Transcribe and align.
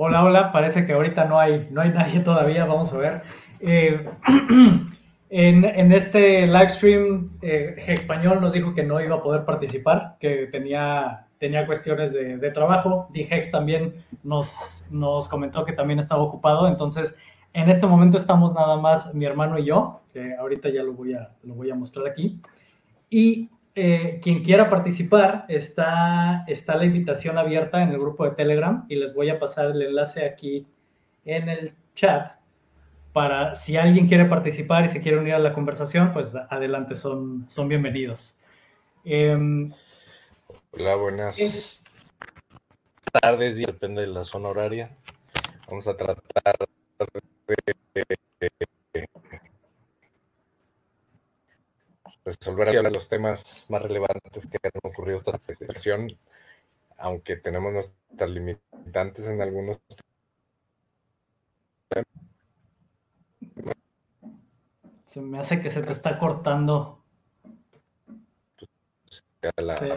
Hola, 0.00 0.22
hola, 0.22 0.52
parece 0.52 0.86
que 0.86 0.92
ahorita 0.92 1.24
no 1.24 1.40
hay, 1.40 1.66
no 1.72 1.80
hay 1.80 1.88
nadie 1.92 2.20
todavía, 2.20 2.66
vamos 2.66 2.92
a 2.92 2.98
ver. 2.98 3.22
Eh, 3.58 4.08
en, 5.28 5.92
este 5.92 6.46
live 6.46 6.68
stream, 6.68 7.30
eh, 7.42 7.74
Español 7.88 8.40
nos 8.40 8.52
dijo 8.52 8.74
que 8.74 8.84
no 8.84 9.00
iba 9.00 9.16
a 9.16 9.22
poder 9.24 9.44
participar, 9.44 10.16
que 10.20 10.46
tenía, 10.52 11.26
tenía 11.38 11.66
cuestiones 11.66 12.12
de, 12.12 12.50
trabajo. 12.52 13.08
Dijex 13.10 13.50
también 13.50 14.04
nos, 14.22 14.86
nos 14.88 15.26
comentó 15.26 15.64
que 15.64 15.72
también 15.72 15.98
estaba 15.98 16.22
ocupado, 16.22 16.68
entonces 16.68 17.16
en 17.52 17.68
este 17.68 17.88
momento 17.88 18.18
estamos 18.18 18.54
nada 18.54 18.76
más 18.76 19.12
mi 19.16 19.24
hermano 19.24 19.58
y 19.58 19.64
yo, 19.64 20.02
que 20.12 20.36
ahorita 20.36 20.68
ya 20.68 20.84
lo 20.84 20.92
voy 20.92 21.14
a, 21.14 21.30
lo 21.42 21.54
voy 21.54 21.72
a 21.72 21.74
mostrar 21.74 22.06
aquí. 22.06 22.40
Y 23.10 23.50
eh, 23.80 24.18
quien 24.20 24.42
quiera 24.42 24.68
participar, 24.68 25.44
está, 25.48 26.42
está 26.48 26.74
la 26.74 26.84
invitación 26.84 27.38
abierta 27.38 27.80
en 27.80 27.90
el 27.90 27.98
grupo 28.00 28.24
de 28.24 28.32
Telegram 28.32 28.84
y 28.88 28.96
les 28.96 29.14
voy 29.14 29.30
a 29.30 29.38
pasar 29.38 29.66
el 29.66 29.80
enlace 29.80 30.26
aquí 30.26 30.66
en 31.24 31.48
el 31.48 31.74
chat 31.94 32.32
para 33.12 33.54
si 33.54 33.76
alguien 33.76 34.08
quiere 34.08 34.24
participar 34.24 34.84
y 34.84 34.88
se 34.88 35.00
quiere 35.00 35.18
unir 35.18 35.34
a 35.34 35.38
la 35.38 35.52
conversación, 35.52 36.12
pues 36.12 36.34
adelante, 36.34 36.96
son, 36.96 37.46
son 37.48 37.68
bienvenidos. 37.68 38.36
Em, 39.04 39.72
Hola, 40.72 40.96
buenas 40.96 41.80
tardes, 43.12 43.56
depende 43.56 44.00
de 44.00 44.08
la 44.08 44.24
zona 44.24 44.48
horaria. 44.48 44.90
Vamos 45.68 45.86
a 45.86 45.96
tratar 45.96 46.66
de 47.94 48.27
resolver 52.28 52.92
los 52.92 53.08
temas 53.08 53.66
más 53.68 53.82
relevantes 53.82 54.46
que 54.46 54.58
han 54.62 54.90
ocurrido 54.90 55.18
esta 55.18 55.38
presentación, 55.38 56.16
aunque 56.96 57.36
tenemos 57.36 57.72
nuestras 57.72 58.30
limitantes 58.30 59.26
en 59.26 59.40
algunos 59.40 59.78
Se 65.06 65.22
me 65.22 65.38
hace 65.38 65.60
que 65.60 65.70
se 65.70 65.82
te 65.82 65.92
está 65.92 66.18
cortando. 66.18 67.02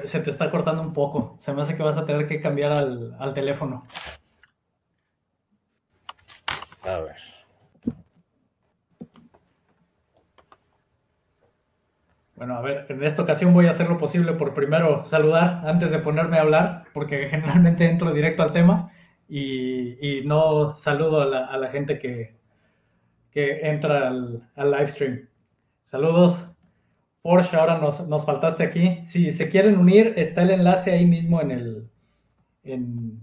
Se, 0.05 0.19
te 0.21 0.29
está 0.29 0.49
cortando 0.49 0.81
un 0.81 0.93
poco. 0.93 1.35
Se 1.39 1.51
me 1.51 1.61
hace 1.61 1.75
que 1.75 1.83
vas 1.83 1.97
a 1.97 2.05
tener 2.05 2.27
que 2.27 2.39
cambiar 2.39 2.71
al, 2.71 3.15
al 3.19 3.33
teléfono. 3.33 3.83
A 6.83 6.97
ver. 6.99 7.40
Bueno, 12.41 12.55
a 12.55 12.61
ver, 12.61 12.87
en 12.89 13.03
esta 13.03 13.21
ocasión 13.21 13.53
voy 13.53 13.67
a 13.67 13.69
hacer 13.69 13.87
lo 13.87 13.99
posible 13.99 14.33
por 14.33 14.55
primero 14.55 15.03
saludar 15.03 15.61
antes 15.63 15.91
de 15.91 15.99
ponerme 15.99 16.39
a 16.39 16.41
hablar, 16.41 16.85
porque 16.91 17.27
generalmente 17.29 17.87
entro 17.87 18.11
directo 18.11 18.41
al 18.41 18.51
tema 18.51 18.89
y, 19.29 20.21
no 20.25 20.75
saludo 20.75 21.21
a 21.21 21.55
la, 21.55 21.69
gente 21.69 21.99
que, 21.99 22.35
que 23.29 23.69
entra 23.69 24.07
al, 24.07 24.49
al, 24.55 24.71
live 24.71 24.87
stream. 24.87 25.29
Saludos. 25.83 26.49
Porsche, 27.21 27.57
ahora 27.57 27.77
nos, 27.77 28.07
nos, 28.07 28.25
faltaste 28.25 28.63
aquí. 28.63 29.05
Si 29.05 29.29
se 29.29 29.47
quieren 29.47 29.77
unir, 29.77 30.15
está 30.17 30.41
el 30.41 30.49
enlace 30.49 30.93
ahí 30.93 31.05
mismo 31.05 31.41
en 31.41 31.51
el, 31.51 31.91
en, 32.63 33.21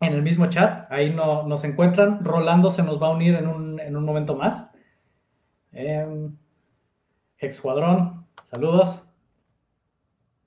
el 0.00 0.22
mismo 0.22 0.46
chat. 0.46 0.90
Ahí 0.90 1.12
no, 1.12 1.46
nos 1.46 1.64
encuentran. 1.64 2.24
Rolando 2.24 2.70
se 2.70 2.82
nos 2.82 3.02
va 3.02 3.08
a 3.08 3.14
unir 3.14 3.34
en 3.34 3.46
un, 3.46 3.78
en 3.78 3.94
un 3.94 4.06
momento 4.06 4.34
más. 4.36 4.72
Eh, 5.72 6.30
Excuadrón, 7.44 8.26
saludos. 8.44 9.02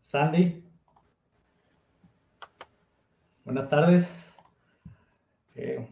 Sandy. 0.01 0.63
Buenas 3.45 3.69
tardes. 3.69 4.33
Eh, 5.53 5.87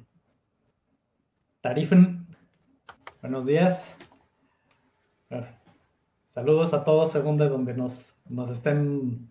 Tarifen. 1.62 2.26
Buenos 3.22 3.46
días. 3.46 3.98
saludos 6.26 6.74
a 6.74 6.84
todos 6.84 7.12
según 7.12 7.38
de 7.38 7.50
donde 7.50 7.76
nos, 7.76 8.16
nos, 8.28 8.50
estén, 8.50 9.30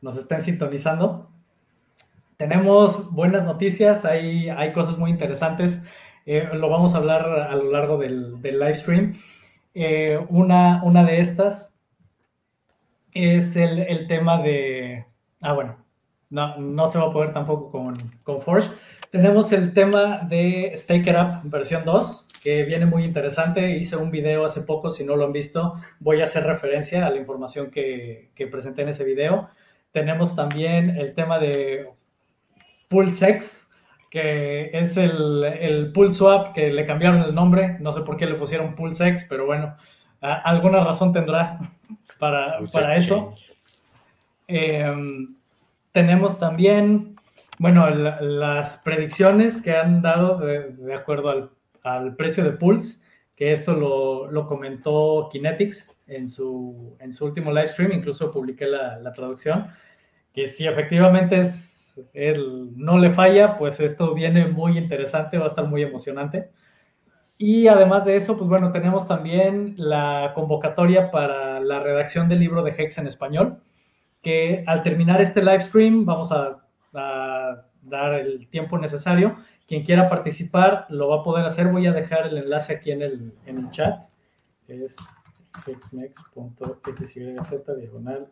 nos 0.00 0.16
estén 0.16 0.40
sintonizando. 0.40 1.30
Tenemos 2.38 3.12
buenas 3.12 3.44
noticias, 3.44 4.06
hay, 4.06 4.48
hay 4.48 4.72
cosas 4.72 4.96
muy 4.96 5.10
interesantes. 5.10 5.82
Eh, 6.24 6.48
lo 6.54 6.70
vamos 6.70 6.94
a 6.94 6.98
hablar 6.98 7.28
a 7.28 7.54
lo 7.56 7.70
largo 7.70 7.98
del, 7.98 8.40
del 8.40 8.58
live 8.58 8.74
stream. 8.74 9.14
Eh, 9.80 10.18
una, 10.28 10.82
una 10.82 11.04
de 11.04 11.20
estas 11.20 11.78
es 13.14 13.54
el, 13.54 14.08
tema 14.08 14.42
de... 14.42 15.06
Ah, 15.40 15.52
bueno, 15.52 15.76
no, 16.30 16.56
no 16.58 16.88
se 16.88 16.98
va 16.98 17.06
a 17.06 17.12
poder 17.12 17.32
tampoco 17.32 17.70
con, 17.70 17.96
con 18.24 18.42
Forge. 18.42 18.70
Tenemos 19.12 19.52
el 19.52 19.72
tema 19.74 20.26
de 20.28 20.72
Stake 20.74 21.10
It 21.10 21.16
Up 21.16 21.42
versión 21.44 21.84
2, 21.84 22.28
que 22.42 22.64
viene 22.64 22.86
muy 22.86 23.04
interesante. 23.04 23.76
Hice 23.76 23.94
un 23.94 24.10
video 24.10 24.44
hace 24.44 24.62
poco, 24.62 24.90
si 24.90 25.04
no 25.04 25.14
lo 25.14 25.26
han 25.26 25.32
visto, 25.32 25.74
voy 26.00 26.22
a 26.22 26.24
hacer 26.24 26.42
referencia 26.42 27.06
a 27.06 27.10
la 27.10 27.18
información 27.18 27.70
que, 27.70 28.32
que 28.34 28.48
presenté 28.48 28.82
en 28.82 28.88
ese 28.88 29.04
video. 29.04 29.48
Tenemos 29.92 30.34
también 30.34 30.90
el 30.90 31.14
tema 31.14 31.38
de 31.38 31.88
PulseX, 32.88 33.67
que 34.10 34.70
es 34.72 34.96
el, 34.96 35.44
el 35.44 35.92
Pool 35.92 36.12
Swap, 36.12 36.54
que 36.54 36.70
le 36.72 36.86
cambiaron 36.86 37.22
el 37.22 37.34
nombre, 37.34 37.76
no 37.80 37.92
sé 37.92 38.00
por 38.02 38.16
qué 38.16 38.26
le 38.26 38.34
pusieron 38.34 38.74
PulseX, 38.74 39.24
pero 39.28 39.46
bueno, 39.46 39.76
alguna 40.20 40.82
razón 40.82 41.12
tendrá 41.12 41.58
para, 42.18 42.58
para 42.72 42.96
eso. 42.96 43.34
Em, 44.46 45.34
tenemos 45.92 46.38
también, 46.38 47.16
bueno, 47.58 47.88
las 47.90 48.78
predicciones 48.78 49.60
que 49.60 49.76
han 49.76 50.00
dado 50.00 50.38
de, 50.38 50.94
acuerdo 50.94 51.28
al, 51.28 51.50
al, 51.82 52.16
precio 52.16 52.44
de 52.44 52.52
Pulse, 52.52 53.00
que 53.36 53.52
esto 53.52 53.74
lo, 53.74 54.30
lo, 54.30 54.46
comentó 54.46 55.28
Kinetics 55.30 55.94
en 56.06 56.28
su, 56.28 56.96
en 56.98 57.12
su 57.12 57.26
último 57.26 57.52
live 57.52 57.68
stream, 57.68 57.92
incluso 57.92 58.30
publiqué 58.30 58.66
la, 58.66 58.98
la 58.98 59.12
traducción, 59.12 59.68
que 60.32 60.48
si 60.48 60.66
efectivamente 60.66 61.38
es 61.38 61.77
él 62.12 62.70
no 62.76 62.98
le 62.98 63.10
falla, 63.10 63.58
pues 63.58 63.80
esto 63.80 64.14
viene 64.14 64.46
muy 64.46 64.78
interesante, 64.78 65.38
va 65.38 65.44
a 65.44 65.48
estar 65.48 65.66
muy 65.66 65.82
emocionante. 65.82 66.50
Y 67.38 67.68
además 67.68 68.04
de 68.04 68.16
eso, 68.16 68.36
pues 68.36 68.48
bueno, 68.48 68.72
tenemos 68.72 69.06
también 69.06 69.74
la 69.76 70.32
convocatoria 70.34 71.10
para 71.10 71.60
la 71.60 71.80
redacción 71.80 72.28
del 72.28 72.40
libro 72.40 72.62
de 72.62 72.74
Hex 72.76 72.98
en 72.98 73.06
español, 73.06 73.60
que 74.22 74.64
al 74.66 74.82
terminar 74.82 75.20
este 75.20 75.40
live 75.40 75.60
stream 75.60 76.04
vamos 76.04 76.32
a, 76.32 76.64
dar 77.82 78.14
el 78.14 78.48
tiempo 78.48 78.76
necesario. 78.76 79.36
Quien 79.66 79.84
quiera 79.84 80.08
participar 80.08 80.86
lo 80.88 81.08
va 81.08 81.20
a 81.20 81.22
poder 81.22 81.46
hacer. 81.46 81.68
Voy 81.68 81.86
a 81.86 81.92
dejar 81.92 82.26
el 82.26 82.38
enlace 82.38 82.74
aquí 82.74 82.90
en 82.90 83.02
el, 83.02 83.32
en 83.46 83.58
el 83.58 83.70
chat. 83.70 84.02
Es 84.66 84.96
hexmex.xyz 85.66 87.14
diagonal 87.78 88.28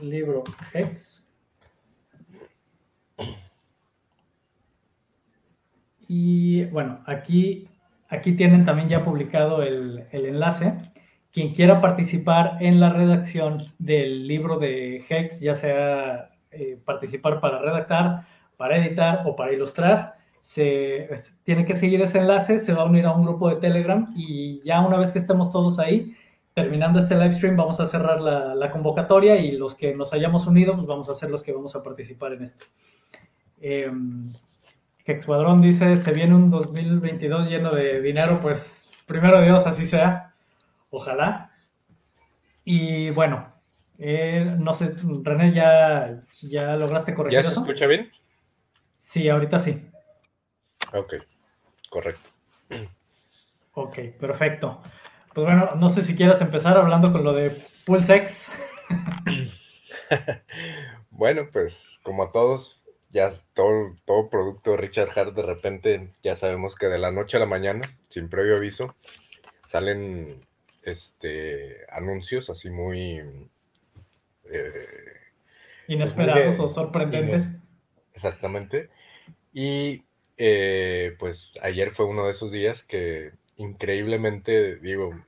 libro 0.00 0.44
Hex. 0.72 1.24
Y 6.12 6.64
bueno, 6.64 6.98
aquí, 7.06 7.68
aquí 8.08 8.32
tienen 8.32 8.64
también 8.64 8.88
ya 8.88 9.04
publicado 9.04 9.62
el, 9.62 10.08
enlace. 10.10 10.74
Quien 11.32 11.54
quiera 11.54 11.80
participar 11.80 12.56
en 12.58 12.80
la 12.80 12.90
redacción 12.92 13.72
del 13.78 14.26
libro 14.26 14.58
de 14.58 15.04
Hex, 15.08 15.40
ya 15.40 15.54
sea 15.54 16.30
eh, 16.50 16.80
participar 16.84 17.40
para 17.40 17.60
redactar, 17.60 18.24
para 18.56 18.78
editar 18.78 19.22
o 19.24 19.36
para 19.36 19.52
ilustrar, 19.52 20.16
se 20.40 21.08
tiene 21.44 21.64
que 21.64 21.76
seguir 21.76 22.02
ese 22.02 22.18
enlace, 22.18 22.58
se 22.58 22.72
va 22.72 22.82
a 22.82 22.86
unir 22.86 23.06
a 23.06 23.12
un 23.12 23.24
grupo 23.24 23.48
de 23.48 23.60
Telegram 23.60 24.12
y 24.16 24.60
ya 24.62 24.80
una 24.80 24.96
vez 24.96 25.12
que 25.12 25.20
estemos 25.20 25.52
todos 25.52 25.78
ahí, 25.78 26.16
terminando 26.54 26.98
este 26.98 27.14
live 27.14 27.34
stream, 27.34 27.56
vamos 27.56 27.78
a 27.78 27.86
cerrar 27.86 28.20
la, 28.20 28.56
la 28.56 28.72
convocatoria 28.72 29.36
y 29.36 29.52
los 29.52 29.76
que 29.76 29.94
nos 29.94 30.12
hayamos 30.12 30.48
unido, 30.48 30.74
pues 30.74 30.88
vamos 30.88 31.08
a 31.08 31.14
ser 31.14 31.30
los 31.30 31.44
que 31.44 31.52
vamos 31.52 31.76
a 31.76 31.84
participar 31.84 32.32
en 32.32 32.42
esto. 32.42 32.64
Eh, 33.60 33.90
Excuadrón 35.04 35.60
dice, 35.60 35.96
se 35.96 36.12
viene 36.12 36.34
un 36.34 36.50
2022 36.50 37.48
lleno 37.48 37.74
de 37.74 38.00
dinero, 38.00 38.40
pues 38.40 38.90
primero 39.06 39.40
Dios, 39.40 39.66
así 39.66 39.84
sea. 39.84 40.34
Ojalá. 40.90 41.52
Y 42.64 43.10
bueno, 43.10 43.52
eh, 43.98 44.54
no 44.58 44.72
sé, 44.72 44.94
René, 45.22 45.52
¿ya, 45.52 46.22
ya 46.42 46.76
lograste 46.76 47.14
corregir 47.14 47.42
¿Ya 47.42 47.48
se 47.48 47.54
escucha 47.54 47.86
bien? 47.86 48.10
Sí, 48.98 49.28
ahorita 49.28 49.58
sí. 49.58 49.88
Ok, 50.92 51.14
correcto. 51.88 52.28
Ok, 53.74 53.98
perfecto. 54.18 54.82
Pues 55.34 55.46
bueno, 55.46 55.68
no 55.76 55.88
sé 55.88 56.02
si 56.02 56.16
quieras 56.16 56.40
empezar 56.40 56.76
hablando 56.76 57.12
con 57.12 57.24
lo 57.24 57.32
de 57.32 57.56
Pulsex. 57.86 58.48
bueno, 61.10 61.48
pues 61.52 62.00
como 62.02 62.24
a 62.24 62.32
todos, 62.32 62.79
ya 63.12 63.30
todo, 63.54 63.94
todo 64.04 64.28
producto 64.28 64.72
de 64.72 64.76
Richard 64.76 65.10
Hart 65.16 65.34
de 65.34 65.42
repente 65.42 66.12
ya 66.22 66.36
sabemos 66.36 66.76
que 66.76 66.86
de 66.86 66.98
la 66.98 67.10
noche 67.10 67.36
a 67.36 67.40
la 67.40 67.46
mañana, 67.46 67.80
sin 68.08 68.28
previo 68.28 68.56
aviso, 68.56 68.94
salen 69.64 70.46
este 70.82 71.78
anuncios 71.90 72.50
así 72.50 72.70
muy 72.70 73.22
eh, 74.50 74.86
inesperados 75.88 76.58
o 76.60 76.68
sorprendentes. 76.68 77.48
Exactamente. 78.14 78.90
Y 79.52 80.04
eh, 80.36 81.16
pues 81.18 81.58
ayer 81.62 81.90
fue 81.90 82.06
uno 82.06 82.26
de 82.26 82.30
esos 82.32 82.52
días 82.52 82.82
que 82.82 83.32
increíblemente, 83.56 84.76
digo, 84.76 85.22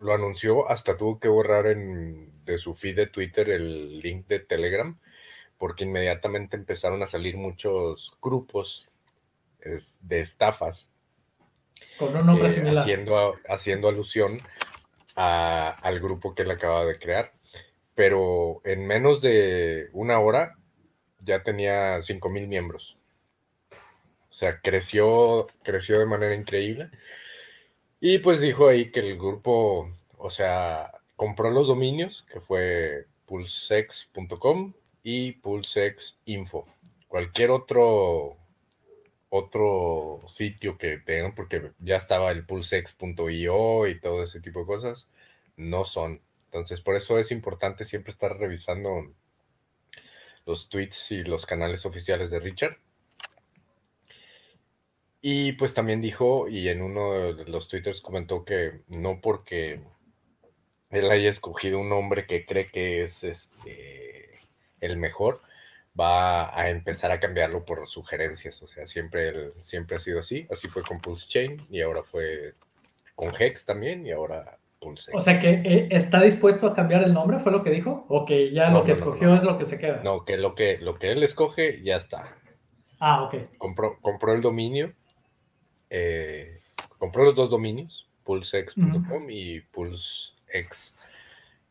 lo 0.00 0.14
anunció, 0.14 0.68
hasta 0.70 0.96
tuvo 0.96 1.18
que 1.18 1.28
borrar 1.28 1.66
en, 1.66 2.32
de 2.44 2.58
su 2.58 2.74
feed 2.74 2.96
de 2.96 3.06
Twitter 3.06 3.50
el 3.50 4.00
link 4.00 4.26
de 4.26 4.40
Telegram, 4.40 4.98
porque 5.58 5.84
inmediatamente 5.84 6.56
empezaron 6.56 7.02
a 7.02 7.06
salir 7.06 7.36
muchos 7.36 8.16
grupos 8.20 8.88
de 10.00 10.20
estafas. 10.20 10.90
Con 11.98 12.16
un 12.16 12.26
nombre 12.26 12.48
eh, 12.48 12.50
similar. 12.50 12.82
Haciendo, 12.82 13.34
haciendo 13.48 13.88
alusión 13.88 14.38
al 15.14 16.00
grupo 16.00 16.34
que 16.34 16.42
él 16.42 16.50
acaba 16.50 16.84
de 16.84 16.98
crear. 16.98 17.32
Pero 17.94 18.60
en 18.64 18.86
menos 18.86 19.20
de 19.20 19.88
una 19.92 20.18
hora 20.18 20.56
ya 21.20 21.42
tenía 21.42 21.98
5.000 21.98 22.48
miembros. 22.48 22.96
O 23.70 24.36
sea, 24.36 24.60
creció, 24.60 25.46
creció 25.62 26.00
de 26.00 26.06
manera 26.06 26.34
increíble. 26.34 26.90
Y 28.00 28.18
pues 28.18 28.40
dijo 28.40 28.68
ahí 28.68 28.90
que 28.90 29.00
el 29.00 29.16
grupo, 29.16 29.88
o 30.18 30.30
sea, 30.30 30.90
compró 31.16 31.50
los 31.50 31.68
dominios, 31.68 32.26
que 32.30 32.40
fue 32.40 33.06
pulsex.com 33.26 34.74
y 35.04 35.32
pulsexinfo. 35.32 36.66
Cualquier 37.06 37.52
otro 37.52 38.38
otro 39.36 40.20
sitio 40.28 40.78
que 40.78 40.98
tengan, 40.98 41.34
porque 41.34 41.72
ya 41.80 41.96
estaba 41.96 42.30
el 42.30 42.46
pulsex.io 42.46 43.88
y 43.88 44.00
todo 44.00 44.22
ese 44.22 44.40
tipo 44.40 44.60
de 44.60 44.66
cosas, 44.66 45.08
no 45.56 45.84
son. 45.84 46.22
Entonces, 46.44 46.80
por 46.80 46.94
eso 46.94 47.18
es 47.18 47.32
importante 47.32 47.84
siempre 47.84 48.12
estar 48.12 48.38
revisando 48.38 49.12
los 50.46 50.68
tweets 50.68 51.10
y 51.10 51.24
los 51.24 51.46
canales 51.46 51.84
oficiales 51.84 52.30
de 52.30 52.38
Richard. 52.38 52.76
Y 55.20 55.52
pues 55.52 55.74
también 55.74 56.00
dijo, 56.00 56.48
y 56.48 56.68
en 56.68 56.82
uno 56.82 57.34
de 57.34 57.44
los 57.46 57.66
twitters 57.66 58.00
comentó 58.02 58.44
que 58.44 58.82
no 58.88 59.20
porque 59.20 59.80
él 60.90 61.10
haya 61.10 61.30
escogido 61.30 61.80
un 61.80 61.92
hombre 61.92 62.26
que 62.26 62.46
cree 62.46 62.70
que 62.70 63.02
es 63.02 63.24
este, 63.24 64.03
el 64.84 64.96
mejor, 64.96 65.40
va 65.98 66.58
a 66.58 66.68
empezar 66.70 67.10
a 67.12 67.20
cambiarlo 67.20 67.64
por 67.64 67.86
sugerencias. 67.86 68.62
O 68.62 68.68
sea, 68.68 68.86
siempre, 68.86 69.52
siempre 69.62 69.96
ha 69.96 70.00
sido 70.00 70.20
así. 70.20 70.46
Así 70.50 70.68
fue 70.68 70.82
con 70.82 71.00
Pulse 71.00 71.28
Chain 71.28 71.56
y 71.70 71.80
ahora 71.80 72.02
fue 72.02 72.54
con 73.14 73.32
Hex 73.38 73.64
también 73.64 74.04
y 74.06 74.10
ahora 74.10 74.58
Pulse. 74.80 75.12
O 75.14 75.20
sea 75.20 75.38
que 75.40 75.50
eh, 75.50 75.88
está 75.90 76.20
dispuesto 76.20 76.66
a 76.66 76.74
cambiar 76.74 77.04
el 77.04 77.14
nombre, 77.14 77.38
fue 77.38 77.52
lo 77.52 77.62
que 77.62 77.70
dijo, 77.70 78.06
o 78.08 78.26
que 78.26 78.52
ya 78.52 78.70
lo 78.70 78.84
que 78.84 78.92
escogió 78.92 79.34
es 79.34 79.42
lo 79.42 79.56
que 79.56 79.64
se 79.64 79.78
queda. 79.78 80.02
No, 80.02 80.24
que 80.24 80.36
lo 80.36 80.54
que 80.54 80.78
lo 80.78 80.98
que 80.98 81.12
él 81.12 81.22
escoge 81.22 81.82
ya 81.82 81.96
está. 81.96 82.36
Ah, 82.98 83.22
ok. 83.24 83.58
Compró, 83.58 83.98
compró 84.00 84.32
el 84.32 84.40
dominio, 84.40 84.92
eh, 85.90 86.60
compró 86.98 87.24
los 87.24 87.34
dos 87.34 87.50
dominios, 87.50 88.08
pulsex.com 88.24 89.30
y 89.30 89.60
pulsex. 89.60 90.96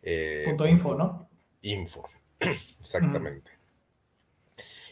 Eh, 0.02 0.44
Punto 0.46 0.68
info, 0.68 0.96
¿no? 0.96 1.28
Info, 1.62 2.10
exactamente. 2.80 3.52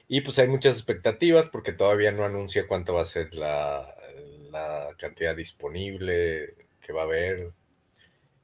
Y 0.08 0.22
pues 0.22 0.38
hay 0.40 0.50
muchas 0.50 0.76
expectativas 0.76 1.50
porque 1.50 1.72
todavía 1.72 2.12
no 2.12 2.26
anuncia 2.26 2.68
cuánto 2.68 2.96
va 2.96 3.02
a 3.02 3.06
ser 3.06 3.34
la, 3.34 3.88
cantidad 4.98 5.34
disponible 5.34 6.54
que 6.82 6.92
va 6.92 7.02
a 7.02 7.06
haber. 7.06 7.54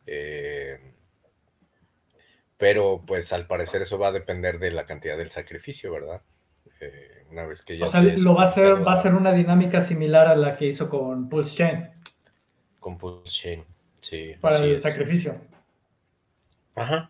Eh, 0.05 0.79
pero 2.55 3.03
pues 3.05 3.33
al 3.33 3.47
parecer 3.47 3.81
eso 3.81 3.99
va 3.99 4.07
a 4.07 4.11
depender 4.13 4.59
de 4.59 4.71
la 4.71 4.85
cantidad 4.85 5.17
del 5.17 5.29
sacrificio, 5.29 5.91
¿verdad? 5.91 6.21
Eh, 6.79 7.25
una 7.31 7.45
vez 7.45 7.61
que 7.63 7.77
ya... 7.77 7.85
O 7.85 7.89
sea, 7.89 8.01
lo 8.01 8.33
va 8.33 8.43
a 8.43 8.47
ser, 8.47 8.87
va 8.87 8.93
a 8.93 9.01
ser 9.01 9.13
una 9.13 9.33
dinámica 9.33 9.81
similar 9.81 10.27
a 10.27 10.37
la 10.37 10.55
que 10.55 10.67
hizo 10.67 10.87
con 10.87 11.27
Pulse 11.27 11.57
Chain. 11.57 11.89
Con 12.79 12.97
Pulse 12.97 13.29
Chain, 13.29 13.65
sí. 13.99 14.35
Para 14.39 14.59
el 14.59 14.79
sacrificio. 14.79 15.35
Ajá. 16.77 17.09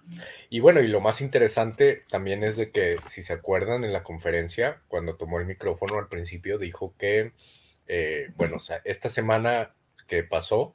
Y 0.49 0.61
bueno, 0.61 0.79
y 0.79 0.87
lo 0.87 1.01
más 1.01 1.19
interesante 1.19 2.05
también 2.09 2.41
es 2.43 2.55
de 2.55 2.71
que, 2.71 2.95
si 3.07 3.21
se 3.21 3.33
acuerdan 3.33 3.83
en 3.83 3.91
la 3.91 4.01
conferencia, 4.01 4.81
cuando 4.87 5.17
tomó 5.17 5.39
el 5.39 5.45
micrófono 5.45 5.99
al 5.99 6.07
principio, 6.07 6.57
dijo 6.57 6.95
que, 6.97 7.33
eh, 7.85 8.29
bueno, 8.37 8.55
o 8.55 8.59
sea, 8.59 8.81
esta 8.85 9.09
semana 9.09 9.75
que 10.07 10.23
pasó, 10.23 10.73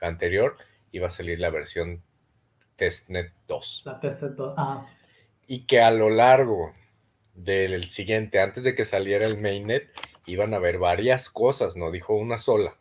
anterior, 0.00 0.56
iba 0.90 1.08
a 1.08 1.10
salir 1.10 1.38
la 1.38 1.50
versión 1.50 2.02
Testnet 2.76 3.30
2. 3.46 3.82
La 3.84 4.00
Testnet 4.00 4.32
2, 4.32 4.58
ajá. 4.58 4.86
Y 5.46 5.66
que 5.66 5.82
a 5.82 5.90
lo 5.90 6.08
largo 6.08 6.72
del 7.34 7.84
siguiente, 7.84 8.40
antes 8.40 8.64
de 8.64 8.74
que 8.74 8.86
saliera 8.86 9.26
el 9.26 9.38
mainnet, 9.38 9.90
iban 10.24 10.54
a 10.54 10.56
haber 10.56 10.78
varias 10.78 11.28
cosas, 11.28 11.76
no 11.76 11.90
dijo 11.90 12.14
una 12.14 12.38
sola. 12.38 12.78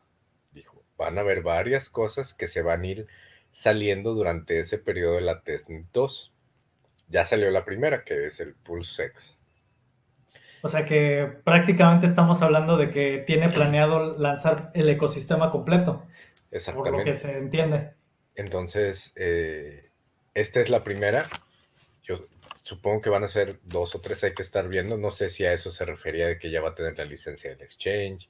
Dijo, 0.54 0.86
van 0.98 1.18
a 1.18 1.22
haber 1.22 1.42
varias 1.42 1.90
cosas 1.90 2.34
que 2.34 2.48
se 2.48 2.62
van 2.62 2.84
a 2.84 2.88
ir 2.88 3.08
saliendo 3.52 4.14
durante 4.14 4.60
ese 4.60 4.78
periodo 4.78 5.16
de 5.16 5.22
la 5.22 5.42
testnet 5.42 5.86
2. 5.94 6.34
Ya 7.10 7.24
salió 7.24 7.50
la 7.52 7.66
primera, 7.66 8.04
que 8.04 8.28
es 8.28 8.40
el 8.40 8.54
Pulse 8.54 9.06
X. 9.06 9.36
O 10.62 10.68
sea 10.68 10.86
que 10.86 11.28
prácticamente 11.44 12.06
estamos 12.06 12.42
hablando 12.42 12.78
de 12.78 12.92
que 12.92 13.24
tiene 13.26 13.50
planeado 13.54 14.18
lanzar 14.18 14.72
el 14.74 14.90
ecosistema 14.90 15.52
completo. 15.52 16.06
Exactamente. 16.52 16.92
Por 16.92 17.00
lo 17.00 17.06
que 17.06 17.16
se 17.16 17.38
entiende. 17.38 17.92
Entonces, 18.36 19.14
eh, 19.16 19.90
esta 20.34 20.60
es 20.62 20.70
la 20.70 20.84
primera. 20.84 21.26
Yo 22.04 22.22
supongo 22.64 23.02
que 23.02 23.10
van 23.10 23.24
a 23.24 23.28
ser 23.28 23.60
dos 23.64 23.96
o 23.96 24.02
tres, 24.02 24.24
hay 24.24 24.34
que 24.34 24.42
estar 24.42 24.68
viendo. 24.68 24.98
No 24.98 25.12
sé 25.12 25.30
si 25.30 25.46
a 25.46 25.54
eso 25.54 25.72
se 25.72 25.86
refería 25.86 26.28
de 26.28 26.40
que 26.40 26.50
ya 26.50 26.62
va 26.62 26.70
a 26.70 26.76
tener 26.76 26.98
la 26.98 27.06
licencia 27.06 27.50
del 27.50 27.62
exchange 27.62 28.30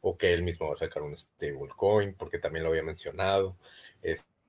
o 0.00 0.16
que 0.16 0.32
él 0.32 0.42
mismo 0.42 0.68
va 0.68 0.72
a 0.72 0.76
sacar 0.76 1.02
un 1.02 1.16
stablecoin, 1.16 2.14
porque 2.14 2.38
también 2.38 2.64
lo 2.64 2.70
había 2.70 2.82
mencionado. 2.82 3.56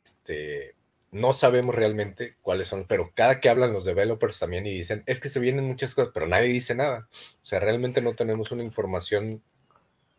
Este, 0.06 0.76
no 1.12 1.34
sabemos 1.34 1.76
realmente 1.76 2.36
cuáles 2.42 2.68
son, 2.68 2.86
pero 2.88 3.12
cada 3.14 3.40
que 3.40 3.50
hablan 3.50 3.74
los 3.74 3.86
developers 3.86 4.40
también 4.40 4.66
y 4.66 4.72
dicen, 4.72 5.04
es 5.06 5.20
que 5.20 5.30
se 5.30 5.40
vienen 5.40 5.66
muchas 5.66 5.94
cosas, 5.94 6.12
pero 6.14 6.28
nadie 6.28 6.48
dice 6.48 6.76
nada. 6.76 7.10
O 7.44 7.46
sea, 7.46 7.60
realmente 7.60 8.02
no 8.02 8.16
tenemos 8.16 8.52
una 8.52 8.64
información 8.64 9.44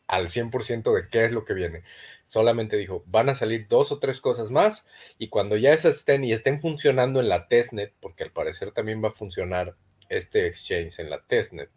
al 0.06 0.28
100% 0.28 0.94
de 0.94 1.08
qué 1.08 1.24
es 1.24 1.32
lo 1.32 1.44
que 1.46 1.54
viene. 1.54 1.84
Solamente 2.24 2.76
dijo, 2.76 3.02
van 3.06 3.30
a 3.30 3.34
salir 3.34 3.66
dos 3.68 3.92
o 3.92 3.98
tres 3.98 4.20
cosas 4.20 4.50
más 4.50 4.86
y 5.18 5.28
cuando 5.28 5.56
ya 5.56 5.72
esas 5.72 5.96
estén 5.96 6.24
y 6.24 6.32
estén 6.32 6.60
funcionando 6.60 7.20
en 7.20 7.30
la 7.30 7.48
testnet, 7.48 7.94
porque 8.00 8.24
al 8.24 8.32
parecer 8.32 8.72
también 8.72 9.02
va 9.02 9.08
a 9.08 9.12
funcionar 9.12 9.74
este 10.10 10.46
exchange 10.46 10.98
en 10.98 11.08
la 11.08 11.22
testnet, 11.22 11.70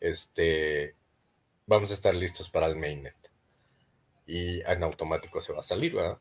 este, 0.00 0.94
vamos 1.66 1.90
a 1.90 1.94
estar 1.94 2.14
listos 2.14 2.48
para 2.48 2.66
el 2.66 2.76
mainnet. 2.76 3.17
Y 4.28 4.60
en 4.60 4.82
automático 4.84 5.40
se 5.40 5.52
va 5.52 5.60
a 5.60 5.64
salir, 5.64 5.94
¿verdad? 5.96 6.18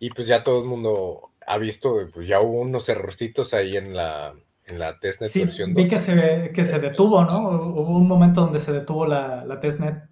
Y 0.00 0.10
pues 0.10 0.26
ya 0.26 0.42
todo 0.42 0.60
el 0.60 0.66
mundo 0.66 1.30
ha 1.46 1.58
visto, 1.58 2.08
pues 2.12 2.26
ya 2.26 2.40
hubo 2.40 2.60
unos 2.60 2.88
errorcitos 2.88 3.54
ahí 3.54 3.76
en 3.76 3.94
la, 3.94 4.34
en 4.64 4.78
la 4.78 4.98
testnet 4.98 5.30
sí, 5.30 5.44
Vi 5.68 5.88
que 5.88 5.98
se, 5.98 6.50
que 6.52 6.64
se 6.64 6.80
detuvo, 6.80 7.24
¿no? 7.24 7.48
Hubo 7.50 7.96
un 7.96 8.08
momento 8.08 8.40
donde 8.40 8.58
se 8.58 8.72
detuvo 8.72 9.06
la, 9.06 9.44
la 9.44 9.60
testnet. 9.60 10.08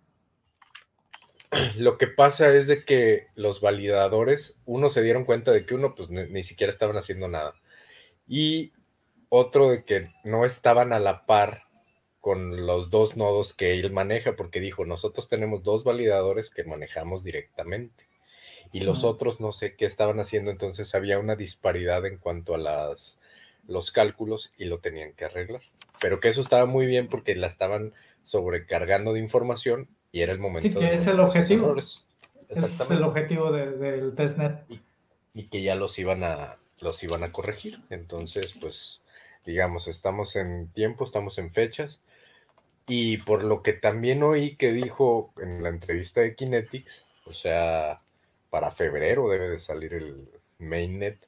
Lo 1.76 1.98
que 1.98 2.06
pasa 2.06 2.54
es 2.54 2.66
de 2.66 2.84
que 2.84 3.28
los 3.34 3.60
validadores, 3.60 4.56
uno 4.64 4.90
se 4.90 5.02
dieron 5.02 5.24
cuenta 5.24 5.50
de 5.50 5.66
que 5.66 5.74
uno 5.74 5.94
pues 5.94 6.08
ni, 6.10 6.42
siquiera 6.42 6.72
estaban 6.72 6.96
haciendo 6.96 7.28
nada. 7.28 7.54
Y 8.26 8.72
otro 9.28 9.70
de 9.70 9.84
que 9.84 10.10
no 10.24 10.44
estaban 10.44 10.92
a 10.92 11.00
la 11.00 11.26
par 11.26 11.64
con 12.24 12.64
los 12.64 12.88
dos 12.88 13.18
nodos 13.18 13.52
que 13.52 13.78
él 13.78 13.92
maneja, 13.92 14.34
porque 14.34 14.58
dijo, 14.58 14.86
nosotros 14.86 15.28
tenemos 15.28 15.62
dos 15.62 15.84
validadores 15.84 16.48
que 16.48 16.64
manejamos 16.64 17.22
directamente 17.22 18.08
y 18.72 18.80
los 18.80 19.04
otros 19.04 19.42
no 19.42 19.52
sé 19.52 19.76
qué 19.76 19.84
estaban 19.84 20.18
haciendo, 20.20 20.50
entonces 20.50 20.94
había 20.94 21.18
una 21.18 21.36
disparidad 21.36 22.06
en 22.06 22.16
cuanto 22.16 22.54
a 22.54 22.58
las, 22.58 23.18
los 23.68 23.90
cálculos 23.90 24.54
y 24.56 24.64
lo 24.64 24.78
tenían 24.78 25.12
que 25.12 25.26
arreglar. 25.26 25.60
Pero 26.00 26.18
que 26.18 26.28
eso 26.28 26.40
estaba 26.40 26.64
muy 26.64 26.86
bien 26.86 27.08
porque 27.08 27.34
la 27.34 27.46
estaban 27.46 27.92
sobrecargando 28.22 29.12
de 29.12 29.20
información 29.20 29.86
y 30.10 30.22
era 30.22 30.32
el 30.32 30.38
momento. 30.38 30.66
Sí, 30.66 30.74
que 30.74 30.94
es 30.94 31.06
el 31.06 31.20
objetivo. 31.20 31.76
Es 31.76 32.06
el 32.90 33.04
objetivo 33.04 33.52
del 33.52 34.14
testnet. 34.14 34.64
Y, 34.70 34.80
y, 35.34 35.48
que 35.48 35.60
ya 35.60 35.74
los 35.74 35.98
iban 35.98 36.24
a 36.24 36.56
los 36.80 37.02
iban 37.02 37.22
a 37.22 37.32
corregir. 37.32 37.82
Entonces, 37.90 38.56
pues, 38.58 39.02
digamos, 39.44 39.88
estamos 39.88 40.36
en 40.36 40.68
tiempo, 40.68 41.04
estamos 41.04 41.36
en 41.36 41.52
fechas. 41.52 42.00
Y 42.86 43.18
por 43.18 43.44
lo 43.44 43.62
que 43.62 43.72
también 43.72 44.22
oí 44.22 44.56
que 44.56 44.72
dijo 44.72 45.32
en 45.40 45.62
la 45.62 45.70
entrevista 45.70 46.20
de 46.20 46.34
Kinetics, 46.34 47.04
o 47.24 47.32
sea, 47.32 48.02
para 48.50 48.70
febrero 48.70 49.28
debe 49.28 49.50
de 49.50 49.58
salir 49.58 49.94
el 49.94 50.28
mainnet, 50.58 51.18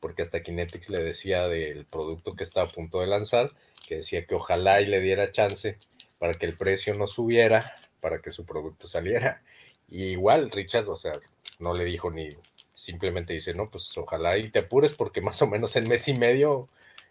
porque 0.00 0.22
hasta 0.22 0.42
Kinetics 0.42 0.90
le 0.90 1.02
decía 1.02 1.48
del 1.48 1.86
producto 1.86 2.36
que 2.36 2.44
estaba 2.44 2.66
a 2.66 2.70
punto 2.70 3.00
de 3.00 3.06
lanzar, 3.06 3.52
que 3.86 3.96
decía 3.96 4.26
que 4.26 4.34
ojalá 4.34 4.80
y 4.80 4.86
le 4.86 5.00
diera 5.00 5.32
chance 5.32 5.78
para 6.18 6.34
que 6.34 6.46
el 6.46 6.56
precio 6.56 6.94
no 6.94 7.06
subiera, 7.06 7.64
para 8.00 8.20
que 8.20 8.30
su 8.30 8.44
producto 8.44 8.86
saliera. 8.86 9.42
Y 9.88 10.04
igual 10.04 10.50
Richard, 10.50 10.88
o 10.88 10.96
sea, 10.96 11.12
no 11.58 11.74
le 11.74 11.84
dijo 11.84 12.10
ni, 12.10 12.28
simplemente 12.74 13.32
dice, 13.32 13.54
no, 13.54 13.70
pues 13.70 13.96
ojalá 13.96 14.36
y 14.36 14.50
te 14.50 14.60
apures 14.60 14.94
porque 14.94 15.20
más 15.20 15.40
o 15.42 15.46
menos 15.46 15.74
en 15.76 15.88
mes 15.88 16.06
y 16.08 16.14
medio 16.14 16.68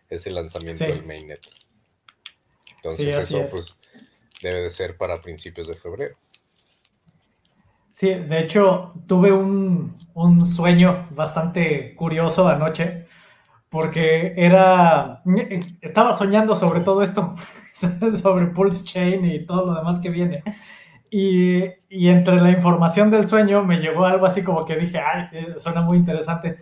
es 0.10 0.26
el 0.28 0.36
lanzamiento 0.36 0.86
del 0.86 1.06
mainnet. 1.06 1.42
Entonces 2.78 3.18
eso 3.18 3.46
pues 3.50 3.76
debe 4.42 4.62
de 4.62 4.70
ser 4.70 4.98
para 4.98 5.20
principios 5.20 5.68
de 5.68 5.76
febrero. 5.76 6.16
Sí, 7.92 8.14
de 8.14 8.40
hecho 8.40 8.94
tuve 9.08 9.32
un, 9.32 9.98
un 10.14 10.46
sueño 10.46 11.08
bastante 11.12 11.96
curioso 11.96 12.48
anoche 12.48 13.08
porque 13.70 14.34
era, 14.38 15.22
estaba 15.82 16.14
soñando 16.14 16.56
sobre 16.56 16.82
todo 16.82 17.02
esto, 17.02 17.36
sobre 18.22 18.48
Pulse 18.48 18.84
Chain 18.84 19.26
y 19.26 19.46
todo 19.46 19.66
lo 19.66 19.76
demás 19.76 20.00
que 20.00 20.10
viene. 20.10 20.44
Y, 21.10 21.64
y, 21.90 22.10
entre 22.10 22.36
la 22.42 22.52
información 22.52 23.10
del 23.12 23.28
sueño 23.28 23.64
me 23.64 23.78
llegó 23.78 24.06
algo 24.06 24.26
así 24.26 24.44
como 24.44 24.66
que 24.66 24.76
dije, 24.76 25.00
ay, 25.00 25.28
suena 25.58 25.82
muy 25.82 25.98
interesante, 25.98 26.58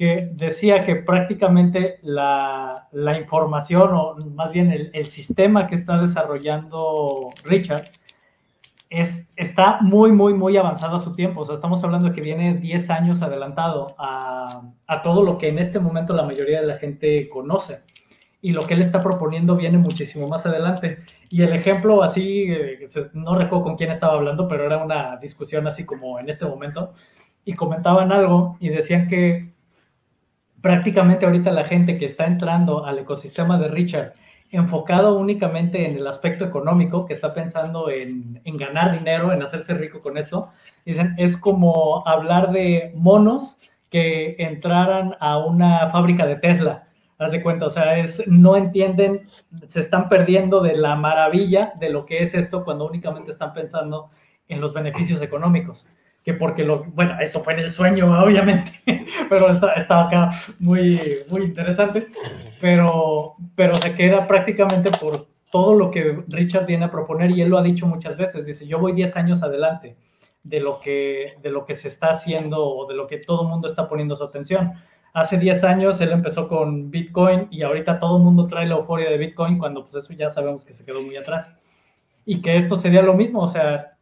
que 0.00 0.30
decía 0.32 0.82
que 0.82 0.96
prácticamente 0.96 1.98
la, 2.00 2.88
información, 3.18 3.90
o 3.92 4.16
más 4.34 4.50
bien 4.50 4.72
el, 4.72 4.90
el, 4.94 5.10
sistema 5.10 5.66
que 5.66 5.74
está 5.74 5.98
desarrollando 5.98 7.28
Richard, 7.44 7.82
es, 8.88 9.30
está 9.36 9.82
muy, 9.82 10.10
muy, 10.10 10.32
muy 10.32 10.56
avanzado 10.56 10.96
a 10.96 11.00
su 11.00 11.14
tiempo. 11.14 11.42
O 11.42 11.44
sea, 11.44 11.54
estamos 11.54 11.84
hablando 11.84 12.08
de 12.08 12.14
que 12.14 12.22
viene 12.22 12.54
10 12.54 12.88
años 12.88 13.20
adelantado 13.20 13.94
a, 13.98 14.62
a 14.86 15.02
todo 15.02 15.22
lo 15.22 15.36
que 15.36 15.48
en 15.48 15.58
este 15.58 15.78
momento 15.80 16.16
la 16.16 16.22
mayoría 16.22 16.62
de 16.62 16.66
la 16.66 16.78
gente 16.78 17.28
conoce 17.28 17.80
y 18.40 18.52
lo 18.52 18.62
que 18.62 18.72
él 18.72 18.80
está 18.80 19.02
proponiendo 19.02 19.54
viene 19.54 19.76
muchísimo 19.76 20.26
más 20.28 20.46
adelante. 20.46 21.00
Y 21.28 21.42
el 21.42 21.52
ejemplo 21.52 22.02
así, 22.02 22.44
eh, 22.50 22.88
no 23.12 23.34
recuerdo 23.36 23.64
con 23.64 23.76
quién 23.76 23.90
estaba 23.90 24.14
hablando, 24.14 24.48
pero 24.48 24.64
era 24.64 24.82
una 24.82 25.18
discusión 25.18 25.66
así 25.66 25.84
como 25.84 26.18
en 26.18 26.30
este 26.30 26.46
momento, 26.46 26.94
y 27.44 27.52
comentaban 27.52 28.12
algo 28.12 28.56
y 28.60 28.70
decían 28.70 29.08
que 29.08 29.49
prácticamente 30.60 31.26
ahorita 31.26 31.50
la 31.50 31.64
gente 31.64 31.98
que 31.98 32.04
está 32.04 32.26
entrando 32.26 32.84
al 32.84 32.98
ecosistema 32.98 33.58
de 33.58 33.68
Richard, 33.68 34.14
enfocado 34.50 35.16
únicamente 35.18 35.88
en 35.88 35.96
el 35.96 36.06
aspecto 36.06 36.44
económico, 36.44 37.06
que 37.06 37.12
está 37.12 37.32
pensando 37.32 37.88
en, 37.88 38.40
en 38.44 38.56
ganar 38.56 38.98
dinero, 38.98 39.32
en 39.32 39.42
hacerse 39.42 39.74
rico 39.74 40.00
con 40.00 40.18
esto, 40.18 40.50
dicen, 40.84 41.14
es 41.18 41.36
como 41.36 42.06
hablar 42.06 42.50
de 42.52 42.92
monos 42.96 43.58
que 43.90 44.36
entraran 44.38 45.16
a 45.20 45.38
una 45.38 45.88
fábrica 45.88 46.26
de 46.26 46.36
Tesla 46.36 46.86
haz 47.20 47.32
de 47.32 47.42
cuenta, 47.42 47.66
o 47.66 47.70
sea, 47.70 47.98
es, 47.98 48.26
no 48.26 48.56
entienden, 48.56 49.28
se 49.66 49.80
están 49.80 50.08
perdiendo 50.08 50.60
de 50.62 50.74
la 50.74 50.96
maravilla 50.96 51.74
de 51.78 51.90
lo 51.90 52.06
que 52.06 52.22
es 52.22 52.34
esto 52.34 52.64
cuando 52.64 52.86
únicamente 52.86 53.30
están 53.30 53.52
pensando 53.52 54.10
en 54.48 54.60
los 54.60 54.72
beneficios 54.72 55.20
económicos. 55.20 55.86
Que 56.24 56.34
porque 56.34 56.64
lo, 56.64 56.84
bueno, 56.84 57.18
eso 57.20 57.40
fue 57.42 57.54
en 57.54 57.60
el 57.60 57.70
sueño, 57.70 58.22
obviamente, 58.22 58.80
pero 59.28 59.50
estaba 59.50 60.06
acá 60.06 60.30
muy, 60.58 61.00
muy 61.30 61.42
interesante, 61.42 62.08
pero, 62.60 63.36
pero 63.54 63.74
se 63.74 63.94
queda 63.94 64.26
prácticamente 64.26 64.90
por 65.00 65.26
todo 65.50 65.74
lo 65.74 65.90
que 65.90 66.22
Richard 66.28 66.66
viene 66.66 66.84
a 66.84 66.90
proponer 66.90 67.34
y 67.34 67.40
él 67.40 67.48
lo 67.48 67.58
ha 67.58 67.62
dicho 67.62 67.86
muchas 67.86 68.16
veces, 68.16 68.46
dice, 68.46 68.66
yo 68.66 68.78
voy 68.78 68.92
10 68.92 69.16
años 69.16 69.42
adelante 69.42 69.96
de 70.42 70.60
lo 70.60 70.78
que, 70.80 71.36
de 71.42 71.50
lo 71.50 71.64
que 71.64 71.74
se 71.74 71.88
está 71.88 72.10
haciendo 72.10 72.64
o 72.64 72.86
de 72.86 72.94
lo 72.94 73.06
que 73.06 73.18
todo 73.18 73.42
el 73.42 73.48
mundo 73.48 73.66
está 73.66 73.88
poniendo 73.88 74.14
su 74.14 74.24
atención 74.24 74.74
hace 75.12 75.38
10 75.38 75.64
años 75.64 76.00
él 76.00 76.12
empezó 76.12 76.48
con 76.48 76.90
Bitcoin 76.90 77.48
y 77.50 77.62
ahorita 77.62 77.98
todo 77.98 78.16
el 78.16 78.22
mundo 78.22 78.46
trae 78.46 78.66
la 78.66 78.76
euforia 78.76 79.10
de 79.10 79.18
Bitcoin 79.18 79.58
cuando 79.58 79.82
pues 79.84 79.96
eso 79.96 80.12
ya 80.12 80.30
sabemos 80.30 80.64
que 80.64 80.72
se 80.72 80.84
quedó 80.84 81.02
muy 81.02 81.16
atrás. 81.16 81.52
Y 82.24 82.42
que 82.42 82.56
esto 82.56 82.76
sería 82.76 83.02
lo 83.02 83.14
mismo, 83.14 83.40
o 83.40 83.48
sea, 83.48 83.96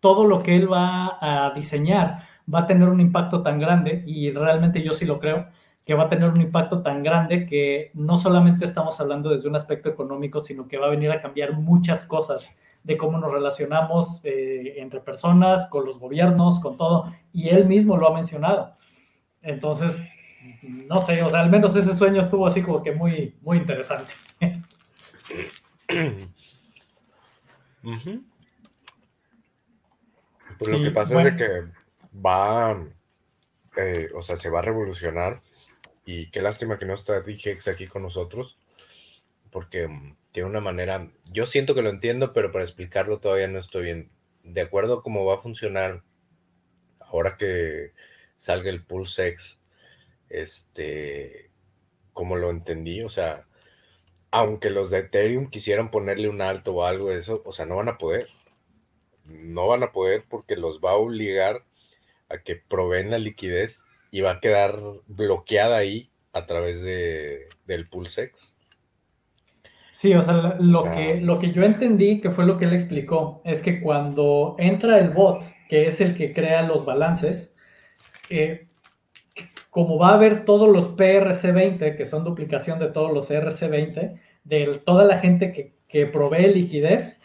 todo 0.00 0.24
lo 0.24 0.42
que 0.42 0.56
él 0.56 0.70
va 0.70 1.18
a 1.20 1.52
diseñar 1.54 2.24
va 2.52 2.60
a 2.60 2.66
tener 2.66 2.88
un 2.88 3.00
impacto 3.00 3.42
tan 3.42 3.58
grande 3.58 4.02
y 4.06 4.30
realmente 4.32 4.82
yo 4.82 4.92
sí 4.92 5.04
lo 5.04 5.20
creo 5.20 5.46
que 5.84 5.94
va 5.94 6.04
a 6.04 6.08
tener 6.08 6.28
un 6.28 6.40
impacto 6.40 6.82
tan 6.82 7.02
grande 7.02 7.46
que 7.46 7.90
no 7.94 8.16
solamente 8.16 8.64
estamos 8.64 9.00
hablando 9.00 9.30
desde 9.30 9.48
un 9.48 9.56
aspecto 9.56 9.88
económico, 9.88 10.40
sino 10.40 10.68
que 10.68 10.78
va 10.78 10.86
a 10.86 10.90
venir 10.90 11.10
a 11.10 11.20
cambiar 11.20 11.54
muchas 11.54 12.06
cosas 12.06 12.56
de 12.84 12.96
cómo 12.96 13.18
nos 13.18 13.32
relacionamos 13.32 14.20
eh, 14.24 14.74
entre 14.76 15.00
personas, 15.00 15.66
con 15.66 15.84
los 15.84 15.98
gobiernos, 15.98 16.60
con 16.60 16.76
todo, 16.76 17.12
y 17.32 17.48
él 17.48 17.66
mismo 17.66 17.96
lo 17.96 18.08
ha 18.08 18.14
mencionado. 18.14 18.74
Entonces, 19.42 19.96
no 20.62 21.00
sé, 21.00 21.22
o 21.22 21.28
sea, 21.28 21.40
al 21.40 21.50
menos 21.50 21.74
ese 21.76 21.94
sueño 21.94 22.20
estuvo 22.20 22.46
así 22.46 22.62
como 22.62 22.82
que 22.82 22.92
muy, 22.92 23.34
muy 23.42 23.58
interesante. 23.58 24.12
Pues 30.60 30.72
lo 30.72 30.82
que 30.82 30.90
pasa 30.90 31.22
es 31.22 31.36
que 31.36 31.64
va, 32.14 32.86
eh, 33.78 34.10
o 34.14 34.20
sea, 34.20 34.36
se 34.36 34.50
va 34.50 34.58
a 34.58 34.62
revolucionar 34.62 35.40
y 36.04 36.30
qué 36.30 36.42
lástima 36.42 36.78
que 36.78 36.84
no 36.84 36.92
está 36.92 37.22
DJX 37.22 37.68
aquí 37.68 37.86
con 37.86 38.02
nosotros, 38.02 38.58
porque 39.50 39.88
mm, 39.88 40.16
tiene 40.32 40.50
una 40.50 40.60
manera, 40.60 41.10
yo 41.32 41.46
siento 41.46 41.74
que 41.74 41.80
lo 41.80 41.88
entiendo, 41.88 42.34
pero 42.34 42.52
para 42.52 42.62
explicarlo 42.62 43.20
todavía 43.20 43.48
no 43.48 43.58
estoy 43.58 43.84
bien. 43.84 44.10
De 44.44 44.60
acuerdo 44.60 44.98
a 44.98 45.02
cómo 45.02 45.24
va 45.24 45.36
a 45.36 45.40
funcionar 45.40 46.02
ahora 47.00 47.38
que 47.38 47.92
salga 48.36 48.68
el 48.68 48.84
PulseX 48.84 49.58
este, 50.28 51.50
como 52.12 52.36
lo 52.36 52.50
entendí, 52.50 53.00
o 53.00 53.08
sea, 53.08 53.46
aunque 54.30 54.68
los 54.68 54.90
de 54.90 54.98
Ethereum 54.98 55.48
quisieran 55.48 55.90
ponerle 55.90 56.28
un 56.28 56.42
alto 56.42 56.74
o 56.74 56.84
algo 56.84 57.08
de 57.08 57.18
eso, 57.18 57.40
o 57.46 57.52
sea, 57.52 57.64
no 57.64 57.76
van 57.76 57.88
a 57.88 57.96
poder. 57.96 58.28
No 59.24 59.68
van 59.68 59.82
a 59.82 59.92
poder 59.92 60.24
porque 60.28 60.56
los 60.56 60.80
va 60.80 60.92
a 60.92 60.96
obligar 60.96 61.64
a 62.28 62.38
que 62.38 62.56
proveen 62.56 63.10
la 63.10 63.18
liquidez 63.18 63.84
y 64.10 64.20
va 64.20 64.32
a 64.32 64.40
quedar 64.40 64.80
bloqueada 65.06 65.76
ahí 65.76 66.10
a 66.32 66.46
través 66.46 66.82
de, 66.82 67.48
del 67.66 67.88
PulseX. 67.88 68.56
Sí, 69.92 70.14
o 70.14 70.22
sea, 70.22 70.56
lo, 70.58 70.90
que, 70.90 71.20
lo 71.20 71.38
que 71.38 71.52
yo 71.52 71.62
entendí, 71.62 72.20
que 72.20 72.30
fue 72.30 72.46
lo 72.46 72.56
que 72.56 72.64
él 72.64 72.72
explicó, 72.72 73.42
es 73.44 73.60
que 73.60 73.80
cuando 73.80 74.56
entra 74.58 74.98
el 74.98 75.10
bot, 75.10 75.42
que 75.68 75.86
es 75.86 76.00
el 76.00 76.16
que 76.16 76.32
crea 76.32 76.62
los 76.62 76.86
balances, 76.86 77.54
eh, 78.30 78.68
como 79.68 79.98
va 79.98 80.10
a 80.10 80.14
haber 80.14 80.44
todos 80.44 80.68
los 80.68 80.96
PRC20, 80.96 81.96
que 81.96 82.06
son 82.06 82.24
duplicación 82.24 82.78
de 82.78 82.88
todos 82.88 83.12
los 83.12 83.30
RC20, 83.30 84.18
de 84.44 84.80
toda 84.84 85.04
la 85.04 85.18
gente 85.18 85.52
que, 85.52 85.74
que 85.88 86.06
provee 86.06 86.54
liquidez, 86.54 87.19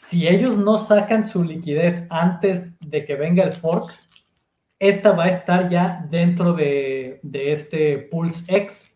si 0.00 0.26
ellos 0.26 0.56
no 0.56 0.78
sacan 0.78 1.22
su 1.22 1.44
liquidez 1.44 2.06
antes 2.08 2.78
de 2.80 3.04
que 3.04 3.14
venga 3.14 3.44
el 3.44 3.52
fork, 3.52 3.92
esta 4.78 5.10
va 5.12 5.24
a 5.24 5.28
estar 5.28 5.68
ya 5.68 6.06
dentro 6.08 6.54
de, 6.54 7.20
de 7.22 7.48
este 7.48 7.98
Pulse 7.98 8.44
X, 8.46 8.94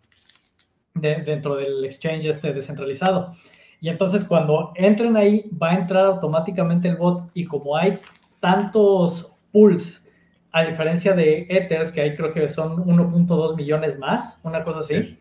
dentro 0.95 1.57
del 1.57 1.85
exchange 1.85 2.27
este 2.27 2.55
descentralizado. 2.55 3.35
Y 3.81 3.89
entonces 3.89 4.25
cuando 4.25 4.73
entren 4.75 5.17
ahí, 5.17 5.51
va 5.61 5.73
a 5.73 5.75
entrar 5.75 6.07
automáticamente 6.07 6.89
el 6.89 6.97
bot 6.97 7.31
y 7.35 7.45
como 7.45 7.77
hay 7.77 7.99
tantos 8.41 9.31
pools 9.51 10.09
a 10.53 10.65
diferencia 10.65 11.15
de 11.15 11.47
Ethers, 11.51 11.93
que 11.93 12.01
ahí 12.01 12.17
creo 12.17 12.33
que 12.33 12.49
son 12.49 12.77
1.2 12.77 13.57
millones 13.57 13.99
más, 13.99 14.41
una 14.45 14.65
cosa 14.65 14.81
así. 14.81 15.19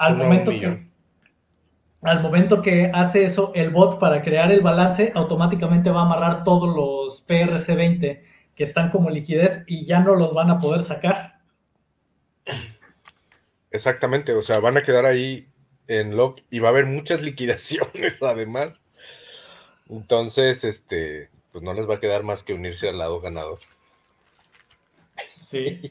al, 0.00 0.16
momento 0.16 0.50
que, 0.50 0.86
al 2.04 2.20
momento 2.20 2.60
que 2.60 2.90
hace 2.92 3.24
eso, 3.24 3.50
el 3.54 3.70
bot 3.70 3.98
para 3.98 4.22
crear 4.22 4.52
el 4.52 4.60
balance 4.60 5.10
automáticamente 5.14 5.90
va 5.90 6.02
a 6.02 6.04
amarrar 6.04 6.44
todos 6.44 6.74
los 6.74 7.26
PRC20 7.26 8.20
que 8.54 8.64
están 8.64 8.90
como 8.90 9.08
liquidez 9.08 9.64
y 9.66 9.86
ya 9.86 10.00
no 10.00 10.14
los 10.14 10.34
van 10.34 10.50
a 10.50 10.58
poder 10.58 10.84
sacar. 10.84 11.40
Exactamente, 13.70 14.34
o 14.34 14.42
sea, 14.42 14.60
van 14.60 14.76
a 14.76 14.82
quedar 14.82 15.06
ahí 15.06 15.48
en 15.88 16.16
lock 16.16 16.40
y 16.50 16.58
va 16.58 16.68
a 16.68 16.72
haber 16.72 16.86
muchas 16.86 17.22
liquidaciones 17.22 18.16
además. 18.22 18.82
Entonces, 19.88 20.62
este, 20.62 21.30
pues 21.52 21.64
no 21.64 21.72
les 21.72 21.88
va 21.88 21.96
a 21.96 22.00
quedar 22.00 22.22
más 22.22 22.42
que 22.42 22.52
unirse 22.52 22.88
al 22.88 22.98
lado 22.98 23.20
ganador. 23.20 23.60
Sí. 25.42 25.90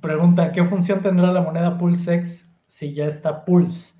pregunta, 0.00 0.52
¿qué 0.52 0.64
función 0.64 1.02
tendrá 1.02 1.32
la 1.32 1.40
moneda 1.40 1.78
PulseX 1.78 2.48
si 2.66 2.94
ya 2.94 3.06
está 3.06 3.44
Pulse? 3.44 3.95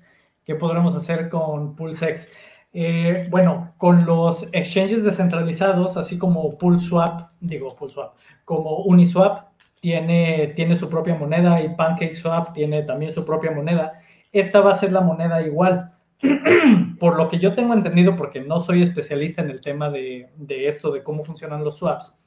¿Qué 0.47 0.55
podremos 0.55 0.95
hacer 0.95 1.27
con 1.27 1.75
PulseX? 1.75 2.29
Eh, 2.71 3.27
bueno, 3.29 3.73
con 3.77 4.05
los 4.05 4.47
exchanges 4.53 5.03
descentralizados, 5.03 5.97
así 5.97 6.17
como 6.17 6.57
PulseSwap, 6.57 7.31
digo 7.41 7.75
PulseSwap, 7.75 8.15
como 8.45 8.77
Uniswap 8.83 9.49
tiene, 9.81 10.53
tiene 10.55 10.77
su 10.77 10.89
propia 10.89 11.15
moneda 11.15 11.61
y 11.61 11.75
PancakeSwap 11.75 12.53
tiene 12.53 12.83
también 12.83 13.11
su 13.11 13.25
propia 13.25 13.51
moneda, 13.51 13.99
esta 14.31 14.61
va 14.61 14.71
a 14.71 14.75
ser 14.75 14.93
la 14.93 15.01
moneda 15.01 15.41
igual. 15.41 15.93
Por 16.97 17.17
lo 17.17 17.27
que 17.27 17.39
yo 17.39 17.53
tengo 17.53 17.73
entendido, 17.73 18.15
porque 18.15 18.39
no 18.39 18.57
soy 18.57 18.81
especialista 18.81 19.41
en 19.41 19.49
el 19.49 19.59
tema 19.59 19.89
de, 19.89 20.29
de 20.37 20.67
esto, 20.67 20.91
de 20.91 21.03
cómo 21.03 21.25
funcionan 21.25 21.65
los 21.65 21.75
swaps, 21.75 22.17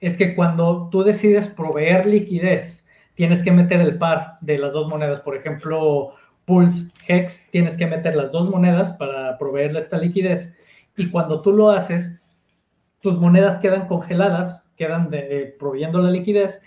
es 0.00 0.16
que 0.16 0.34
cuando 0.34 0.88
tú 0.90 1.04
decides 1.04 1.46
proveer 1.48 2.06
liquidez, 2.06 2.88
tienes 3.14 3.42
que 3.42 3.52
meter 3.52 3.80
el 3.80 3.98
par 3.98 4.38
de 4.40 4.58
las 4.58 4.72
dos 4.72 4.88
monedas. 4.88 5.20
Por 5.20 5.36
ejemplo, 5.36 6.14
Pulse 6.44 6.90
Hex, 7.06 7.50
tienes 7.50 7.76
que 7.76 7.86
meter 7.86 8.16
las 8.16 8.32
dos 8.32 8.48
monedas 8.48 8.92
para 8.92 9.38
proveerle 9.38 9.80
esta 9.80 9.98
liquidez. 9.98 10.56
Y 10.96 11.10
cuando 11.10 11.40
tú 11.40 11.52
lo 11.52 11.70
haces, 11.70 12.20
tus 13.00 13.18
monedas 13.18 13.58
quedan 13.58 13.86
congeladas, 13.86 14.66
quedan 14.76 15.10
de, 15.10 15.54
proveyendo 15.58 16.00
la 16.00 16.10
liquidez. 16.10 16.60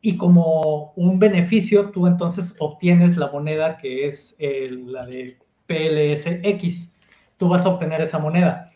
Y 0.00 0.16
como 0.16 0.92
un 0.96 1.18
beneficio, 1.18 1.90
tú 1.90 2.06
entonces 2.06 2.54
obtienes 2.58 3.16
la 3.16 3.28
moneda 3.28 3.78
que 3.78 4.06
es 4.06 4.36
la 4.38 5.06
de 5.06 5.38
PLSX. 5.66 6.92
tú 7.36 7.48
vas 7.48 7.64
a 7.64 7.70
obtener 7.70 8.00
esa 8.00 8.18
moneda. 8.18 8.70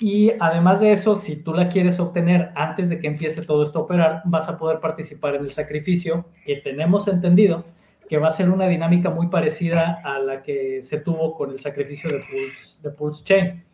Y 0.00 0.32
además 0.40 0.80
de 0.80 0.90
eso, 0.90 1.14
si 1.14 1.36
tú 1.36 1.54
la 1.54 1.68
quieres 1.68 2.00
obtener 2.00 2.50
antes 2.56 2.88
de 2.88 2.98
que 2.98 3.06
empiece 3.06 3.42
todo 3.42 3.62
esto 3.62 3.78
a 3.78 3.82
operar, 3.82 4.22
vas 4.24 4.48
a 4.48 4.58
poder 4.58 4.80
participar 4.80 5.36
en 5.36 5.44
el 5.44 5.52
sacrificio, 5.52 6.26
que 6.44 6.56
tenemos 6.56 7.06
entendido 7.06 7.64
que 8.08 8.18
va 8.18 8.28
a 8.28 8.32
ser 8.32 8.50
una 8.50 8.66
dinámica 8.66 9.10
muy 9.10 9.28
parecida 9.28 10.00
a 10.04 10.18
la 10.18 10.42
que 10.42 10.82
se 10.82 11.00
tuvo 11.00 11.34
con 11.34 11.50
el 11.50 11.58
sacrificio 11.58 12.10
de 12.10 12.18
Pulse, 12.18 12.76
de 12.82 12.90
Pulse 12.90 13.24
Chain. 13.24 13.64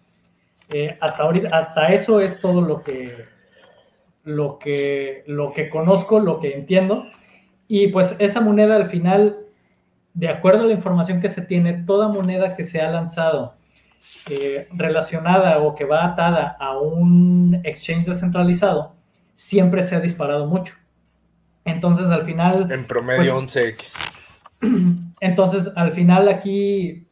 Eh, 0.73 0.97
hasta, 1.01 1.23
ahorita, 1.25 1.49
hasta 1.57 1.93
eso 1.93 2.21
es 2.21 2.41
todo 2.41 2.61
lo 2.61 2.83
que, 2.83 3.25
lo, 4.25 4.59
que, 4.59 5.25
lo 5.27 5.53
que 5.53 5.69
conozco, 5.69 6.21
lo 6.21 6.39
que 6.41 6.55
entiendo. 6.55 7.07
Y 7.67 7.89
pues 7.89 8.15
esa 8.19 8.41
moneda 8.41 8.77
al 8.77 8.89
final, 8.89 9.39
de 10.15 10.29
acuerdo 10.29 10.63
a 10.63 10.67
la 10.67 10.73
información 10.73 11.21
que 11.21 11.29
se 11.29 11.43
tiene, 11.43 11.85
toda 11.87 12.09
moneda 12.09 12.55
que 12.55 12.65
se 12.65 12.81
ha 12.81 12.91
lanzado 12.91 13.55
eh, 14.31 14.69
relacionada 14.73 15.59
o 15.59 15.75
que 15.75 15.85
va 15.85 16.05
atada 16.05 16.57
a 16.59 16.79
un 16.79 17.61
exchange 17.65 18.07
descentralizado, 18.07 18.95
siempre 19.35 19.83
se 19.83 19.97
ha 19.97 20.01
disparado 20.01 20.47
mucho. 20.47 20.75
Entonces, 21.65 22.09
al 22.09 22.25
final... 22.25 22.71
En 22.71 22.87
promedio 22.87 23.41
11x. 23.41 24.20
Entonces, 25.21 25.71
al 25.77 25.93
final 25.93 26.29
aquí, 26.29 27.07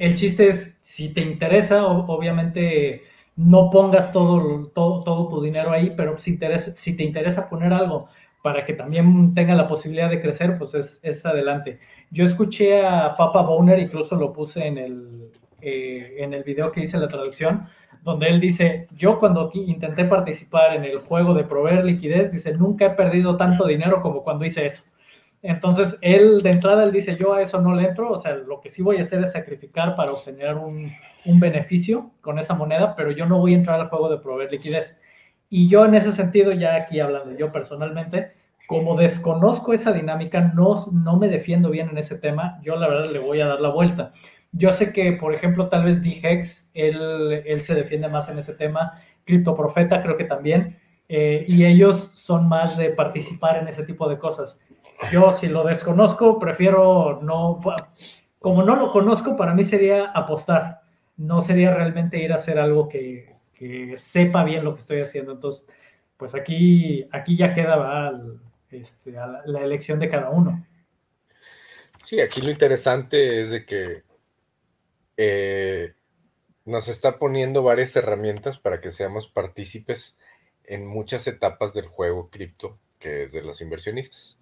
el 0.00 0.14
chiste 0.14 0.48
es, 0.48 0.78
si 0.82 1.12
te 1.12 1.20
interesa, 1.20 1.86
obviamente 1.86 3.02
no 3.36 3.70
pongas 3.70 4.12
todo, 4.12 4.70
tu 4.72 5.42
dinero 5.42 5.70
ahí, 5.72 5.92
pero 5.96 6.18
si, 6.18 6.38
si 6.74 6.96
te 6.96 7.04
interesa 7.04 7.48
poner 7.48 7.72
algo 7.72 8.08
para 8.42 8.64
que 8.64 8.74
también 8.74 9.34
tenga 9.34 9.54
la 9.54 9.66
posibilidad 9.66 10.08
de 10.08 10.20
crecer, 10.20 10.56
pues 10.56 10.74
es, 10.74 11.00
es 11.02 11.26
adelante. 11.26 11.80
Yo 12.10 12.24
escuché 12.24 12.86
a 12.86 13.12
Papa 13.12 13.42
Boner, 13.42 13.78
incluso 13.78 14.16
lo 14.16 14.32
puse 14.32 14.66
en 14.66 14.78
el, 14.78 15.32
eh, 15.60 16.16
en 16.18 16.32
el 16.32 16.44
video 16.44 16.70
que 16.70 16.80
hice 16.80 16.96
la 16.98 17.08
traducción, 17.08 17.66
donde 18.02 18.28
él 18.28 18.38
dice, 18.40 18.86
yo 18.94 19.18
cuando 19.18 19.50
intenté 19.52 20.04
participar 20.04 20.76
en 20.76 20.84
el 20.84 21.00
juego 21.00 21.34
de 21.34 21.42
proveer 21.42 21.84
liquidez, 21.84 22.30
dice, 22.30 22.56
nunca 22.56 22.86
he 22.86 22.90
perdido 22.90 23.36
tanto 23.36 23.66
dinero 23.66 24.00
como 24.00 24.22
cuando 24.22 24.44
hice 24.44 24.64
eso. 24.64 24.84
Entonces, 25.46 25.96
él 26.00 26.42
de 26.42 26.50
entrada, 26.50 26.84
él 26.84 26.92
dice, 26.92 27.16
yo 27.16 27.34
a 27.34 27.42
eso 27.42 27.60
no 27.60 27.74
le 27.74 27.86
entro, 27.88 28.10
o 28.10 28.18
sea, 28.18 28.34
lo 28.34 28.60
que 28.60 28.68
sí 28.68 28.82
voy 28.82 28.96
a 28.98 29.02
hacer 29.02 29.22
es 29.22 29.32
sacrificar 29.32 29.94
para 29.94 30.12
obtener 30.12 30.54
un, 30.54 30.92
un 31.24 31.40
beneficio 31.40 32.10
con 32.20 32.38
esa 32.38 32.54
moneda, 32.54 32.96
pero 32.96 33.10
yo 33.10 33.26
no 33.26 33.38
voy 33.38 33.54
a 33.54 33.56
entrar 33.56 33.80
al 33.80 33.88
juego 33.88 34.08
de 34.08 34.18
proveer 34.18 34.50
liquidez. 34.50 34.98
Y 35.48 35.68
yo 35.68 35.84
en 35.84 35.94
ese 35.94 36.12
sentido, 36.12 36.52
ya 36.52 36.74
aquí 36.74 36.98
hablando 36.98 37.36
yo 37.36 37.52
personalmente, 37.52 38.32
como 38.66 38.96
desconozco 38.96 39.72
esa 39.72 39.92
dinámica, 39.92 40.40
no, 40.40 40.84
no 40.92 41.16
me 41.16 41.28
defiendo 41.28 41.70
bien 41.70 41.90
en 41.90 41.98
ese 41.98 42.18
tema, 42.18 42.60
yo 42.62 42.76
la 42.76 42.88
verdad 42.88 43.10
le 43.10 43.20
voy 43.20 43.40
a 43.40 43.46
dar 43.46 43.60
la 43.60 43.68
vuelta. 43.68 44.12
Yo 44.52 44.72
sé 44.72 44.92
que, 44.92 45.12
por 45.12 45.34
ejemplo, 45.34 45.68
tal 45.68 45.84
vez 45.84 46.02
DHEX, 46.02 46.70
él, 46.74 47.42
él 47.44 47.60
se 47.60 47.74
defiende 47.74 48.08
más 48.08 48.28
en 48.28 48.38
ese 48.38 48.54
tema, 48.54 49.00
Profeta 49.56 50.02
creo 50.02 50.16
que 50.16 50.24
también, 50.24 50.78
eh, 51.08 51.44
y 51.46 51.64
ellos 51.64 52.10
son 52.14 52.48
más 52.48 52.76
de 52.76 52.90
participar 52.90 53.58
en 53.58 53.68
ese 53.68 53.84
tipo 53.84 54.08
de 54.08 54.18
cosas. 54.18 54.60
Yo, 55.12 55.32
si 55.32 55.48
lo 55.48 55.64
desconozco, 55.64 56.38
prefiero 56.38 57.20
no, 57.22 57.60
como 58.38 58.62
no 58.62 58.76
lo 58.76 58.90
conozco, 58.92 59.36
para 59.36 59.54
mí 59.54 59.64
sería 59.64 60.06
apostar, 60.06 60.82
no 61.16 61.40
sería 61.40 61.74
realmente 61.74 62.18
ir 62.18 62.32
a 62.32 62.36
hacer 62.36 62.58
algo 62.58 62.88
que, 62.88 63.36
que 63.54 63.96
sepa 63.96 64.44
bien 64.44 64.64
lo 64.64 64.74
que 64.74 64.80
estoy 64.80 65.00
haciendo. 65.00 65.32
Entonces, 65.32 65.66
pues 66.16 66.34
aquí, 66.34 67.08
aquí 67.12 67.36
ya 67.36 67.54
queda 67.54 68.12
este, 68.70 69.12
la 69.12 69.60
elección 69.60 69.98
de 69.98 70.08
cada 70.08 70.30
uno. 70.30 70.64
Sí, 72.06 72.20
aquí 72.20 72.40
lo 72.40 72.52
interesante 72.52 73.40
es 73.40 73.50
de 73.50 73.66
que 73.66 74.04
eh, 75.16 75.94
nos 76.64 76.88
está 76.88 77.18
poniendo 77.18 77.64
varias 77.64 77.96
herramientas 77.96 78.58
para 78.58 78.80
que 78.80 78.92
seamos 78.92 79.26
partícipes 79.26 80.16
en 80.64 80.86
muchas 80.86 81.26
etapas 81.26 81.74
del 81.74 81.86
juego 81.88 82.30
cripto, 82.30 82.78
que 83.00 83.24
es 83.24 83.32
de 83.32 83.42
los 83.42 83.60
inversionistas. 83.60 84.36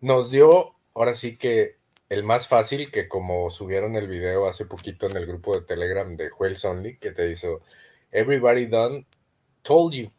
Nos 0.00 0.30
dio, 0.30 0.74
ahora 0.94 1.14
sí 1.14 1.36
que 1.36 1.76
el 2.08 2.22
más 2.22 2.46
fácil, 2.48 2.90
que 2.90 3.08
como 3.08 3.50
subieron 3.50 3.96
el 3.96 4.06
video 4.06 4.46
hace 4.46 4.64
poquito 4.64 5.06
en 5.06 5.16
el 5.16 5.26
grupo 5.26 5.54
de 5.54 5.66
Telegram 5.66 6.16
de 6.16 6.30
Juels 6.30 6.64
Only, 6.64 6.98
que 6.98 7.10
te 7.10 7.30
hizo 7.30 7.62
Everybody 8.12 8.66
Done 8.66 9.06
Told 9.62 9.94
You, 9.94 10.10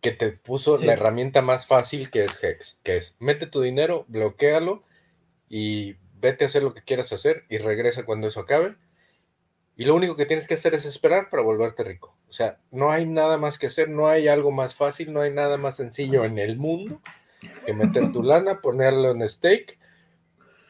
que 0.00 0.12
te 0.12 0.32
puso 0.32 0.76
la 0.78 0.92
herramienta 0.92 1.42
más 1.42 1.66
fácil 1.66 2.10
que 2.10 2.24
es 2.24 2.42
Hex, 2.42 2.78
que 2.82 2.98
es 2.98 3.14
mete 3.18 3.46
tu 3.46 3.60
dinero, 3.60 4.04
bloquealo 4.08 4.82
y 5.48 5.96
vete 6.20 6.44
a 6.44 6.48
hacer 6.48 6.62
lo 6.62 6.74
que 6.74 6.82
quieras 6.82 7.12
hacer 7.12 7.44
y 7.48 7.58
regresa 7.58 8.04
cuando 8.04 8.28
eso 8.28 8.40
acabe. 8.40 8.76
Y 9.76 9.84
lo 9.84 9.94
único 9.94 10.14
que 10.14 10.26
tienes 10.26 10.46
que 10.46 10.54
hacer 10.54 10.74
es 10.74 10.84
esperar 10.84 11.30
para 11.30 11.42
volverte 11.42 11.82
rico. 11.82 12.14
O 12.28 12.32
sea, 12.32 12.58
no 12.70 12.92
hay 12.92 13.06
nada 13.06 13.38
más 13.38 13.58
que 13.58 13.68
hacer, 13.68 13.88
no 13.88 14.08
hay 14.08 14.28
algo 14.28 14.50
más 14.50 14.74
fácil, 14.74 15.12
no 15.12 15.22
hay 15.22 15.32
nada 15.32 15.56
más 15.56 15.76
sencillo 15.76 16.24
en 16.24 16.38
el 16.38 16.58
mundo 16.58 17.00
que 17.66 17.72
meter 17.72 18.12
tu 18.12 18.22
lana, 18.22 18.60
ponerlo 18.60 19.10
en 19.10 19.28
stake, 19.28 19.78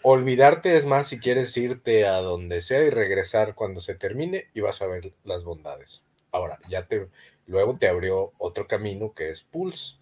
olvidarte, 0.02 0.76
es 0.76 0.87
más, 0.87 1.09
si 1.09 1.18
quieres 1.18 1.56
irte 1.56 2.06
a 2.06 2.18
donde 2.18 2.62
sea 2.62 2.83
y 2.83 2.90
regresar 2.90 3.54
cuando 3.54 3.80
se 3.80 3.94
termine 3.94 4.46
y 4.54 4.61
vas 4.61 4.83
a 4.83 4.87
ver 4.87 5.12
las 5.24 5.44
bondades. 5.44 6.02
Ahora, 6.33 6.59
ya 6.68 6.87
te, 6.87 7.09
luego 7.46 7.76
te 7.78 7.88
abrió 7.88 8.33
otro 8.38 8.66
camino 8.66 9.12
que 9.14 9.30
es 9.30 9.42
Pulse 9.42 9.94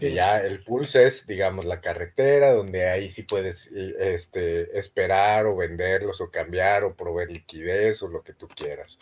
y 0.00 0.14
ya 0.14 0.38
el 0.38 0.62
pulse 0.62 1.06
es, 1.06 1.26
digamos, 1.26 1.64
la 1.64 1.80
carretera, 1.80 2.52
donde 2.52 2.88
ahí 2.88 3.10
sí 3.10 3.22
puedes 3.22 3.66
este, 3.66 4.78
esperar 4.78 5.46
o 5.46 5.56
venderlos 5.56 6.20
o 6.20 6.30
cambiar 6.30 6.84
o 6.84 6.94
proveer 6.94 7.30
liquidez 7.30 8.02
o 8.02 8.08
lo 8.08 8.22
que 8.22 8.32
tú 8.32 8.48
quieras. 8.48 8.98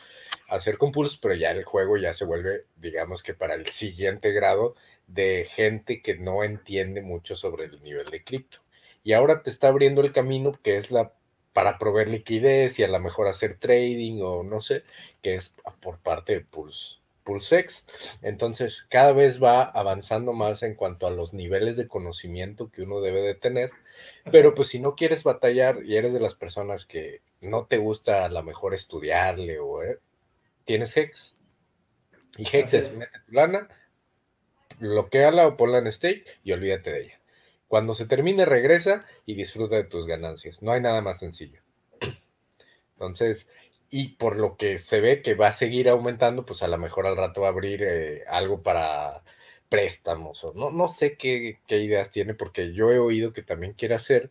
Hacer 0.48 0.78
con 0.78 0.92
pulse, 0.92 1.18
pero 1.20 1.34
ya 1.34 1.50
el 1.52 1.64
juego 1.64 1.96
ya 1.96 2.14
se 2.14 2.24
vuelve, 2.24 2.64
digamos 2.76 3.22
que 3.22 3.34
para 3.34 3.54
el 3.54 3.66
siguiente 3.66 4.32
grado 4.32 4.74
de 5.12 5.46
gente 5.50 6.02
que 6.02 6.16
no 6.16 6.44
entiende 6.44 7.02
mucho 7.02 7.36
sobre 7.36 7.66
el 7.66 7.82
nivel 7.82 8.06
de 8.06 8.24
cripto. 8.24 8.58
Y 9.02 9.12
ahora 9.12 9.42
te 9.42 9.50
está 9.50 9.68
abriendo 9.68 10.02
el 10.02 10.12
camino 10.12 10.58
que 10.62 10.76
es 10.76 10.90
la 10.90 11.12
para 11.52 11.78
proveer 11.78 12.08
liquidez 12.08 12.78
y 12.78 12.84
a 12.84 12.88
lo 12.88 13.00
mejor 13.00 13.26
hacer 13.26 13.58
trading 13.58 14.20
o 14.22 14.44
no 14.44 14.60
sé, 14.60 14.84
que 15.20 15.34
es 15.34 15.54
por 15.80 15.98
parte 15.98 16.34
de 16.34 16.40
Pulse. 16.42 17.00
Pulsex. 17.24 17.84
Entonces, 18.22 18.86
cada 18.88 19.12
vez 19.12 19.42
va 19.42 19.62
avanzando 19.62 20.32
más 20.32 20.62
en 20.62 20.74
cuanto 20.74 21.06
a 21.06 21.10
los 21.10 21.32
niveles 21.32 21.76
de 21.76 21.86
conocimiento 21.86 22.70
que 22.70 22.82
uno 22.82 23.00
debe 23.00 23.20
de 23.20 23.34
tener. 23.34 23.70
Pero 24.32 24.54
pues 24.54 24.68
si 24.68 24.80
no 24.80 24.94
quieres 24.94 25.22
batallar 25.22 25.84
y 25.84 25.96
eres 25.96 26.12
de 26.12 26.20
las 26.20 26.34
personas 26.34 26.86
que 26.86 27.20
no 27.40 27.66
te 27.66 27.78
gusta 27.78 28.24
a 28.24 28.28
lo 28.28 28.42
mejor 28.42 28.74
estudiarle 28.74 29.58
o 29.58 29.82
eh, 29.82 29.98
tienes 30.64 30.96
Hex. 30.96 31.34
Y 32.36 32.48
Hex 32.50 32.74
es, 32.74 32.96
mete 32.96 33.18
tu 33.26 33.32
lana, 33.32 33.68
bloqueala 34.80 35.46
o 35.46 35.56
ponla 35.56 35.78
en 35.78 35.92
stake 35.92 36.24
y 36.42 36.52
olvídate 36.52 36.92
de 36.92 37.00
ella. 37.00 37.20
Cuando 37.68 37.94
se 37.94 38.06
termine, 38.06 38.44
regresa 38.44 39.06
y 39.26 39.34
disfruta 39.34 39.76
de 39.76 39.84
tus 39.84 40.06
ganancias. 40.06 40.60
No 40.62 40.72
hay 40.72 40.80
nada 40.80 41.00
más 41.02 41.18
sencillo. 41.20 41.60
Entonces, 42.94 43.48
y 43.90 44.16
por 44.16 44.36
lo 44.36 44.56
que 44.56 44.78
se 44.78 45.00
ve 45.00 45.22
que 45.22 45.34
va 45.34 45.48
a 45.48 45.52
seguir 45.52 45.88
aumentando, 45.88 46.46
pues 46.46 46.62
a 46.62 46.68
lo 46.68 46.78
mejor 46.78 47.06
al 47.06 47.16
rato 47.16 47.42
va 47.42 47.48
a 47.48 47.50
abrir 47.50 47.82
eh, 47.82 48.24
algo 48.28 48.62
para 48.62 49.22
préstamos 49.70 50.44
o 50.44 50.52
no, 50.54 50.70
no 50.70 50.88
sé 50.88 51.16
qué, 51.16 51.58
ideas 51.68 52.10
tiene, 52.10 52.34
porque 52.34 52.72
yo 52.74 52.90
he 52.90 52.98
oído 52.98 53.32
que 53.32 53.42
también 53.42 53.72
quiere 53.74 53.94
hacer 53.94 54.30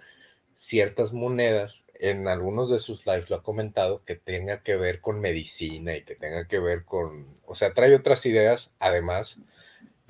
ciertas 0.58 1.14
monedas, 1.14 1.84
en 1.96 2.28
algunos 2.28 2.70
de 2.70 2.80
sus 2.80 3.06
lives 3.06 3.30
lo 3.30 3.38
ha 3.38 3.44
comentado, 3.44 4.04
que 4.06 4.16
tenga 4.16 4.64
que 4.64 4.76
ver 4.76 5.02
con 5.02 5.20
medicina 5.22 5.96
y 5.96 6.04
que 6.04 6.16
tenga 6.16 6.48
que 6.48 6.60
ver 6.60 6.86
con, 6.86 7.38
o 7.46 7.56
sea, 7.56 7.74
trae 7.74 7.96
otras 7.96 8.26
ideas, 8.26 8.72
además 8.80 9.38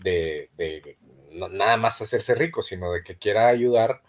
de, 0.01 0.49
de 0.57 0.97
nada 1.51 1.77
más 1.77 2.01
hacerse 2.01 2.35
rico, 2.35 2.63
sino 2.63 2.91
de 2.91 3.03
que 3.03 3.17
quiera 3.17 3.47
ayudar 3.47 4.01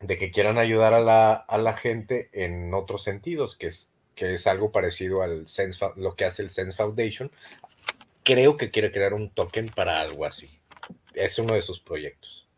de 0.00 0.18
que 0.18 0.30
quieran 0.30 0.58
ayudar 0.58 0.92
a 0.92 1.00
la, 1.00 1.32
a 1.32 1.56
la 1.56 1.76
gente 1.76 2.28
en 2.32 2.74
otros 2.74 3.02
sentidos, 3.04 3.56
que 3.56 3.68
es 3.68 3.90
que 4.14 4.34
es 4.34 4.46
algo 4.46 4.70
parecido 4.72 5.22
al 5.22 5.48
Sense, 5.48 5.84
lo 5.96 6.14
que 6.14 6.24
hace 6.24 6.42
el 6.42 6.50
Sense 6.50 6.76
Foundation. 6.76 7.30
Creo 8.22 8.56
que 8.56 8.70
quiere 8.70 8.92
crear 8.92 9.12
un 9.12 9.30
token 9.30 9.66
para 9.68 10.00
algo 10.00 10.24
así. 10.24 10.48
Es 11.14 11.38
uno 11.38 11.54
de 11.54 11.62
sus 11.62 11.80
proyectos. 11.80 12.48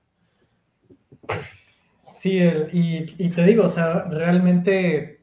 Sí, 2.15 2.39
y, 2.73 3.29
te 3.29 3.43
digo, 3.43 3.65
o 3.65 3.69
sea, 3.69 4.05
realmente, 4.05 5.16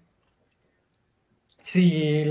sí, 1.64 2.22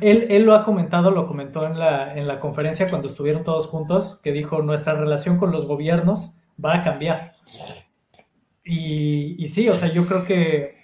él, 0.00 0.26
él, 0.30 0.42
lo 0.44 0.54
ha 0.54 0.64
comentado, 0.64 1.10
lo 1.10 1.26
comentó 1.28 1.66
en 1.66 1.78
la, 1.78 2.16
en 2.16 2.26
la 2.26 2.40
conferencia 2.40 2.88
cuando 2.88 3.10
estuvieron 3.10 3.44
todos 3.44 3.66
juntos, 3.66 4.18
que 4.22 4.32
dijo, 4.32 4.62
nuestra 4.62 4.94
relación 4.94 5.36
con 5.36 5.52
los 5.52 5.66
gobiernos 5.66 6.34
va 6.62 6.76
a 6.76 6.82
cambiar. 6.82 7.34
Y, 8.64 9.36
y 9.42 9.46
sí, 9.48 9.68
o 9.68 9.74
sea, 9.74 9.92
yo 9.92 10.06
creo 10.06 10.24
que 10.24 10.80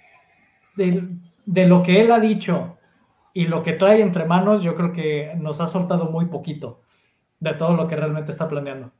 de 0.75 1.65
lo 1.65 1.81
que 1.81 2.01
él 2.01 2.11
ha 2.11 2.19
dicho 2.19 2.77
y 3.33 3.47
lo 3.47 3.63
que 3.63 3.73
trae 3.73 4.01
entre 4.01 4.25
manos, 4.25 4.61
yo 4.61 4.75
creo 4.75 4.93
que 4.93 5.33
nos 5.35 5.59
ha 5.59 5.65
soltado 5.67 6.05
muy 6.11 6.25
poquito 6.25 6.81
de 7.39 7.53
todo 7.53 7.73
lo 7.73 7.87
que 7.87 7.95
realmente 7.95 8.31
está 8.31 8.47
planeando. 8.47 8.91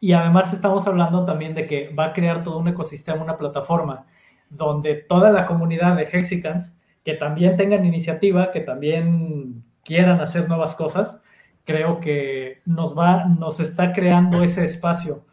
Y 0.00 0.14
además 0.14 0.52
estamos 0.52 0.84
hablando 0.88 1.24
también 1.24 1.54
de 1.54 1.68
que 1.68 1.94
va 1.94 2.06
a 2.06 2.12
crear 2.12 2.42
todo 2.42 2.58
un 2.58 2.66
ecosistema, 2.66 3.22
una 3.22 3.38
plataforma, 3.38 4.06
donde 4.50 4.96
toda 4.96 5.30
la 5.30 5.46
comunidad 5.46 5.96
de 5.96 6.08
Hexicans 6.12 6.76
que 7.04 7.14
también 7.14 7.56
tengan 7.56 7.84
iniciativa, 7.84 8.52
que 8.52 8.60
también 8.60 9.64
quieran 9.84 10.20
hacer 10.20 10.48
nuevas 10.48 10.74
cosas, 10.74 11.20
creo 11.64 12.00
que 12.00 12.60
nos 12.64 12.96
va, 12.96 13.24
nos 13.24 13.60
está 13.60 13.92
creando 13.92 14.42
ese 14.42 14.64
espacio 14.64 15.24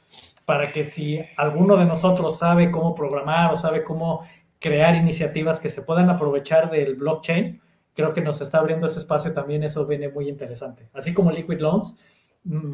para 0.46 0.72
que 0.72 0.84
si 0.84 1.20
alguno 1.38 1.78
de 1.78 1.86
nosotros 1.86 2.40
sabe 2.40 2.72
cómo 2.72 2.96
programar 2.96 3.54
o 3.54 3.56
sabe 3.56 3.84
cómo 3.84 4.24
crear 4.60 4.96
iniciativas 4.96 5.60
que 5.60 5.70
se 5.70 5.84
puedan 5.84 6.10
aprovechar 6.10 6.72
del 6.72 6.96
blockchain, 6.96 7.62
creo 7.94 8.14
que 8.14 8.22
nos 8.22 8.42
está 8.42 8.58
abriendo 8.58 8.88
ese 8.88 9.00
espacio 9.00 9.34
también, 9.34 9.64
eso 9.64 9.86
viene 9.86 10.10
muy 10.10 10.28
interesante. 10.28 10.90
Así 10.94 11.14
como 11.14 11.32
Liquid 11.32 11.60
Loans, 11.60 11.98
mm, 12.46 12.74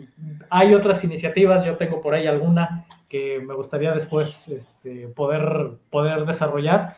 hay 0.49 0.73
otras 0.73 1.03
iniciativas, 1.03 1.65
yo 1.65 1.75
tengo 1.75 1.99
por 1.99 2.13
ahí 2.15 2.27
alguna 2.27 2.85
que 3.09 3.39
me 3.39 3.53
gustaría 3.53 3.91
después 3.91 4.47
este, 4.47 5.07
poder, 5.09 5.77
poder 5.89 6.25
desarrollar, 6.25 6.95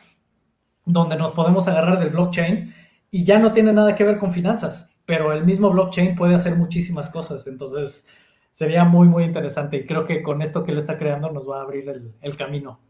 donde 0.88 1.16
nos 1.16 1.32
podemos 1.32 1.68
agarrar 1.68 2.00
del 2.00 2.10
blockchain 2.10 2.74
y 3.10 3.24
ya 3.24 3.38
no 3.38 3.52
tiene 3.52 3.72
nada 3.72 3.94
que 3.94 4.04
ver 4.04 4.18
con 4.18 4.32
finanzas, 4.32 4.94
pero 5.06 5.32
el 5.32 5.44
mismo 5.44 5.70
blockchain 5.70 6.16
puede 6.16 6.34
hacer 6.34 6.56
muchísimas 6.56 7.10
cosas, 7.10 7.46
entonces 7.46 8.06
sería 8.52 8.84
muy, 8.84 9.06
muy 9.06 9.24
interesante 9.24 9.76
y 9.76 9.86
creo 9.86 10.06
que 10.06 10.22
con 10.22 10.42
esto 10.42 10.64
que 10.64 10.72
él 10.72 10.78
está 10.78 10.98
creando 10.98 11.30
nos 11.30 11.48
va 11.48 11.60
a 11.60 11.62
abrir 11.62 11.88
el, 12.20 12.36
camino. 12.36 12.80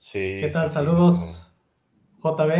Sí. 0.00 0.38
¿Qué 0.40 0.50
tal? 0.52 0.70
Saludos, 0.70 1.52
JB. 2.22 2.52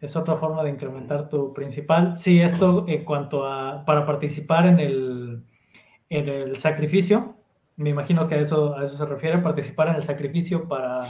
Es 0.00 0.16
otra 0.16 0.36
forma 0.36 0.62
de 0.62 0.70
incrementar 0.70 1.28
tu 1.28 1.52
principal. 1.52 2.16
Sí, 2.16 2.40
esto 2.40 2.86
en 2.88 3.04
cuanto 3.04 3.46
a 3.46 3.84
para 3.84 4.06
participar 4.06 4.66
en 4.66 4.80
el, 4.80 5.44
en 6.08 6.28
el 6.28 6.56
sacrificio, 6.56 7.39
me 7.80 7.90
imagino 7.90 8.28
que 8.28 8.34
a 8.34 8.40
eso, 8.40 8.76
a 8.76 8.84
eso 8.84 8.94
se 8.94 9.06
refiere, 9.06 9.38
participar 9.38 9.88
en 9.88 9.94
el 9.94 10.02
sacrificio 10.02 10.68
para 10.68 11.00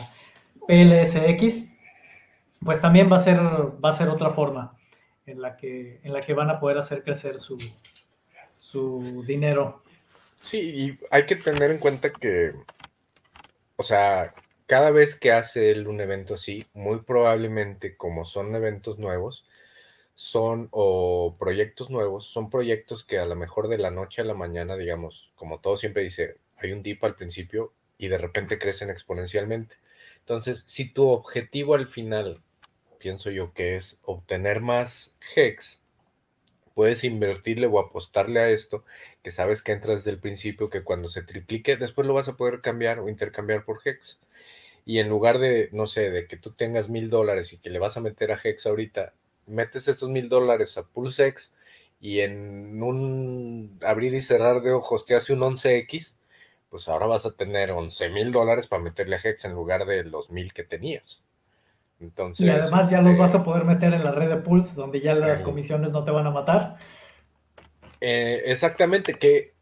PLSX, 0.69 1.69
pues 2.65 2.81
también 2.81 3.11
va 3.11 3.17
a 3.17 3.19
ser, 3.19 3.39
va 3.39 3.89
a 3.89 3.93
ser 3.93 4.09
otra 4.09 4.31
forma 4.31 4.77
en 5.27 5.43
la 5.43 5.57
que, 5.57 6.01
en 6.05 6.13
la 6.13 6.21
que 6.21 6.33
van 6.33 6.49
a 6.49 6.61
poder 6.61 6.79
hacer 6.79 7.03
crecer 7.03 7.41
su, 7.41 7.59
su 8.61 9.25
dinero. 9.27 9.83
Sí, 10.43 10.59
y 10.61 10.99
hay 11.11 11.27
que 11.27 11.35
tener 11.35 11.73
en 11.73 11.79
cuenta 11.79 12.11
que, 12.11 12.53
o 13.75 13.83
sea, 13.83 14.33
cada 14.67 14.93
vez 14.93 15.19
que 15.19 15.33
hace 15.33 15.73
él 15.73 15.89
un 15.89 16.01
evento 16.01 16.35
así, 16.35 16.65
muy 16.73 17.01
probablemente 17.01 17.97
como 17.97 18.25
son 18.25 18.55
eventos 18.55 18.97
nuevos, 19.01 19.45
son 20.15 20.69
o 20.71 21.35
proyectos 21.37 21.91
nuevos, 21.91 22.27
son 22.27 22.49
proyectos 22.49 23.05
que 23.05 23.19
a 23.19 23.27
lo 23.27 23.35
mejor 23.35 23.67
de 23.67 23.79
la 23.79 23.91
noche 23.91 24.23
a 24.23 24.25
la 24.25 24.35
mañana, 24.35 24.77
digamos, 24.77 25.33
como 25.35 25.59
todo 25.59 25.77
siempre 25.77 26.05
dice, 26.05 26.37
hay 26.61 26.73
un 26.73 26.83
dip 26.83 27.03
al 27.05 27.17
principio 27.17 27.73
y 27.99 28.09
de 28.09 28.19
repente 28.19 28.59
crecen 28.59 28.91
exponencialmente. 28.91 29.77
Entonces, 30.21 30.65
si 30.67 30.93
tu 30.93 31.09
objetivo 31.09 31.75
al 31.75 31.89
final, 31.89 32.41
pienso 32.99 33.31
yo 33.31 33.53
que 33.53 33.77
es 33.77 34.01
obtener 34.05 34.61
más 34.61 35.17
hex, 35.35 35.81
puedes 36.75 37.05
invertirle 37.05 37.67
o 37.67 37.79
apostarle 37.79 38.41
a 38.41 38.51
esto, 38.51 38.85
que 39.23 39.31
sabes 39.31 39.63
que 39.63 39.73
entras 39.73 39.97
desde 39.99 40.13
el 40.13 40.21
principio, 40.21 40.71
que 40.71 40.83
cuando 40.83 41.09
se 41.09 41.23
triplique, 41.23 41.77
después 41.77 42.07
lo 42.07 42.15
vas 42.15 42.29
a 42.29 42.37
poder 42.37 42.61
cambiar 42.61 43.01
o 43.01 43.09
intercambiar 43.09 43.65
por 43.65 43.81
hex. 43.85 44.19
Y 44.87 44.99
en 44.99 45.09
lugar 45.09 45.39
de, 45.39 45.69
no 45.73 45.87
sé, 45.87 46.11
de 46.11 46.27
que 46.27 46.37
tú 46.37 46.53
tengas 46.53 46.89
mil 46.89 47.11
dólares 47.11 47.53
y 47.53 47.59
que 47.59 47.71
le 47.71 47.79
vas 47.79 47.97
a 47.97 48.01
meter 48.01 48.33
a 48.33 48.41
hex 48.43 48.67
ahorita, 48.67 49.13
metes 49.47 49.89
estos 49.89 50.09
mil 50.09 50.29
dólares 50.29 50.79
a 50.79 50.85
PulseX 50.87 51.53
y 52.01 52.21
en 52.21 52.83
un 52.83 53.79
abrir 53.85 54.15
y 54.15 54.21
cerrar 54.21 54.63
de 54.63 54.73
ojos 54.73 55.05
te 55.05 55.15
hace 55.15 55.33
un 55.33 55.41
11x, 55.41 56.15
pues 56.71 56.89
ahora 56.89 57.07
vas 57.07 57.27
a 57.27 57.33
tener 57.33 57.73
11 57.73 58.09
mil 58.11 58.33
dólares 58.33 58.69
para 58.69 58.83
meterle 58.83 59.17
a 59.17 59.21
Hex 59.23 59.45
en 59.45 59.53
lugar 59.53 59.85
de 59.85 60.05
los 60.05 60.31
mil 60.31 60.53
que 60.53 60.63
tenías. 60.63 61.21
Entonces, 62.01 62.47
y 62.47 62.49
además 62.49 62.89
ya 62.89 63.03
los 63.03 63.19
vas 63.19 63.35
a 63.35 63.39
este, 63.39 63.45
poder 63.45 63.65
meter 63.65 63.93
en 63.93 64.05
la 64.05 64.13
red 64.13 64.31
de 64.31 64.37
Pulse, 64.37 64.75
donde 64.75 65.01
ya 65.01 65.15
las 65.15 65.43
comisiones 65.43 65.93
no 65.93 66.05
te 66.05 66.11
van 66.11 66.27
a 66.27 66.31
matar. 66.31 66.79
Eh, 68.01 68.43
exactamente, 68.47 69.15
que 69.15 69.53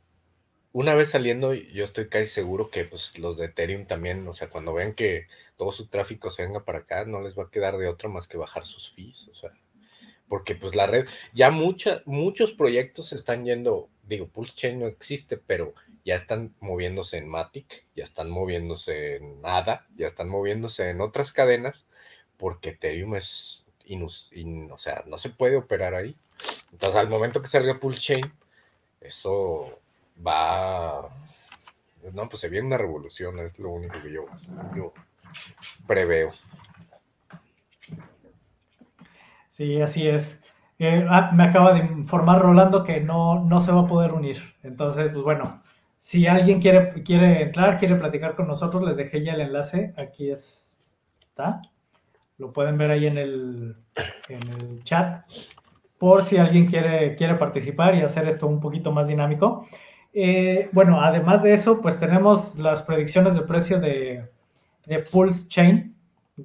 una 0.72 0.94
vez 0.94 1.10
saliendo, 1.10 1.54
yo 1.54 1.84
estoy 1.84 2.08
casi 2.08 2.28
seguro 2.28 2.70
que 2.70 2.84
pues, 2.84 3.18
los 3.18 3.36
de 3.36 3.46
Ethereum 3.46 3.86
también, 3.86 4.26
o 4.28 4.34
sea, 4.34 4.50
cuando 4.50 4.72
ven 4.72 4.94
que 4.94 5.26
todo 5.56 5.72
su 5.72 5.88
tráfico 5.88 6.30
se 6.30 6.42
venga 6.42 6.64
para 6.64 6.80
acá, 6.80 7.04
no 7.04 7.20
les 7.20 7.36
va 7.36 7.44
a 7.44 7.50
quedar 7.50 7.78
de 7.78 7.88
otra 7.88 8.08
más 8.08 8.28
que 8.28 8.36
bajar 8.36 8.64
sus 8.66 8.92
fees, 8.92 9.28
o 9.32 9.34
sea, 9.34 9.50
porque 10.28 10.54
pues 10.54 10.76
la 10.76 10.86
red, 10.86 11.06
ya 11.32 11.50
mucha, 11.50 12.02
muchos 12.04 12.52
proyectos 12.52 13.12
están 13.12 13.44
yendo, 13.44 13.88
digo, 14.04 14.28
Pulse 14.28 14.54
Chain 14.54 14.78
no 14.78 14.86
existe, 14.86 15.38
pero 15.38 15.74
ya 16.08 16.14
están 16.14 16.54
moviéndose 16.60 17.18
en 17.18 17.28
Matic, 17.28 17.84
ya 17.94 18.04
están 18.04 18.30
moviéndose 18.30 19.16
en 19.16 19.40
ADA, 19.44 19.84
ya 19.94 20.06
están 20.06 20.30
moviéndose 20.30 20.88
en 20.88 21.02
otras 21.02 21.34
cadenas, 21.34 21.84
porque 22.38 22.70
Ethereum 22.70 23.16
es, 23.16 23.66
o 24.70 24.78
sea, 24.78 25.04
no 25.06 25.18
se 25.18 25.28
puede 25.28 25.56
operar 25.56 25.92
ahí. 25.92 26.16
Entonces, 26.72 26.96
al 26.96 27.10
momento 27.10 27.42
que 27.42 27.48
salga 27.48 27.78
Pulse 27.78 28.00
Chain, 28.00 28.32
eso 29.02 29.80
va, 30.26 31.10
no, 32.14 32.28
pues 32.30 32.40
se 32.40 32.48
viene 32.48 32.68
una 32.68 32.78
revolución, 32.78 33.38
es 33.40 33.58
lo 33.58 33.68
único 33.68 34.00
que 34.00 34.10
yo, 34.10 34.24
yo 34.74 34.94
preveo. 35.86 36.32
Sí, 39.50 39.78
así 39.82 40.08
es. 40.08 40.40
Eh, 40.78 41.06
ah, 41.10 41.32
me 41.34 41.44
acaba 41.44 41.74
de 41.74 41.80
informar 41.80 42.40
Rolando 42.40 42.82
que 42.82 42.98
no, 42.98 43.44
no 43.44 43.60
se 43.60 43.72
va 43.72 43.82
a 43.82 43.86
poder 43.86 44.12
unir. 44.12 44.54
Entonces, 44.62 45.10
pues 45.12 45.22
bueno, 45.22 45.62
si 45.98 46.26
alguien 46.26 46.60
quiere, 46.60 47.02
quiere 47.02 47.42
entrar, 47.42 47.78
quiere 47.78 47.96
platicar 47.96 48.36
con 48.36 48.46
nosotros, 48.46 48.82
les 48.84 48.96
dejé 48.96 49.22
ya 49.22 49.34
el 49.34 49.40
enlace. 49.40 49.92
Aquí 49.96 50.30
está. 50.30 51.60
Lo 52.38 52.52
pueden 52.52 52.78
ver 52.78 52.92
ahí 52.92 53.06
en 53.06 53.18
el, 53.18 53.76
en 54.28 54.48
el 54.48 54.84
chat. 54.84 55.24
Por 55.98 56.22
si 56.22 56.36
alguien 56.36 56.66
quiere, 56.66 57.16
quiere 57.16 57.34
participar 57.34 57.96
y 57.96 58.02
hacer 58.02 58.28
esto 58.28 58.46
un 58.46 58.60
poquito 58.60 58.92
más 58.92 59.08
dinámico. 59.08 59.66
Eh, 60.14 60.68
bueno, 60.72 61.00
además 61.00 61.42
de 61.42 61.52
eso, 61.52 61.82
pues 61.82 61.98
tenemos 61.98 62.56
las 62.58 62.82
predicciones 62.82 63.34
de 63.34 63.42
precio 63.42 63.80
de, 63.80 64.28
de 64.86 64.98
Pulse 65.00 65.48
Chain, 65.48 65.96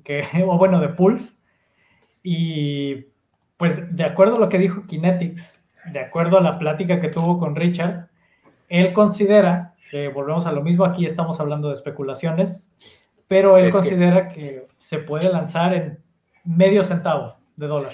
que, 0.04 0.24
o 0.48 0.58
bueno, 0.58 0.80
de 0.80 0.90
Pulse. 0.90 1.34
Y 2.24 3.06
pues 3.58 3.96
de 3.96 4.04
acuerdo 4.04 4.38
a 4.38 4.40
lo 4.40 4.50
que 4.50 4.58
dijo 4.58 4.88
Kinetics, 4.88 5.64
de 5.92 6.00
acuerdo 6.00 6.40
a 6.40 6.42
la 6.42 6.58
plática 6.58 7.00
que 7.00 7.10
tuvo 7.10 7.38
con 7.38 7.56
Richard, 7.56 8.10
él 8.74 8.92
considera, 8.92 9.76
que 9.92 10.08
volvemos 10.08 10.48
a 10.48 10.52
lo 10.52 10.64
mismo, 10.64 10.84
aquí 10.84 11.06
estamos 11.06 11.40
hablando 11.40 11.68
de 11.68 11.76
especulaciones, 11.76 12.74
pero 13.28 13.56
él 13.60 13.72
considera 13.72 14.30
que... 14.30 14.66
se 14.80 14.98
puede 14.98 15.32
lanzar 15.32 15.76
en 15.76 16.00
medio 16.44 16.84
centavo 16.84 17.36
de 17.56 17.68
dólar. 17.68 17.94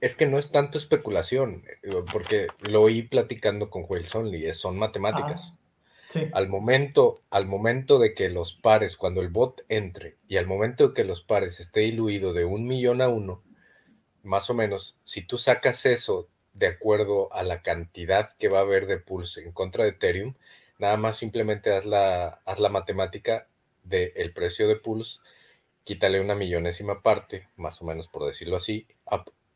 Es 0.00 0.16
que 0.16 0.26
no 0.26 0.36
es 0.36 0.50
tanto 0.50 0.78
especulación, 0.78 1.62
eh, 1.84 1.90
porque 2.12 2.48
lo 2.68 2.82
oí 2.82 3.02
platicando 3.02 3.70
con 3.70 3.84
Joel 3.84 4.06
Sonley, 4.06 4.52
son 4.52 4.76
matemáticas. 4.76 5.54
Al 6.32 6.48
momento, 6.48 7.20
al 7.30 7.46
momento 7.46 8.00
de 8.00 8.12
que 8.12 8.28
los 8.28 8.52
pares, 8.54 8.96
cuando 8.96 9.20
el 9.20 9.28
bot 9.28 9.64
entre 9.68 10.16
y 10.26 10.38
al 10.38 10.46
momento 10.46 10.88
de 10.88 10.94
que 10.94 11.04
los 11.04 11.22
pares 11.22 11.60
esté 11.60 11.80
diluido 11.80 12.32
de 12.32 12.44
un 12.44 12.66
millón 12.66 13.00
a 13.00 13.08
uno, 13.08 13.44
más 14.24 14.50
o 14.50 14.54
menos, 14.54 14.98
si 15.04 15.22
tú 15.22 15.38
sacas 15.38 15.86
eso 15.86 16.28
de 16.56 16.68
acuerdo 16.68 17.32
a 17.34 17.42
la 17.42 17.62
cantidad 17.62 18.34
que 18.38 18.48
va 18.48 18.58
a 18.58 18.62
haber 18.62 18.86
de 18.86 18.98
pulse 18.98 19.42
en 19.42 19.52
contra 19.52 19.84
de 19.84 19.90
Ethereum, 19.90 20.34
nada 20.78 20.96
más 20.96 21.18
simplemente 21.18 21.74
haz 21.74 21.84
la, 21.84 22.40
haz 22.44 22.60
la 22.60 22.70
matemática 22.70 23.46
del 23.84 24.32
precio 24.32 24.66
de 24.66 24.76
pulse, 24.76 25.18
quítale 25.84 26.20
una 26.20 26.34
millonésima 26.34 27.02
parte, 27.02 27.46
más 27.56 27.80
o 27.82 27.84
menos 27.84 28.08
por 28.08 28.26
decirlo 28.26 28.56
así, 28.56 28.86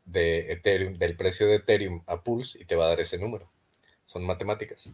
de 0.05 0.51
Ethereum, 0.51 0.97
del 0.97 1.15
precio 1.15 1.47
de 1.47 1.55
Ethereum 1.55 2.03
a 2.05 2.21
pulse 2.21 2.61
y 2.61 2.65
te 2.65 2.75
va 2.75 2.85
a 2.85 2.89
dar 2.89 2.99
ese 2.99 3.17
número. 3.17 3.49
Son 4.05 4.23
matemáticas. 4.23 4.87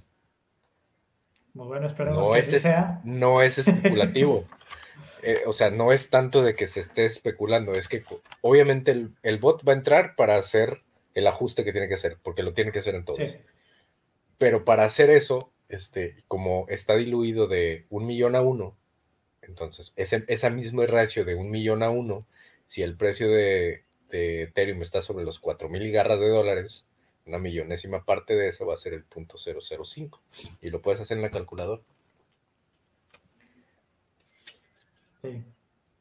Muy 1.53 1.67
bueno, 1.67 1.87
esperemos 1.87 2.27
no 2.27 2.33
que 2.33 2.39
es, 2.39 2.61
sea. 2.61 3.01
No 3.03 3.41
es 3.41 3.57
especulativo. 3.57 4.45
Eh, 5.23 5.41
o 5.47 5.51
sea, 5.51 5.71
no 5.71 5.91
es 5.91 6.11
tanto 6.11 6.43
de 6.43 6.55
que 6.55 6.67
se 6.67 6.79
esté 6.79 7.05
especulando, 7.05 7.73
es 7.73 7.87
que 7.87 8.05
obviamente 8.41 8.91
el, 8.91 9.15
el 9.23 9.39
bot 9.39 9.67
va 9.67 9.73
a 9.73 9.75
entrar 9.75 10.15
para 10.15 10.37
hacer 10.37 10.83
el 11.17 11.25
ajuste 11.25 11.63
que 11.63 11.71
tiene 11.71 11.87
que 11.87 11.95
hacer, 11.95 12.17
porque 12.21 12.43
lo 12.43 12.53
tiene 12.53 12.71
que 12.71 12.77
hacer 12.77 12.93
en 12.93 13.03
todos. 13.03 13.19
Pero 14.37 14.63
para 14.65 14.83
hacer 14.83 15.09
eso, 15.09 15.51
este, 15.67 16.23
como 16.27 16.67
está 16.69 16.95
diluido 16.95 17.47
de 17.47 17.87
un 17.89 18.05
millón 18.05 18.35
a 18.35 18.41
uno, 18.41 18.77
entonces 19.41 19.93
ese, 19.95 20.25
esa 20.27 20.51
misma 20.51 20.85
ratio 20.85 21.25
de 21.25 21.33
un 21.33 21.49
millón 21.49 21.81
a 21.81 21.89
uno, 21.89 22.27
si 22.67 22.83
el 22.83 22.95
precio 22.95 23.31
de, 23.31 23.83
Ethereum 24.11 24.83
está 24.83 25.01
sobre 25.01 25.25
los 25.25 25.39
4 25.39 25.69
mil 25.69 25.91
garras 25.91 26.19
de 26.19 26.29
dólares, 26.29 26.85
una 27.25 27.39
millonésima 27.39 28.05
parte 28.05 28.35
de 28.35 28.49
eso 28.49 28.67
va 28.67 28.75
a 28.75 28.77
ser 28.77 28.93
el 28.93 29.03
punto 29.03 29.37
005 29.39 30.21
y 30.61 30.69
lo 30.69 30.83
puedes 30.83 31.01
hacer 31.01 31.17
en 31.17 31.23
la 31.23 31.31
calculadora. 31.31 31.81
Sí, 35.23 35.43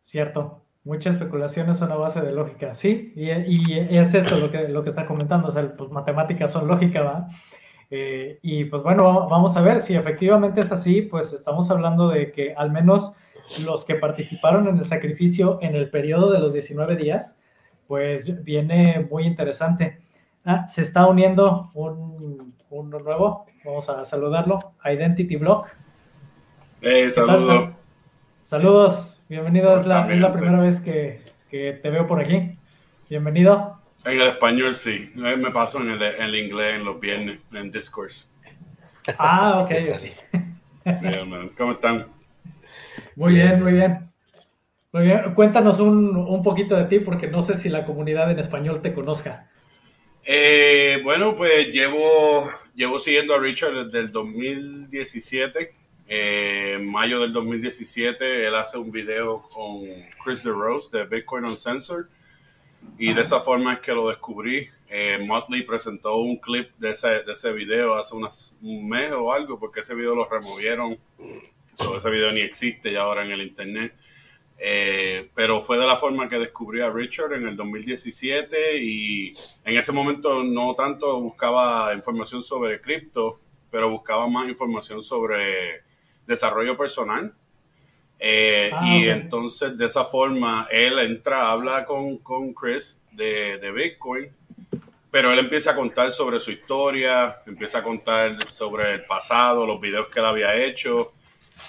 cierto 0.02 0.65
mucha 0.86 1.10
especulación 1.10 1.68
es 1.68 1.80
una 1.80 1.96
base 1.96 2.20
de 2.20 2.30
lógica, 2.30 2.76
sí, 2.76 3.12
y, 3.16 3.96
es 3.98 4.14
esto 4.14 4.38
lo 4.38 4.52
que, 4.52 4.68
lo 4.68 4.84
que 4.84 4.90
está 4.90 5.04
comentando, 5.04 5.48
o 5.48 5.50
sea, 5.50 5.76
pues 5.76 5.90
matemáticas 5.90 6.52
son 6.52 6.68
lógica, 6.68 7.02
¿va? 7.02 7.28
Eh, 7.90 8.38
y 8.40 8.64
pues 8.66 8.84
bueno, 8.84 9.28
vamos 9.28 9.56
a 9.56 9.62
ver 9.62 9.80
si 9.80 9.96
efectivamente 9.96 10.60
es 10.60 10.70
así, 10.70 11.02
pues 11.02 11.32
estamos 11.32 11.70
hablando 11.72 12.08
de 12.08 12.30
que 12.30 12.54
al 12.54 12.70
menos 12.70 13.12
los 13.64 13.84
que 13.84 13.96
participaron 13.96 14.68
en 14.68 14.78
el 14.78 14.84
sacrificio 14.84 15.58
en 15.60 15.74
el 15.74 15.90
periodo 15.90 16.30
de 16.30 16.38
los 16.38 16.52
19 16.52 16.96
días, 16.96 17.36
pues 17.88 18.44
viene 18.44 19.06
muy 19.10 19.24
interesante. 19.24 20.00
Ah, 20.44 20.68
se 20.68 20.82
está 20.82 21.06
uniendo 21.08 21.72
un, 21.74 22.54
nuevo, 22.70 23.46
vamos 23.64 23.88
a 23.88 24.04
saludarlo, 24.04 24.58
Identity 24.84 25.34
Block. 25.34 25.66
Hey, 26.80 27.10
saludos. 27.10 27.70
Saludos, 28.42 29.15
bienvenido, 29.28 29.80
es 29.80 29.86
la, 29.86 30.06
primera 30.32 30.60
vez 30.60 30.80
que, 30.80 31.20
te 31.50 31.90
veo 31.90 32.06
por 32.06 32.20
aquí. 32.20 32.56
Bienvenido. 33.08 33.80
En 34.04 34.20
el 34.20 34.28
español 34.28 34.74
sí, 34.74 35.10
me 35.14 35.50
paso 35.50 35.80
en 35.80 35.90
el, 35.90 36.34
inglés 36.34 36.76
en 36.76 36.84
los 36.84 37.00
viernes, 37.00 37.38
en 37.52 37.70
Discourse. 37.70 38.28
Ah, 39.18 39.60
ok. 39.60 39.72
¿Cómo 41.56 41.72
están? 41.72 42.06
Muy 43.14 43.34
bien, 43.34 43.62
muy 43.62 43.72
bien. 43.72 44.10
Muy 44.92 45.04
bien. 45.04 45.34
Cuéntanos 45.34 45.80
un, 45.80 46.16
un, 46.16 46.42
poquito 46.42 46.76
de 46.76 46.84
ti, 46.84 47.00
porque 47.00 47.26
no 47.26 47.42
sé 47.42 47.54
si 47.54 47.68
la 47.68 47.84
comunidad 47.84 48.30
en 48.30 48.38
español 48.38 48.80
te 48.82 48.92
conozca. 48.94 49.48
Eh, 50.24 51.00
bueno, 51.04 51.36
pues 51.36 51.68
llevo, 51.68 52.50
llevo 52.74 52.98
siguiendo 52.98 53.34
a 53.34 53.38
Richard 53.38 53.86
desde 53.86 54.00
el 54.00 54.12
2017. 54.12 55.72
Eh, 56.08 56.74
en 56.76 56.90
mayo 56.90 57.20
del 57.20 57.32
2017, 57.32 58.46
él 58.46 58.54
hace 58.54 58.78
un 58.78 58.92
video 58.92 59.42
con 59.52 59.82
Chris 60.22 60.44
DeRose 60.44 60.96
de 60.96 61.04
Bitcoin 61.04 61.44
Uncensored. 61.44 62.06
Y 62.98 63.12
de 63.12 63.22
esa 63.22 63.40
forma 63.40 63.74
es 63.74 63.80
que 63.80 63.92
lo 63.92 64.08
descubrí. 64.08 64.68
Eh, 64.88 65.18
Motley 65.26 65.62
presentó 65.62 66.16
un 66.16 66.36
clip 66.36 66.70
de 66.78 66.90
ese, 66.90 67.24
de 67.24 67.32
ese 67.32 67.52
video 67.52 67.94
hace 67.94 68.14
unas, 68.14 68.56
un 68.62 68.88
mes 68.88 69.10
o 69.12 69.32
algo, 69.32 69.58
porque 69.58 69.80
ese 69.80 69.94
video 69.94 70.14
lo 70.14 70.28
removieron. 70.28 70.98
ese 71.96 72.10
video 72.10 72.32
ni 72.32 72.40
existe 72.40 72.92
ya 72.92 73.02
ahora 73.02 73.24
en 73.24 73.32
el 73.32 73.42
internet. 73.42 73.94
Eh, 74.58 75.28
pero 75.34 75.60
fue 75.60 75.76
de 75.78 75.86
la 75.86 75.96
forma 75.96 76.28
que 76.28 76.38
descubrí 76.38 76.80
a 76.80 76.90
Richard 76.90 77.34
en 77.34 77.46
el 77.46 77.56
2017 77.56 78.78
y 78.82 79.36
en 79.64 79.76
ese 79.76 79.92
momento 79.92 80.42
no 80.42 80.74
tanto 80.74 81.20
buscaba 81.20 81.92
información 81.94 82.42
sobre 82.42 82.80
cripto, 82.80 83.38
pero 83.70 83.90
buscaba 83.90 84.26
más 84.28 84.48
información 84.48 85.02
sobre 85.02 85.82
desarrollo 86.26 86.76
personal. 86.76 87.32
Eh, 88.18 88.70
ah, 88.72 88.86
y 88.86 89.08
entonces 89.08 89.76
de 89.76 89.86
esa 89.86 90.04
forma 90.04 90.66
él 90.70 90.98
entra, 90.98 91.50
habla 91.50 91.84
con, 91.84 92.16
con 92.18 92.54
Chris 92.54 93.02
de, 93.12 93.58
de, 93.58 93.70
Bitcoin, 93.70 94.30
pero 95.10 95.32
él 95.32 95.38
empieza 95.38 95.72
a 95.72 95.74
contar 95.74 96.10
sobre 96.10 96.40
su 96.40 96.50
historia, 96.50 97.42
empieza 97.46 97.78
a 97.78 97.82
contar 97.82 98.42
sobre 98.46 98.94
el 98.94 99.04
pasado, 99.04 99.66
los 99.66 99.80
videos 99.80 100.08
que 100.08 100.20
él 100.20 100.26
había 100.26 100.54
hecho. 100.54 101.12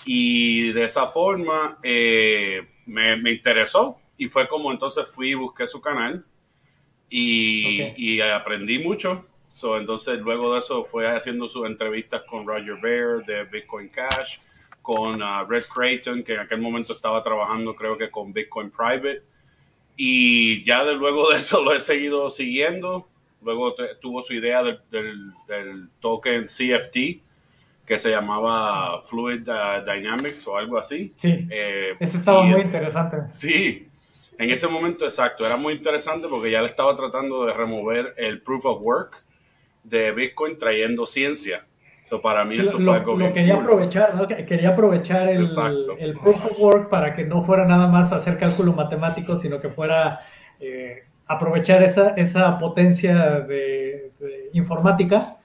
Y 0.06 0.72
de 0.72 0.86
esa 0.86 1.06
forma 1.06 1.80
eh, 1.84 2.66
me, 2.86 3.18
me, 3.18 3.32
interesó 3.32 4.00
y 4.18 4.28
fue 4.28 4.48
como 4.48 4.72
entonces 4.72 5.06
fui 5.08 5.32
y 5.32 5.34
busqué 5.34 5.68
su 5.68 5.82
canal 5.82 6.26
y, 7.10 7.82
y 7.98 8.22
aprendí 8.22 8.80
mucho. 8.80 9.26
So, 9.50 9.78
entonces 9.78 10.20
luego 10.20 10.54
de 10.54 10.60
eso 10.60 10.84
fue 10.84 11.08
haciendo 11.08 11.48
sus 11.48 11.66
entrevistas 11.66 12.22
con 12.30 12.46
Roger 12.46 12.76
Bear 12.82 13.26
de 13.26 13.44
Bitcoin 13.46 13.90
Cash 13.90 14.38
con 14.88 15.22
uh, 15.22 15.46
Red 15.46 15.66
Creighton, 15.66 16.24
que 16.24 16.36
en 16.36 16.40
aquel 16.40 16.62
momento 16.62 16.94
estaba 16.94 17.22
trabajando 17.22 17.76
creo 17.76 17.98
que 17.98 18.10
con 18.10 18.32
Bitcoin 18.32 18.72
Private. 18.72 19.22
Y 19.98 20.64
ya 20.64 20.86
de, 20.86 20.96
luego 20.96 21.30
de 21.30 21.40
eso 21.40 21.62
lo 21.62 21.74
he 21.74 21.82
seguido 21.82 22.30
siguiendo. 22.30 23.06
Luego 23.42 23.76
tuvo 24.00 24.22
su 24.22 24.34
idea 24.34 24.64
del, 24.64 24.80
del, 24.90 25.90
token 26.00 26.46
CFT, 26.46 27.22
que 27.86 27.98
se 27.98 28.12
llamaba 28.12 29.02
Fluid 29.02 29.46
uh, 29.50 29.84
Dynamics 29.86 30.48
o 30.48 30.56
algo 30.56 30.78
así. 30.78 31.12
Sí, 31.16 31.46
eh, 31.52 31.98
ese 32.00 32.16
estaba 32.16 32.44
muy 32.44 32.62
interesante. 32.62 33.18
Sí, 33.30 33.86
en 34.38 34.50
ese 34.50 34.70
momento 34.70 35.04
exacto, 35.04 35.46
era 35.46 35.58
muy 35.58 35.74
interesante 35.74 36.30
porque 36.30 36.50
ya 36.50 36.62
le 36.62 36.70
estaba 36.70 36.96
tratando 36.96 37.46
de 37.46 37.52
remover 37.52 38.14
el 38.16 38.42
proof 38.42 38.66
of 38.66 38.82
work 38.82 39.22
de 39.84 40.14
Bitcoin 40.14 40.58
trayendo 40.58 41.06
ciencia 41.06 41.67
para 42.22 42.46
mí 42.46 42.58
eso 42.58 42.80
fue 42.80 42.96
algo 42.96 43.18
lo 43.18 43.34
quería 43.34 43.56
aprovechar, 43.56 44.16
¿no? 44.16 44.28
Quería 44.28 44.70
aprovechar 44.70 45.28
el, 45.28 45.46
el, 46.00 46.14
proof 46.14 46.46
of 46.46 46.60
work 46.60 46.90
para 46.90 47.14
que 47.14 47.26
no 47.26 47.42
fuera 47.42 47.66
nada 47.66 47.88
más 47.88 48.14
hacer 48.14 48.38
cálculo 48.38 48.74
matemático, 48.74 49.36
sino 49.36 49.60
que 49.60 49.70
fuera 49.70 50.22
eh, 50.60 51.04
aprovechar 51.26 51.84
esa, 51.84 52.10
esa 52.12 52.58
potencia 52.60 53.42
de, 53.42 54.14
informática 54.54 55.38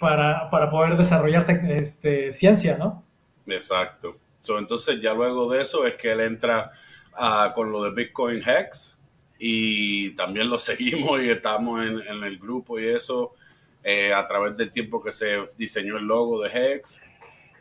para, 0.00 0.50
para, 0.50 0.70
poder 0.70 0.96
desarrollar 0.96 1.46
este, 1.68 2.32
ciencia, 2.32 2.76
¿no? 2.76 3.04
Exacto. 3.46 4.16
entonces 4.58 5.00
ya 5.00 5.14
luego 5.14 5.52
de 5.52 5.62
eso 5.62 5.86
es 5.86 5.94
que 5.94 6.12
él 6.12 6.20
entra 6.20 6.72
uh, 7.18 7.52
con 7.54 7.70
lo 7.70 7.84
de 7.84 7.90
Bitcoin 7.92 8.42
Hex 8.44 9.00
y 9.38 10.10
también 10.16 10.50
lo 10.50 10.58
seguimos 10.70 11.20
y 11.20 11.30
estamos 11.30 11.84
en, 11.84 12.00
en 12.00 12.24
el 12.24 12.38
grupo 12.38 12.80
y 12.80 12.86
eso. 12.86 13.34
Eh, 13.82 14.12
a 14.12 14.26
través 14.26 14.58
del 14.58 14.70
tiempo 14.70 15.02
que 15.02 15.10
se 15.10 15.42
diseñó 15.56 15.96
el 15.96 16.04
logo 16.04 16.42
de 16.42 16.50
Hex 16.50 17.02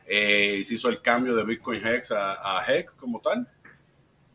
eh, 0.06 0.58
y 0.60 0.64
se 0.66 0.74
hizo 0.74 0.90
el 0.90 1.02
cambio 1.02 1.34
de 1.34 1.46
Bitcoin 1.46 1.86
Hex 1.86 2.12
a, 2.12 2.62
Hex 2.68 2.94
como 2.94 3.22
tal. 3.22 3.48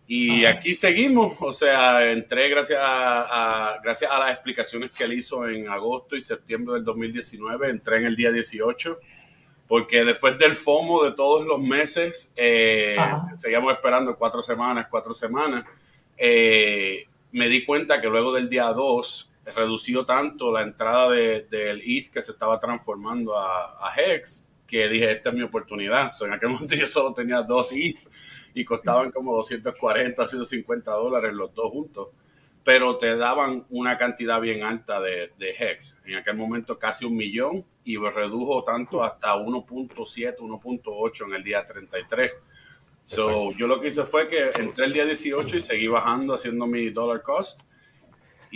Y 0.07 0.47
aquí 0.47 0.75
seguimos, 0.75 1.37
o 1.41 1.53
sea, 1.53 2.11
entré 2.11 2.49
gracias 2.49 2.81
a, 2.83 3.81
gracias 3.83 4.11
a 4.11 4.19
las 4.19 4.33
explicaciones 4.33 4.91
que 4.93 5.05
él 5.05 5.13
hizo 5.13 5.47
en 5.47 5.69
agosto 5.69 6.17
y 6.17 6.23
septiembre 6.23 6.75
del 6.75 6.85
2019, 6.85 7.71
entré 7.71 7.99
en 7.99 8.07
el 8.07 8.17
día 8.17 8.31
18, 8.31 8.99
porque 9.69 10.05
después 10.05 10.39
del 10.39 10.57
FOMO 10.57 11.05
de 11.05 11.13
todos 11.13 11.47
los 11.47 11.61
meses, 11.61 12.33
eh, 12.37 12.97
seguíamos 13.35 13.73
esperando 13.75 14.17
cuatro 14.17 14.43
semanas, 14.43 14.87
cuatro 14.91 15.13
semanas, 15.13 15.65
me 16.19 17.49
di 17.49 17.65
cuenta 17.65 18.01
que 18.01 18.09
luego 18.09 18.33
del 18.33 18.49
día 18.49 18.67
2 18.67 19.34
redució 19.53 20.07
tanto 20.07 20.51
la 20.51 20.63
entrada 20.63 21.11
del 21.11 21.49
de, 21.49 21.81
ETH 21.85 22.11
que 22.11 22.23
se 22.23 22.33
estaba 22.33 22.59
transformando 22.59 23.39
a, 23.39 23.93
Hex 23.97 24.49
que 24.67 24.89
dije, 24.89 25.13
esta 25.13 25.29
es 25.29 25.35
mi 25.35 25.43
oportunidad. 25.43 26.11
en 26.23 26.33
aquel 26.33 26.49
momento 26.51 26.75
yo 26.75 26.87
solo 26.87 27.13
tenía 27.13 27.43
dos 27.43 27.73
ETH 27.73 28.09
y 28.55 28.65
costaban 28.65 29.11
como 29.11 29.35
240, 29.37 30.27
150 30.27 30.91
dólares 30.93 31.33
los 31.35 31.53
dos 31.55 31.71
juntos, 31.71 32.09
pero 32.63 32.97
te 32.97 33.17
daban 33.17 33.67
una 33.71 33.99
cantidad 33.99 34.41
bien 34.41 34.63
alta 34.63 35.01
de, 35.01 35.33
de 35.39 35.51
Hex. 35.51 36.01
En 36.07 36.17
aquel 36.17 36.37
momento 36.37 36.79
casi 36.79 37.05
un 37.05 37.17
millón 37.17 37.65
y 37.85 37.99
redujo 37.99 38.65
tanto 38.65 39.03
hasta 39.03 39.35
1.7, 39.37 40.39
1.8 40.39 41.27
en 41.27 41.35
el 41.35 41.45
día 41.45 41.65
33. 41.65 42.33
So, 43.05 43.53
yo 43.53 43.67
lo 43.67 43.81
que 43.81 43.89
hice 43.89 44.05
fue 44.05 44.29
que 44.29 44.51
entré 44.59 44.87
el 44.87 44.95
día 44.95 45.05
18 45.05 45.59
y 45.59 45.61
seguí 45.61 45.89
bajando 45.89 46.35
haciendo 46.35 46.67
mi 46.67 46.89
dollar 46.89 47.23
cost 47.23 47.61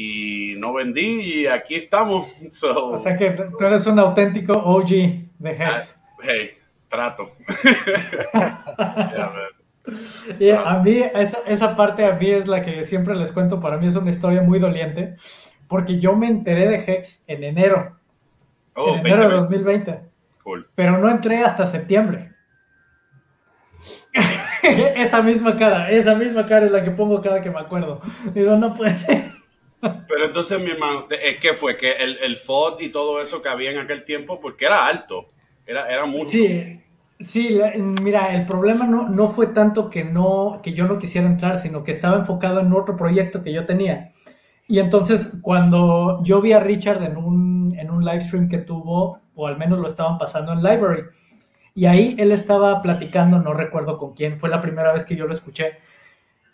y 0.01 0.55
no 0.59 0.75
vendí 0.75 1.41
y 1.41 1.47
aquí 1.49 1.75
estamos. 1.75 2.33
o 2.73 3.03
sea 3.03 3.17
que 3.17 3.31
tú 3.31 3.65
eres 3.65 3.85
un 3.89 3.99
auténtico 3.99 4.53
OG 4.53 4.91
de 4.91 5.51
Hex. 5.51 5.61
Ah, 5.61 5.83
hey, 6.23 6.51
trato. 6.89 7.29
y 10.39 10.51
a 10.51 10.75
mí, 10.85 11.03
esa, 11.15 11.39
esa 11.47 11.75
parte 11.75 12.05
a 12.05 12.13
mí 12.13 12.31
es 12.31 12.47
la 12.47 12.65
que 12.65 12.85
siempre 12.85 13.17
les 13.17 13.33
cuento, 13.33 13.61
para 13.61 13.77
mí 13.77 13.89
es 13.89 13.97
una 13.97 14.11
historia 14.11 14.41
muy 14.41 14.61
doliente, 14.61 15.17
porque 15.67 15.99
yo 15.99 16.15
me 16.15 16.29
enteré 16.29 16.69
de 16.69 16.77
Hex 16.77 17.25
en 17.27 17.43
enero. 17.43 17.97
Oh, 18.77 18.95
en 18.95 19.01
enero 19.01 19.29
de 19.29 19.35
2020. 19.35 20.01
Cool. 20.45 20.69
Pero 20.77 20.99
no 20.99 21.11
entré 21.11 21.43
hasta 21.43 21.67
septiembre. 21.67 22.35
esa 24.63 25.23
misma 25.23 25.57
cara, 25.57 25.91
esa 25.91 26.15
misma 26.15 26.47
cara 26.47 26.67
es 26.67 26.73
la 26.73 26.85
que 26.85 26.93
pongo 26.93 27.21
cada 27.21 27.43
que 27.43 27.51
me 27.51 27.59
acuerdo. 27.59 28.01
Digo, 28.33 28.55
no 28.55 28.77
puede 28.77 28.95
ser. 28.95 29.38
Pero 29.81 30.25
entonces, 30.27 30.61
mi 30.61 30.71
hermano, 30.71 31.07
¿qué 31.09 31.53
fue? 31.55 31.77
Que 31.77 31.93
el, 31.93 32.19
el 32.23 32.37
FOD 32.37 32.81
y 32.81 32.89
todo 32.89 33.21
eso 33.21 33.41
que 33.43 33.49
había 33.49 33.71
en 33.71 33.79
aquel 33.79 34.05
tiempo, 34.05 34.41
porque 34.41 34.67
era 34.67 34.87
alto, 34.87 35.27
era, 35.67 35.89
era 35.89 36.05
mucho. 36.07 36.31
Sí, 36.31 36.81
sí, 37.21 37.61
mira, 38.03 38.35
el 38.35 38.47
problema 38.47 38.87
no, 38.87 39.09
no 39.09 39.29
fue 39.29 39.49
tanto 39.49 39.89
que, 39.89 40.05
no, 40.05 40.61
que 40.63 40.73
yo 40.73 40.87
no 40.87 40.99
quisiera 40.99 41.27
entrar, 41.27 41.59
sino 41.59 41.85
que 41.85 41.93
estaba 41.93 42.19
enfocado 42.19 42.61
en 42.61 42.73
otro 42.73 42.97
proyecto 42.97 43.43
que 43.43 43.53
yo 43.53 43.67
tenía. 43.67 44.13
Y 44.67 44.81
entonces, 44.81 45.39
cuando 45.43 46.23
yo 46.25 46.41
vi 46.41 46.53
a 46.53 46.61
Richard 46.61 47.03
en 47.03 47.17
un, 47.17 47.75
en 47.79 47.91
un 47.91 48.05
live 48.05 48.21
stream 48.21 48.49
que 48.49 48.59
tuvo, 48.59 49.21
o 49.35 49.47
al 49.47 49.57
menos 49.57 49.79
lo 49.79 49.87
estaban 49.87 50.19
pasando 50.19 50.53
en 50.53 50.63
Library, 50.63 51.05
y 51.75 51.87
ahí 51.87 52.17
él 52.19 52.33
estaba 52.33 52.83
platicando, 52.83 53.39
no 53.39 53.55
recuerdo 53.55 53.97
con 53.97 54.15
quién, 54.15 54.41
fue 54.41 54.49
la 54.49 54.61
primera 54.61 54.93
vez 54.93 55.05
que 55.05 55.15
yo 55.17 55.27
lo 55.27 55.33
escuché, 55.33 55.79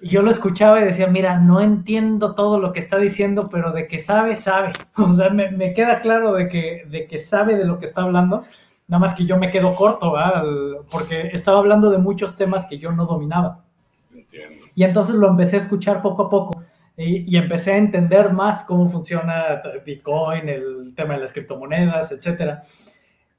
yo 0.05 0.23
lo 0.23 0.31
escuchaba 0.31 0.81
y 0.81 0.85
decía, 0.85 1.07
mira, 1.07 1.39
no 1.39 1.61
entiendo 1.61 2.35
todo 2.35 2.59
lo 2.59 2.73
que 2.73 2.79
está 2.79 2.99
diciendo, 2.99 3.49
pero 3.49 3.73
de 3.73 3.89
que 3.89 3.99
sabe, 3.99 4.37
sabe. 4.37 4.73
O 4.97 5.15
sea, 5.15 5.31
me, 5.31 5.73
queda 5.73 6.01
claro 6.01 6.35
de 6.35 6.49
que, 6.49 6.85
de 6.89 7.07
que 7.07 7.19
sabe 7.19 7.57
de 7.57 7.65
lo 7.65 7.79
que 7.79 7.87
está 7.87 8.03
hablando, 8.03 8.43
nada 8.87 9.01
más 9.01 9.15
que 9.15 9.25
yo 9.25 9.39
me 9.39 9.51
quedo 9.51 9.75
corto, 9.75 10.13
¿verdad? 10.13 10.45
porque 10.91 11.31
estaba 11.33 11.59
hablando 11.59 11.91
de 11.91 11.99
muchos 11.99 12.37
temas 12.37 12.67
que 12.67 12.79
yo 12.79 12.93
no 12.93 13.07
dominaba. 13.07 13.65
Entiendo. 14.13 14.67
Y 14.75 14.85
entonces 14.85 15.17
lo 15.17 15.29
empecé 15.29 15.57
a 15.57 15.61
escuchar 15.61 16.03
poco 16.03 16.25
a 16.25 16.31
poco 16.31 16.63
y, 16.97 17.37
empecé 17.37 17.73
a 17.73 17.77
entender 17.79 18.33
más 18.33 18.65
cómo 18.65 18.91
funciona 18.91 19.63
Bitcoin, 19.85 20.49
el 20.49 20.93
tema 20.95 21.15
de 21.15 21.21
las 21.21 21.33
criptomonedas, 21.33 22.13
etcétera. 22.13 22.65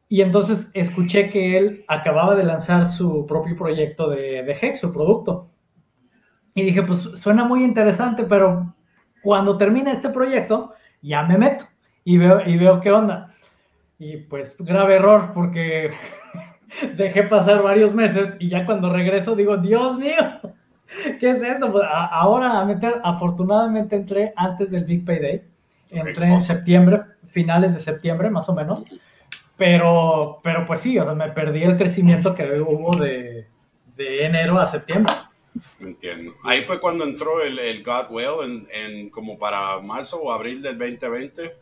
y 0.10 0.22
entonces 0.22 0.72
escuché 0.74 1.30
que 1.30 1.58
él 1.58 1.86
acababa 1.88 2.36
de 2.36 2.44
lanzar 2.44 2.86
su 2.86 3.26
propio 3.26 3.56
proyecto 3.56 4.10
de, 4.10 4.44
de 4.44 4.58
Hex, 4.60 4.80
su 4.80 4.92
producto. 4.92 5.52
Y 6.56 6.64
dije, 6.64 6.84
pues 6.84 7.02
suena 7.16 7.44
muy 7.44 7.64
interesante, 7.66 8.24
pero 8.24 8.74
cuando 9.22 9.58
termine 9.58 9.92
este 9.92 10.08
proyecto, 10.08 10.74
ya 11.02 11.22
me 11.24 11.38
meto 11.38 11.66
y 12.06 12.18
veo, 12.18 12.48
y 12.48 12.58
veo 12.58 12.80
qué 12.80 12.94
onda. 12.94 13.34
Y 14.00 14.18
pues 14.18 14.56
grave 14.58 14.96
error, 14.96 15.32
porque 15.34 15.92
dejé 16.96 17.24
pasar 17.24 17.62
varios 17.62 17.94
meses 17.94 18.38
y 18.40 18.48
ya 18.48 18.66
cuando 18.66 18.92
regreso 18.92 19.36
digo, 19.36 19.58
Dios 19.58 19.98
mío, 19.98 20.40
¿qué 21.20 21.32
es 21.32 21.44
esto? 21.44 21.70
Pues 21.74 21.84
ahora 21.92 22.62
a 22.62 22.66
meter, 22.66 23.02
afortunadamente 23.04 23.98
entré 23.98 24.32
antes 24.38 24.72
del 24.72 24.86
Big 24.86 25.04
Payday, 25.04 25.44
entré 25.92 26.28
en 26.28 26.42
septiembre, 26.42 27.02
finales 27.28 27.74
de 27.74 27.82
septiembre 27.82 28.30
más 28.30 28.48
o 28.48 28.56
menos, 28.56 28.86
pero, 29.58 30.40
pero 30.42 30.66
pues 30.66 30.80
sí, 30.80 30.98
me 31.16 31.32
perdí 31.32 31.64
el 31.64 31.76
crecimiento 31.76 32.34
que 32.34 32.62
hubo 32.62 32.96
de, 32.98 33.48
de 33.98 34.26
enero 34.26 34.58
a 34.58 34.68
septiembre. 34.68 35.14
Entiendo. 35.80 36.36
Ahí 36.44 36.64
fue 36.64 36.80
cuando 36.80 37.04
entró 37.04 37.42
el, 37.42 37.60
el 37.60 37.84
Godwell 37.84 38.44
en, 38.44 38.68
en, 38.72 39.10
como 39.10 39.38
para 39.38 39.80
marzo 39.80 40.22
o 40.22 40.32
abril 40.32 40.62
del 40.62 40.78
2020 40.78 41.56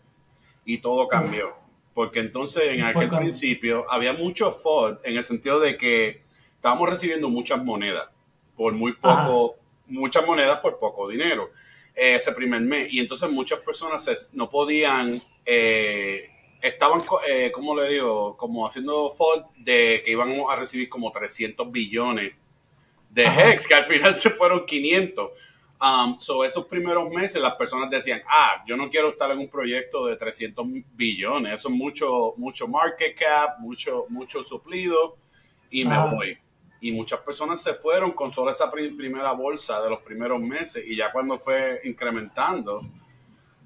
y 0.65 0.77
todo 0.79 1.08
cambió. 1.08 1.56
Porque 1.93 2.19
entonces 2.19 2.63
en 2.69 2.84
aquel 2.84 3.10
principio 3.10 3.86
había 3.89 4.13
mucho 4.13 4.51
FOD 4.51 4.99
en 5.03 5.17
el 5.17 5.23
sentido 5.23 5.60
de 5.60 5.77
que 5.77 6.23
estábamos 6.56 6.89
recibiendo 6.89 7.29
muchas 7.29 7.63
monedas 7.63 8.10
por 8.56 8.73
muy 8.73 8.93
poco, 8.93 9.58
muchas 9.88 10.25
monedas 10.25 10.60
por 10.60 10.79
poco 10.79 11.08
dinero 11.08 11.51
eh, 11.95 12.15
ese 12.15 12.32
primer 12.32 12.62
mes. 12.62 12.91
Y 12.91 12.99
entonces 12.99 13.29
muchas 13.29 13.60
personas 13.60 14.32
no 14.34 14.49
podían, 14.49 15.21
eh, 15.45 16.29
estaban, 16.62 17.03
eh, 17.29 17.51
¿cómo 17.51 17.75
le 17.75 17.89
digo? 17.89 18.38
Como 18.38 18.65
haciendo 18.65 19.10
FOD 19.12 19.43
de 19.58 20.01
que 20.03 20.12
iban 20.12 20.34
a 20.49 20.56
recibir 20.56 20.89
como 20.89 21.12
300 21.12 21.71
billones 21.71 22.34
de 23.13 23.26
Hex, 23.26 23.67
que 23.67 23.76
al 23.76 23.86
final 23.86 24.13
se 24.13 24.30
fueron 24.32 24.65
500. 24.65 25.32
Um, 25.80 26.17
so 26.17 26.43
esos 26.45 26.65
primeros 26.65 27.10
meses 27.10 27.41
las 27.41 27.56
personas 27.56 27.89
decían, 27.89 28.21
ah, 28.28 28.63
yo 28.65 28.78
no 28.78 28.89
quiero 28.89 29.10
estar 29.10 29.30
en 29.32 29.39
un 29.39 29.49
proyecto 29.49 30.06
de 30.06 30.15
300 30.15 30.65
billones, 30.93 31.54
eso 31.54 31.67
es 31.67 31.76
mucho, 31.76 32.34
mucho 32.38 32.67
market 32.69 33.17
cap, 33.17 33.60
mucho, 33.60 34.06
mucho 34.08 34.41
suplido 34.41 35.17
y 35.69 35.84
me 35.84 35.99
voy. 36.10 36.38
Y 36.80 36.91
muchas 36.91 37.19
personas 37.19 37.62
se 37.62 37.73
fueron 37.73 38.12
con 38.12 38.32
solo 38.32 38.52
esa 38.52 38.71
primera 38.71 39.34
bolsa 39.34 39.82
de 39.82 39.89
los 39.89 40.02
primeros 40.02 40.39
meses 40.39 40.86
y 40.88 40.95
ya 40.95 41.12
cuando 41.12 41.38
fue 41.38 41.82
incrementando, 41.84 42.82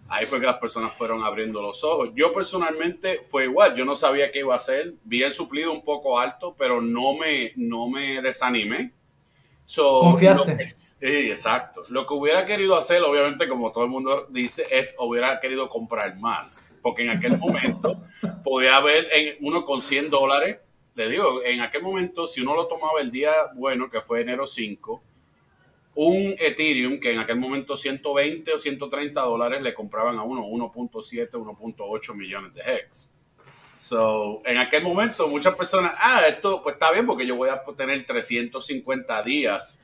ahí 0.07 0.25
fue 0.25 0.39
que 0.39 0.45
las 0.47 0.57
personas 0.57 0.95
fueron 0.95 1.23
abriendo 1.23 1.61
los 1.61 1.83
ojos. 1.83 2.09
Yo 2.15 2.33
personalmente 2.33 3.21
fue 3.23 3.43
igual, 3.43 3.75
yo 3.75 3.85
no 3.85 3.95
sabía 3.95 4.31
qué 4.31 4.39
iba 4.39 4.53
a 4.53 4.57
hacer, 4.57 4.95
vi 5.03 5.21
el 5.21 5.33
suplido 5.33 5.71
un 5.71 5.83
poco 5.83 6.19
alto, 6.19 6.55
pero 6.57 6.81
no 6.81 7.13
me, 7.13 7.53
no 7.55 7.87
me 7.87 8.21
desanimé 8.23 8.93
Confiaste. 9.75 10.63
sí, 10.63 11.29
exacto. 11.29 11.83
Lo 11.89 12.05
que 12.05 12.13
hubiera 12.13 12.45
querido 12.45 12.77
hacer, 12.77 13.03
obviamente, 13.03 13.49
como 13.49 13.69
todo 13.71 13.83
el 13.83 13.89
mundo 13.89 14.25
dice, 14.29 14.65
es 14.71 14.95
hubiera 14.97 15.39
querido 15.41 15.67
comprar 15.67 16.17
más. 16.17 16.73
Porque 16.81 17.03
en 17.03 17.09
aquel 17.09 17.37
momento 17.37 18.01
podía 18.45 18.77
haber 18.77 19.09
en 19.11 19.35
uno 19.41 19.65
con 19.65 19.81
100 19.81 20.09
dólares. 20.09 20.59
Le 20.95 21.09
digo, 21.09 21.43
en 21.43 21.59
aquel 21.59 21.83
momento, 21.83 22.29
si 22.29 22.41
uno 22.41 22.55
lo 22.55 22.67
tomaba 22.67 23.01
el 23.01 23.11
día 23.11 23.31
bueno, 23.55 23.89
que 23.89 23.99
fue 23.99 24.21
enero 24.21 24.47
5, 24.47 25.03
un 25.95 26.35
Ethereum 26.39 26.99
que 26.99 27.11
en 27.11 27.19
aquel 27.19 27.37
momento 27.37 27.75
120 27.75 28.53
o 28.53 28.57
130 28.57 29.19
dólares 29.21 29.61
le 29.61 29.73
compraban 29.73 30.17
a 30.17 30.23
uno 30.23 30.43
1.7, 30.43 31.31
1.8 31.31 32.15
millones 32.15 32.53
de 32.53 32.61
hex. 32.61 33.16
So, 33.77 34.41
en 34.43 34.57
aquel 34.57 34.83
momento 34.83 35.27
muchas 35.27 35.55
personas, 35.55 35.93
ah, 35.99 36.21
esto 36.27 36.63
pues 36.63 36.73
está 36.73 36.91
bien 36.91 37.05
porque 37.05 37.27
yo 37.27 37.35
voy 37.35 37.49
a 37.49 37.63
tener 37.77 38.03
350 38.05 39.21
días 39.21 39.83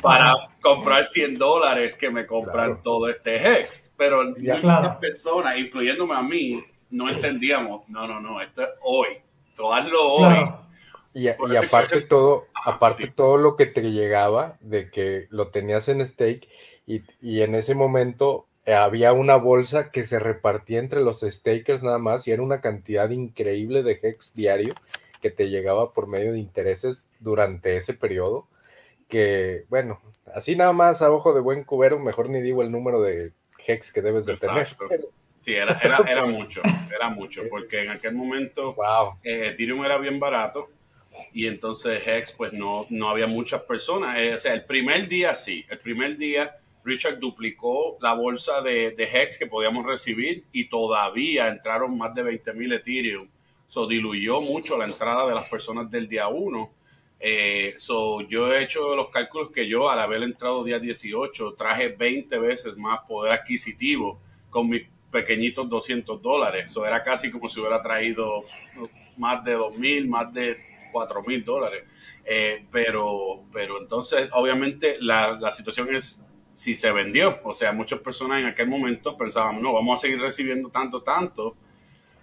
para 0.00 0.32
comprar 0.60 1.04
100 1.04 1.36
dólares 1.36 1.96
que 1.96 2.10
me 2.10 2.26
compran 2.26 2.82
todo 2.82 3.08
este 3.08 3.36
Hex. 3.36 3.92
Pero 3.94 4.24
muchas 4.24 4.96
personas, 4.96 5.58
incluyéndome 5.58 6.14
a 6.14 6.22
mí, 6.22 6.64
no 6.90 7.10
entendíamos, 7.10 7.86
no, 7.88 8.06
no, 8.06 8.20
no, 8.20 8.40
esto 8.40 8.62
es 8.62 8.70
hoy. 8.82 9.08
So, 9.48 9.72
hazlo 9.72 10.12
hoy. 10.14 10.50
Y, 11.12 11.26
y 11.28 11.56
aparte 11.56 12.00
todo, 12.02 12.46
aparte 12.64 13.08
todo 13.08 13.36
lo 13.36 13.54
que 13.56 13.66
te 13.66 13.82
llegaba 13.90 14.56
de 14.60 14.90
que 14.90 15.26
lo 15.30 15.48
tenías 15.48 15.88
en 15.88 16.06
stake 16.06 16.48
y, 16.86 17.02
y 17.20 17.42
en 17.42 17.54
ese 17.54 17.74
momento 17.74 18.45
había 18.66 19.12
una 19.12 19.36
bolsa 19.36 19.90
que 19.90 20.02
se 20.02 20.18
repartía 20.18 20.78
entre 20.78 21.00
los 21.00 21.20
stakers 21.20 21.82
nada 21.82 21.98
más 21.98 22.26
y 22.26 22.32
era 22.32 22.42
una 22.42 22.60
cantidad 22.60 23.08
increíble 23.10 23.82
de 23.82 23.98
hex 24.02 24.34
diario 24.34 24.74
que 25.20 25.30
te 25.30 25.48
llegaba 25.48 25.92
por 25.92 26.08
medio 26.08 26.32
de 26.32 26.38
intereses 26.38 27.08
durante 27.20 27.76
ese 27.76 27.94
periodo. 27.94 28.48
Que, 29.08 29.64
bueno, 29.68 30.00
así 30.34 30.56
nada 30.56 30.72
más 30.72 31.00
a 31.00 31.10
ojo 31.10 31.32
de 31.32 31.40
buen 31.40 31.64
cubero, 31.64 31.98
mejor 31.98 32.28
ni 32.28 32.42
digo 32.42 32.62
el 32.62 32.72
número 32.72 33.00
de 33.02 33.32
hex 33.66 33.92
que 33.92 34.02
debes 34.02 34.26
de 34.26 34.34
tener. 34.34 34.68
Sí, 35.38 35.54
era, 35.54 35.78
era, 36.08 36.24
mucho, 36.26 36.60
era 36.92 37.08
mucho, 37.08 37.42
porque 37.48 37.84
en 37.84 37.90
aquel 37.90 38.14
momento 38.14 38.74
wow. 38.74 39.18
eh, 39.22 39.48
Ethereum 39.48 39.84
era 39.84 39.98
bien 39.98 40.18
barato 40.18 40.70
y 41.32 41.46
entonces 41.46 42.06
Hex, 42.06 42.32
pues 42.32 42.52
no, 42.52 42.86
no 42.90 43.08
había 43.08 43.26
muchas 43.26 43.62
personas. 43.62 44.18
Eh, 44.18 44.34
o 44.34 44.38
sea, 44.38 44.54
el 44.54 44.64
primer 44.64 45.08
día 45.08 45.34
sí, 45.34 45.64
el 45.68 45.78
primer 45.78 46.16
día 46.16 46.56
Richard 46.86 47.18
duplicó 47.18 47.98
la 48.00 48.14
bolsa 48.14 48.62
de, 48.62 48.94
Hex 48.96 49.38
que 49.38 49.48
podíamos 49.48 49.84
recibir 49.84 50.44
y 50.52 50.68
todavía 50.68 51.48
entraron 51.48 51.98
más 51.98 52.14
de 52.14 52.22
20 52.22 52.52
mil 52.54 52.72
Ethereum. 52.72 53.28
So 53.66 53.88
diluyó 53.88 54.40
mucho 54.40 54.78
la 54.78 54.84
entrada 54.84 55.26
de 55.26 55.34
las 55.34 55.48
personas 55.48 55.90
del 55.90 56.08
día 56.08 56.28
1. 56.28 56.70
Eh, 57.18 57.74
so, 57.78 58.20
yo 58.20 58.52
he 58.52 58.62
hecho 58.62 58.94
los 58.94 59.08
cálculos 59.08 59.50
que 59.50 59.66
yo 59.66 59.90
al 59.90 59.98
haber 59.98 60.22
entrado 60.22 60.62
día 60.62 60.78
18 60.78 61.54
traje 61.54 61.88
20 61.88 62.38
veces 62.38 62.76
más 62.76 63.00
poder 63.00 63.32
adquisitivo 63.32 64.20
con 64.48 64.68
mis 64.68 64.82
pequeñitos 65.10 65.68
200 65.68 66.22
dólares. 66.22 66.70
Eso 66.70 66.86
era 66.86 67.02
casi 67.02 67.32
como 67.32 67.48
si 67.48 67.58
hubiera 67.58 67.82
traído 67.82 68.44
más 69.16 69.42
de 69.42 69.54
2 69.54 69.76
mil, 69.76 70.06
más 70.08 70.32
de 70.32 70.56
4 70.92 71.20
mil 71.24 71.44
dólares. 71.44 71.82
Eh, 72.24 72.64
pero, 72.70 73.42
pero 73.52 73.80
entonces, 73.80 74.28
obviamente, 74.32 74.98
la 75.00 75.50
situación 75.50 75.92
es 75.92 76.22
si 76.56 76.74
se 76.74 76.90
vendió. 76.90 77.38
O 77.44 77.52
sea, 77.52 77.72
muchas 77.72 78.00
personas 78.00 78.40
en 78.40 78.46
aquel 78.46 78.66
momento 78.66 79.14
pensaban, 79.14 79.60
no, 79.60 79.74
vamos 79.74 80.00
a 80.00 80.02
seguir 80.02 80.18
recibiendo 80.18 80.70
tanto, 80.70 81.02
tanto, 81.02 81.54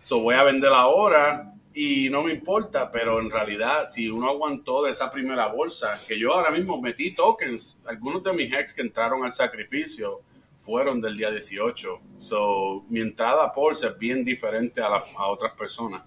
so 0.01 0.19
voy 0.19 0.33
a 0.33 0.43
vender 0.43 0.71
ahora 0.73 1.53
y 1.71 2.09
no 2.09 2.23
me 2.23 2.33
importa, 2.33 2.91
pero 2.91 3.21
en 3.21 3.29
realidad 3.29 3.85
si 3.85 4.09
uno 4.09 4.27
aguantó 4.27 4.83
de 4.83 4.91
esa 4.91 5.11
primera 5.11 5.47
bolsa, 5.47 5.99
que 6.07 6.17
yo 6.17 6.33
ahora 6.33 6.49
mismo 6.49 6.81
metí 6.81 7.13
tokens, 7.13 7.81
algunos 7.85 8.23
de 8.23 8.33
mis 8.33 8.51
ex 8.51 8.73
que 8.73 8.81
entraron 8.81 9.23
al 9.23 9.31
sacrificio 9.31 10.21
fueron 10.61 10.99
del 10.99 11.15
día 11.15 11.29
18, 11.29 11.99
so 12.17 12.85
mi 12.89 13.01
entrada 13.01 13.45
a 13.45 13.53
Pulse 13.53 13.87
es 13.87 13.97
bien 13.99 14.23
diferente 14.23 14.81
a, 14.81 14.87
a 14.87 15.27
otras 15.27 15.53
personas. 15.53 16.03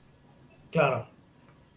Claro. 0.72 1.15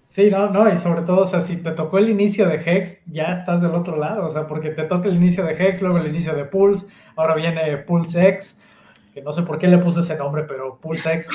Sí, 0.10 0.32
no, 0.32 0.50
no, 0.50 0.68
y 0.74 0.76
sobre 0.76 1.04
todo, 1.04 1.22
o 1.22 1.28
sea, 1.28 1.40
si 1.40 1.58
te 1.58 1.70
tocó 1.72 2.00
el 2.00 2.10
inicio 2.10 2.48
de 2.50 2.56
Hex, 2.56 2.98
ya 3.06 3.26
estás 3.26 3.62
del 3.62 3.76
otro 3.76 3.96
lado, 3.96 4.26
o 4.26 4.30
sea, 4.32 4.48
porque 4.48 4.72
te 4.72 4.82
toca 4.86 5.08
el 5.08 5.16
inicio 5.16 5.46
de 5.46 5.54
Hex, 5.54 5.84
luego 5.84 6.00
el 6.00 6.08
inicio 6.08 6.34
de 6.34 6.46
Pulse, 6.46 6.88
ahora 7.16 7.36
viene 7.36 7.78
Pulse 7.78 8.28
X, 8.28 8.60
que 9.14 9.22
no 9.22 9.32
sé 9.32 9.44
por 9.44 9.60
qué 9.60 9.68
le 9.68 9.78
puse 9.78 10.00
ese 10.00 10.18
nombre, 10.18 10.46
pero 10.46 10.80
Pulse 10.80 11.14
X, 11.14 11.30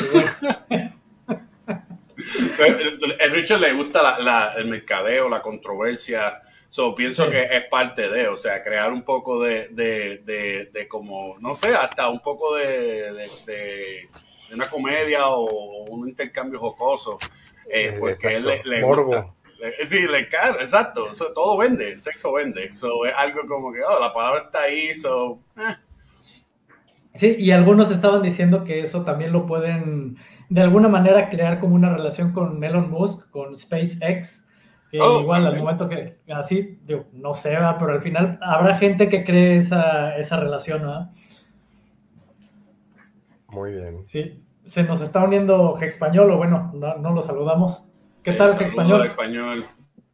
pues 2.56 2.76
A 3.20 3.26
Richard 3.32 3.60
le 3.60 3.74
gusta 3.74 4.18
la, 4.18 4.54
el 4.56 4.66
mercadeo, 4.66 5.28
la 5.28 5.40
controversia, 5.40 6.42
so, 6.68 6.96
pienso 6.96 7.30
que 7.30 7.44
es 7.44 7.62
parte 7.70 8.08
de, 8.08 8.26
o 8.26 8.34
sea, 8.34 8.64
crear 8.64 8.92
un 8.92 9.02
poco 9.02 9.40
de, 9.40 9.68
de, 9.68 10.18
de, 10.24 10.70
de 10.72 10.88
como, 10.88 11.36
no 11.38 11.54
sé, 11.54 11.72
hasta 11.76 12.08
un 12.08 12.18
poco 12.18 12.56
de, 12.56 13.12
de 13.46 14.08
una 14.52 14.66
comedia 14.66 15.28
o 15.28 15.84
un 15.84 16.08
intercambio 16.08 16.58
jocoso 16.58 17.20
eh, 17.70 17.96
porque 17.98 18.36
él 18.36 18.46
le, 18.64 18.80
Morbo. 18.82 19.34
sí, 19.86 20.06
le 20.06 20.20
encanta, 20.20 20.60
exacto. 20.60 21.08
todo 21.34 21.58
vende, 21.58 21.98
sexo 21.98 22.32
vende. 22.32 22.70
So, 22.72 23.06
es 23.06 23.14
algo 23.16 23.40
como 23.46 23.72
que, 23.72 23.80
oh, 23.82 24.00
la 24.00 24.12
palabra 24.12 24.42
está 24.42 24.62
ahí, 24.62 24.94
so. 24.94 25.40
Eh. 25.56 25.76
Sí, 27.12 27.36
y 27.38 27.52
algunos 27.52 27.90
estaban 27.90 28.22
diciendo 28.22 28.64
que 28.64 28.80
eso 28.80 29.04
también 29.04 29.32
lo 29.32 29.46
pueden 29.46 30.18
de 30.48 30.60
alguna 30.60 30.88
manera 30.88 31.30
crear 31.30 31.60
como 31.60 31.74
una 31.74 31.94
relación 31.94 32.32
con 32.32 32.62
Elon 32.62 32.90
Musk, 32.90 33.30
con 33.30 33.56
SpaceX. 33.56 34.46
Que 34.90 35.00
oh, 35.00 35.20
igual 35.20 35.46
al 35.46 35.58
momento 35.58 35.88
que 35.88 36.18
así, 36.32 36.78
digo, 36.84 37.06
no 37.12 37.34
sé, 37.34 37.56
pero 37.80 37.92
al 37.92 38.02
final 38.02 38.38
habrá 38.40 38.76
gente 38.76 39.08
que 39.08 39.24
cree 39.24 39.56
esa, 39.56 40.16
esa 40.16 40.38
relación, 40.38 40.82
¿no? 40.82 41.12
Muy 43.48 43.72
bien. 43.72 44.06
Sí, 44.06 44.43
se 44.64 44.82
nos 44.82 45.00
está 45.00 45.22
uniendo 45.22 45.78
Español, 45.80 46.30
o 46.30 46.36
bueno, 46.36 46.72
no, 46.74 47.12
lo 47.12 47.22
saludamos. 47.22 47.86
¿Qué 48.22 48.32
tal, 48.32 48.48
eh, 48.48 48.66
Español? 48.66 49.06
español? 49.06 49.66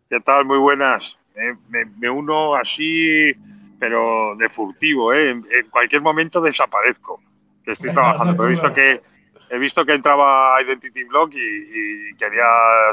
¿Qué 0.09 0.21
tal? 0.21 0.45
Muy 0.45 0.59
buenas. 0.59 1.03
me, 1.69 2.11
uno 2.11 2.57
así, 2.57 3.33
pero 3.79 4.35
de 4.37 4.49
furtivo, 4.51 5.13
¿eh? 5.13 5.31
En, 5.31 5.45
cualquier 5.71 6.03
momento 6.03 6.41
desaparezco, 6.41 7.21
que 7.65 7.73
estoy 7.73 7.91
trabajando. 7.95 8.37
Pero 8.37 8.49
he 8.49 8.53
visto 8.53 8.75
que, 8.75 9.01
he 9.51 9.59
visto 9.59 9.85
que 9.85 9.95
entraba 9.95 10.61
Identity 10.63 11.05
Blog 11.05 11.31
y, 11.33 12.15
quería 12.17 12.47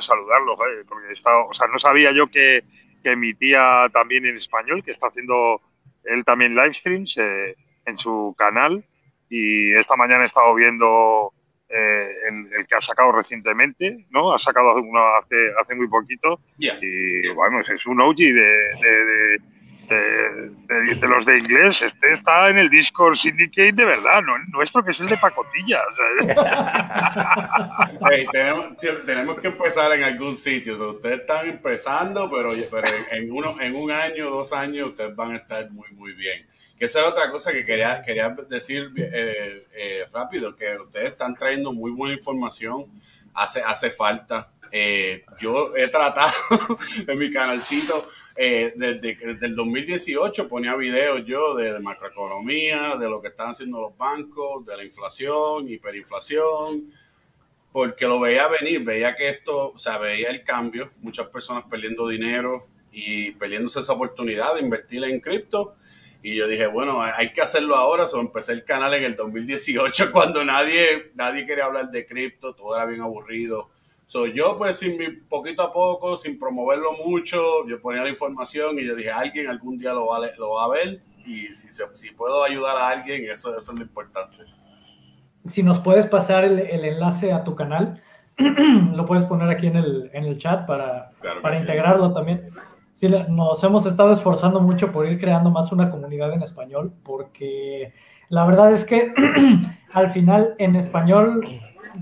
saludarlo, 0.05 0.55
porque 0.87 1.13
o 1.13 1.53
sea, 1.53 1.67
no 1.67 1.79
sabía 1.79 2.11
yo 2.11 2.27
que, 2.27 2.63
emitía 3.03 3.87
también 3.93 4.25
en 4.25 4.35
español, 4.35 4.83
que 4.83 4.91
está 4.91 5.07
haciendo 5.07 5.61
él 6.03 6.25
también 6.25 6.55
live 6.55 6.73
streams 6.73 7.15
eh, 7.15 7.55
en 7.85 7.97
su 7.99 8.35
canal 8.37 8.83
y 9.29 9.73
esta 9.75 9.95
mañana 9.95 10.25
he 10.25 10.27
estado 10.27 10.53
viendo 10.55 11.31
eh, 11.69 12.09
el, 12.29 12.67
que 12.67 12.75
ha 12.75 12.81
sacado 12.81 13.11
recientemente, 13.11 14.05
¿no? 14.09 14.33
Ha 14.33 14.39
sacado 14.39 14.75
uno 14.75 14.99
hace, 15.15 15.35
hace 15.61 15.75
muy 15.75 15.87
poquito 15.87 16.39
y 16.57 17.27
bueno, 17.29 17.61
es 17.61 17.85
un 17.85 18.01
OG 18.01 18.17
de 18.17 19.39
de, 19.89 21.07
los 21.07 21.25
de 21.25 21.39
inglés, 21.39 21.75
este 21.81 22.13
está 22.13 22.49
en 22.49 22.57
el 22.57 22.69
Discord 22.69 23.15
Syndicate 23.17 23.71
de 23.71 23.85
verdad, 23.85 24.21
no 24.21 24.35
el 24.35 24.43
nuestro 24.49 24.83
que 24.83 24.91
es 24.91 24.99
el 24.99 25.07
de 25.07 25.17
pacotilla. 25.17 25.79
tenemos, 28.31 29.39
que 29.39 29.47
empezar 29.47 29.93
en 29.93 30.03
algún 30.03 30.35
sitio. 30.35 30.73
ustedes 30.73 31.21
están 31.21 31.47
empezando, 31.47 32.29
pero, 32.29 32.51
pero 32.69 32.87
en, 33.11 33.31
uno, 33.31 33.55
en 33.61 33.75
un 33.75 33.91
año, 33.91 34.29
dos 34.29 34.51
años, 34.53 34.89
ustedes 34.89 35.15
van 35.15 35.33
a 35.33 35.37
estar 35.37 35.71
muy, 35.71 35.87
muy 35.93 36.13
bien. 36.13 36.45
Que 36.77 36.85
esa 36.85 37.01
es 37.01 37.07
otra 37.07 37.31
cosa 37.31 37.51
que 37.51 37.65
quería, 37.65 38.01
quería 38.01 38.29
decir 38.49 38.91
eh, 38.97 39.65
eh, 39.73 40.05
rápido, 40.13 40.55
que 40.55 40.77
ustedes 40.77 41.11
están 41.11 41.35
trayendo 41.35 41.73
muy 41.73 41.91
buena 41.91 42.15
información, 42.15 42.85
hace, 43.33 43.61
hace 43.61 43.89
falta. 43.89 44.51
Eh, 44.71 45.23
yo 45.39 45.75
he 45.75 45.87
tratado 45.87 46.33
en 47.07 47.17
mi 47.17 47.31
canalcito 47.31 48.07
eh, 48.35 48.73
desde, 48.75 49.17
el 49.23 49.55
2018 49.55 50.47
ponía 50.47 50.75
videos 50.75 51.25
yo 51.25 51.55
de, 51.55 51.79
macroeconomía, 51.79 52.95
de 52.95 53.09
lo 53.09 53.19
que 53.19 53.29
están 53.29 53.49
haciendo 53.49 53.81
los 53.81 53.97
bancos, 53.97 54.63
de 54.63 54.77
la 54.77 54.83
inflación, 54.83 55.67
hiperinflación, 55.67 56.93
porque 57.71 58.05
lo 58.05 58.19
veía 58.19 58.47
venir, 58.47 58.83
veía 58.83 59.15
que 59.15 59.29
esto, 59.29 59.71
o 59.71 59.77
sea, 59.79 59.97
veía 59.97 60.29
el 60.29 60.43
cambio, 60.43 60.91
muchas 61.01 61.27
personas 61.27 61.63
perdiendo 61.69 62.07
dinero 62.07 62.67
y 62.91 63.31
perdiéndose 63.31 63.79
esa 63.79 63.93
oportunidad 63.93 64.53
de 64.53 64.61
invertir 64.61 65.03
en 65.03 65.19
cripto. 65.19 65.75
Y 66.27 66.35
yo 66.35 66.45
dije, 66.45 66.67
bueno, 66.67 67.01
hay 67.01 67.31
que 67.31 67.41
hacerlo 67.41 67.77
ahora. 67.77 68.05
So, 68.05 68.19
empecé 68.19 68.51
el 68.51 68.65
canal 68.65 68.93
en 68.93 69.05
el 69.05 69.15
2018 69.15 70.11
cuando 70.11 70.43
nadie, 70.43 71.11
nadie 71.15 71.45
quería 71.45 71.65
hablar 71.65 71.89
de 71.89 72.05
cripto, 72.05 72.53
todo 72.53 72.75
era 72.75 72.85
bien 72.85 73.01
aburrido 73.01 73.69
So, 74.07 74.25
yo 74.25 74.55
pues 74.57 74.79
sin 74.79 74.97
mi, 74.97 75.07
poquito 75.07 75.61
a 75.61 75.71
poco, 75.71 76.15
sin 76.15 76.39
promoverlo 76.39 76.91
mucho, 77.05 77.67
yo 77.67 77.81
ponía 77.81 78.03
la 78.03 78.09
información 78.09 78.79
y 78.79 78.85
yo 78.85 78.95
dije, 78.95 79.11
alguien 79.11 79.47
algún 79.47 79.77
día 79.77 79.93
lo 79.93 80.07
va, 80.07 80.19
lo 80.37 80.55
va 80.55 80.65
a 80.65 80.69
ver 80.69 81.01
y 81.25 81.53
si, 81.53 81.67
si 81.69 82.11
puedo 82.11 82.43
ayudar 82.43 82.77
a 82.77 82.87
alguien, 82.87 83.29
eso, 83.29 83.57
eso 83.57 83.71
es 83.71 83.77
lo 83.77 83.83
importante. 83.83 84.43
Si 85.45 85.61
nos 85.61 85.79
puedes 85.79 86.05
pasar 86.05 86.45
el, 86.45 86.59
el 86.59 86.85
enlace 86.85 87.33
a 87.33 87.43
tu 87.43 87.55
canal, 87.55 88.01
lo 88.37 89.05
puedes 89.05 89.25
poner 89.25 89.49
aquí 89.49 89.67
en 89.67 89.75
el, 89.75 90.09
en 90.13 90.23
el 90.23 90.37
chat 90.37 90.65
para, 90.65 91.11
para 91.41 91.57
integrarlo 91.57 92.13
también. 92.13 92.49
Sí, 92.97 93.07
nos 93.07 93.63
hemos 93.63 93.85
estado 93.85 94.11
esforzando 94.11 94.59
mucho 94.59 94.91
por 94.91 95.07
ir 95.07 95.19
creando 95.19 95.51
más 95.51 95.71
una 95.71 95.91
comunidad 95.91 96.33
en 96.33 96.41
español, 96.41 96.91
porque 97.03 97.93
la 98.27 98.43
verdad 98.43 98.71
es 98.71 98.85
que 98.85 99.13
al 99.93 100.11
final 100.13 100.55
en 100.57 100.75
español, 100.75 101.47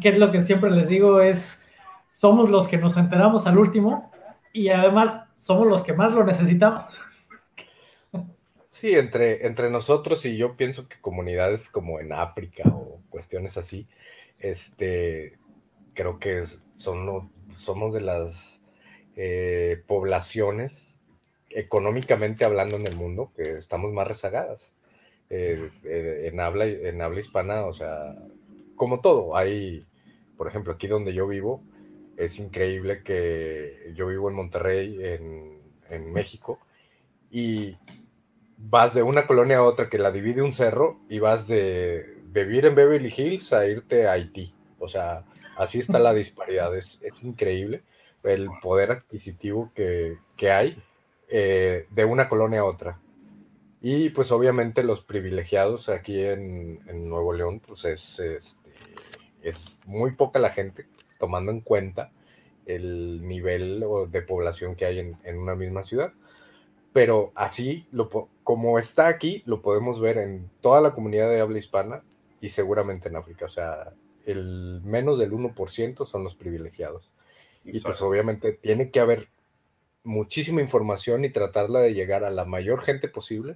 que 0.01 0.07
es 0.07 0.17
lo 0.17 0.31
que 0.31 0.39
siempre 0.39 0.71
les 0.71 0.87
digo, 0.87 1.19
es 1.19 1.61
somos 2.09 2.49
los 2.49 2.69
que 2.69 2.77
nos 2.77 2.95
enteramos 2.95 3.45
al 3.45 3.57
último 3.57 4.09
y 4.53 4.69
además 4.69 5.27
somos 5.35 5.67
los 5.67 5.83
que 5.83 5.91
más 5.91 6.13
lo 6.13 6.23
necesitamos. 6.23 6.97
Sí, 8.71 8.93
entre, 8.93 9.45
entre 9.45 9.69
nosotros 9.69 10.25
y 10.25 10.37
yo 10.37 10.55
pienso 10.55 10.87
que 10.87 11.01
comunidades 11.01 11.67
como 11.67 11.99
en 11.99 12.13
África 12.13 12.63
o 12.69 13.01
cuestiones 13.09 13.57
así, 13.57 13.85
este, 14.39 15.37
creo 15.93 16.19
que 16.19 16.45
son, 16.77 17.31
somos 17.57 17.93
de 17.93 17.99
las 17.99 18.61
eh, 19.15 19.81
poblaciones 19.87 20.97
económicamente 21.49 22.43
hablando 22.43 22.75
en 22.75 22.85
el 22.85 22.95
mundo 22.95 23.31
que 23.35 23.57
estamos 23.57 23.93
más 23.93 24.07
rezagadas. 24.07 24.73
Eh, 25.29 25.71
eh, 25.83 26.29
en, 26.31 26.39
habla, 26.39 26.65
en 26.65 27.01
habla 27.01 27.19
hispana, 27.19 27.65
o 27.65 27.73
sea, 27.73 28.15
como 28.75 29.01
todo, 29.01 29.35
hay, 29.35 29.85
por 30.37 30.47
ejemplo, 30.47 30.73
aquí 30.73 30.87
donde 30.87 31.13
yo 31.13 31.27
vivo, 31.27 31.63
es 32.17 32.39
increíble 32.39 33.03
que 33.03 33.91
yo 33.95 34.07
vivo 34.07 34.29
en 34.29 34.35
Monterrey, 34.35 34.97
en, 35.01 35.55
México, 36.11 36.59
y 37.31 37.77
vas 38.57 38.93
de 38.93 39.03
una 39.03 39.27
colonia 39.27 39.57
a 39.57 39.63
otra 39.63 39.89
que 39.89 39.99
la 39.99 40.11
divide 40.11 40.41
un 40.41 40.51
cerro 40.51 40.99
y 41.09 41.19
vas 41.19 41.47
de 41.47 42.15
vivir 42.43 42.65
en 42.65 42.75
Beverly 42.75 43.13
Hills 43.15 43.53
a 43.53 43.65
irte 43.65 44.07
a 44.07 44.13
Haití. 44.13 44.53
O 44.79 44.87
sea, 44.87 45.23
así 45.57 45.79
está 45.79 45.99
la 45.99 46.13
disparidad. 46.13 46.75
Es, 46.75 46.99
increíble 47.23 47.83
el 48.25 48.49
poder 48.61 48.91
adquisitivo 48.91 49.71
que, 49.73 50.17
hay 50.51 50.81
eh, 51.29 51.87
de 51.89 52.05
una 52.05 52.27
colonia 52.27 52.61
a 52.61 52.65
otra. 52.65 52.99
Y 53.81 54.09
pues 54.09 54.31
obviamente 54.31 54.83
los 54.83 55.01
privilegiados 55.01 55.89
aquí 55.89 56.19
en, 56.21 56.79
Nuevo 57.07 57.33
León, 57.33 57.61
pues 57.65 57.85
es, 57.85 58.19
este, 58.19 58.71
es 59.43 59.79
muy 59.85 60.11
poca 60.11 60.39
la 60.39 60.49
gente 60.49 60.87
tomando 61.19 61.51
en 61.51 61.61
cuenta 61.61 62.11
el 62.65 63.25
nivel 63.27 63.85
de 64.09 64.21
población 64.23 64.75
que 64.75 64.85
hay 64.85 64.99
en, 64.99 65.37
una 65.37 65.55
misma 65.55 65.83
ciudad. 65.83 66.13
Pero 66.93 67.31
así, 67.35 67.87
lo, 67.91 68.09
como 68.43 68.79
está 68.79 69.07
aquí, 69.07 69.43
lo 69.45 69.61
podemos 69.61 69.99
ver 69.99 70.17
en 70.17 70.49
toda 70.61 70.81
la 70.81 70.93
comunidad 70.93 71.29
de 71.29 71.41
habla 71.41 71.59
hispana 71.59 72.03
y 72.41 72.49
seguramente 72.49 73.09
en 73.09 73.17
África. 73.17 73.45
O 73.45 73.49
sea, 73.49 73.93
el 74.25 74.81
menos 74.83 75.19
del 75.19 75.31
1% 75.31 76.05
son 76.05 76.23
los 76.23 76.35
privilegiados. 76.35 77.11
Y 77.65 77.79
pues 77.79 78.01
obviamente 78.01 78.53
tiene 78.53 78.91
que 78.91 78.99
haber 78.99 79.27
muchísima 80.03 80.61
información 80.61 81.25
y 81.25 81.31
tratarla 81.31 81.79
de 81.79 81.93
llegar 81.93 82.23
a 82.23 82.29
la 82.29 82.45
mayor 82.45 82.79
gente 82.79 83.07
posible 83.07 83.55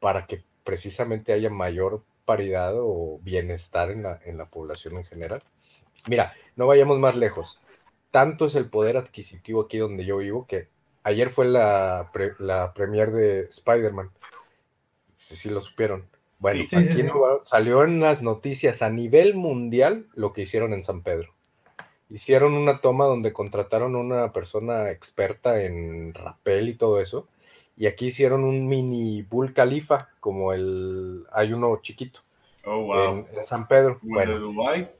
para 0.00 0.26
que 0.26 0.42
precisamente 0.64 1.32
haya 1.32 1.50
mayor 1.50 2.02
paridad 2.24 2.74
o 2.76 3.20
bienestar 3.22 3.90
en 3.90 4.04
la, 4.04 4.20
en 4.24 4.38
la 4.38 4.46
población 4.46 4.96
en 4.96 5.04
general. 5.04 5.42
Mira, 6.08 6.34
no 6.56 6.66
vayamos 6.66 6.98
más 6.98 7.14
lejos. 7.14 7.60
Tanto 8.10 8.46
es 8.46 8.54
el 8.54 8.68
poder 8.68 8.96
adquisitivo 8.96 9.62
aquí 9.62 9.78
donde 9.78 10.04
yo 10.04 10.16
vivo 10.18 10.46
que 10.46 10.68
ayer 11.02 11.30
fue 11.30 11.46
la, 11.46 12.10
la 12.38 12.72
premier 12.74 13.12
de 13.12 13.40
Spider-Man. 13.42 14.10
Si 15.16 15.48
lo 15.48 15.60
supieron. 15.60 16.06
Bueno, 16.38 16.64
aquí 16.64 17.04
salió 17.44 17.84
en 17.84 18.00
las 18.00 18.22
noticias 18.22 18.82
a 18.82 18.90
nivel 18.90 19.34
mundial 19.34 20.08
lo 20.14 20.32
que 20.32 20.42
hicieron 20.42 20.72
en 20.72 20.82
San 20.82 21.02
Pedro. 21.02 21.32
Hicieron 22.12 22.54
una 22.54 22.80
toma 22.80 23.06
donde 23.06 23.32
contrataron 23.32 23.94
a 23.94 23.98
una 23.98 24.32
persona 24.32 24.90
experta 24.90 25.62
en 25.62 26.12
rapel 26.14 26.68
y 26.68 26.74
todo 26.74 27.00
eso. 27.00 27.26
Y 27.76 27.86
aquí 27.86 28.06
hicieron 28.06 28.44
un 28.44 28.68
mini 28.68 29.22
Bull 29.22 29.54
Khalifa, 29.54 30.10
como 30.20 30.52
el. 30.52 31.24
Hay 31.32 31.52
uno 31.52 31.80
chiquito. 31.82 32.20
Oh, 32.64 32.82
wow. 32.82 33.26
En, 33.34 33.44
San 33.44 33.66
Pedro. 33.66 33.98
bueno, 34.02 34.34
de 34.34 34.38
Dubai 34.38 34.90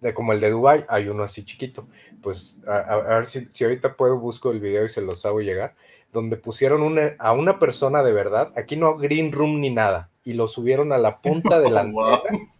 de 0.00 0.14
como 0.14 0.32
el 0.32 0.40
de 0.40 0.50
Dubai, 0.50 0.84
hay 0.88 1.08
uno 1.08 1.24
así 1.24 1.44
chiquito. 1.44 1.86
Pues 2.22 2.60
a, 2.66 2.96
ver 2.96 3.26
si, 3.26 3.64
ahorita 3.64 3.94
puedo 3.94 4.18
busco 4.18 4.50
el 4.50 4.60
video 4.60 4.84
y 4.84 4.88
se 4.88 5.00
los 5.00 5.24
hago 5.26 5.40
llegar, 5.40 5.74
donde 6.12 6.36
pusieron 6.36 6.82
una, 6.82 7.14
a 7.18 7.32
una 7.32 7.58
persona 7.58 8.02
de 8.02 8.12
verdad, 8.12 8.52
aquí 8.56 8.76
no 8.76 8.96
green 8.96 9.32
room 9.32 9.60
ni 9.60 9.70
nada, 9.70 10.10
y 10.24 10.34
lo 10.34 10.46
subieron 10.46 10.92
a 10.92 10.98
la 10.98 11.18
punta 11.18 11.60
de 11.60 11.70
la 11.70 11.80
antena. 11.82 12.52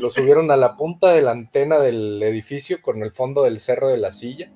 Lo 0.00 0.10
subieron 0.10 0.50
a 0.50 0.56
la 0.56 0.76
punta 0.76 1.12
de 1.12 1.22
la 1.22 1.32
antena 1.32 1.78
del 1.78 2.22
edificio 2.22 2.80
con 2.82 3.02
el 3.02 3.12
fondo 3.12 3.42
del 3.42 3.60
cerro 3.60 3.88
de 3.88 3.98
la 3.98 4.12
silla 4.12 4.50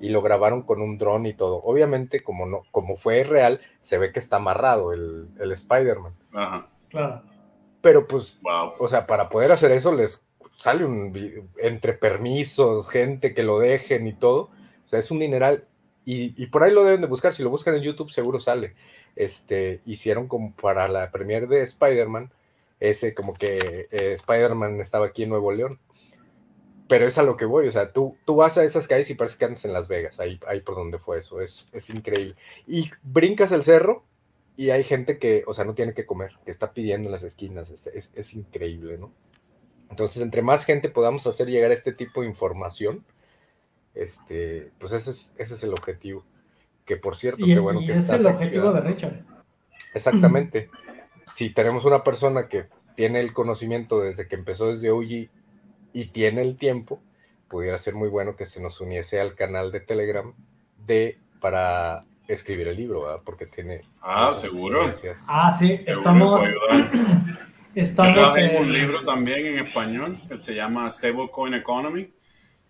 y 0.00 0.08
lo 0.08 0.22
grabaron 0.22 0.62
con 0.62 0.80
un 0.80 0.98
dron 0.98 1.26
y 1.26 1.34
todo. 1.34 1.62
Obviamente, 1.62 2.20
como 2.20 2.46
no, 2.46 2.62
como 2.70 2.96
fue 2.96 3.24
real, 3.24 3.60
se 3.80 3.98
ve 3.98 4.12
que 4.12 4.18
está 4.18 4.36
amarrado 4.36 4.92
el, 4.92 5.28
el 5.40 5.52
Spider-Man. 5.52 6.14
Ajá. 6.34 6.68
Claro. 6.88 7.22
Pero 7.80 8.06
pues, 8.06 8.38
o 8.78 8.88
sea, 8.88 9.06
para 9.06 9.28
poder 9.28 9.50
hacer 9.50 9.72
eso 9.72 9.92
les 9.92 10.28
sale 10.56 10.84
un, 10.84 11.50
entre 11.58 11.92
permisos, 11.94 12.88
gente 12.88 13.34
que 13.34 13.42
lo 13.42 13.58
dejen 13.58 14.06
y 14.06 14.12
todo. 14.12 14.50
O 14.84 14.88
sea, 14.88 15.00
es 15.00 15.10
un 15.10 15.18
dineral. 15.18 15.66
Y, 16.04 16.46
por 16.46 16.64
ahí 16.64 16.72
lo 16.72 16.84
deben 16.84 17.00
de 17.00 17.06
buscar. 17.06 17.32
Si 17.32 17.42
lo 17.42 17.50
buscan 17.50 17.74
en 17.74 17.82
YouTube, 17.82 18.10
seguro 18.10 18.40
sale. 18.40 18.74
Este, 19.14 19.82
hicieron 19.86 20.28
como 20.28 20.54
para 20.54 20.88
la 20.88 21.10
premier 21.10 21.48
de 21.48 21.62
Spider-Man, 21.62 22.32
ese 22.90 23.14
como 23.14 23.32
que 23.34 23.88
eh, 23.90 24.12
Spider-Man 24.14 24.80
estaba 24.80 25.06
aquí 25.06 25.24
en 25.24 25.30
Nuevo 25.30 25.52
León. 25.52 25.78
Pero 26.88 27.06
es 27.06 27.16
a 27.16 27.22
lo 27.22 27.36
que 27.36 27.46
voy, 27.46 27.68
o 27.68 27.72
sea, 27.72 27.92
tú, 27.92 28.18
tú 28.26 28.36
vas 28.36 28.58
a 28.58 28.64
esas 28.64 28.86
calles 28.86 29.08
y 29.08 29.14
parece 29.14 29.38
que 29.38 29.46
andas 29.46 29.64
en 29.64 29.72
Las 29.72 29.88
Vegas, 29.88 30.20
ahí, 30.20 30.38
ahí 30.46 30.60
por 30.60 30.74
donde 30.74 30.98
fue 30.98 31.20
eso, 31.20 31.40
es, 31.40 31.66
es 31.72 31.88
increíble. 31.88 32.34
Y 32.66 32.90
brincas 33.02 33.50
el 33.52 33.62
cerro 33.62 34.04
y 34.56 34.70
hay 34.70 34.84
gente 34.84 35.18
que, 35.18 35.42
o 35.46 35.54
sea, 35.54 35.64
no 35.64 35.74
tiene 35.74 35.94
que 35.94 36.04
comer, 36.04 36.32
que 36.44 36.50
está 36.50 36.74
pidiendo 36.74 37.08
en 37.08 37.12
las 37.12 37.22
esquinas, 37.22 37.70
es, 37.70 38.10
es 38.14 38.34
increíble, 38.34 38.98
¿no? 38.98 39.10
Entonces, 39.92 40.22
entre 40.22 40.40
más 40.40 40.64
gente 40.64 40.88
podamos 40.88 41.26
hacer 41.26 41.48
llegar 41.48 41.70
este 41.70 41.92
tipo 41.92 42.22
de 42.22 42.26
información, 42.26 43.04
este, 43.94 44.72
pues 44.78 44.92
ese 44.92 45.10
es, 45.10 45.34
ese 45.36 45.54
es 45.54 45.62
el 45.62 45.72
objetivo. 45.72 46.24
Que 46.86 46.96
por 46.96 47.14
cierto, 47.14 47.44
qué 47.44 47.58
bueno 47.58 47.80
que 47.80 47.92
estás. 47.92 48.16
Es 48.16 48.20
el 48.22 48.26
objetivo 48.26 48.72
de 48.72 48.80
Richard. 48.80 49.24
Exactamente. 49.94 50.70
si 51.34 51.50
tenemos 51.50 51.84
una 51.84 52.04
persona 52.04 52.48
que 52.48 52.66
tiene 52.96 53.20
el 53.20 53.32
conocimiento 53.32 54.00
desde 54.00 54.28
que 54.28 54.36
empezó 54.36 54.68
desde 54.68 54.90
OG 54.90 55.28
y 55.92 56.04
tiene 56.12 56.42
el 56.42 56.56
tiempo, 56.56 57.00
pudiera 57.48 57.78
ser 57.78 57.94
muy 57.94 58.08
bueno 58.08 58.36
que 58.36 58.46
se 58.46 58.60
nos 58.60 58.80
uniese 58.80 59.20
al 59.20 59.34
canal 59.34 59.72
de 59.72 59.80
Telegram 59.80 60.32
de 60.86 61.18
para 61.40 62.04
escribir 62.28 62.68
el 62.68 62.76
libro, 62.76 63.02
¿verdad? 63.02 63.20
porque 63.24 63.46
tiene. 63.46 63.80
Ah, 64.00 64.32
seguro. 64.34 64.92
Ah, 65.28 65.56
sí, 65.58 65.72
estamos. 65.72 66.44
estamos 67.74 68.36
en 68.38 68.56
un 68.56 68.72
libro 68.72 69.04
también 69.04 69.46
en 69.46 69.66
español 69.66 70.18
que 70.28 70.40
se 70.40 70.54
llama 70.54 70.90
Stablecoin 70.90 71.54
Economy 71.54 72.10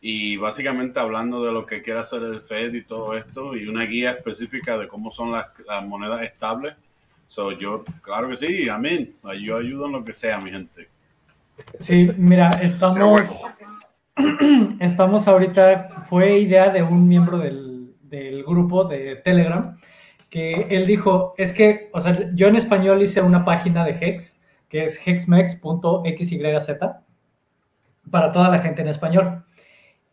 y 0.01 0.37
básicamente 0.37 0.99
hablando 0.99 1.45
de 1.45 1.53
lo 1.53 1.65
que 1.65 1.83
quiere 1.83 2.01
hacer 2.01 2.23
el 2.23 2.43
Fed 2.43 2.75
y 2.75 2.83
todo 2.83 3.17
esto 3.17 3.57
y 3.57 3.69
una 3.69 3.85
guía 3.85 4.13
específica 4.13 4.77
de 4.77 4.89
cómo 4.89 5.11
son 5.11 5.33
las, 5.33 5.47
monedas 5.87 6.23
estables. 6.23 6.75
So, 7.33 7.51
yo, 7.51 7.83
claro 8.03 8.29
que 8.29 8.37
sí, 8.37 8.69
amén. 8.69 9.15
Yo 9.43 9.57
ayudo 9.57 9.87
en 9.87 9.93
lo 9.93 10.05
que 10.05 10.13
sea, 10.13 10.39
mi 10.39 10.51
gente. 10.51 10.89
Sí, 11.79 12.11
mira, 12.19 12.51
estamos, 12.61 13.23
estamos 14.81 15.27
ahorita, 15.27 16.03
fue 16.05 16.41
idea 16.41 16.69
de 16.69 16.83
un 16.83 17.09
miembro 17.09 17.39
del, 17.39 17.95
del 18.03 18.45
grupo 18.45 18.85
de 18.85 19.17
Telegram, 19.17 19.79
que 20.29 20.67
él 20.69 20.87
dijo, 20.87 21.33
es 21.39 21.55
que, 21.55 21.89
o 21.95 22.01
sea, 22.01 22.31
yo 22.35 22.49
en 22.49 22.57
español 22.57 23.01
hice 23.01 23.23
una 23.23 23.47
página 23.47 23.87
de 23.87 23.93
Hex, 23.99 24.39
que 24.69 24.85
es 24.85 25.01
hexmex.xyz, 25.03 26.39
para 28.11 28.31
toda 28.31 28.51
la 28.51 28.59
gente 28.59 28.83
en 28.83 28.89
español. 28.89 29.43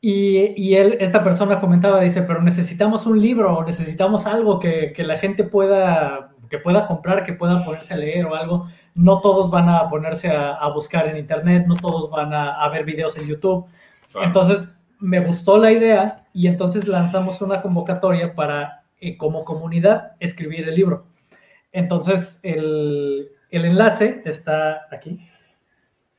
Y, 0.01 0.75
él, 0.75 0.95
esta 1.01 1.23
persona 1.23 1.59
comentaba, 1.59 1.99
dice, 1.99 2.21
pero 2.21 2.41
necesitamos 2.41 3.05
un 3.05 3.21
libro, 3.21 3.65
necesitamos 3.65 4.25
algo 4.25 4.57
que, 4.59 4.93
la 4.99 5.17
gente 5.17 5.43
pueda, 5.43 6.28
que 6.49 6.57
pueda 6.57 6.87
comprar, 6.87 7.23
que 7.23 7.33
pueda 7.33 7.63
ponerse 7.63 7.93
a 7.93 7.97
leer 7.97 8.25
o 8.25 8.35
algo. 8.35 8.67
No 8.95 9.21
todos 9.21 9.49
van 9.49 9.69
a 9.69 9.89
ponerse 9.89 10.29
a, 10.29 10.67
buscar 10.69 11.07
en 11.07 11.17
internet, 11.17 11.65
no 11.67 11.75
todos 11.75 12.09
van 12.09 12.33
a, 12.33 12.67
ver 12.69 12.85
videos 12.85 13.17
en 13.17 13.27
YouTube. 13.27 13.65
Entonces, 14.21 14.69
me 14.99 15.19
gustó 15.19 15.57
la 15.57 15.71
idea 15.71 16.25
y 16.33 16.47
entonces 16.47 16.87
lanzamos 16.87 17.41
una 17.41 17.61
convocatoria 17.61 18.35
para, 18.35 18.83
eh, 18.99 19.15
como 19.15 19.45
comunidad, 19.45 20.13
escribir 20.19 20.67
el 20.67 20.75
libro. 20.75 21.05
Entonces, 21.71 22.39
el, 22.43 23.29
el 23.49 23.65
enlace 23.65 24.21
está 24.25 24.87
aquí. 24.91 25.19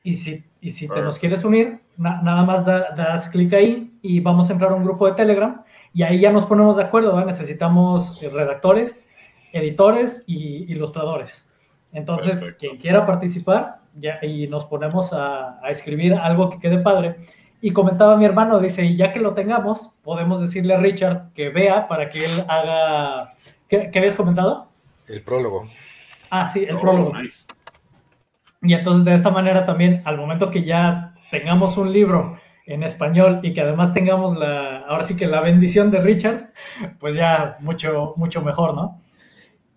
Y 0.03 0.15
si, 0.15 0.43
y 0.61 0.71
si 0.71 0.87
te 0.87 1.01
nos 1.01 1.19
quieres 1.19 1.43
unir, 1.43 1.81
nada 1.97 2.43
más 2.43 2.65
das 2.65 3.29
clic 3.29 3.53
ahí 3.53 3.99
y 4.01 4.19
vamos 4.19 4.49
a 4.49 4.53
entrar 4.53 4.71
a 4.71 4.75
un 4.75 4.83
grupo 4.83 5.05
de 5.05 5.13
Telegram 5.13 5.63
y 5.93 6.03
ahí 6.03 6.19
ya 6.19 6.31
nos 6.31 6.45
ponemos 6.45 6.77
de 6.77 6.83
acuerdo, 6.83 7.23
necesitamos 7.25 8.21
eh, 8.23 8.29
redactores, 8.29 9.09
editores 9.51 10.23
y 10.27 10.71
ilustradores. 10.71 11.47
Entonces, 11.93 12.55
quien 12.59 12.77
quiera 12.77 13.05
participar, 13.05 13.79
ya, 13.95 14.19
y 14.21 14.47
nos 14.47 14.65
ponemos 14.65 15.11
a, 15.13 15.59
escribir 15.69 16.13
algo 16.13 16.49
que 16.49 16.59
quede 16.59 16.77
padre. 16.79 17.17
Y 17.61 17.71
comentaba 17.73 18.17
mi 18.17 18.25
hermano, 18.25 18.59
dice, 18.59 18.83
y 18.83 18.95
ya 18.95 19.11
que 19.11 19.19
lo 19.19 19.33
tengamos, 19.33 19.91
podemos 20.03 20.41
decirle 20.41 20.73
a 20.73 20.79
Richard 20.79 21.33
que 21.33 21.49
vea 21.49 21.87
para 21.87 22.09
que 22.09 22.25
él 22.25 22.45
haga... 22.47 23.33
¿Qué, 23.67 23.91
habías 23.95 24.15
comentado? 24.15 24.69
El 25.07 25.21
prólogo. 25.21 25.69
Ah, 26.29 26.47
sí, 26.47 26.63
el 26.63 26.75
oh, 26.75 26.81
prólogo. 26.81 27.13
Y 28.61 28.73
entonces 28.73 29.05
de 29.05 29.13
esta 29.13 29.29
manera 29.29 29.65
también, 29.65 30.01
al 30.05 30.17
momento 30.17 30.49
que 30.49 30.63
ya 30.63 31.15
tengamos 31.29 31.77
un 31.77 31.91
libro 31.91 32.39
en 32.65 32.83
español 32.83 33.39
y 33.43 33.53
que 33.53 33.61
además 33.61 33.93
tengamos 33.93 34.37
la, 34.37 34.79
ahora 34.87 35.03
sí 35.03 35.15
que 35.15 35.27
la 35.27 35.41
bendición 35.41 35.91
de 35.91 36.01
Richard, 36.01 36.51
pues 36.99 37.15
ya 37.15 37.57
mucho, 37.59 38.13
mucho 38.17 38.41
mejor, 38.41 38.73
¿no? 38.75 39.00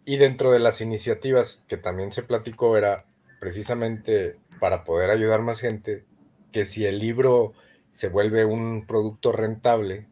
Y 0.05 0.17
dentro 0.19 0.51
de 0.51 0.59
las 0.59 0.81
iniciativas 0.81 1.63
que 1.69 1.77
también 1.77 2.13
se 2.13 2.23
platicó 2.23 2.77
era 2.77 3.07
precisamente 3.41 4.37
para 4.61 4.85
poder 4.85 5.11
ayudar 5.11 5.41
más 5.41 5.61
gente, 5.61 6.05
que 6.53 6.65
si 6.65 6.85
el 6.87 6.99
libro 6.99 7.53
se 7.91 8.09
vuelve 8.09 8.45
un 8.45 8.87
producto 8.87 9.33
rentable, 9.33 10.07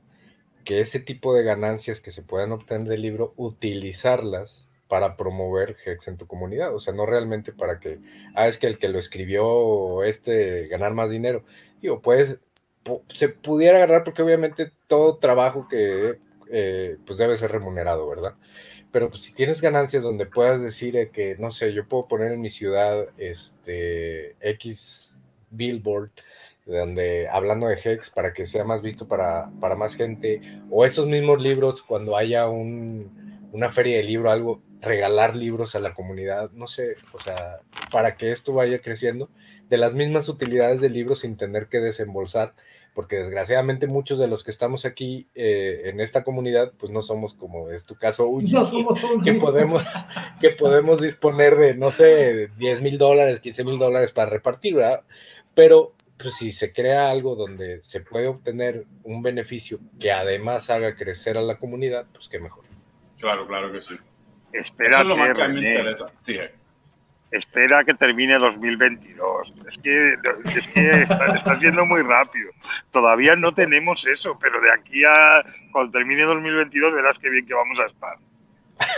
que 0.65 0.81
ese 0.81 1.01
tipo 1.01 1.35
de 1.35 1.43
ganancias 1.43 2.01
que 2.01 2.13
se 2.13 2.23
puedan 2.23 2.53
obtener 2.53 2.89
del 2.89 3.03
libro, 3.03 3.33
utilizarlas 3.37 4.67
para 4.89 5.17
promover 5.17 5.75
Hex 5.85 6.09
en 6.09 6.19
tu 6.19 6.27
comunidad, 6.27 6.75
o 6.75 6.79
sea, 6.79 6.93
no 6.93 7.07
realmente 7.07 7.53
para 7.53 7.81
que, 7.81 7.99
ah, 8.35 8.49
es 8.49 8.59
que 8.59 8.67
el 8.67 8.79
que 8.79 8.89
lo 8.89 8.99
escribió, 8.99 10.03
este, 10.05 10.69
ganar 10.69 10.93
más 10.95 11.11
dinero. 11.11 11.45
Digo, 11.81 12.03
pues, 12.03 12.39
se 13.15 13.29
pudiera 13.31 13.79
agarrar 13.79 14.05
porque 14.05 14.23
obviamente 14.23 14.71
todo 14.89 15.17
trabajo 15.17 15.67
que, 15.69 16.19
eh, 16.51 16.99
pues 17.07 17.19
debe 17.19 17.39
ser 17.39 17.53
remunerado, 17.53 18.07
¿verdad? 18.09 18.35
Pero 18.93 19.11
pues, 19.11 19.23
si 19.23 19.33
tienes 19.33 19.61
ganancias 19.61 20.03
donde 20.03 20.27
puedas 20.27 20.63
decir 20.63 21.11
que, 21.13 21.37
no 21.39 21.51
sé, 21.51 21.73
yo 21.73 21.89
puedo 21.89 22.07
poner 22.07 22.33
en 22.33 22.41
mi 22.41 22.51
ciudad, 22.51 23.07
este, 23.19 24.37
X 24.41 25.21
billboard, 25.51 26.11
donde 26.67 27.29
hablando 27.29 27.67
de 27.67 27.79
Hex 27.83 28.11
para 28.11 28.33
que 28.33 28.47
sea 28.47 28.65
más 28.65 28.83
visto 28.83 29.09
para, 29.09 29.51
para 29.61 29.75
más 29.75 29.97
gente, 29.97 30.41
o 30.71 30.85
esos 30.85 31.07
mismos 31.09 31.41
libros 31.41 31.83
cuando 31.83 32.17
haya 32.17 32.49
un, 32.49 33.49
una 33.53 33.69
feria 33.71 33.97
de 33.97 34.05
libro, 34.05 34.31
algo, 34.31 34.63
regalar 34.81 35.37
libros 35.37 35.75
a 35.75 35.81
la 35.81 35.95
comunidad, 35.95 36.51
no 36.53 36.67
sé, 36.67 36.97
o 37.13 37.21
sea, 37.21 37.61
para 37.91 38.17
que 38.17 38.33
esto 38.33 38.53
vaya 38.53 38.81
creciendo, 38.81 39.31
de 39.69 39.79
las 39.79 39.95
mismas 39.95 40.29
utilidades 40.29 40.81
del 40.81 40.93
libro 40.93 41.17
sin 41.17 41.37
tener 41.37 41.69
que 41.69 41.81
desembolsar, 41.81 42.55
porque 42.95 43.17
desgraciadamente 43.17 43.87
muchos 43.87 44.19
de 44.19 44.27
los 44.27 44.45
que 44.45 44.51
estamos 44.51 44.85
aquí 44.85 45.27
eh, 45.35 45.83
en 45.87 46.01
esta 46.01 46.23
comunidad, 46.23 46.73
pues 46.79 46.93
no 46.93 47.03
somos 47.03 47.35
como 47.35 47.71
es 47.71 47.85
tu 47.85 47.95
caso, 47.95 48.31
no 48.43 48.65
somos 48.65 48.99
que 49.25 49.35
podemos, 49.35 49.85
que 50.41 50.51
podemos 50.51 51.01
disponer 51.01 51.57
de, 51.57 51.75
no 51.75 51.91
sé, 51.91 52.49
10 52.59 52.83
mil 52.83 52.99
dólares, 52.99 53.41
15 53.41 53.65
mil 53.65 53.79
dólares 53.79 54.13
para 54.13 54.31
repartir, 54.31 54.75
¿verdad? 54.75 55.03
Pero 55.55 55.95
pues, 56.19 56.37
si 56.37 56.53
se 56.53 56.73
crea 56.73 57.11
algo 57.11 57.35
donde 57.35 57.83
se 57.83 58.01
puede 58.01 58.29
obtener 58.29 58.87
un 59.03 59.23
beneficio 59.23 59.81
que 59.99 60.13
además 60.13 60.71
haga 60.71 60.97
crecer 60.97 61.37
a 61.37 61.43
la 61.43 61.59
comunidad, 61.59 62.07
pues 62.13 62.29
qué 62.29 62.39
mejor. 62.39 62.65
Claro, 63.19 63.47
claro 63.47 63.73
que 63.73 63.81
sí. 63.81 63.95
Espera 64.53 65.03
que, 65.03 66.53
Espera 67.33 67.83
que 67.83 67.95
termine 67.95 68.37
2022. 68.37 69.53
Es 69.71 69.83
que, 69.83 70.13
es 70.13 70.67
que 70.69 71.03
está, 71.03 71.59
yendo 71.59 71.87
muy 71.87 72.03
rápido. 72.03 72.51
Todavía 72.93 73.35
no 73.37 73.55
tenemos 73.55 74.05
eso, 74.07 74.39
pero 74.39 74.61
de 74.61 74.71
aquí 74.71 75.03
a 75.03 75.43
cuando 75.73 75.93
termine 75.93 76.25
2022 76.25 76.95
verás 76.95 77.17
qué 77.23 77.31
bien 77.31 77.47
que 77.47 77.55
vamos 77.55 77.79
a 77.81 77.87
estar. 77.87 78.17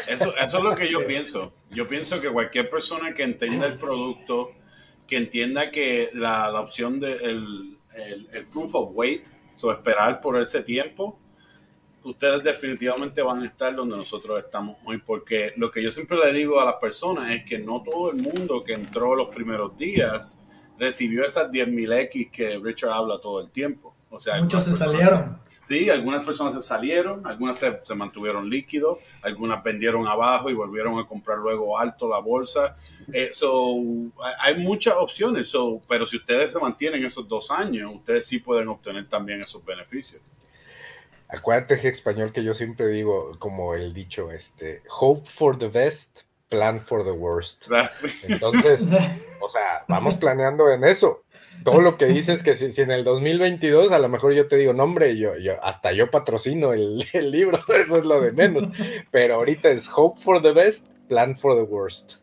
Eso, 0.09 0.35
eso 0.37 0.59
es 0.59 0.65
lo 0.65 0.75
que 0.75 0.91
yo 0.91 1.07
pienso. 1.07 1.55
Yo 1.71 1.87
pienso 1.89 2.21
que 2.21 2.29
cualquier 2.29 2.69
persona 2.69 3.15
que 3.15 3.23
entienda 3.23 3.67
el 3.67 3.79
producto, 3.79 4.53
que 5.07 5.17
entienda 5.17 5.71
que 5.71 6.11
la, 6.15 6.51
la 6.51 6.61
opción 6.61 6.99
del 6.99 7.19
de 7.19 7.31
el, 7.31 8.29
el, 8.33 8.47
proof 8.47 8.75
of 8.75 8.91
weight, 8.95 9.29
o 9.63 9.71
esperar 9.71 10.21
por 10.21 10.41
ese 10.41 10.63
tiempo, 10.65 11.21
ustedes 12.05 12.43
definitivamente 12.43 13.23
van 13.23 13.43
a 13.43 13.47
estar 13.47 13.75
donde 13.75 13.97
nosotros 13.97 14.39
estamos 14.39 14.77
hoy, 14.85 14.99
porque 14.99 15.53
lo 15.57 15.71
que 15.71 15.83
yo 15.83 15.91
siempre 15.91 16.19
le 16.19 16.33
digo 16.33 16.61
a 16.61 16.65
las 16.65 16.77
personas 16.77 17.31
es 17.31 17.45
que 17.45 17.59
no 17.59 17.83
todo 17.83 18.11
el 18.11 18.19
mundo 18.19 18.63
que 18.63 18.75
entró 18.75 19.15
los 19.15 19.29
primeros 19.29 19.77
días 19.77 20.41
recibió 20.79 21.25
esas 21.25 21.51
10.000 21.51 22.01
X 22.03 22.29
que 22.31 22.59
Richard 22.59 22.91
habla 22.91 23.19
todo 23.19 23.41
el 23.41 23.51
tiempo. 23.51 23.95
O 24.11 24.19
sea, 24.19 24.41
muchos 24.41 24.65
se 24.65 24.75
salieron. 24.75 25.41
sí, 25.63 25.89
algunas 25.89 26.25
personas 26.25 26.55
se 26.55 26.61
salieron, 26.61 27.27
algunas 27.27 27.57
se, 27.57 27.95
mantuvieron 27.95 28.49
líquidos, 28.49 28.99
algunas 29.23 29.63
vendieron 29.63 30.07
abajo 30.07 30.51
y 30.51 30.55
volvieron 30.55 30.99
a 30.99 31.07
comprar 31.07 31.39
luego 31.39 31.79
alto 31.79 32.09
la 32.09 32.19
bolsa. 32.19 32.75
Eh, 33.13 33.31
hay 34.41 34.59
muchas 34.59 34.95
opciones, 34.97 35.53
pero 35.89 36.07
si 36.07 36.19
ustedes 36.19 36.53
se 36.53 36.61
mantienen 36.61 37.05
esos 37.05 37.27
dos 37.27 37.51
años, 37.51 37.93
ustedes 37.95 38.27
sí 38.27 38.39
pueden 38.39 38.69
obtener 38.69 39.09
también 39.09 39.41
esos 39.41 39.65
beneficios. 39.65 40.21
Acuérdate, 41.37 41.81
que 41.81 41.89
español, 41.89 42.33
que 42.33 42.45
yo 42.45 42.55
siempre 42.55 42.89
digo, 42.89 43.33
como 43.39 43.75
el 43.75 43.93
dicho, 43.93 44.31
este, 44.31 44.83
hope 45.01 45.29
for 45.29 45.59
the 45.59 45.69
best, 45.69 46.21
plan 46.49 46.81
for 46.81 47.05
the 47.05 47.11
worst. 47.11 47.67
Entonces, 48.29 48.87
o 49.41 49.49
sea, 49.49 49.85
vamos 49.89 50.17
planeando 50.17 50.71
en 50.71 50.85
eso. 50.85 51.25
Todo 51.63 51.81
lo 51.81 51.97
que 51.97 52.07
dices 52.07 52.43
que 52.43 52.57
si, 52.57 52.81
en 52.83 52.91
el 52.91 53.05
2022 53.05 53.93
a 53.93 53.99
lo 53.99 54.09
mejor 54.09 54.35
yo 54.35 54.49
te 54.49 54.57
digo, 54.57 54.73
no 54.73 54.85
hombre, 54.85 55.17
yo, 55.17 55.37
yo, 55.39 55.63
hasta 55.63 55.93
yo 55.93 56.11
patrocino 56.11 56.73
el, 56.73 57.07
el 57.13 57.31
libro, 57.31 57.59
eso 57.75 57.97
es 57.97 58.05
lo 58.05 58.21
de 58.21 58.33
menos. 58.33 58.77
Pero 59.11 59.37
ahorita 59.37 59.71
es 59.71 59.89
hope 59.95 60.21
for 60.21 60.43
the 60.43 60.53
best, 60.53 60.87
plan 61.09 61.37
for 61.37 61.57
the 61.57 61.63
worst. 61.63 62.15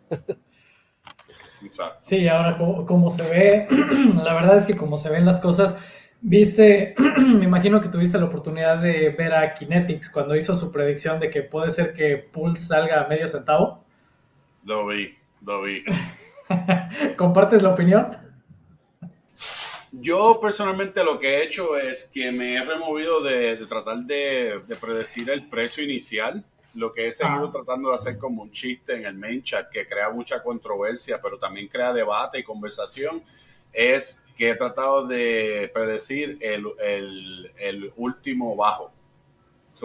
Sí, 2.02 2.28
ahora 2.28 2.58
como, 2.58 3.12
se 3.12 3.24
ve, 3.24 3.68
la 4.16 4.34
verdad 4.34 4.58
es 4.58 4.66
que 4.66 4.76
como 4.76 4.98
se 4.98 5.10
ven 5.10 5.26
las 5.26 5.40
cosas, 5.40 5.76
Viste, 6.24 6.94
me 7.18 7.46
imagino 7.46 7.82
que 7.82 7.90
tuviste 7.90 8.20
la 8.20 8.26
oportunidad 8.26 8.78
de 8.78 9.10
ver 9.10 9.34
a 9.34 9.56
Kinetics 9.56 10.08
cuando 10.08 10.36
hizo 10.36 10.56
su 10.56 10.72
predicción 10.72 11.20
de 11.20 11.32
que 11.32 11.42
puede 11.42 11.72
ser 11.72 11.94
que 11.94 12.18
Pulse 12.18 12.66
salga 12.66 13.02
a 13.02 13.08
medio 13.08 13.28
centavo. 13.28 13.84
Lo 14.64 14.86
vi, 14.86 15.16
lo 15.44 15.64
vi. 15.64 15.84
¿Compartes 17.18 17.64
la 17.64 17.70
opinión? 17.70 18.18
Yo 19.92 20.40
personalmente 20.40 21.04
lo 21.04 21.18
que 21.18 21.38
he 21.38 21.44
hecho 21.44 21.76
es 21.76 22.10
que 22.14 22.32
me 22.32 22.56
he 22.56 22.64
removido 22.64 23.22
de, 23.22 23.58
tratar 23.66 23.98
de, 23.98 24.62
predecir 24.80 25.30
el 25.32 25.50
precio 25.50 25.84
inicial. 25.84 26.46
Lo 26.76 26.94
que 26.94 27.08
he 27.08 27.12
seguido 27.12 27.48
ah. 27.48 27.52
tratando 27.52 27.90
de 27.90 27.96
hacer 27.96 28.18
como 28.18 28.44
un 28.44 28.52
chiste 28.52 28.96
en 28.96 29.06
el 29.06 29.16
main 29.16 29.42
chat 29.42 29.70
que 29.70 29.86
crea 29.88 30.12
mucha 30.12 30.42
controversia, 30.42 31.20
pero 31.22 31.38
también 31.38 31.68
crea 31.68 31.92
debate 31.92 32.40
y 32.40 32.44
conversación 32.44 33.24
es 33.74 34.24
que 34.38 34.50
he 34.52 34.56
tratado 34.56 35.06
de 35.08 35.70
predecir 35.74 36.38
el, 36.42 36.66
el, 36.80 37.52
el 37.58 37.94
último 37.96 38.56
bajo. 38.56 38.92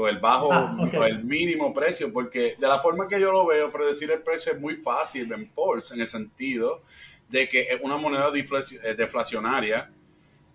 El 0.08 0.18
bajo 0.18 0.52
Ah, 0.52 0.76
el 1.06 1.24
mínimo 1.24 1.72
precio, 1.72 2.12
porque 2.12 2.56
de 2.58 2.66
la 2.68 2.78
forma 2.78 3.06
que 3.08 3.20
yo 3.20 3.30
lo 3.32 3.46
veo, 3.46 3.70
predecir 3.70 4.10
el 4.10 4.20
precio 4.20 4.52
es 4.52 4.60
muy 4.60 4.76
fácil 4.76 5.32
en 5.32 5.48
Pulse, 5.48 5.94
en 5.94 6.00
el 6.00 6.06
sentido 6.06 6.82
de 7.28 7.48
que 7.48 7.62
es 7.62 7.80
una 7.82 7.96
moneda 7.96 8.28
eh, 8.34 8.94
deflacionaria 8.94 9.90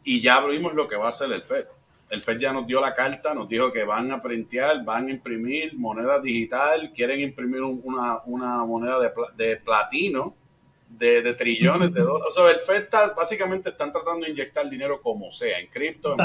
y 0.04 0.22
ya 0.22 0.46
vimos 0.46 0.74
lo 0.74 0.88
que 0.88 0.96
va 0.96 1.06
a 1.08 1.10
hacer 1.10 1.32
el 1.32 1.44
Fed. 1.44 1.66
El 2.10 2.22
Fed 2.22 2.40
ya 2.40 2.52
nos 2.52 2.68
dio 2.68 2.82
la 2.82 2.94
carta, 2.94 3.34
nos 3.34 3.48
dijo 3.48 3.72
que 3.72 3.84
van 3.86 4.12
a 4.12 4.22
printear, 4.22 4.84
van 4.84 5.08
a 5.08 5.12
imprimir 5.12 5.76
moneda 5.78 6.20
digital, 6.20 6.92
quieren 6.94 7.22
imprimir 7.22 7.62
un- 7.62 7.82
una, 7.86 8.20
una 8.26 8.66
moneda 8.66 9.00
de, 9.00 9.12
de 9.38 9.58
platino 9.58 10.36
de, 10.98 11.22
de 11.22 11.34
trillones 11.34 11.94
de 11.94 12.02
dólares. 12.02 12.28
O 12.30 12.32
sea, 12.32 12.52
el 12.52 12.60
Fed 12.60 12.84
está, 12.84 13.14
básicamente 13.14 13.70
están 13.70 13.92
tratando 13.92 14.26
de 14.26 14.32
inyectar 14.32 14.70
dinero 14.70 15.02
como 15.02 15.32
sea, 15.32 15.60
en 15.60 15.68
cripto, 15.68 16.14
en. 16.14 16.18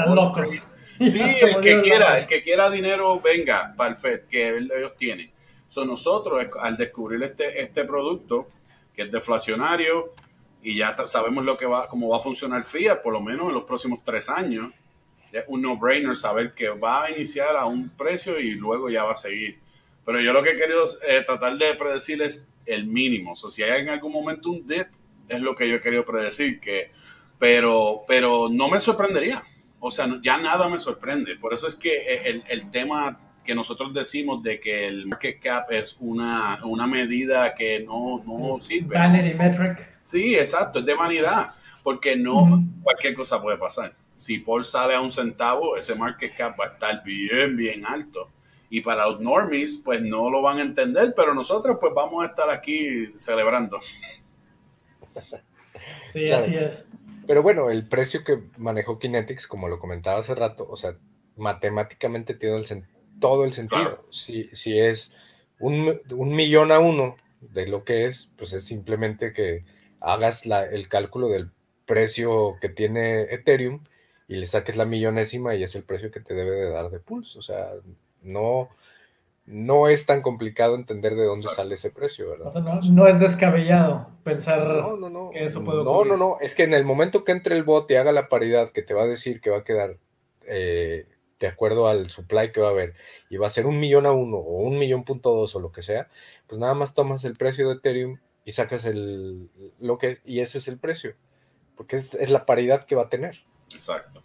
Sí, 1.05 1.21
el 1.21 1.61
que 1.61 1.79
quiera, 1.81 2.17
el 2.17 2.25
que 2.25 2.41
quiera 2.41 2.71
dinero, 2.71 3.19
venga 3.19 3.71
para 3.77 3.91
el 3.91 3.95
FED, 3.95 4.21
que 4.21 4.57
ellos 4.57 4.95
tienen. 4.97 5.31
So, 5.67 5.85
nosotros, 5.85 6.47
al 6.59 6.75
descubrir 6.75 7.21
este, 7.21 7.61
este 7.61 7.83
producto, 7.83 8.47
que 8.95 9.03
es 9.03 9.11
deflacionario, 9.11 10.15
y 10.63 10.75
ya 10.75 10.95
sabemos 11.05 11.45
lo 11.45 11.55
que 11.55 11.67
va, 11.67 11.87
cómo 11.87 12.09
va 12.09 12.17
a 12.17 12.19
funcionar 12.19 12.63
Fiat, 12.63 13.03
por 13.03 13.13
lo 13.13 13.21
menos 13.21 13.47
en 13.47 13.53
los 13.53 13.65
próximos 13.65 13.99
tres 14.03 14.27
años, 14.27 14.73
es 15.31 15.43
un 15.47 15.61
no-brainer 15.61 16.15
saber 16.17 16.53
que 16.55 16.69
va 16.69 17.03
a 17.03 17.11
iniciar 17.11 17.55
a 17.55 17.65
un 17.65 17.89
precio 17.89 18.39
y 18.39 18.51
luego 18.51 18.89
ya 18.89 19.03
va 19.03 19.11
a 19.11 19.15
seguir. 19.15 19.59
Pero 20.07 20.21
yo 20.21 20.31
lo 20.33 20.41
que 20.41 20.51
he 20.51 20.55
querido 20.57 20.85
eh, 21.07 21.21
tratar 21.25 21.57
de 21.57 21.73
predecir 21.75 22.21
es 22.21 22.47
el 22.65 22.87
mínimo. 22.87 23.33
O 23.33 23.35
sea, 23.35 23.49
si 23.49 23.61
hay 23.61 23.81
en 23.81 23.89
algún 23.89 24.11
momento 24.13 24.49
un 24.49 24.65
dip, 24.65 24.87
es 25.27 25.41
lo 25.41 25.53
que 25.53 25.67
yo 25.69 25.75
he 25.75 25.81
querido 25.81 26.05
predecir, 26.05 26.59
que, 26.61 26.91
pero, 27.37 28.03
pero 28.07 28.47
no 28.49 28.69
me 28.69 28.79
sorprendería. 28.79 29.43
O 29.79 29.91
sea, 29.91 30.07
no- 30.07 30.21
ya 30.21 30.37
nada 30.37 30.69
me 30.69 30.79
sorprende. 30.79 31.35
Por 31.35 31.53
eso 31.53 31.67
es 31.67 31.75
que 31.75 32.21
el, 32.25 32.43
el 32.47 32.71
tema 32.71 33.19
que 33.43 33.53
nosotros 33.53 33.93
decimos 33.93 34.41
de 34.43 34.59
que 34.59 34.87
el 34.87 35.07
market 35.07 35.39
cap 35.41 35.71
es 35.71 35.97
una, 35.99 36.59
una 36.65 36.87
medida 36.87 37.53
que 37.53 37.81
no, 37.81 38.23
no 38.25 38.59
sirve. 38.61 38.95
¿no? 38.97 39.01
Vanity 39.03 39.33
metric. 39.35 39.97
Sí, 40.01 40.35
exacto, 40.35 40.79
es 40.79 40.85
de 40.85 40.93
vanidad, 40.95 41.51
porque 41.83 42.15
no 42.15 42.63
cualquier 42.81 43.13
cosa 43.13 43.41
puede 43.41 43.57
pasar. 43.57 43.93
Si 44.15 44.39
Paul 44.39 44.65
sale 44.65 44.95
a 44.95 45.01
un 45.01 45.11
centavo, 45.11 45.77
ese 45.77 45.95
market 45.95 46.35
cap 46.35 46.59
va 46.59 46.65
a 46.65 46.67
estar 46.69 47.03
bien, 47.03 47.55
bien 47.55 47.85
alto. 47.85 48.29
Y 48.69 48.81
para 48.81 49.05
los 49.07 49.21
normies, 49.21 49.81
pues 49.83 50.01
no 50.01 50.29
lo 50.29 50.41
van 50.41 50.57
a 50.59 50.61
entender, 50.63 51.13
pero 51.15 51.33
nosotros 51.33 51.77
pues 51.79 51.93
vamos 51.93 52.23
a 52.23 52.27
estar 52.27 52.49
aquí 52.49 53.07
celebrando. 53.17 53.79
Sí, 56.13 56.25
Claro. 56.25 56.43
así 56.43 56.55
es. 56.55 56.85
Pero 57.25 57.43
bueno, 57.43 57.69
el 57.69 57.87
precio 57.87 58.23
que 58.23 58.41
manejó 58.57 58.99
Kinetics, 58.99 59.47
como 59.47 59.67
lo 59.67 59.79
comentaba 59.79 60.19
hace 60.19 60.33
rato, 60.35 60.65
o 60.69 60.77
sea, 60.77 60.95
matemáticamente 61.35 62.33
tiene 62.33 62.57
el 62.57 62.85
todo 63.19 63.43
el 63.45 63.53
sentido. 63.53 63.81
Claro. 63.81 64.05
Si, 64.11 64.49
si 64.55 64.79
es 64.79 65.11
un, 65.59 65.99
un 66.11 66.35
millón 66.35 66.71
a 66.71 66.79
uno 66.79 67.15
de 67.41 67.67
lo 67.67 67.83
que 67.83 68.05
es, 68.05 68.29
pues 68.37 68.53
es 68.53 68.65
simplemente 68.65 69.33
que 69.33 69.65
hagas 69.99 70.45
la- 70.45 70.63
el 70.65 70.87
cálculo 70.87 71.27
del 71.27 71.51
precio 71.85 72.55
que 72.61 72.69
tiene 72.69 73.23
Ethereum 73.33 73.83
y 74.27 74.35
le 74.37 74.47
saques 74.47 74.75
la 74.77 74.85
millonésima 74.85 75.55
y 75.55 75.63
es 75.63 75.75
el 75.75 75.83
precio 75.83 76.11
que 76.11 76.19
te 76.19 76.33
debe 76.33 76.51
de 76.51 76.69
dar 76.69 76.89
de 76.89 76.99
Pulse. 76.99 77.39
O 77.39 77.41
sea, 77.41 77.71
no, 78.21 78.69
no 79.45 79.87
es 79.87 80.05
tan 80.05 80.21
complicado 80.21 80.75
entender 80.75 81.15
de 81.15 81.25
dónde 81.25 81.43
Exacto. 81.43 81.63
sale 81.63 81.75
ese 81.75 81.91
precio, 81.91 82.29
¿verdad? 82.29 82.47
O 82.47 82.51
sea, 82.51 82.61
no, 82.61 82.81
no 82.81 83.07
es 83.07 83.19
descabellado 83.19 84.09
pensar. 84.23 84.59
No, 84.67 84.97
no, 84.97 85.09
no. 85.09 85.29
que 85.31 85.45
eso 85.45 85.63
puede 85.63 85.83
no, 85.83 85.91
ocurrir. 85.91 86.11
no, 86.11 86.17
no. 86.17 86.37
Es 86.41 86.55
que 86.55 86.63
en 86.63 86.73
el 86.73 86.83
momento 86.83 87.23
que 87.23 87.31
entre 87.31 87.55
el 87.55 87.63
bot 87.63 87.89
y 87.89 87.95
haga 87.95 88.11
la 88.11 88.29
paridad 88.29 88.71
que 88.71 88.83
te 88.83 88.93
va 88.93 89.03
a 89.03 89.07
decir 89.07 89.41
que 89.41 89.49
va 89.49 89.59
a 89.59 89.63
quedar 89.63 89.97
eh, 90.45 91.07
de 91.39 91.47
acuerdo 91.47 91.87
al 91.87 92.09
supply 92.09 92.51
que 92.51 92.61
va 92.61 92.67
a 92.67 92.71
haber 92.71 92.95
y 93.29 93.37
va 93.37 93.47
a 93.47 93.51
ser 93.51 93.67
un 93.67 93.79
millón 93.79 94.05
a 94.05 94.11
uno 94.11 94.37
o 94.37 94.63
un 94.63 94.77
millón 94.77 95.03
punto 95.03 95.33
dos 95.33 95.55
o 95.55 95.59
lo 95.59 95.71
que 95.71 95.81
sea, 95.81 96.09
pues 96.47 96.59
nada 96.59 96.73
más 96.73 96.93
tomas 96.93 97.23
el 97.23 97.33
precio 97.33 97.69
de 97.69 97.75
Ethereum 97.75 98.17
y 98.43 98.53
sacas 98.53 98.85
el 98.85 99.49
lo 99.79 99.97
que 99.97 100.19
y 100.25 100.39
ese 100.39 100.57
es 100.57 100.67
el 100.67 100.77
precio, 100.77 101.15
porque 101.75 101.97
es, 101.97 102.13
es 102.15 102.29
la 102.29 102.45
paridad 102.45 102.85
que 102.85 102.95
va 102.95 103.03
a 103.03 103.09
tener. 103.09 103.43
Exacto. 103.71 104.23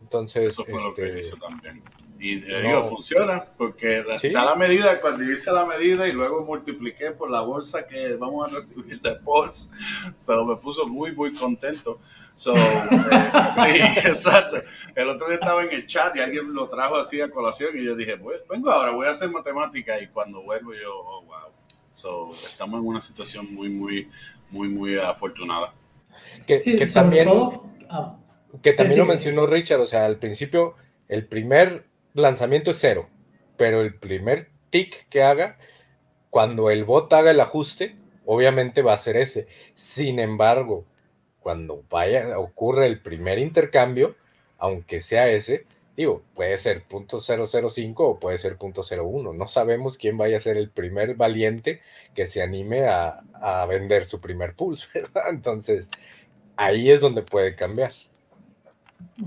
Entonces, 0.00 0.48
Eso 0.48 0.64
fue 0.64 0.82
lo 0.82 0.94
que 0.94 1.06
este, 1.08 1.20
hizo 1.20 1.36
también. 1.36 1.82
Y 2.18 2.36
no. 2.36 2.58
digo, 2.60 2.82
funciona, 2.84 3.44
porque 3.58 4.02
da, 4.02 4.18
Sí. 4.18 4.30
da 4.30 4.44
la 4.44 4.54
medida, 4.54 5.00
cuando 5.00 5.24
hice 5.24 5.50
la 5.52 5.66
medida 5.66 6.06
y 6.08 6.12
luego 6.12 6.44
multipliqué 6.44 7.10
por 7.10 7.30
la 7.30 7.40
bolsa 7.42 7.86
que 7.86 8.14
vamos 8.16 8.46
a 8.46 8.54
recibir 8.54 9.00
de 9.00 9.16
Pulse, 9.16 9.68
so, 10.16 10.44
me 10.46 10.56
puso 10.56 10.86
muy, 10.86 11.12
muy 11.12 11.32
contento. 11.34 11.98
So, 12.36 12.54
eh, 12.56 13.50
sí, 13.54 14.06
exacto. 14.08 14.58
El 14.94 15.08
otro 15.08 15.26
día 15.26 15.34
estaba 15.36 15.62
en 15.64 15.72
el 15.72 15.86
chat 15.86 16.16
y 16.16 16.20
alguien 16.20 16.54
lo 16.54 16.68
trajo 16.68 16.96
así 16.96 17.20
a 17.20 17.30
colación 17.30 17.76
y 17.78 17.84
yo 17.84 17.94
dije, 17.96 18.16
"Pues, 18.16 18.42
vengo 18.48 18.70
ahora, 18.70 18.92
voy 18.92 19.06
a 19.06 19.10
hacer 19.10 19.30
matemática 19.30 20.00
y 20.00 20.06
cuando 20.08 20.40
vuelvo 20.42 20.72
yo, 20.72 20.96
oh, 20.96 21.22
wow. 21.24 21.52
So, 21.94 22.32
estamos 22.34 22.80
en 22.80 22.86
una 22.86 23.00
situación 23.00 23.52
muy, 23.54 23.68
muy, 23.70 24.08
muy, 24.50 24.68
muy 24.68 24.98
afortunada. 24.98 25.72
que, 26.46 26.58
Sí, 26.60 26.74
que 26.76 26.86
sobre 26.86 27.02
también 27.02 27.28
todo. 27.28 27.64
ah, 27.90 28.16
Que 28.62 28.72
también 28.72 28.98
lo 29.00 29.06
mencionó 29.06 29.46
Richard, 29.46 29.80
o 29.80 29.86
sea, 29.86 30.06
al 30.06 30.18
principio 30.18 30.74
el 31.08 31.26
primer 31.26 31.84
lanzamiento 32.14 32.70
es 32.70 32.78
cero, 32.80 33.08
pero 33.56 33.80
el 33.80 33.94
primer 33.94 34.48
tick 34.70 35.08
que 35.08 35.22
haga, 35.22 35.58
cuando 36.30 36.70
el 36.70 36.84
bot 36.84 37.12
haga 37.12 37.30
el 37.30 37.40
ajuste, 37.40 37.96
obviamente 38.24 38.82
va 38.82 38.94
a 38.94 38.98
ser 38.98 39.16
ese. 39.16 39.46
Sin 39.74 40.18
embargo, 40.18 40.84
cuando 41.40 41.84
vaya, 41.90 42.38
ocurre 42.38 42.86
el 42.86 43.00
primer 43.00 43.38
intercambio, 43.38 44.16
aunque 44.58 45.00
sea 45.00 45.28
ese, 45.28 45.66
digo, 45.96 46.22
puede 46.34 46.56
ser 46.58 46.88
.005 46.88 47.94
o 47.98 48.18
puede 48.18 48.38
ser 48.38 48.58
.01. 48.58 49.36
No 49.36 49.46
sabemos 49.46 49.98
quién 49.98 50.16
vaya 50.16 50.38
a 50.38 50.40
ser 50.40 50.56
el 50.56 50.70
primer 50.70 51.14
valiente 51.14 51.80
que 52.14 52.26
se 52.26 52.42
anime 52.42 52.86
a, 52.86 53.22
a 53.34 53.66
vender 53.66 54.04
su 54.04 54.20
primer 54.20 54.54
pulse, 54.54 54.86
¿verdad? 54.94 55.30
Entonces, 55.30 55.88
ahí 56.56 56.90
es 56.90 57.00
donde 57.00 57.22
puede 57.22 57.54
cambiar. 57.54 57.92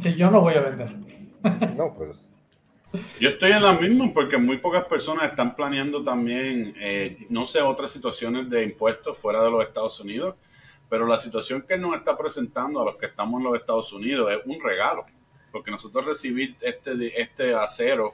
sí, 0.01 0.15
yo 0.15 0.31
no 0.31 0.41
voy 0.41 0.55
a 0.55 0.61
vender. 0.61 0.95
No, 1.75 1.93
pues 1.93 2.31
Yo 3.19 3.29
estoy 3.29 3.51
en 3.51 3.63
la 3.63 3.73
misma 3.73 4.11
porque 4.13 4.37
muy 4.37 4.57
pocas 4.57 4.85
personas 4.85 5.25
están 5.25 5.55
planeando 5.55 6.03
también, 6.03 6.73
eh, 6.77 7.25
no 7.29 7.45
sé, 7.45 7.61
otras 7.61 7.91
situaciones 7.91 8.49
de 8.49 8.63
impuestos 8.63 9.17
fuera 9.17 9.43
de 9.43 9.51
los 9.51 9.65
Estados 9.65 9.99
Unidos, 9.99 10.35
pero 10.89 11.05
la 11.05 11.17
situación 11.17 11.63
que 11.63 11.77
nos 11.77 11.95
está 11.97 12.17
presentando 12.17 12.81
a 12.81 12.85
los 12.85 12.95
que 12.95 13.07
estamos 13.07 13.39
en 13.39 13.45
los 13.45 13.59
Estados 13.59 13.91
Unidos 13.91 14.31
es 14.31 14.39
un 14.45 14.61
regalo, 14.61 15.05
porque 15.51 15.69
nosotros 15.69 16.05
recibir 16.05 16.55
este, 16.61 17.21
este 17.21 17.53
acero, 17.53 18.13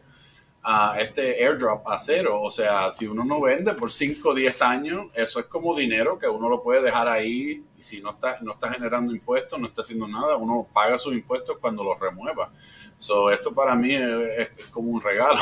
a 0.66 0.96
este 1.00 1.44
airdrop 1.46 1.86
a 1.88 1.98
cero, 1.98 2.42
o 2.42 2.50
sea, 2.50 2.90
si 2.90 3.06
uno 3.06 3.26
no 3.26 3.42
vende 3.42 3.74
por 3.74 3.92
5 3.92 4.30
o 4.30 4.34
10 4.34 4.62
años, 4.62 5.08
eso 5.14 5.42
es 5.42 5.46
como 5.48 5.76
dinero 5.76 6.18
que 6.18 6.28
uno 6.28 6.48
lo 6.48 6.64
puede 6.64 6.82
dejar 6.82 7.10
ahí 7.10 7.62
y 7.78 7.84
si 7.84 8.00
no 8.02 8.12
está, 8.12 8.38
no 8.42 8.54
está 8.54 8.72
generando 8.72 9.14
impuestos, 9.14 9.60
no 9.60 9.68
está 9.68 9.82
haciendo 9.82 10.08
nada, 10.08 10.38
uno 10.38 10.66
paga 10.74 10.98
sus 10.98 11.14
impuestos 11.14 11.58
cuando 11.60 11.84
los 11.84 12.00
remueva. 12.00 12.50
So, 12.98 13.30
esto 13.30 13.54
para 13.54 13.76
mí 13.76 13.94
es, 13.94 14.50
es 14.58 14.66
como 14.68 14.90
un 14.90 15.02
regalo. 15.02 15.42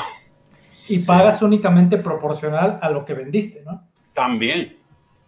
Y 0.88 1.00
pagas 1.00 1.40
únicamente 1.44 1.98
proporcional 2.00 2.80
a 2.82 2.90
lo 2.90 3.06
que 3.06 3.14
vendiste, 3.14 3.62
¿no? 3.64 3.88
También, 4.14 4.80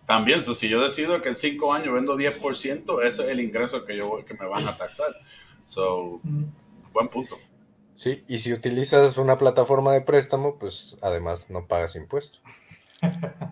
también, 0.08 0.42
so, 0.42 0.56
si 0.56 0.68
yo 0.68 0.82
decido 0.82 1.22
que 1.22 1.30
en 1.30 1.36
5 1.36 1.72
años 1.72 1.94
vendo 1.94 2.18
10%, 2.18 3.04
ese 3.04 3.24
es 3.24 3.30
el 3.30 3.40
ingreso 3.40 3.86
que, 3.86 3.96
yo, 3.96 4.26
que 4.26 4.34
me 4.34 4.48
van 4.48 4.68
a 4.68 4.76
taxar. 4.76 5.16
So, 5.66 6.20
Mm. 6.24 6.46
buen 6.92 7.08
punto. 7.10 7.38
Sí, 8.04 8.24
y 8.28 8.40
si 8.40 8.54
utilizas 8.54 9.18
una 9.18 9.38
plataforma 9.38 9.94
de 9.94 10.02
préstamo, 10.02 10.58
pues 10.60 10.98
además 11.02 11.50
no 11.50 11.66
pagas 11.68 11.96
impuestos. 11.96 12.42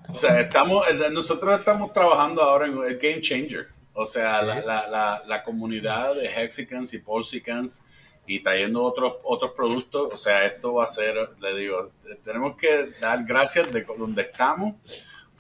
O 0.09 0.13
sea, 0.15 0.39
estamos, 0.39 0.85
nosotros 1.11 1.57
estamos 1.59 1.91
trabajando 1.93 2.41
ahora 2.41 2.67
en 2.67 2.77
el 2.77 2.97
Game 2.97 3.21
Changer. 3.21 3.67
O 3.93 4.05
sea, 4.05 4.39
Sí. 4.39 4.45
la, 4.45 4.61
la, 4.61 4.87
la, 4.87 5.23
la 5.25 5.43
comunidad 5.43 6.15
de 6.15 6.27
Hexicans 6.27 6.93
y 6.93 6.99
Polsicans 6.99 7.83
y 8.25 8.41
trayendo 8.41 8.83
otros 8.83 9.15
otros 9.23 9.51
productos. 9.51 10.13
O 10.13 10.17
sea, 10.17 10.45
esto 10.45 10.73
va 10.75 10.85
a 10.85 10.87
ser, 10.87 11.15
le 11.41 11.55
digo, 11.57 11.91
tenemos 12.23 12.55
que 12.55 12.91
dar 13.01 13.23
gracias 13.25 13.71
de 13.73 13.81
donde 13.97 14.21
estamos 14.21 14.75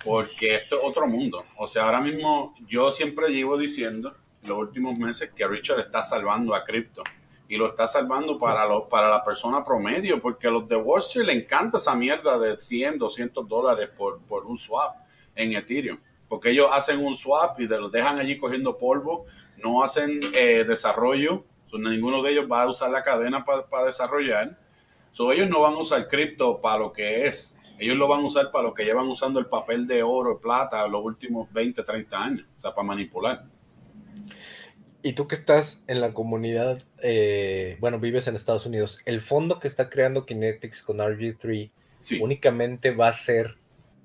porque 0.03 0.55
esto 0.55 0.77
es 0.79 0.81
otro 0.83 1.07
mundo. 1.07 1.45
O 1.57 1.67
sea, 1.67 1.83
ahora 1.85 2.01
mismo 2.01 2.53
yo 2.67 2.91
siempre 2.91 3.29
llevo 3.29 3.57
diciendo 3.57 4.13
los 4.43 4.57
últimos 4.57 4.97
meses 4.97 5.31
que 5.33 5.47
Richard 5.47 5.79
está 5.79 6.01
salvando 6.03 6.53
a 6.55 6.63
cripto 6.63 7.03
y 7.51 7.57
lo 7.57 7.65
está 7.67 7.85
salvando 7.85 8.37
para, 8.37 8.65
lo, 8.65 8.87
para 8.87 9.09
la 9.09 9.25
persona 9.25 9.61
promedio, 9.61 10.21
porque 10.21 10.47
a 10.47 10.51
los 10.51 10.69
de 10.69 10.77
Wall 10.77 11.01
Street 11.01 11.25
le 11.25 11.33
encanta 11.33 11.75
esa 11.75 11.93
mierda 11.93 12.39
de 12.39 12.57
100, 12.57 12.97
200 12.97 13.45
dólares 13.45 13.89
por, 13.93 14.21
por 14.21 14.45
un 14.45 14.57
swap 14.57 14.95
en 15.35 15.51
Ethereum, 15.57 15.99
porque 16.29 16.51
ellos 16.51 16.69
hacen 16.73 17.03
un 17.05 17.13
swap 17.13 17.59
y 17.59 17.67
de- 17.67 17.77
los 17.77 17.91
dejan 17.91 18.19
allí 18.19 18.37
cogiendo 18.37 18.77
polvo, 18.77 19.25
no 19.57 19.83
hacen 19.83 20.21
eh, 20.33 20.63
desarrollo, 20.65 21.43
so, 21.65 21.77
ninguno 21.77 22.23
de 22.23 22.31
ellos 22.31 22.45
va 22.49 22.63
a 22.63 22.69
usar 22.69 22.89
la 22.89 23.03
cadena 23.03 23.43
para 23.43 23.83
desarrollar, 23.85 24.57
so, 25.11 25.33
ellos 25.33 25.49
no 25.49 25.59
van 25.59 25.73
a 25.73 25.79
usar 25.79 26.07
cripto 26.07 26.61
para 26.61 26.77
lo 26.79 26.93
que 26.93 27.27
es, 27.27 27.57
ellos 27.79 27.97
lo 27.97 28.07
van 28.07 28.21
a 28.21 28.27
usar 28.27 28.49
para 28.51 28.63
lo 28.63 28.73
que 28.73 28.85
llevan 28.85 29.07
usando 29.09 29.41
el 29.41 29.47
papel 29.47 29.87
de 29.87 30.03
oro, 30.03 30.39
plata 30.39 30.87
los 30.87 31.03
últimos 31.03 31.51
20, 31.51 31.83
30 31.83 32.17
años, 32.17 32.47
o 32.57 32.61
sea, 32.61 32.73
para 32.73 32.87
manipular. 32.87 33.43
Y 35.03 35.13
tú 35.13 35.27
que 35.27 35.35
estás 35.35 35.83
en 35.87 35.99
la 35.99 36.13
comunidad, 36.13 36.83
eh, 37.01 37.77
bueno, 37.79 37.99
vives 37.99 38.27
en 38.27 38.35
Estados 38.35 38.65
Unidos, 38.65 38.99
el 39.05 39.21
fondo 39.21 39.59
que 39.59 39.67
está 39.67 39.89
creando 39.89 40.25
Kinetics 40.25 40.83
con 40.83 40.97
RG3 40.97 41.71
únicamente 42.19 42.91
va 42.91 43.09
a 43.09 43.13
ser 43.13 43.57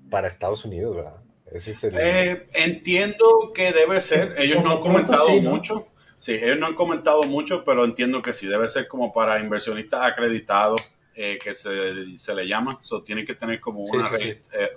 para 0.09 0.27
Estados 0.27 0.65
Unidos, 0.65 0.95
¿verdad? 0.95 1.17
Eh, 1.51 2.47
entiendo 2.53 3.51
que 3.53 3.71
debe 3.71 4.01
ser. 4.01 4.35
Ellos 4.37 4.63
no 4.63 4.71
han 4.71 4.79
comentado 4.79 5.29
mucho. 5.41 5.87
Sí, 6.17 6.33
ellos 6.33 6.57
no 6.59 6.67
han 6.67 6.75
comentado 6.75 7.23
mucho, 7.23 7.63
pero 7.63 7.85
entiendo 7.85 8.21
que 8.21 8.33
sí. 8.33 8.47
Debe 8.47 8.67
ser 8.67 8.87
como 8.87 9.13
para 9.13 9.39
inversionistas 9.39 10.01
acreditados, 10.03 10.97
eh, 11.15 11.37
que 11.41 11.55
se, 11.55 12.17
se, 12.17 12.33
le 12.35 12.47
llama. 12.47 12.79
So, 12.81 13.01
tienen 13.01 13.25
que 13.25 13.33
tener 13.33 13.61
como 13.61 13.81
una. 13.81 14.09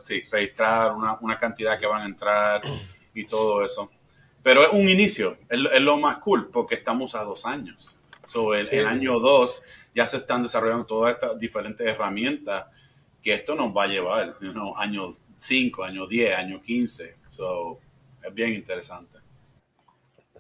Sí, 0.04 0.22
registrar 0.30 0.92
una, 0.94 1.18
una 1.20 1.38
cantidad 1.38 1.78
que 1.78 1.86
van 1.86 2.02
a 2.02 2.06
entrar 2.06 2.62
y 3.14 3.24
todo 3.26 3.64
eso. 3.64 3.90
Pero 4.42 4.62
es 4.62 4.70
un 4.72 4.88
inicio, 4.88 5.36
es, 5.48 5.60
lo 5.82 5.98
más 5.98 6.18
cool 6.18 6.48
porque 6.50 6.74
estamos 6.74 7.14
a 7.14 7.24
dos 7.24 7.44
años. 7.44 7.99
So, 8.30 8.54
el, 8.54 8.68
el 8.70 8.86
año 8.86 9.18
dos 9.18 9.64
ya 9.92 10.06
se 10.06 10.16
están 10.16 10.44
desarrollando 10.44 10.86
todas 10.86 11.14
estas 11.14 11.36
diferentes 11.36 11.84
herramientas 11.84 12.66
que 13.20 13.34
esto 13.34 13.56
nos 13.56 13.76
va 13.76 13.84
a 13.84 13.86
llevar, 13.88 14.36
you 14.40 14.52
años 14.76 15.22
5, 15.36 15.82
años 15.82 16.08
10, 16.08 16.36
años 16.36 16.62
15. 16.62 17.16
So, 17.26 17.80
es 18.22 18.32
bien 18.32 18.52
interesante. 18.52 19.18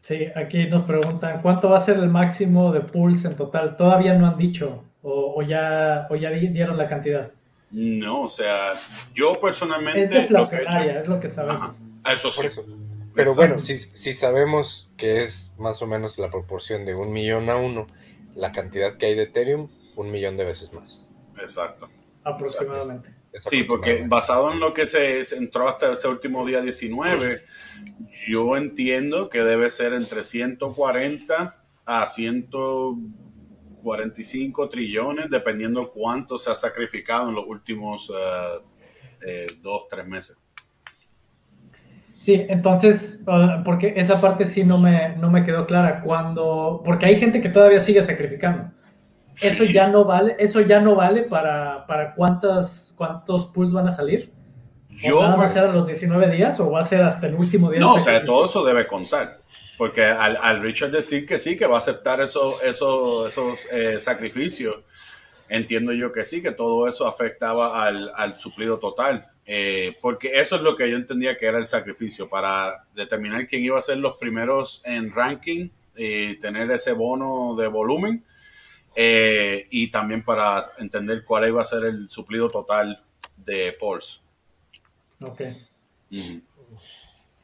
Sí, 0.00 0.28
aquí 0.36 0.66
nos 0.66 0.84
preguntan, 0.84 1.42
¿cuánto 1.42 1.68
va 1.68 1.78
a 1.78 1.80
ser 1.80 1.96
el 1.96 2.08
máximo 2.08 2.72
de 2.72 2.80
pools 2.80 3.24
en 3.24 3.34
total? 3.34 3.76
Todavía 3.76 4.14
no 4.14 4.28
han 4.28 4.38
dicho, 4.38 4.84
o, 5.02 5.42
ya, 5.42 6.06
o 6.10 6.14
ya 6.14 6.30
dieron 6.30 6.78
la 6.78 6.88
cantidad. 6.88 7.32
No, 7.72 8.22
o 8.22 8.28
sea, 8.28 8.74
yo 9.12 9.38
personalmente... 9.40 10.02
Es 10.02 10.10
deflacionaria, 10.10 11.00
es 11.00 11.08
lo 11.08 11.18
que 11.18 11.28
sabemos. 11.28 11.76
Eso 12.08 12.30
sí. 12.30 12.46
Pero 13.14 13.34
bueno, 13.34 13.60
si, 13.60 13.78
si 13.78 14.14
sabemos 14.14 14.90
que 14.96 15.24
es 15.24 15.52
más 15.58 15.82
o 15.82 15.86
menos 15.86 16.18
la 16.18 16.30
proporción 16.30 16.84
de 16.84 16.94
un 16.94 17.12
millón 17.12 17.50
a 17.50 17.56
uno, 17.56 17.86
la 18.34 18.52
cantidad 18.52 18.96
que 18.96 19.06
hay 19.06 19.14
de 19.14 19.24
Ethereum, 19.24 19.68
un 19.96 20.10
millón 20.10 20.36
de 20.36 20.44
veces 20.44 20.72
más. 20.72 21.00
Exacto. 21.38 21.88
Aproximadamente. 22.22 23.14
Sí, 23.42 23.62
porque 23.62 24.04
basado 24.06 24.52
en 24.52 24.58
lo 24.58 24.74
que 24.74 24.86
se, 24.86 25.20
entró 25.36 25.68
hasta 25.68 25.92
ese 25.92 26.08
último 26.08 26.44
día 26.44 26.60
19, 26.60 27.44
yo 28.28 28.56
entiendo 28.56 29.30
que 29.30 29.38
debe 29.40 29.70
ser 29.70 29.92
entre 29.92 30.24
140 30.24 31.64
a 31.84 32.06
145 32.06 34.68
trillones, 34.68 35.30
dependiendo 35.30 35.92
cuánto 35.92 36.38
se 36.38 36.50
ha 36.50 36.56
sacrificado 36.56 37.28
en 37.28 37.36
los 37.36 37.46
últimos 37.46 38.10
uh, 38.10 38.60
eh, 39.24 39.46
dos, 39.62 39.84
tres 39.88 40.04
meses. 40.06 40.36
Sí, 42.20 42.44
entonces, 42.50 43.18
porque 43.64 43.94
esa 43.96 44.20
parte 44.20 44.44
sí 44.44 44.62
no 44.62 44.76
me, 44.76 45.16
no 45.16 45.30
me 45.30 45.42
quedó 45.42 45.66
clara. 45.66 46.02
Cuando, 46.02 46.82
porque 46.84 47.06
hay 47.06 47.16
gente 47.16 47.40
que 47.40 47.48
todavía 47.48 47.80
sigue 47.80 48.02
sacrificando. 48.02 48.70
Eso 49.40 49.64
ya 49.64 49.88
no 49.88 50.04
vale, 50.04 50.36
eso 50.38 50.60
ya 50.60 50.80
no 50.80 50.94
vale 50.94 51.22
para, 51.22 51.86
para 51.86 52.14
cuántas, 52.14 52.92
cuántos 52.94 53.46
pools 53.46 53.72
van 53.72 53.88
a 53.88 53.90
salir. 53.90 54.30
Yo, 54.90 55.16
¿Va 55.16 55.32
a 55.32 55.48
ser 55.48 55.64
a 55.64 55.72
los 55.72 55.86
19 55.86 56.30
días 56.30 56.60
o 56.60 56.70
va 56.70 56.80
a 56.80 56.84
ser 56.84 57.02
hasta 57.02 57.26
el 57.26 57.36
último 57.36 57.70
día? 57.70 57.80
No, 57.80 57.94
o 57.94 57.98
sea, 57.98 58.22
todo 58.22 58.44
eso 58.44 58.62
debe 58.66 58.86
contar. 58.86 59.40
Porque 59.78 60.04
al, 60.04 60.60
Richard 60.60 60.90
decir 60.90 61.24
que 61.24 61.38
sí, 61.38 61.56
que 61.56 61.66
va 61.66 61.76
a 61.76 61.78
aceptar 61.78 62.20
eso, 62.20 62.60
eso, 62.60 63.26
esos 63.26 63.60
eh, 63.72 63.98
sacrificios, 63.98 64.76
entiendo 65.48 65.94
yo 65.94 66.12
que 66.12 66.22
sí, 66.22 66.42
que 66.42 66.52
todo 66.52 66.86
eso 66.86 67.06
afectaba 67.06 67.82
al, 67.82 68.12
al 68.14 68.38
suplido 68.38 68.78
total. 68.78 69.26
Eh, 69.52 69.96
porque 70.00 70.40
eso 70.40 70.54
es 70.54 70.62
lo 70.62 70.76
que 70.76 70.88
yo 70.88 70.96
entendía 70.96 71.36
que 71.36 71.46
era 71.46 71.58
el 71.58 71.66
sacrificio, 71.66 72.28
para 72.28 72.84
determinar 72.94 73.48
quién 73.48 73.64
iba 73.64 73.76
a 73.76 73.82
ser 73.82 73.98
los 73.98 74.16
primeros 74.16 74.80
en 74.84 75.10
ranking 75.10 75.70
y 75.96 76.36
tener 76.38 76.70
ese 76.70 76.92
bono 76.92 77.56
de 77.56 77.66
volumen. 77.66 78.24
Eh, 78.94 79.66
y 79.70 79.90
también 79.90 80.24
para 80.24 80.62
entender 80.78 81.24
cuál 81.24 81.48
iba 81.48 81.60
a 81.60 81.64
ser 81.64 81.82
el 81.84 82.08
suplido 82.10 82.48
total 82.48 83.02
de 83.38 83.72
Pulse. 83.72 84.20
Ok. 85.20 85.40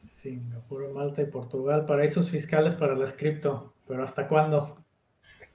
Singapur, 0.09 0.89
Malta 0.93 1.21
y 1.21 1.25
Portugal, 1.25 1.85
paraísos 1.85 2.29
fiscales 2.29 2.73
para 2.73 2.95
las 2.95 3.11
cripto, 3.11 3.73
pero 3.85 4.01
¿hasta 4.01 4.29
cuándo? 4.29 4.77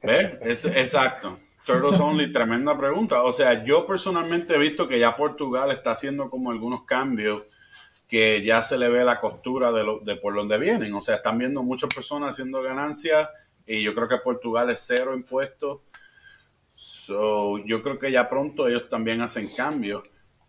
Es, 0.02 0.66
exacto. 0.66 1.38
Turtles 1.64 2.00
Only, 2.00 2.32
tremenda 2.32 2.76
pregunta. 2.76 3.22
O 3.22 3.32
sea, 3.32 3.64
yo 3.64 3.86
personalmente 3.86 4.54
he 4.54 4.58
visto 4.58 4.88
que 4.88 4.98
ya 4.98 5.16
Portugal 5.16 5.70
está 5.70 5.92
haciendo 5.92 6.28
como 6.28 6.50
algunos 6.50 6.84
cambios 6.84 7.44
que 8.08 8.44
ya 8.44 8.60
se 8.60 8.76
le 8.76 8.88
ve 8.88 9.04
la 9.04 9.20
costura 9.20 9.72
de, 9.72 9.84
lo, 9.84 10.02
por 10.20 10.34
donde 10.34 10.58
vienen. 10.58 10.92
O 10.94 11.00
sea, 11.00 11.16
están 11.16 11.38
viendo 11.38 11.62
muchas 11.62 11.94
personas 11.94 12.30
haciendo 12.30 12.60
ganancias 12.62 13.28
y 13.66 13.82
yo 13.82 13.94
creo 13.94 14.08
que 14.08 14.18
Portugal 14.18 14.68
es 14.70 14.84
cero 14.86 15.14
impuestos. 15.14 15.80
So, 16.74 17.58
yo 17.64 17.80
creo 17.80 17.98
que 17.98 18.10
ya 18.10 18.28
pronto 18.28 18.66
ellos 18.66 18.88
también 18.88 19.20
hacen 19.20 19.48
cambios. 19.54 20.02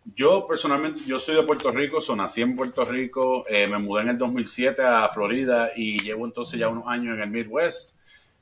Yo 0.04 0.46
personalmente, 0.46 1.04
yo 1.06 1.18
soy 1.18 1.36
de 1.36 1.44
Puerto 1.44 1.70
Rico, 1.70 2.00
so 2.00 2.14
nací 2.14 2.42
en 2.42 2.54
Puerto 2.54 2.84
Rico, 2.84 3.46
eh, 3.48 3.66
me 3.66 3.78
mudé 3.78 4.02
en 4.02 4.08
el 4.10 4.18
2007 4.18 4.82
a 4.82 5.08
Florida 5.08 5.70
y 5.74 5.98
llevo 6.02 6.26
entonces 6.26 6.60
ya 6.60 6.68
unos 6.68 6.86
años 6.86 7.14
en 7.14 7.22
el 7.22 7.30
Midwest. 7.30 7.93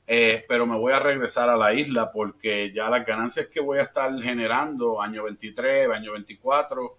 Eh, 0.05 0.43
pero 0.47 0.65
me 0.65 0.77
voy 0.77 0.91
a 0.91 0.99
regresar 0.99 1.49
a 1.49 1.55
la 1.55 1.73
isla 1.73 2.11
porque 2.11 2.73
ya 2.73 2.89
las 2.89 3.05
ganancias 3.05 3.47
que 3.47 3.61
voy 3.61 3.79
a 3.79 3.83
estar 3.83 4.11
generando 4.21 5.01
año 5.01 5.23
23, 5.23 5.89
año 5.89 6.11
24, 6.11 6.97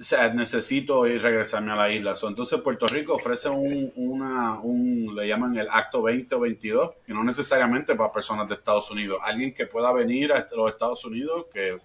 o 0.00 0.02
sea, 0.02 0.32
necesito 0.32 1.06
ir 1.06 1.20
regresarme 1.20 1.72
a 1.72 1.76
la 1.76 1.90
isla. 1.90 2.14
entonces 2.22 2.58
Puerto 2.62 2.86
Rico 2.86 3.14
ofrece 3.14 3.50
un, 3.50 3.92
una, 3.96 4.58
un, 4.60 5.14
le 5.14 5.28
llaman 5.28 5.54
el 5.58 5.68
acto 5.70 6.00
20 6.02 6.34
o 6.36 6.40
22, 6.40 6.90
que 7.04 7.12
no 7.12 7.22
necesariamente 7.22 7.94
para 7.94 8.10
personas 8.10 8.48
de 8.48 8.54
Estados 8.54 8.90
Unidos. 8.90 9.18
Alguien 9.22 9.52
que 9.52 9.66
pueda 9.66 9.92
venir 9.92 10.32
a 10.32 10.46
los 10.56 10.72
Estados 10.72 11.04
Unidos, 11.04 11.46
que 11.52 11.78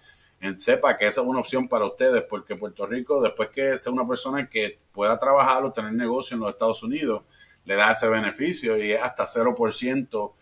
sepa 0.54 0.96
que 0.96 1.06
esa 1.06 1.20
es 1.20 1.26
una 1.26 1.40
opción 1.40 1.68
para 1.68 1.84
ustedes, 1.84 2.22
porque 2.22 2.56
Puerto 2.56 2.86
Rico, 2.86 3.20
después 3.20 3.50
que 3.50 3.76
sea 3.76 3.92
una 3.92 4.08
persona 4.08 4.48
que 4.48 4.78
pueda 4.92 5.18
trabajar 5.18 5.62
o 5.64 5.72
tener 5.72 5.92
negocio 5.92 6.36
en 6.36 6.40
los 6.40 6.50
Estados 6.50 6.82
Unidos, 6.82 7.22
le 7.66 7.74
da 7.74 7.90
ese 7.90 8.08
beneficio 8.08 8.82
y 8.82 8.92
es 8.92 9.02
hasta 9.02 9.24
0% 9.24 10.32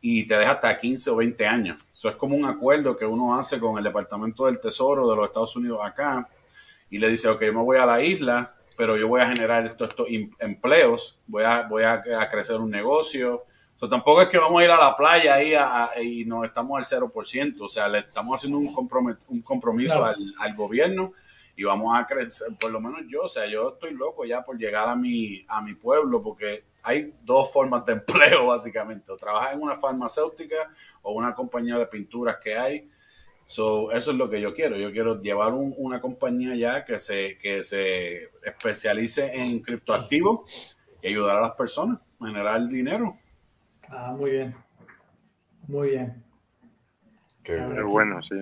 y 0.00 0.26
te 0.26 0.36
deja 0.36 0.52
hasta 0.52 0.76
15 0.76 1.10
o 1.10 1.16
20 1.16 1.46
años. 1.46 1.78
Eso 1.94 2.08
es 2.08 2.16
como 2.16 2.36
un 2.36 2.44
acuerdo 2.44 2.96
que 2.96 3.06
uno 3.06 3.38
hace 3.38 3.58
con 3.60 3.78
el 3.78 3.84
Departamento 3.84 4.46
del 4.46 4.60
Tesoro 4.60 5.08
de 5.08 5.16
los 5.16 5.26
Estados 5.26 5.56
Unidos 5.56 5.80
acá 5.82 6.28
y 6.90 6.98
le 6.98 7.08
dice, 7.08 7.28
ok, 7.28 7.40
yo 7.40 7.52
me 7.54 7.62
voy 7.62 7.78
a 7.78 7.86
la 7.86 8.02
isla, 8.02 8.54
pero 8.76 8.96
yo 8.96 9.06
voy 9.06 9.20
a 9.20 9.28
generar 9.28 9.64
estos, 9.64 9.90
estos 9.90 10.08
empleos, 10.40 11.20
voy 11.26 11.44
a, 11.44 11.62
voy 11.62 11.84
a, 11.84 12.02
crecer 12.30 12.56
un 12.56 12.70
negocio. 12.70 13.44
O 13.80 13.88
tampoco 13.88 14.22
es 14.22 14.28
que 14.28 14.38
vamos 14.38 14.60
a 14.60 14.64
ir 14.64 14.70
a 14.70 14.78
la 14.78 14.96
playa 14.96 15.34
ahí 15.34 15.54
y 16.02 16.24
no 16.24 16.44
estamos 16.44 16.92
al 16.92 17.00
0%, 17.00 17.56
o 17.60 17.68
sea, 17.68 17.88
le 17.88 18.00
estamos 18.00 18.36
haciendo 18.36 18.58
un, 18.58 18.68
un 19.28 19.42
compromiso 19.42 20.04
al, 20.04 20.34
al 20.38 20.54
gobierno 20.54 21.12
y 21.56 21.64
vamos 21.64 21.96
a 21.98 22.06
crecer, 22.06 22.48
por 22.58 22.70
lo 22.70 22.80
menos 22.80 23.02
yo, 23.08 23.22
o 23.22 23.28
sea, 23.28 23.46
yo 23.46 23.74
estoy 23.74 23.94
loco 23.94 24.24
ya 24.24 24.42
por 24.42 24.56
llegar 24.56 24.88
a 24.88 24.96
mi, 24.96 25.44
a 25.48 25.62
mi 25.62 25.74
pueblo 25.74 26.22
porque 26.22 26.64
hay 26.82 27.14
dos 27.22 27.52
formas 27.52 27.84
de 27.86 27.92
empleo 27.94 28.46
básicamente, 28.46 29.12
o 29.12 29.16
trabajar 29.16 29.54
en 29.54 29.62
una 29.62 29.76
farmacéutica 29.76 30.70
o 31.02 31.12
una 31.12 31.34
compañía 31.34 31.78
de 31.78 31.86
pinturas 31.86 32.36
que 32.42 32.56
hay. 32.56 32.90
So, 33.44 33.90
eso 33.92 34.12
es 34.12 34.16
lo 34.16 34.30
que 34.30 34.40
yo 34.40 34.54
quiero. 34.54 34.76
Yo 34.76 34.92
quiero 34.92 35.20
llevar 35.20 35.52
una 35.52 36.00
compañía 36.00 36.54
ya 36.54 36.84
que 36.84 36.98
se, 36.98 37.36
que 37.38 37.62
se 37.62 38.30
especialice 38.44 39.30
en 39.34 39.60
criptoactivos 39.60 40.48
y 41.02 41.08
ayudar 41.08 41.38
a 41.38 41.42
las 41.42 41.52
personas 41.52 41.98
a 42.20 42.26
generar 42.26 42.66
dinero. 42.68 43.18
Ah, 43.88 44.14
muy 44.16 44.30
bien. 44.30 44.54
Muy 45.66 45.90
bien. 45.90 46.22
Qué 47.42 47.58
bueno, 47.82 48.20
sí. 48.22 48.36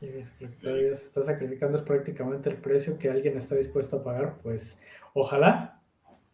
está 0.00 1.22
sacrificando 1.22 1.78
es 1.78 1.84
prácticamente 1.84 2.48
el 2.48 2.56
precio 2.56 2.98
que 2.98 3.10
alguien 3.10 3.36
está 3.36 3.54
dispuesto 3.54 3.98
a 3.98 4.04
pagar. 4.04 4.38
Pues 4.42 4.78
ojalá 5.12 5.79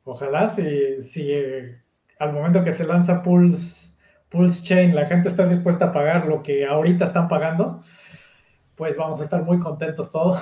Ojalá 0.09 0.47
si, 0.47 1.03
si 1.03 1.33
eh, 1.33 1.81
al 2.21 2.33
momento 2.33 2.63
que 2.63 2.71
se 2.71 2.87
lanza 2.87 3.25
Pulse, 3.25 3.97
Pulse 4.29 4.63
Chain 4.63 4.95
la 4.95 5.07
gente 5.07 5.29
está 5.29 5.47
dispuesta 5.47 5.87
a 5.87 5.93
pagar 5.93 6.27
lo 6.27 6.45
que 6.45 6.65
ahorita 6.65 7.05
están 7.05 7.27
pagando, 7.27 7.83
pues 8.77 8.97
vamos 8.97 9.19
a 9.21 9.25
estar 9.25 9.43
muy 9.43 9.59
contentos 9.59 10.13
todos. 10.13 10.41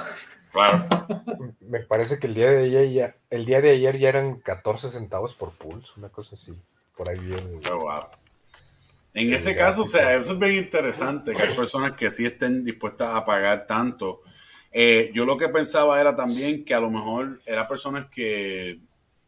Claro. 0.53 0.85
Me 1.61 1.81
parece 1.81 2.19
que 2.19 2.27
el 2.27 2.35
día 2.35 2.51
de 2.51 2.65
ayer 2.65 2.91
ya, 2.91 3.17
el 3.31 3.47
día 3.47 3.63
de 3.63 3.71
ayer 3.71 3.99
ya 3.99 4.11
eran 4.11 4.39
14 4.39 4.91
centavos 4.91 5.33
por 5.33 5.53
Pulse, 5.53 5.95
una 5.97 6.11
cosa 6.11 6.35
así. 6.35 6.53
Por 6.95 7.09
ahí 7.09 7.19
bien. 7.19 7.59
Oh, 7.73 8.11
en 9.15 9.33
ese 9.33 9.57
caso, 9.57 9.85
o 9.85 9.87
sea, 9.87 10.15
eso 10.15 10.35
es 10.35 10.39
bien 10.39 10.57
interesante, 10.57 11.33
que 11.33 11.43
hay 11.43 11.57
personas 11.57 11.93
que 11.93 12.11
sí 12.11 12.27
estén 12.27 12.63
dispuestas 12.63 13.17
a 13.17 13.25
pagar 13.25 13.67
tanto. 13.67 14.21
Eh, 14.71 15.11
yo 15.15 15.25
lo 15.25 15.39
que 15.39 15.49
pensaba 15.49 15.99
era 15.99 16.15
también 16.15 16.67
que 16.67 16.75
a 16.75 16.81
lo 16.81 16.91
mejor 16.91 17.41
eran 17.47 17.67
personas 17.67 18.09
que 18.11 18.79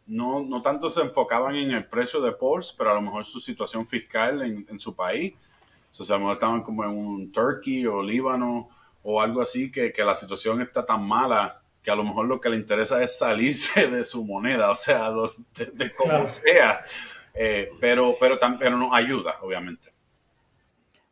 no, 0.07 0.44
no 0.44 0.62
tanto 0.62 0.88
se 0.88 1.02
enfocaban 1.02 1.57
en 1.57 1.72
el 1.72 1.86
precio 1.86 2.20
de 2.20 2.32
Porsche, 2.32 2.74
pero 2.78 2.92
a 2.92 2.94
lo 2.94 3.02
mejor 3.02 3.24
su 3.24 3.40
situación 3.40 3.86
fiscal 3.86 4.42
en, 4.42 4.80
su 4.80 4.94
país. 4.94 5.34
O 5.98 6.04
sea, 6.04 6.16
a 6.16 6.18
lo 6.18 6.24
mejor 6.24 6.36
estaban 6.36 6.62
como 6.62 6.84
en 6.84 6.90
un 6.90 7.32
Turkey 7.32 7.86
o 7.86 8.02
Líbano 8.02 8.68
o 9.02 9.20
algo 9.20 9.40
así, 9.40 9.70
que, 9.70 9.92
la 9.98 10.14
situación 10.14 10.61
está 10.61 10.84
tan 10.84 11.07
mala 11.07 11.61
que 11.82 11.90
a 11.90 11.96
lo 11.96 12.04
mejor 12.04 12.26
lo 12.26 12.40
que 12.40 12.48
le 12.48 12.57
interesa 12.57 13.02
es 13.02 13.18
salirse 13.18 13.88
de 13.88 14.04
su 14.04 14.24
moneda, 14.24 14.70
o 14.70 14.74
sea, 14.74 15.11
de, 15.11 15.94
como 15.94 16.24
sea. 16.26 16.80
Eh, 17.34 17.70
pero, 17.80 18.16
pero, 18.18 18.38
pero 18.59 18.76
nos 18.76 18.94
ayuda, 18.94 19.36
obviamente. 19.42 19.92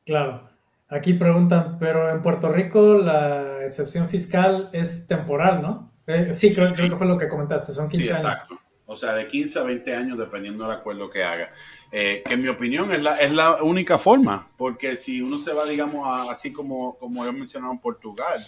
Claro. 0.04 0.48
Aquí 0.88 1.14
preguntan, 1.14 1.78
pero 1.78 2.10
en 2.10 2.22
Puerto 2.22 2.48
Rico 2.48 2.94
la 2.94 3.62
excepción 3.62 4.08
fiscal 4.08 4.70
es 4.72 5.06
temporal, 5.06 5.62
¿no? 5.62 5.92
Eh, 6.06 6.34
sí, 6.34 6.54
creo, 6.54 6.90
que 6.90 6.96
fue 6.96 7.06
lo 7.06 7.16
que 7.16 7.28
comentaste, 7.28 7.72
son 7.72 7.88
15 7.88 8.04
sí, 8.04 8.10
exacto. 8.10 8.58
O 8.86 8.96
sea, 8.96 9.14
de 9.14 9.26
15 9.26 9.58
a 9.58 9.62
20 9.62 9.96
años 9.96 10.18
dependiendo 10.18 10.64
del 10.64 10.76
acuerdo 10.76 11.08
que 11.08 11.24
haga. 11.24 11.50
Eh, 11.90 12.22
que 12.26 12.34
en 12.34 12.42
mi 12.42 12.48
opinión 12.48 12.92
es 12.92 13.02
la, 13.02 13.16
es 13.16 13.32
la 13.32 13.62
única 13.62 13.98
forma, 13.98 14.48
porque 14.58 14.96
si 14.96 15.22
uno 15.22 15.38
se 15.38 15.52
va, 15.52 15.64
digamos, 15.64 16.28
así 16.28 16.52
como, 16.52 16.98
como 16.98 17.24
yo 17.24 17.32
mencionaba 17.32 17.72
en 17.72 17.80
Portugal, 17.80 18.44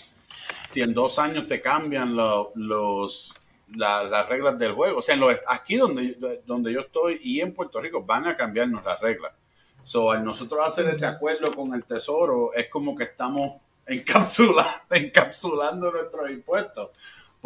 si 0.66 0.82
en 0.82 0.92
dos 0.92 1.18
años 1.18 1.46
te 1.46 1.60
cambian 1.60 2.14
los, 2.16 3.34
las 3.74 4.28
reglas 4.28 4.58
del 4.58 4.72
juego, 4.72 4.98
o 4.98 5.02
sea, 5.02 5.14
en 5.14 5.22
aquí 5.48 5.76
donde, 5.76 6.42
donde 6.44 6.72
yo 6.72 6.80
estoy 6.80 7.20
y 7.22 7.40
en 7.40 7.54
Puerto 7.54 7.80
Rico 7.80 8.02
van 8.02 8.26
a 8.26 8.36
cambiarnos 8.36 8.84
las 8.84 9.00
reglas. 9.00 9.32
So, 9.82 10.10
al 10.10 10.24
nosotros 10.24 10.66
hacer 10.66 10.88
ese 10.88 11.06
acuerdo 11.06 11.54
con 11.54 11.72
el 11.72 11.84
Tesoro, 11.84 12.52
es 12.52 12.68
como 12.68 12.96
que 12.96 13.04
estamos 13.04 13.60
encapsulando, 13.86 14.72
encapsulando 14.90 15.92
nuestros 15.92 16.28
impuestos, 16.30 16.90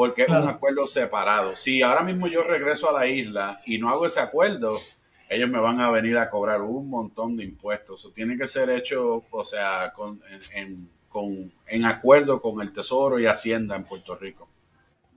porque 0.01 0.23
es 0.23 0.31
un 0.31 0.49
acuerdo 0.49 0.87
separado. 0.87 1.55
Si 1.57 1.83
ahora 1.83 2.03
mismo 2.03 2.27
yo 2.27 2.43
regreso 2.43 2.89
a 2.89 2.99
la 2.99 3.07
isla 3.07 3.61
y 3.67 3.77
no 3.77 3.91
hago 3.91 4.07
ese 4.07 4.21
acuerdo, 4.21 4.79
ellos 5.29 5.51
me 5.51 5.61
van 5.61 5.79
a 5.79 5.91
venir 5.91 6.17
a 6.17 6.31
cobrar 6.31 6.63
un 6.63 6.89
montón 6.89 7.37
de 7.37 7.45
impuestos. 7.45 8.01
Eso 8.01 8.11
tiene 8.11 8.35
que 8.35 8.47
ser 8.47 8.71
hecho, 8.71 9.25
o 9.31 9.45
sea, 9.45 9.93
con, 9.95 10.19
en, 10.55 10.89
con, 11.11 11.53
en 11.67 11.85
acuerdo 11.85 12.41
con 12.41 12.63
el 12.63 12.73
Tesoro 12.73 13.21
y 13.21 13.27
Hacienda 13.27 13.77
en 13.77 13.85
Puerto 13.85 14.17
Rico. 14.17 14.49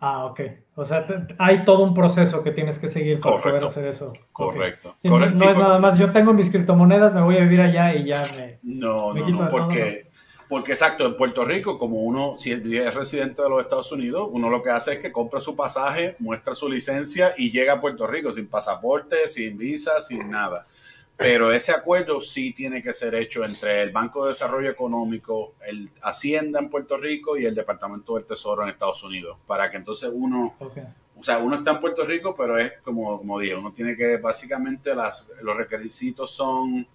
Ah, 0.01 0.25
ok. 0.25 0.41
O 0.75 0.84
sea, 0.84 1.07
hay 1.38 1.63
todo 1.63 1.81
un 1.81 1.93
proceso 1.93 2.43
que 2.43 2.51
tienes 2.51 2.77
que 2.77 2.89
seguir 2.89 3.21
para 3.21 3.41
poder 3.41 3.63
hacer 3.63 3.86
eso. 3.86 4.11
Correcto. 4.34 4.97
no, 5.05 5.23
es 5.23 5.39
nada 5.39 5.79
más, 5.79 5.97
yo 5.97 6.11
tengo 6.11 6.34
mis 6.34 6.49
criptomonedas, 6.49 7.13
me 7.13 7.21
voy 7.21 7.38
a 7.38 7.43
vivir 7.43 7.61
allá 7.61 7.95
y 7.95 8.07
ya 8.07 8.27
me... 8.36 8.59
No, 8.63 9.13
no, 9.13 9.29
no, 9.29 9.47
porque, 9.47 10.09
porque 10.54 10.74
exacto, 10.74 11.08
en 11.08 11.18
Puerto 11.18 11.43
Rico, 11.43 11.80
como 11.80 12.04
uno, 12.04 12.36
si 12.38 12.51
es 12.51 12.93
residente 12.93 13.41
de 13.41 13.49
los 13.49 13.60
Estados 13.60 13.91
Unidos, 13.91 14.30
uno 14.32 14.51
lo 14.51 14.62
que 14.62 14.70
hace 14.70 14.93
es 14.93 14.99
que 14.99 15.12
compra 15.12 15.39
su 15.39 15.56
pasaje, 15.56 16.16
muestra 16.20 16.54
su 16.54 16.70
licencia 16.70 17.34
y 17.36 17.49
llega 17.49 17.74
a 17.74 17.82
Puerto 17.82 18.06
Rico 18.06 18.32
sin 18.32 18.45
pasaporte, 18.45 19.28
sin 19.28 19.58
visa, 19.58 19.99
sin 19.99 20.30
nada. 20.30 20.68
Pero 21.18 21.51
ese 21.51 21.72
acuerdo 21.72 22.22
sí 22.22 22.54
tiene 22.54 22.84
que 22.84 22.93
ser 22.93 23.16
hecho 23.16 23.43
entre 23.43 23.82
el 23.82 23.89
Banco 23.89 24.26
de 24.26 24.28
Desarrollo 24.28 24.70
Económico, 24.70 25.56
el 25.66 25.89
Hacienda 26.04 26.60
en 26.60 26.70
Puerto 26.70 26.97
Rico 26.97 27.36
y 27.36 27.45
el 27.45 27.56
Departamento 27.56 28.14
del 28.14 28.26
Tesoro 28.26 28.62
en 28.62 28.70
Estados 28.70 29.01
Unidos, 29.01 29.39
para 29.47 29.72
que 29.72 29.78
entonces 29.78 30.12
uno, 30.14 30.54
o 30.60 31.24
sea, 31.24 31.39
uno 31.39 31.56
está 31.56 31.72
en 31.72 31.80
Puerto 31.80 32.06
Rico, 32.06 32.36
pero 32.38 32.60
es 32.60 32.74
como, 32.84 33.18
como 33.18 33.39
dije, 33.39 33.56
uno 33.56 33.74
tiene 33.74 33.97
que, 33.97 34.18
básicamente 34.18 34.93
las, 34.93 35.28
los 35.41 35.58
requisitos 35.58 36.30
son, 36.30 36.86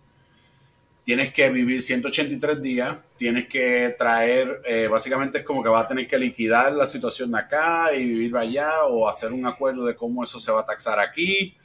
tienes 1.08 1.32
que 1.32 1.48
vivir 1.48 1.80
183 1.80 2.60
días, 2.60 2.98
tienes 3.16 3.48
que 3.48 3.94
traer, 3.96 4.60
eh, 4.66 4.88
básicamente 4.88 5.38
es 5.38 5.44
como 5.44 5.62
que 5.62 5.70
va 5.70 5.80
a 5.80 5.86
tener 5.86 6.06
que 6.06 6.18
liquidar 6.18 6.70
la 6.74 6.86
situación 6.86 7.30
de 7.30 7.38
acá 7.38 7.94
y 7.94 8.04
vivir 8.04 8.36
allá 8.36 8.84
o 8.84 9.08
hacer 9.08 9.32
un 9.32 9.46
acuerdo 9.46 9.86
de 9.86 9.96
cómo 9.96 10.22
eso 10.22 10.38
se 10.38 10.52
va 10.52 10.60
a 10.60 10.64
taxar 10.66 11.00
aquí 11.00 11.56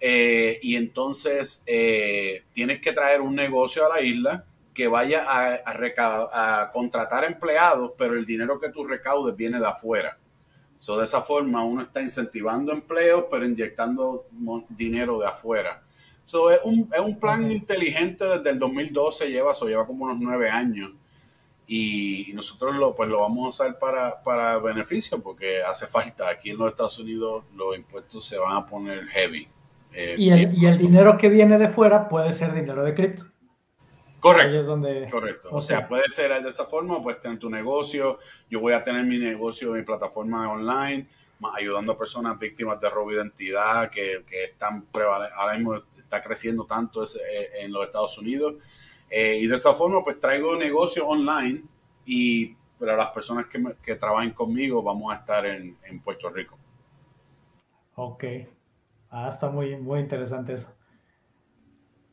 eh, 0.00 0.58
y 0.62 0.76
entonces 0.76 1.62
eh, 1.66 2.44
tienes 2.54 2.80
que 2.80 2.92
traer 2.92 3.20
un 3.20 3.34
negocio 3.34 3.84
a 3.84 3.94
la 3.94 4.00
isla 4.00 4.46
que 4.72 4.88
vaya 4.88 5.26
a, 5.28 6.62
a, 6.62 6.72
contratar 6.72 7.24
empleados, 7.24 7.92
pero 7.98 8.14
el 8.14 8.24
dinero 8.24 8.58
que 8.58 8.70
tú 8.70 8.86
recaudes 8.86 9.36
viene 9.36 9.60
de 9.60 9.66
afuera. 9.66 10.16
So, 10.78 10.96
de 10.96 11.04
esa 11.04 11.20
forma 11.20 11.62
uno 11.62 11.82
está 11.82 12.00
incentivando 12.00 12.72
empleos, 12.72 13.26
pero 13.30 13.44
inyectando 13.44 14.28
dinero 14.70 15.18
de 15.18 15.26
afuera. 15.26 15.82
So, 16.28 16.50
es, 16.50 16.60
un, 16.62 16.90
es 16.92 17.00
un 17.00 17.18
plan 17.18 17.50
inteligente 17.50 18.22
desde 18.22 18.50
el 18.50 18.58
2012, 18.58 19.30
lleva, 19.30 19.54
so, 19.54 19.66
lleva 19.66 19.86
como 19.86 20.04
unos 20.04 20.18
nueve 20.20 20.50
años. 20.50 20.90
Y, 21.66 22.32
nosotros 22.34 22.76
lo, 22.76 22.94
pues 22.94 23.08
lo 23.08 23.20
vamos 23.20 23.46
a 23.46 23.48
usar 23.48 23.78
para, 23.78 24.22
para 24.22 24.58
beneficio 24.58 25.22
porque 25.22 25.62
hace 25.62 25.86
falta. 25.86 26.28
Aquí 26.28 26.50
en 26.50 26.58
los 26.58 26.68
Estados 26.68 26.98
Unidos 26.98 27.44
los 27.56 27.74
impuestos 27.74 28.26
se 28.26 28.38
van 28.38 28.58
a 28.58 28.66
poner 28.66 29.06
heavy. 29.06 29.48
Eh, 29.94 30.16
y, 30.18 30.30
el, 30.30 30.76
dinero 30.76 31.16
que 31.16 31.30
viene 31.30 31.56
de 31.56 31.70
fuera 31.70 32.10
puede 32.10 32.34
ser 32.34 32.52
dinero 32.52 32.84
de 32.84 32.92
cripto. 32.92 33.24
Correcto. 34.20 34.78
Correcto. 35.10 35.48
O 35.50 35.62
sea, 35.62 35.88
puede 35.88 36.08
ser 36.08 36.42
de 36.42 36.50
esa 36.50 36.66
forma, 36.66 37.02
puedes 37.02 37.20
tener 37.20 37.38
tu 37.38 37.48
negocio. 37.48 38.18
Yo 38.50 38.60
voy 38.60 38.74
a 38.74 38.84
tener 38.84 39.02
mi 39.06 39.16
negocio, 39.16 39.72
mi 39.72 39.82
plataforma 39.82 40.52
online, 40.52 41.06
ayudando 41.54 41.92
a 41.92 41.96
personas 41.96 42.38
víctimas 42.38 42.78
de 42.80 42.90
robo 42.90 43.12
de 43.12 43.16
identidad 43.16 43.88
que, 43.88 44.24
que 44.28 44.44
están 44.44 44.84
ahora 44.92 45.56
mismo 45.56 45.82
está 46.08 46.22
creciendo 46.22 46.64
tanto 46.64 47.04
eh, 47.04 47.50
en 47.60 47.72
los 47.72 47.84
Estados 47.84 48.16
Unidos. 48.18 48.54
Eh, 49.10 49.38
y 49.40 49.46
de 49.46 49.56
esa 49.56 49.72
forma, 49.72 50.02
pues 50.02 50.18
traigo 50.18 50.56
negocio 50.56 51.06
online 51.06 51.62
y 52.04 52.56
para 52.78 52.96
las 52.96 53.08
personas 53.08 53.46
que, 53.46 53.62
que 53.82 53.94
trabajen 53.96 54.30
conmigo 54.30 54.82
vamos 54.82 55.12
a 55.12 55.16
estar 55.16 55.44
en, 55.46 55.76
en 55.84 56.00
Puerto 56.00 56.28
Rico. 56.30 56.58
Ok. 57.94 58.24
Ah, 59.10 59.28
está 59.28 59.50
muy, 59.50 59.76
muy 59.76 60.00
interesante 60.00 60.54
eso. 60.54 60.70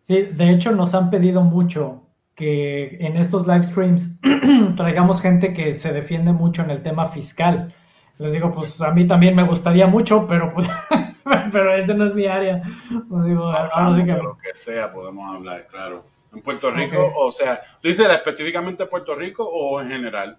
Sí, 0.02 0.22
de 0.22 0.52
hecho 0.52 0.72
nos 0.72 0.94
han 0.94 1.10
pedido 1.10 1.42
mucho 1.42 2.04
que 2.36 2.98
en 3.00 3.18
estos 3.18 3.48
live 3.48 3.64
streams 3.64 4.20
traigamos 4.78 5.22
gente 5.22 5.54
que 5.54 5.74
se 5.74 5.94
defiende 5.94 6.32
mucho 6.32 6.62
en 6.62 6.70
el 6.70 6.84
tema 6.84 7.08
fiscal. 7.08 7.74
Les 8.18 8.32
digo, 8.32 8.54
pues 8.54 8.82
a 8.82 8.92
mí 8.92 9.06
también 9.06 9.36
me 9.36 9.44
gustaría 9.44 9.88
mucho, 9.88 10.26
pero 10.28 10.54
pues, 10.54 10.68
pero 11.52 11.76
ese 11.76 11.94
no 11.94 12.06
es 12.06 12.14
mi 12.14 12.26
área. 12.26 12.62
Pues 13.10 13.26
digo, 13.26 13.52
de 13.52 14.24
lo 14.24 14.38
que 14.38 14.54
sea 14.54 14.92
podemos 14.92 15.36
hablar, 15.36 15.68
claro. 15.68 16.06
En 16.34 16.42
Puerto 16.42 16.70
Rico, 16.70 17.14
o 17.18 17.32
sea, 17.32 17.62
¿tú 17.82 17.88
dices 17.88 18.10
específicamente 18.10 18.86
Puerto 18.88 19.16
Rico 19.16 19.48
o 19.48 19.80
en 19.82 19.90
general? 19.90 20.38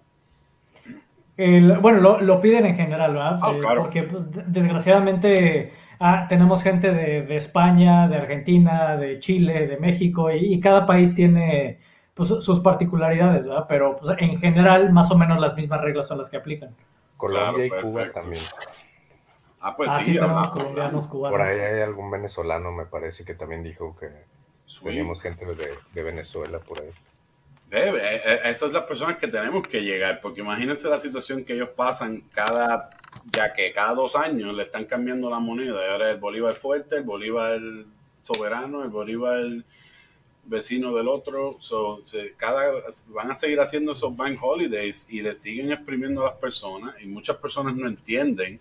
bueno, 1.80 2.00
lo, 2.00 2.20
lo, 2.20 2.40
piden 2.40 2.64
en 2.64 2.76
general, 2.76 3.12
¿verdad? 3.12 3.38
Ah, 3.42 3.52
claro. 3.60 3.82
Porque 3.82 4.04
pues, 4.04 4.24
desgraciadamente 4.46 5.72
Ah, 5.98 6.26
tenemos 6.28 6.62
gente 6.62 6.92
de, 6.92 7.36
España, 7.36 8.06
de 8.08 8.16
Argentina, 8.16 8.96
de 8.96 9.18
Chile, 9.18 9.66
de 9.66 9.78
México, 9.78 10.30
y, 10.30 10.60
cada 10.60 10.84
país 10.84 11.14
tiene 11.14 11.78
pues, 12.14 12.28
sus 12.28 12.60
particularidades, 12.60 13.46
¿verdad? 13.46 13.64
Pero 13.68 13.96
pues, 13.96 14.14
en 14.18 14.38
general, 14.38 14.92
más 14.92 15.10
o 15.10 15.16
menos 15.16 15.40
las 15.40 15.56
mismas 15.56 15.80
reglas 15.80 16.06
son 16.06 16.18
las 16.18 16.28
que 16.28 16.36
aplican. 16.36 16.70
Colombia 17.16 17.66
y 17.66 17.70
Cuba 17.70 18.12
también. 18.12 18.42
Ah, 19.60 19.76
pues 19.76 19.90
ah, 19.90 20.00
sí, 20.00 20.16
colombianos, 20.16 21.06
cubanos. 21.08 21.38
Por 21.38 21.40
ahí 21.40 21.58
hay 21.58 21.80
algún 21.80 22.10
venezolano, 22.10 22.70
me 22.72 22.86
parece, 22.86 23.24
que 23.24 23.34
también 23.34 23.62
dijo 23.62 23.96
que 23.96 24.10
teníamos 24.82 25.20
gente 25.20 25.46
de, 25.46 26.02
Venezuela 26.02 26.58
por 26.60 26.80
ahí. 26.80 26.90
Debe, 27.68 27.98
eh, 27.98 28.22
eh, 28.24 28.40
esas 28.44 28.58
son 28.58 28.72
las 28.74 28.84
personas 28.84 29.16
que 29.16 29.26
tenemos 29.26 29.66
que 29.66 29.80
llegar, 29.80 30.20
porque 30.20 30.40
imagínense 30.40 30.88
la 30.88 30.98
situación 30.98 31.44
que 31.44 31.54
ellos 31.54 31.70
pasan 31.70 32.20
cada 32.32 32.90
ya 33.32 33.52
que 33.52 33.72
cada 33.72 33.94
dos 33.94 34.16
años 34.16 34.54
le 34.54 34.64
están 34.64 34.84
cambiando 34.84 35.30
la 35.30 35.38
moneda. 35.38 35.84
Y 35.84 35.90
ahora 35.90 36.10
el 36.10 36.18
Bolívar 36.18 36.54
fuerte, 36.54 36.96
el 36.96 37.04
Bolívar 37.04 37.58
soberano, 38.22 38.82
el 38.82 38.90
Bolívar 38.90 39.44
vecino 40.46 40.94
del 40.94 41.08
otro. 41.08 41.58
cada, 42.36 42.82
van 43.08 43.30
a 43.30 43.34
seguir 43.34 43.60
haciendo 43.60 43.92
esos 43.92 44.16
bank 44.16 44.38
holidays 44.42 45.08
y 45.10 45.22
le 45.22 45.34
siguen 45.34 45.72
exprimiendo 45.72 46.22
a 46.22 46.30
las 46.30 46.38
personas 46.38 46.94
y 47.02 47.06
muchas 47.06 47.36
personas 47.36 47.76
no 47.76 47.88
entienden. 47.88 48.60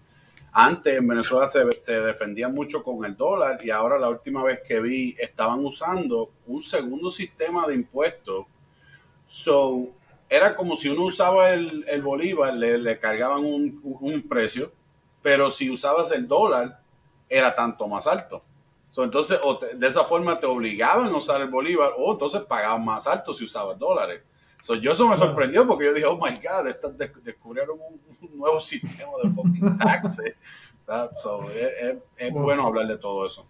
Antes 0.52 0.98
en 0.98 1.08
Venezuela 1.08 1.48
se, 1.48 1.70
se 1.74 2.00
defendía 2.00 2.48
mucho 2.48 2.82
con 2.82 3.04
el 3.06 3.18
dólar 3.18 3.60
y 3.64 3.72
ahora 3.72 4.00
la 4.00 4.10
última 4.10 4.44
vez 4.44 4.62
que 4.66 4.80
vi 4.80 5.16
estaban 5.20 5.66
usando 5.66 6.32
un 6.48 6.62
segundo 6.62 7.12
sistema 7.12 7.68
de 7.68 7.76
impuestos. 7.76 8.46
So, 9.26 9.92
era 10.30 10.56
como 10.56 10.76
si 10.76 10.90
uno 10.90 11.06
usaba 11.06 11.52
el, 11.52 12.02
bolívar, 12.02 12.54
le, 12.54 13.00
cargaban 13.00 13.46
un, 13.46 14.26
precio, 14.28 14.72
pero 15.22 15.52
si 15.52 15.70
usabas 15.70 16.12
el 16.12 16.28
dólar, 16.28 16.80
era 17.30 17.54
tanto 17.54 17.88
más 17.88 18.08
alto. 18.08 18.44
Entonces, 19.04 19.40
de 19.76 19.88
esa 19.88 20.04
forma 20.04 20.40
te 20.40 20.46
obligaban 20.46 21.08
a 21.08 21.18
usar 21.18 21.42
el 21.42 21.50
bolívar 21.50 21.92
o 21.98 22.14
entonces 22.14 22.42
pagaban 22.42 22.84
más 22.84 23.08
alto 23.08 23.34
si 23.34 23.44
usabas 23.44 23.78
dólares. 23.78 24.22
yo 24.82 24.92
eso 24.92 25.08
me 25.08 25.18
sorprendió 25.18 25.68
porque 25.68 25.86
yo 25.86 25.94
dije, 25.94 26.06
oh 26.06 26.18
my 26.18 26.32
God, 26.32 26.96
descubrieron 27.24 27.78
un, 27.80 28.38
nuevo 28.38 28.60
sistema 28.62 29.12
de 29.24 29.30
fucking 29.30 29.78
taxes. 29.78 30.36
es, 32.18 32.34
bueno 32.34 32.68
hablar 32.68 32.88
de 32.88 32.98
todo 32.98 33.26
eso. 33.26 33.48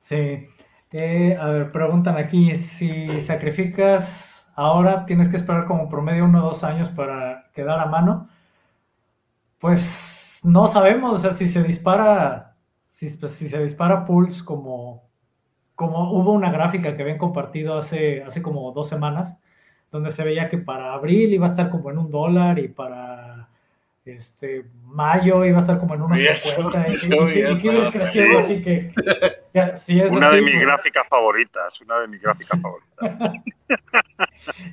Sí. 0.00 0.48
Eh, 0.96 1.36
a 1.40 1.46
ver, 1.48 1.72
preguntan 1.72 2.16
aquí, 2.16 2.54
si 2.56 3.20
sacrificas 3.20 4.46
ahora 4.54 5.06
tienes 5.06 5.28
que 5.28 5.36
esperar 5.36 5.66
como 5.66 5.88
promedio 5.88 6.24
uno 6.24 6.44
o 6.44 6.48
dos 6.50 6.62
años 6.62 6.88
para 6.88 7.50
quedar 7.52 7.80
a 7.80 7.86
mano, 7.86 8.28
pues 9.58 10.40
no 10.44 10.66
sabemos, 10.68 11.18
o 11.18 11.20
sea, 11.20 11.30
si 11.30 11.48
se 11.48 11.62
dispara, 11.62 12.53
si, 12.94 13.08
pues, 13.18 13.32
si 13.32 13.48
se 13.48 13.60
dispara 13.60 14.04
Pulse 14.04 14.44
como, 14.44 15.02
como 15.74 16.12
hubo 16.12 16.30
una 16.30 16.52
gráfica 16.52 16.94
que 16.94 17.02
habían 17.02 17.18
compartido 17.18 17.76
hace, 17.76 18.22
hace 18.22 18.40
como 18.40 18.70
dos 18.70 18.88
semanas, 18.88 19.34
donde 19.90 20.12
se 20.12 20.22
veía 20.22 20.48
que 20.48 20.58
para 20.58 20.94
abril 20.94 21.34
iba 21.34 21.44
a 21.44 21.48
estar 21.48 21.70
como 21.70 21.90
en 21.90 21.98
un 21.98 22.12
dólar 22.12 22.60
y 22.60 22.68
para 22.68 23.48
este 24.04 24.66
mayo 24.84 25.44
iba 25.44 25.58
a 25.58 25.60
estar 25.62 25.80
como 25.80 25.96
en 25.96 26.02
unos 26.02 26.20
50 26.20 26.88
y, 26.88 26.92
y, 26.92 26.94
y, 26.94 27.90
creciendo 27.90 28.38
así 28.38 28.62
que 28.62 28.92
una 30.10 30.30
de 30.30 30.42
mis 30.42 30.60
gráficas 30.60 31.08
favoritas, 31.08 31.80
una 31.80 31.98
de 31.98 32.06
mis 32.06 32.22
gráficas 32.22 32.60
favoritas. 32.62 33.32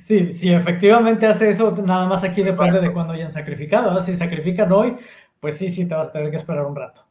sí, 0.00 0.32
si 0.32 0.52
efectivamente 0.52 1.26
hace 1.26 1.50
eso, 1.50 1.76
nada 1.84 2.06
más 2.06 2.22
aquí 2.22 2.44
depende 2.44 2.80
de 2.80 2.92
cuándo 2.92 3.14
hayan 3.14 3.32
sacrificado. 3.32 4.00
Si 4.00 4.14
sacrifican 4.14 4.70
hoy, 4.70 4.96
pues 5.40 5.58
sí, 5.58 5.72
sí, 5.72 5.88
te 5.88 5.94
vas 5.96 6.10
a 6.10 6.12
tener 6.12 6.30
que 6.30 6.36
esperar 6.36 6.64
un 6.66 6.76
rato. 6.76 7.04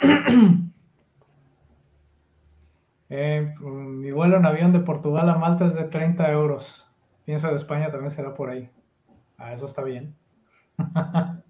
Eh, 3.16 3.54
mi 3.60 4.10
vuelo 4.10 4.38
en 4.38 4.46
avión 4.46 4.72
de 4.72 4.80
Portugal 4.80 5.28
a 5.28 5.36
Malta 5.36 5.66
es 5.66 5.74
de 5.74 5.84
30 5.84 6.32
euros. 6.32 6.88
Pienso 7.24 7.46
de 7.46 7.54
España 7.54 7.92
también 7.92 8.10
será 8.10 8.34
por 8.34 8.50
ahí. 8.50 8.68
Ah, 9.38 9.52
eso 9.52 9.66
está 9.66 9.84
bien. 9.84 10.16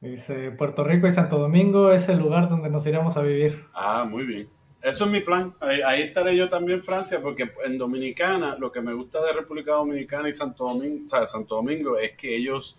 Dice, 0.00 0.50
Puerto 0.52 0.84
Rico 0.84 1.06
y 1.06 1.10
Santo 1.10 1.38
Domingo 1.38 1.90
es 1.90 2.08
el 2.08 2.18
lugar 2.18 2.48
donde 2.48 2.70
nos 2.70 2.86
iremos 2.86 3.16
a 3.16 3.22
vivir. 3.22 3.66
Ah, 3.74 4.06
muy 4.08 4.24
bien. 4.24 4.48
Eso 4.82 5.04
es 5.04 5.10
mi 5.10 5.20
plan. 5.20 5.54
Ahí, 5.60 6.02
estaré 6.02 6.34
yo 6.34 6.48
también 6.48 6.80
Francia, 6.80 7.20
porque 7.20 7.52
en 7.66 7.76
Dominicana, 7.76 8.56
lo 8.56 8.72
que 8.72 8.80
me 8.80 8.94
gusta 8.94 9.22
de 9.22 9.34
República 9.34 9.72
Dominicana 9.72 10.28
y 10.28 10.32
Santo 10.32 10.64
Domingo, 10.64 11.06
Santo 11.26 11.56
Domingo 11.56 11.98
es 11.98 12.12
que 12.12 12.34
ellos 12.34 12.78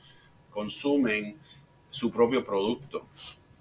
consumen 0.49 1.38
su 1.89 2.12
propio 2.12 2.43
producto. 2.43 3.06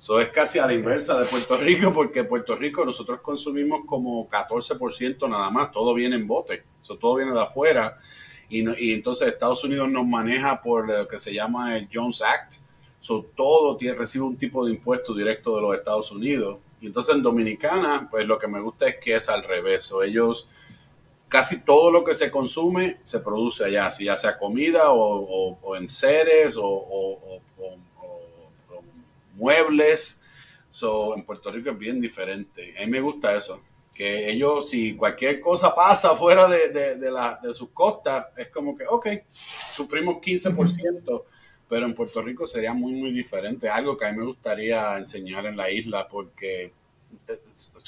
Eso 0.00 0.18
es 0.18 0.30
casi 0.30 0.58
a 0.58 0.66
la 0.66 0.72
inversa 0.72 1.20
de 1.20 1.26
Puerto 1.26 1.56
Rico, 1.58 1.92
porque 1.92 2.24
Puerto 2.24 2.56
Rico 2.56 2.84
nosotros 2.84 3.20
consumimos 3.20 3.82
como 3.86 4.28
14% 4.28 5.28
nada 5.28 5.50
más, 5.50 5.70
todo 5.70 5.92
viene 5.92 6.16
en 6.16 6.26
bote, 6.26 6.64
eso 6.82 6.96
todo 6.96 7.16
viene 7.16 7.32
de 7.32 7.42
afuera. 7.42 8.00
Y, 8.48 8.68
y 8.82 8.94
entonces 8.94 9.28
Estados 9.28 9.62
Unidos 9.62 9.90
nos 9.90 10.06
maneja 10.06 10.60
por 10.60 10.88
lo 10.88 11.06
que 11.06 11.18
se 11.18 11.32
llama 11.32 11.76
el 11.76 11.86
Jones 11.92 12.22
Act, 12.22 12.54
So, 13.00 13.24
todo 13.34 13.78
recibe 13.96 14.24
un 14.26 14.36
tipo 14.36 14.64
de 14.64 14.72
impuesto 14.72 15.14
directo 15.14 15.56
de 15.56 15.62
los 15.62 15.74
Estados 15.74 16.12
Unidos. 16.12 16.58
Y 16.82 16.86
entonces 16.86 17.14
en 17.16 17.22
Dominicana, 17.22 18.06
pues 18.10 18.26
lo 18.26 18.38
que 18.38 18.46
me 18.46 18.60
gusta 18.60 18.88
es 18.88 18.96
que 19.02 19.16
es 19.16 19.30
al 19.30 19.42
revés. 19.42 19.90
O 19.90 20.02
ellos, 20.02 20.50
casi 21.28 21.64
todo 21.64 21.90
lo 21.90 22.04
que 22.04 22.12
se 22.12 22.30
consume 22.30 22.98
se 23.02 23.20
produce 23.20 23.64
allá, 23.64 23.90
si 23.90 24.04
ya 24.04 24.18
sea 24.18 24.38
comida 24.38 24.90
o, 24.90 25.58
o, 25.62 25.76
en 25.76 25.88
seres 25.88 26.58
o, 26.60 27.29
muebles. 29.40 30.22
So, 30.68 31.16
en 31.16 31.24
Puerto 31.24 31.50
Rico 31.50 31.70
es 31.70 31.78
bien 31.78 32.00
diferente. 32.00 32.74
A 32.78 32.82
mí 32.82 32.86
me 32.86 33.00
gusta 33.00 33.34
eso. 33.34 33.60
Que 33.92 34.30
ellos, 34.30 34.70
si 34.70 34.94
cualquier 34.94 35.40
cosa 35.40 35.74
pasa 35.74 36.14
fuera 36.14 36.46
de, 36.46 36.68
de, 36.68 36.96
de, 36.96 37.10
la, 37.10 37.40
de 37.42 37.52
sus 37.52 37.70
costas, 37.70 38.26
es 38.36 38.48
como 38.48 38.76
que, 38.76 38.84
ok, 38.86 39.08
sufrimos 39.66 40.16
15% 40.16 41.24
pero 41.70 41.86
en 41.86 41.94
Puerto 41.94 42.20
Rico 42.20 42.48
sería 42.48 42.74
muy, 42.74 42.92
muy 42.94 43.12
diferente. 43.12 43.68
Algo 43.68 43.96
que 43.96 44.04
a 44.04 44.10
mí 44.10 44.18
me 44.18 44.24
gustaría 44.24 44.98
enseñar 44.98 45.46
en 45.46 45.56
la 45.56 45.70
isla 45.70 46.08
porque 46.08 46.72
eh, 47.28 47.40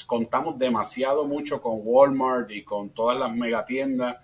contamos 0.07 0.57
demasiado 0.57 1.25
mucho 1.25 1.61
con 1.61 1.81
Walmart 1.83 2.49
y 2.51 2.63
con 2.63 2.91
todas 2.91 3.19
las 3.19 3.35
megatiendas 3.35 4.17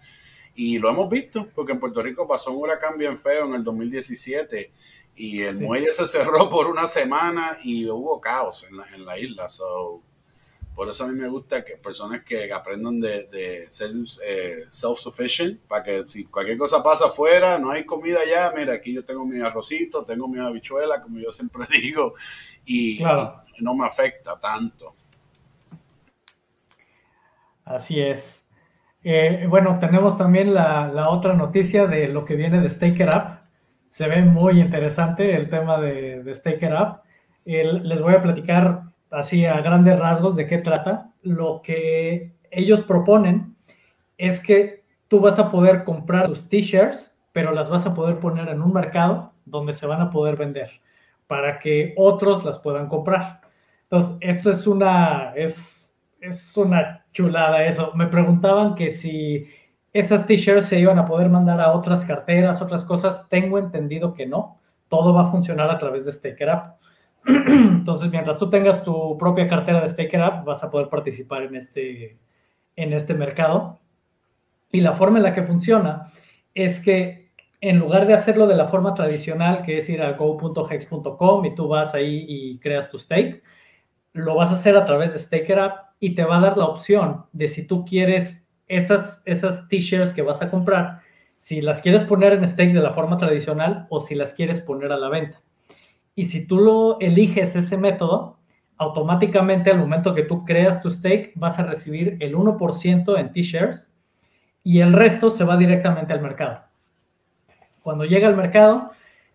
y 0.56 0.80
lo 0.80 0.90
hemos 0.90 1.10
visto 1.10 1.48
porque 1.54 1.74
en 1.74 1.80
Puerto 1.80 2.02
Rico 2.02 2.26
pasó 2.26 2.52
un 2.52 2.64
huracán 2.64 2.98
bien 2.98 3.18
feo 3.18 3.46
en 3.46 3.54
el 3.54 3.64
2017 3.64 4.72
y 5.20 5.42
el 5.42 5.60
muelle 5.60 5.92
se 5.92 6.08
cerró 6.08 6.48
por 6.48 6.68
una 6.68 6.88
semana 6.88 7.58
y 7.62 7.86
hubo 7.90 8.22
caos 8.22 8.66
en 8.70 8.78
la, 8.78 8.86
en 8.96 9.06
la 9.06 9.20
isla. 9.20 9.50
So, 9.50 10.02
por 10.74 10.88
eso 10.88 11.04
a 11.04 11.08
mí 11.08 11.14
me 11.14 11.28
gusta 11.28 11.66
que 11.66 11.76
personas 11.76 12.24
que 12.24 12.54
aprendan 12.54 13.02
de, 13.02 13.66
ser 13.68 13.92
eh, 14.26 14.64
self-sufficient, 14.70 15.60
para 15.68 15.84
que 15.84 16.08
si 16.08 16.24
cualquier 16.24 16.58
cosa 16.58 16.82
pasa 16.82 17.08
afuera, 17.08 17.60
no 17.60 17.70
hay 17.70 17.86
comida 17.86 18.20
ya, 18.26 18.54
mira, 18.56 18.76
aquí 18.76 18.94
yo 18.94 19.04
tengo 19.04 19.26
mi 19.26 19.42
arrocito, 19.42 20.06
tengo 20.06 20.26
mi 20.30 20.40
habichuela, 20.40 21.02
como 21.02 21.20
yo 21.20 21.34
siempre 21.34 21.66
digo, 21.82 22.14
y, 22.64 23.04
no 23.60 23.76
me 23.76 23.86
afecta 23.86 24.40
tanto. 24.40 24.96
Así 27.66 28.00
es. 28.00 28.42
Eh, 29.04 29.48
bueno, 29.50 29.80
tenemos 29.82 30.18
también 30.18 30.54
la, 30.54 31.10
otra 31.10 31.34
noticia 31.34 31.88
de 31.88 32.08
lo 32.08 32.24
que 32.24 32.36
viene 32.36 32.62
de 32.62 32.70
Staker 32.70 33.10
Up. 33.10 33.39
Se 33.90 34.08
ve 34.08 34.22
muy 34.22 34.60
interesante 34.60 35.36
el 35.36 35.50
tema 35.50 35.80
de, 35.80 36.24
de 36.24 36.36
Staker 36.36 36.74
Up. 36.74 37.02
les 37.46 38.02
voy 38.02 38.14
a 38.14 38.22
platicar 38.22 38.84
así 39.12 39.46
a 39.46 39.62
grandes 39.62 40.00
rasgos 40.00 40.36
de 40.36 40.48
qué 40.48 40.60
trata. 40.60 41.12
Lo 41.22 41.62
que 41.64 42.34
ellos 42.52 42.82
proponen 42.82 43.56
es 44.18 44.40
que 44.40 44.84
tú 45.08 45.20
vas 45.20 45.40
a 45.40 45.52
poder 45.52 45.84
comprar 45.84 46.28
tus 46.28 46.48
t-shirts, 46.48 47.16
pero 47.32 47.52
las 47.52 47.70
vas 47.70 47.86
a 47.86 47.94
poder 47.94 48.20
poner 48.20 48.48
en 48.50 48.62
un 48.62 48.74
mercado 48.74 49.34
donde 49.46 49.74
se 49.74 49.88
van 49.88 50.02
a 50.02 50.12
poder 50.12 50.36
vender 50.36 50.70
para 51.28 51.60
que 51.60 51.94
otros 51.98 52.44
las 52.44 52.60
puedan 52.60 52.88
comprar. 52.88 53.42
Entonces, 53.84 54.18
esto 54.22 54.52
es 54.52 54.68
una, 54.68 55.34
es, 55.36 55.96
es 56.22 56.56
una 56.58 57.06
chulada 57.12 57.66
eso. 57.66 57.92
Me 57.96 58.08
preguntaban 58.08 58.76
que 58.76 58.92
si 58.92 59.48
esas 59.94 60.28
t-shirts 60.28 60.68
se 60.68 60.80
iban 60.80 61.00
a 61.00 61.06
poder 61.06 61.30
mandar 61.30 61.60
a 61.60 61.72
otras 61.74 62.06
carteras, 62.06 62.62
otras 62.62 62.86
cosas. 62.86 63.28
Tengo 63.30 63.58
entendido 63.58 64.14
que 64.14 64.26
no. 64.26 64.60
Todo 64.88 65.14
va 65.14 65.24
a 65.24 65.32
funcionar 65.32 65.70
a 65.70 65.78
través 65.78 66.06
de 66.06 66.12
Staker 66.12 66.50
App. 66.50 66.80
Entonces, 67.26 68.12
mientras 68.12 68.38
tú 68.38 68.50
tengas 68.50 68.84
tu 68.84 69.18
propia 69.18 69.48
cartera 69.48 69.82
de 69.82 69.90
Staker 69.90 70.22
App, 70.22 70.46
vas 70.46 70.64
a 70.64 70.70
poder 70.70 70.90
participar 70.90 71.44
en 71.44 71.56
este, 71.56 72.18
en 72.76 72.94
este 72.94 73.14
mercado. 73.14 73.80
Y 74.72 74.82
la 74.82 74.94
forma 74.94 75.18
en 75.18 75.24
la 75.24 75.34
que 75.34 75.44
funciona 75.44 76.12
es 76.54 76.80
que 76.80 77.30
en 77.62 77.80
lugar 77.80 78.08
de 78.08 78.14
hacerlo 78.14 78.48
de 78.48 78.56
la 78.56 78.68
forma 78.68 78.94
tradicional, 78.94 79.64
que 79.64 79.78
es 79.78 79.90
ir 79.90 80.02
a 80.02 80.14
go.hex.com 80.14 81.46
y 81.46 81.56
tú 81.56 81.68
vas 81.68 81.94
ahí 81.94 82.26
y 82.28 82.60
creas 82.60 82.90
tu 82.90 82.98
stake, 82.98 83.44
lo 84.14 84.36
vas 84.36 84.50
a 84.50 84.54
hacer 84.54 84.78
a 84.78 84.86
través 84.86 85.14
de 85.14 85.20
Staker 85.20 85.60
App 85.60 85.90
y 86.00 86.16
te 86.16 86.24
va 86.24 86.38
a 86.38 86.42
dar 86.42 86.58
la 86.58 86.66
opción 86.66 87.26
de 87.34 87.48
si 87.48 87.68
tú 87.68 87.86
quieres 87.86 88.48
esas, 88.70 89.22
esas 89.26 89.68
t-shirts 89.68 90.14
que 90.14 90.22
vas 90.22 90.42
a 90.42 90.50
comprar, 90.50 91.02
si 91.38 91.62
las 91.62 91.82
quieres 91.82 92.04
poner 92.04 92.34
en 92.34 92.48
stake 92.48 92.74
de 92.74 92.82
la 92.82 92.94
forma 92.94 93.18
tradicional 93.18 93.88
o 93.90 94.00
si 94.00 94.16
las 94.16 94.34
quieres 94.34 94.62
poner 94.62 94.92
a 94.92 94.98
la 94.98 95.10
venta. 95.10 95.42
Y 96.16 96.26
si 96.26 96.46
tú 96.46 96.60
lo 96.60 97.00
eliges 97.00 97.56
ese 97.56 97.78
método, 97.78 98.38
automáticamente 98.78 99.70
al 99.72 99.78
momento 99.78 100.14
que 100.16 100.24
tú 100.24 100.46
creas 100.46 100.82
tu 100.82 100.90
stake 100.90 101.34
vas 101.36 101.60
a 101.60 101.66
recibir 101.66 102.18
el 102.20 102.36
1% 102.36 103.20
en 103.20 103.32
T-shares 103.34 103.92
y 104.64 104.80
el 104.80 104.94
resto 104.94 105.30
se 105.30 105.44
va 105.44 105.58
directamente 105.58 106.14
al 106.14 106.22
mercado. 106.22 106.62
Cuando 107.84 108.06
llega 108.06 108.28
al 108.28 108.36
mercado, 108.36 108.92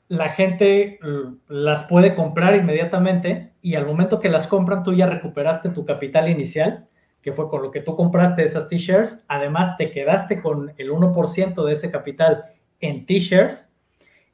la 0.08 0.28
gente 0.28 0.98
mm, 1.02 1.52
las 1.52 1.84
puede 1.84 2.14
comprar 2.14 2.54
inmediatamente 2.54 3.52
y 3.62 3.74
al 3.74 3.86
momento 3.86 4.20
que 4.20 4.28
las 4.28 4.46
compran 4.46 4.82
tú 4.82 4.92
ya 4.92 5.06
recuperaste 5.06 5.70
tu 5.70 5.84
capital 5.84 6.28
inicial, 6.28 6.86
que 7.24 7.32
fue 7.32 7.48
con 7.48 7.62
lo 7.62 7.70
que 7.70 7.80
tú 7.80 7.96
compraste 7.96 8.42
esas 8.42 8.68
T-shares, 8.68 9.24
además 9.28 9.78
te 9.78 9.90
quedaste 9.90 10.42
con 10.42 10.74
el 10.76 10.90
1% 10.90 11.64
de 11.64 11.72
ese 11.72 11.90
capital 11.90 12.44
en 12.80 13.06
T-shares 13.06 13.70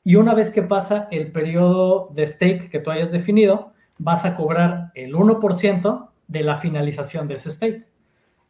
y 0.03 0.17
una 0.17 0.35
vez 0.35 0.51
que 0.51 0.63
pasa 0.63 1.07
el 1.13 1.31
periodo 1.31 2.11
de 2.13 2.27
stake 2.27 2.69
que 2.69 2.81
tú 2.81 2.91
hayas 2.91 3.13
definido, 3.13 3.73
vas 3.99 4.25
a 4.25 4.35
cobrar 4.35 4.91
el 4.97 5.15
1% 5.15 6.09
de 6.27 6.43
la 6.43 6.59
finalización 6.59 7.29
de 7.29 7.35
ese 7.35 7.53
stake. 7.53 7.87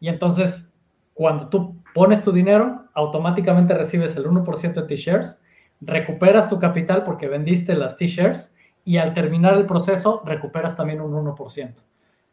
Y 0.01 0.09
entonces, 0.09 0.74
cuando 1.12 1.51
tú 1.51 1.76
pones 1.93 2.22
tu 2.22 2.32
dinero, 2.32 2.86
automáticamente 2.95 3.74
recibes 3.74 4.16
el 4.16 4.24
1% 4.24 4.72
de 4.72 4.82
T-shares, 4.84 5.38
recuperas 5.82 6.49
tu 6.49 6.59
capital 6.59 7.05
porque 7.05 7.28
vendiste 7.28 7.74
las 7.74 7.99
T-shares 7.99 8.55
y 8.86 8.97
al 8.97 9.12
terminar 9.12 9.53
el 9.59 9.66
proceso 9.66 10.22
recuperas 10.24 10.76
también 10.76 11.03
un 11.03 11.12
1%. 11.12 11.74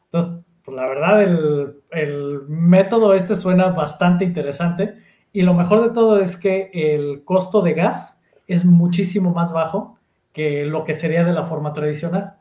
Entonces, 0.05 0.46
pues 0.67 0.75
la 0.75 0.85
verdad, 0.85 1.23
el, 1.23 1.81
el 1.91 2.41
método 2.49 3.13
este 3.13 3.37
suena 3.37 3.67
bastante 3.69 4.25
interesante 4.25 4.95
y 5.31 5.43
lo 5.43 5.53
mejor 5.53 5.81
de 5.81 5.91
todo 5.91 6.19
es 6.19 6.35
que 6.35 6.69
el 6.73 7.23
costo 7.23 7.61
de 7.61 7.71
gas 7.71 8.21
es 8.47 8.65
muchísimo 8.65 9.31
más 9.31 9.53
bajo 9.53 9.97
que 10.33 10.65
lo 10.65 10.83
que 10.83 10.93
sería 10.93 11.23
de 11.23 11.31
la 11.31 11.45
forma 11.45 11.71
tradicional. 11.71 12.33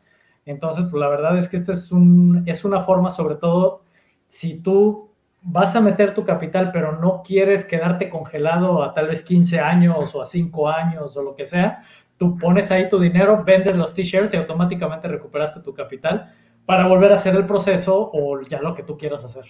Entonces, 0.45 0.87
pues 0.91 1.01
la 1.01 1.07
verdad 1.07 1.39
es 1.39 1.49
que 1.49 1.57
esta 1.57 1.71
es, 1.71 1.93
un, 1.93 2.43
es 2.47 2.65
una 2.65 2.81
forma, 2.81 3.11
sobre 3.11 3.37
todo, 3.37 3.85
si 4.27 4.59
tú 4.59 5.13
vas 5.43 5.77
a 5.77 5.81
meter 5.81 6.13
tu 6.13 6.25
capital, 6.25 6.73
pero 6.73 6.99
no 6.99 7.23
quieres 7.25 7.65
quedarte 7.65 8.11
congelado 8.11 8.83
a 8.83 8.93
tal 8.93 9.07
vez 9.07 9.23
15 9.23 9.61
años 9.61 10.17
o 10.17 10.21
a 10.21 10.25
5 10.25 10.69
años 10.69 11.17
o 11.17 11.23
lo 11.23 11.37
que 11.37 11.47
sea, 11.47 11.85
tú 12.17 12.37
pones 12.37 12.73
ahí 12.73 12.89
tu 12.89 12.99
dinero, 12.99 13.45
vendes 13.45 13.77
los 13.77 13.95
t-shirts 13.95 14.35
y 14.35 14.37
automáticamente 14.37 15.07
recuperaste 15.07 15.61
tu 15.61 15.73
capital 15.73 16.35
para 16.67 16.89
volver 16.89 17.13
a 17.13 17.15
hacer 17.15 17.35
el 17.37 17.47
proceso 17.47 18.11
o 18.13 18.41
ya 18.43 18.61
lo 18.61 18.75
que 18.75 18.83
tú 18.83 18.99
quieras 18.99 19.25
hacer. 19.25 19.45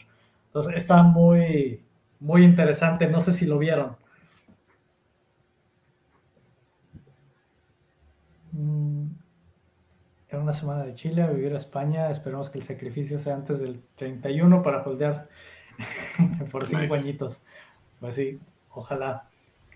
Entonces, 0.49 0.75
está 0.77 1.03
muy, 1.03 1.83
muy 2.21 2.45
interesante. 2.45 3.07
No 3.07 3.21
sé 3.21 3.33
si 3.33 3.47
lo 3.47 3.59
vieron. 3.59 3.97
Mm, 8.53 9.07
en 10.29 10.41
una 10.41 10.53
semana 10.53 10.85
de 10.85 10.95
Chile 10.95 11.23
a 11.23 11.31
vivir 11.31 11.55
a 11.55 11.59
España. 11.59 12.11
Esperemos 12.11 12.51
que 12.51 12.59
el 12.59 12.65
sacrificio 12.65 13.19
sea 13.19 13.35
antes 13.35 13.61
del 13.61 13.83
31 13.97 14.63
para 14.63 14.83
holdear 14.83 15.29
por 16.53 16.67
cinco 16.67 16.95
añitos. 16.95 17.41
Pues 18.01 18.15
sí, 18.15 18.39
ojalá. 18.71 19.29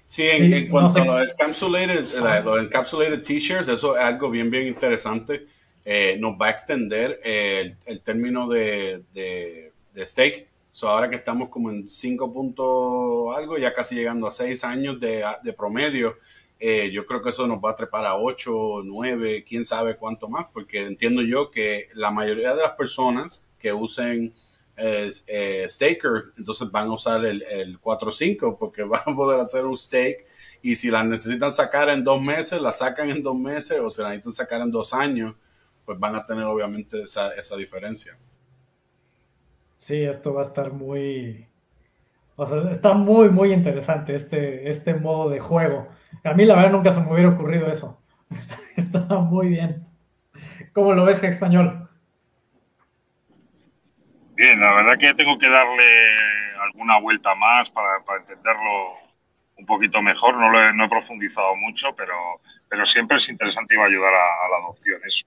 Sí, 0.07 0.24
en, 0.24 0.68
cuanto 0.68 1.01
a 1.01 1.05
los 1.05 1.32
encapsulated, 1.32 2.45
los 2.45 2.64
encapsulated 2.64 3.22
t-shirts, 3.22 3.68
eso 3.68 3.97
es 3.97 4.03
algo 4.03 4.28
bien, 4.28 4.51
bien 4.51 4.66
interesante. 4.66 5.47
Eh, 5.85 6.16
nos 6.18 6.35
va 6.41 6.47
a 6.47 6.51
extender 6.51 7.20
el, 7.24 8.01
término 8.03 8.49
de, 8.49 9.03
de, 9.12 9.72
stake. 10.07 10.49
So 10.70 10.89
ahora 10.89 11.11
que 11.11 11.16
estamos 11.16 11.49
como 11.49 11.70
en 11.70 11.89
5 11.89 12.33
puntos 12.33 13.37
algo, 13.37 13.59
ya 13.59 13.74
casi 13.74 13.95
llegando 13.95 14.26
a 14.26 14.31
6 14.31 14.64
años 14.64 15.01
de, 15.01 15.24
de 15.43 15.53
promedio, 15.53 16.16
eh, 16.62 16.91
yo 16.93 17.07
creo 17.07 17.22
que 17.22 17.31
eso 17.31 17.47
nos 17.47 17.59
va 17.59 17.70
a 17.70 17.76
trepar 17.76 18.05
a 18.05 18.16
8, 18.16 18.83
9, 18.85 19.45
quién 19.49 19.64
sabe 19.64 19.97
cuánto 19.97 20.28
más, 20.28 20.47
porque 20.53 20.83
entiendo 20.87 21.22
yo 21.22 21.51
que 21.51 21.89
la 21.95 22.11
mayoría 22.11 22.55
de 22.55 22.62
las 22.62 22.72
personas 22.72 23.47
que 23.59 23.72
usen 23.72 24.35
eh, 24.76 25.66
staker, 25.66 26.33
entonces 26.37 26.70
van 26.70 26.89
a 26.89 26.93
usar 26.93 27.24
el, 27.24 27.43
el 27.43 27.81
4.5 27.81 28.59
porque 28.59 28.83
van 28.85 29.03
a 29.07 29.16
poder 29.16 29.41
hacer 29.41 29.64
un 29.64 29.76
stake 29.76 30.26
y 30.62 30.76
si 30.76 30.91
la 30.91 31.03
necesitan 31.03 31.51
sacar 31.51 31.89
en 31.89 32.05
dos 32.05 32.20
meses, 32.20 32.61
la 32.61 32.72
sacan 32.72 33.11
en 33.11 33.22
dos 33.22 33.37
meses 33.37 33.78
o 33.81 33.91
si 33.91 34.03
la 34.03 34.11
necesitan 34.11 34.33
sacar 34.33 34.61
en 34.61 34.70
dos 34.70 34.93
años, 34.93 35.35
pues 35.91 35.99
van 35.99 36.14
a 36.14 36.24
tener 36.24 36.45
obviamente 36.45 37.03
esa, 37.03 37.34
esa 37.34 37.57
diferencia. 37.57 38.16
Sí, 39.76 40.05
esto 40.05 40.32
va 40.32 40.43
a 40.43 40.45
estar 40.45 40.72
muy, 40.72 41.49
o 42.36 42.47
sea, 42.47 42.70
está 42.70 42.93
muy, 42.93 43.28
muy 43.28 43.53
interesante 43.53 44.14
este, 44.14 44.70
este 44.70 44.95
modo 44.95 45.30
de 45.30 45.41
juego. 45.41 45.88
A 46.22 46.32
mí 46.32 46.45
la 46.45 46.55
verdad 46.55 46.70
nunca 46.70 46.93
se 46.93 47.01
me 47.01 47.12
hubiera 47.12 47.30
ocurrido 47.30 47.66
eso. 47.66 48.01
Está, 48.76 49.01
muy 49.01 49.49
bien. 49.49 49.84
¿Cómo 50.74 50.93
lo 50.93 51.07
ves, 51.07 51.24
español? 51.24 51.88
Bien, 54.36 54.61
la 54.61 54.72
verdad 54.72 54.97
que 54.97 55.12
tengo 55.14 55.36
que 55.41 55.49
darle 55.49 56.62
alguna 56.62 57.01
vuelta 57.01 57.34
más 57.34 57.68
para, 57.70 57.99
para 58.05 58.20
entenderlo 58.20 58.95
un 59.57 59.66
poquito 59.66 60.01
mejor. 60.01 60.36
No, 60.36 60.51
lo 60.51 60.62
he, 60.62 60.72
no 60.72 60.84
he 60.84 60.88
profundizado 60.88 61.57
mucho, 61.57 61.88
pero, 61.97 62.14
pero 62.68 62.86
siempre 62.86 63.16
es 63.16 63.28
interesante 63.28 63.74
y 63.74 63.76
va 63.76 63.84
a 63.84 63.88
ayudar 63.88 64.14
a, 64.14 64.49
la 64.51 64.57
adopción 64.59 65.01
eso. 65.05 65.26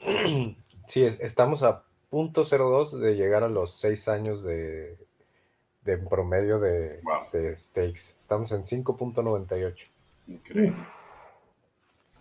Sí, 0.86 1.04
estamos 1.04 1.62
a 1.62 1.84
punto 2.10 2.44
.02 2.44 2.98
de 2.98 3.14
llegar 3.14 3.44
a 3.44 3.48
los 3.48 3.78
seis 3.78 4.08
años 4.08 4.42
de, 4.42 4.98
de 5.84 5.98
promedio 5.98 6.58
de, 6.58 7.00
de 7.32 7.54
stakes. 7.54 8.14
Estamos 8.18 8.50
en 8.50 8.64
5.98. 8.64 9.86
Increíble. 10.26 10.76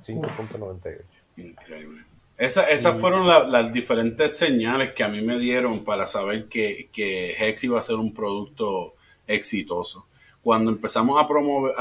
5.98. 0.04 1.02
Increíble. 1.38 2.04
Esa, 2.38 2.70
esas 2.70 3.02
fueron 3.02 3.28
las 3.28 3.74
diferentes 3.74 4.38
señales 4.38 4.94
que 4.94 5.04
a 5.04 5.10
mí 5.10 5.22
me 5.22 5.40
dieron 5.40 5.84
para 5.84 6.06
saber 6.06 6.48
que, 6.48 6.90
que 6.94 7.32
Hex 7.32 7.64
iba 7.64 7.80
a 7.80 7.82
ser 7.82 7.96
un 7.96 8.14
producto 8.14 8.94
exitoso. 9.28 10.06
Cuando 10.50 10.72
empezamos 10.72 11.22
a 11.22 11.28
promover, 11.28 11.76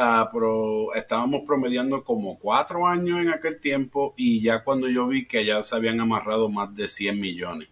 estábamos 0.95 1.41
promediando 1.47 2.05
como 2.05 2.39
cuatro 2.39 2.87
años 2.87 3.19
en 3.19 3.31
aquel 3.31 3.59
tiempo 3.59 4.13
y 4.15 4.43
ya 4.43 4.63
cuando 4.63 4.91
yo 4.91 5.07
vi 5.07 5.27
que 5.27 5.43
ya 5.47 5.63
se 5.63 5.75
habían 5.75 5.99
amarrado 6.01 6.51
más 6.51 6.75
de 6.75 6.87
100 6.87 7.19
millones. 7.19 7.71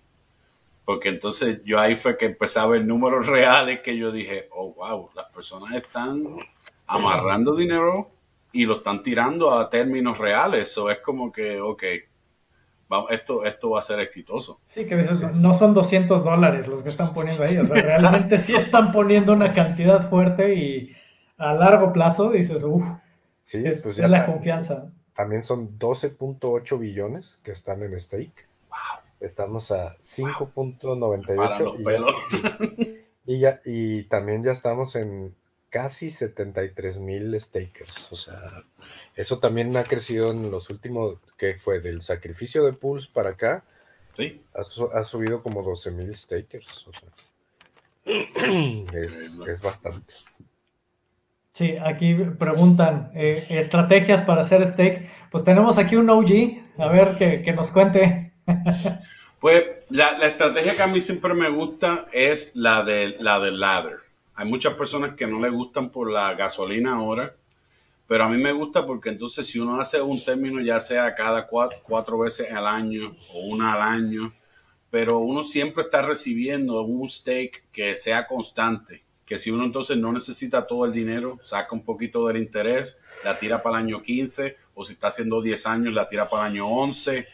Porque 0.86 1.10
entonces 1.10 1.60
yo 1.66 1.78
ahí 1.78 1.96
fue 1.96 2.16
que 2.16 2.24
empecé 2.24 2.60
a 2.60 2.66
ver 2.66 2.86
números 2.86 3.26
reales 3.28 3.80
que 3.80 3.98
yo 3.98 4.10
dije, 4.10 4.48
oh, 4.52 4.72
wow, 4.72 5.10
las 5.14 5.26
personas 5.26 5.74
están 5.74 6.24
amarrando 6.86 7.54
dinero 7.54 8.10
y 8.50 8.64
lo 8.64 8.76
están 8.76 9.02
tirando 9.02 9.52
a 9.52 9.68
términos 9.68 10.16
reales. 10.16 10.70
Eso 10.70 10.88
es 10.88 11.00
como 11.00 11.30
que, 11.30 11.60
ok, 11.60 11.84
vamos, 12.88 13.10
esto, 13.10 13.44
esto 13.44 13.70
va 13.70 13.80
a 13.80 13.82
ser 13.82 14.00
exitoso. 14.00 14.60
Sí, 14.66 14.86
que 14.86 14.94
a 14.94 14.96
veces 14.96 15.20
no 15.34 15.52
son 15.54 15.74
200 15.74 16.24
dólares 16.24 16.66
los 16.68 16.82
que 16.82 16.88
están 16.88 17.12
poniendo 17.12 17.42
ahí. 17.42 17.58
O 17.58 17.64
sea, 17.64 17.82
realmente 18.00 18.38
sí 18.38 18.54
están 18.54 18.92
poniendo 18.92 19.32
una 19.32 19.52
cantidad 19.54 20.08
fuerte 20.08 20.54
y 20.54 20.92
a 21.38 21.54
largo 21.54 21.92
plazo 21.92 22.30
dices, 22.30 22.62
uff, 22.62 22.84
sí, 23.42 23.62
es, 23.64 23.82
pues 23.82 23.98
la 23.98 24.26
confianza. 24.26 24.86
También 25.14 25.42
son 25.42 25.76
12.8 25.78 26.78
billones 26.78 27.40
que 27.42 27.50
están 27.52 27.82
en 27.82 27.98
stake. 28.00 28.46
Estamos 29.18 29.72
a 29.72 29.96
5.98 29.98 32.96
y, 33.24 33.40
ya, 33.40 33.62
y 33.64 34.02
también 34.04 34.44
ya 34.44 34.52
estamos 34.52 34.94
en 34.94 35.34
casi 35.76 36.10
73 36.10 36.96
mil 36.98 37.38
stakers. 37.38 38.10
O 38.10 38.16
sea, 38.16 38.64
eso 39.14 39.38
también 39.40 39.76
ha 39.76 39.84
crecido 39.84 40.30
en 40.30 40.50
los 40.50 40.70
últimos, 40.70 41.18
que 41.36 41.56
fue 41.58 41.80
del 41.80 42.00
sacrificio 42.00 42.64
de 42.64 42.72
Pulse 42.72 43.10
para 43.12 43.30
acá. 43.30 43.62
Sí. 44.14 44.40
Ha, 44.54 45.04
subido 45.04 45.42
como 45.42 45.62
12 45.62 45.90
mil 45.90 46.16
stakers. 46.16 46.86
O 46.86 46.92
sea, 46.94 47.10
es, 49.46 49.60
bastante. 49.60 50.14
Sí, 51.52 51.76
aquí 51.76 52.14
preguntan 52.14 53.10
eh, 53.14 53.46
estrategias 53.50 54.22
para 54.22 54.40
hacer 54.40 54.66
stake. 54.66 55.10
Pues 55.30 55.44
tenemos 55.44 55.76
aquí 55.76 55.96
un 55.96 56.08
OG, 56.08 56.78
a 56.78 56.88
ver 56.88 57.18
que, 57.18 57.42
que 57.42 57.52
nos 57.52 57.70
cuente. 57.70 58.32
Pues 59.38 59.62
la, 59.90 60.12
estrategia 60.26 60.74
que 60.74 60.82
a 60.82 60.86
mí 60.86 61.02
siempre 61.02 61.34
me 61.34 61.50
gusta 61.50 62.06
es 62.14 62.56
la, 62.56 62.82
de, 62.82 63.16
la 63.20 63.38
del 63.40 63.60
ladder. 63.60 64.05
Hay 64.36 64.46
muchas 64.46 64.74
personas 64.74 65.14
que 65.14 65.26
no 65.26 65.40
le 65.40 65.48
gustan 65.48 65.90
por 65.90 66.10
la 66.10 66.34
gasolina 66.34 66.96
ahora, 66.96 67.34
pero 68.06 68.24
a 68.24 68.28
mí 68.28 68.36
me 68.36 68.52
gusta 68.52 68.86
porque 68.86 69.08
entonces 69.08 69.46
si 69.46 69.58
uno 69.58 69.80
hace 69.80 70.00
un 70.02 70.22
término 70.22 70.60
ya 70.60 70.78
sea 70.78 71.14
cada 71.14 71.46
cuatro, 71.46 72.18
veces 72.18 72.52
al 72.52 72.66
año 72.66 73.16
o 73.32 73.46
una 73.46 73.72
al 73.72 73.80
año, 73.80 74.34
pero 74.90 75.18
uno 75.18 75.42
siempre 75.42 75.84
está 75.84 76.02
recibiendo 76.02 76.82
un 76.82 77.08
stake 77.08 77.64
que 77.72 77.96
sea 77.96 78.26
constante, 78.26 79.02
que 79.24 79.38
si 79.38 79.50
uno 79.50 79.64
entonces 79.64 79.96
no 79.96 80.12
necesita 80.12 80.66
todo 80.66 80.84
el 80.84 80.92
dinero, 80.92 81.38
saca 81.42 81.74
un 81.74 81.82
poquito 81.82 82.26
del 82.28 82.36
interés, 82.36 83.00
la 83.24 83.38
tira 83.38 83.62
para 83.62 83.78
el 83.78 83.84
año 83.84 84.02
15, 84.02 84.56
o 84.74 84.84
si 84.84 84.92
está 84.92 85.08
haciendo 85.08 85.40
10 85.40 85.66
años, 85.66 85.94
la 85.94 86.06
tira 86.06 86.28
para 86.28 86.46
el 86.46 86.52
año 86.52 86.68
11 86.68 87.26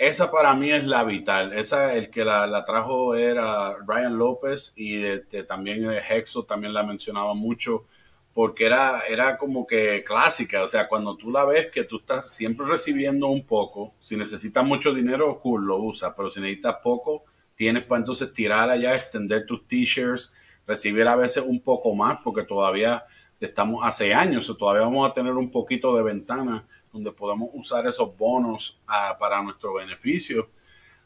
esa 0.00 0.30
para 0.30 0.54
mí 0.54 0.72
es 0.72 0.84
la 0.86 1.04
vital. 1.04 1.52
Esa, 1.52 1.94
el 1.94 2.08
que 2.08 2.24
la, 2.24 2.64
trajo 2.64 3.14
era 3.14 3.74
Ryan 3.86 4.16
López 4.16 4.72
y 4.74 5.04
este, 5.04 5.44
también 5.44 5.84
Hexo 5.92 6.44
también 6.44 6.72
la 6.72 6.82
mencionaba 6.82 7.34
mucho 7.34 7.84
porque 8.32 8.64
era, 8.64 9.02
era 9.06 9.36
como 9.36 9.66
que 9.66 10.02
clásica. 10.02 10.62
O 10.62 10.66
sea, 10.66 10.88
cuando 10.88 11.18
tú 11.18 11.30
la 11.30 11.44
ves 11.44 11.66
que 11.66 11.84
tú 11.84 11.98
estás 11.98 12.32
siempre 12.32 12.64
recibiendo 12.66 13.26
un 13.26 13.44
poco, 13.44 13.92
si 14.00 14.16
necesitas 14.16 14.64
mucho 14.64 14.94
dinero, 14.94 15.38
cool, 15.38 15.66
lo 15.66 15.76
usa, 15.76 16.16
pero 16.16 16.30
si 16.30 16.40
necesitas 16.40 16.76
poco, 16.82 17.24
tienes 17.54 17.84
para 17.84 17.98
entonces 17.98 18.32
tirar 18.32 18.70
allá, 18.70 18.96
extender 18.96 19.44
tus 19.44 19.68
t-shirts, 19.68 20.32
recibir 20.66 21.08
a 21.08 21.16
veces 21.16 21.44
un 21.46 21.60
poco 21.60 21.94
más 21.94 22.20
porque 22.24 22.44
todavía 22.44 23.04
estamos 23.38 23.84
hace 23.86 24.14
años 24.14 24.48
o 24.48 24.56
todavía 24.56 24.84
vamos 24.84 25.10
a 25.10 25.12
tener 25.12 25.34
un 25.34 25.50
poquito 25.50 25.94
de 25.94 26.02
ventana 26.02 26.66
donde 26.92 27.12
podemos 27.12 27.50
usar 27.52 27.86
esos 27.86 28.16
bonos 28.16 28.78
ah, 28.86 29.16
para 29.18 29.42
nuestro 29.42 29.74
beneficio. 29.74 30.48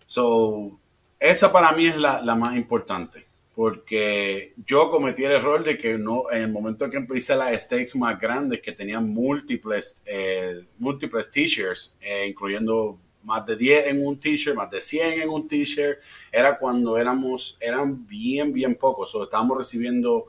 So, 0.06 0.78
esa 1.18 1.52
para 1.52 1.72
mí 1.72 1.86
es 1.86 1.96
la, 1.96 2.20
más 2.34 2.56
importante, 2.56 3.26
porque 3.54 4.52
yo 4.64 4.90
cometí 4.90 5.24
el 5.24 5.32
error 5.32 5.64
de 5.64 5.78
que 5.78 5.96
no, 5.96 6.30
en 6.30 6.42
el 6.42 6.52
momento 6.52 6.90
que 6.90 6.96
empecé 6.96 7.36
las 7.36 7.62
stakes 7.62 7.96
más 7.96 8.18
grandes, 8.18 8.60
que 8.60 8.72
tenían 8.72 9.08
múltiples, 9.08 10.02
eh, 10.04 10.64
múltiples 10.78 11.30
t-shirts, 11.30 11.96
eh, 12.00 12.26
incluyendo 12.28 12.98
más 13.22 13.46
de 13.46 13.56
10 13.56 13.86
en 13.86 14.06
un 14.06 14.20
t-shirt, 14.20 14.54
más 14.54 14.70
de 14.70 14.80
100 14.80 15.22
en 15.22 15.30
un 15.30 15.48
t-shirt, 15.48 15.98
era 16.30 16.58
cuando 16.58 16.98
éramos, 16.98 17.56
eran 17.60 18.06
bien, 18.06 18.52
bien 18.52 18.74
pocos. 18.74 19.14
O 19.14 19.24
estábamos 19.24 19.56
recibiendo 19.56 20.26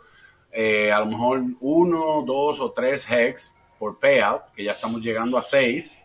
eh, 0.51 0.91
a 0.91 0.99
lo 0.99 1.07
mejor 1.07 1.43
uno, 1.59 2.23
dos 2.25 2.61
o 2.61 2.71
tres 2.71 3.05
hex 3.09 3.54
por 3.77 3.99
payout, 3.99 4.43
que 4.55 4.63
ya 4.63 4.73
estamos 4.73 5.01
llegando 5.01 5.37
a 5.37 5.41
6, 5.41 6.03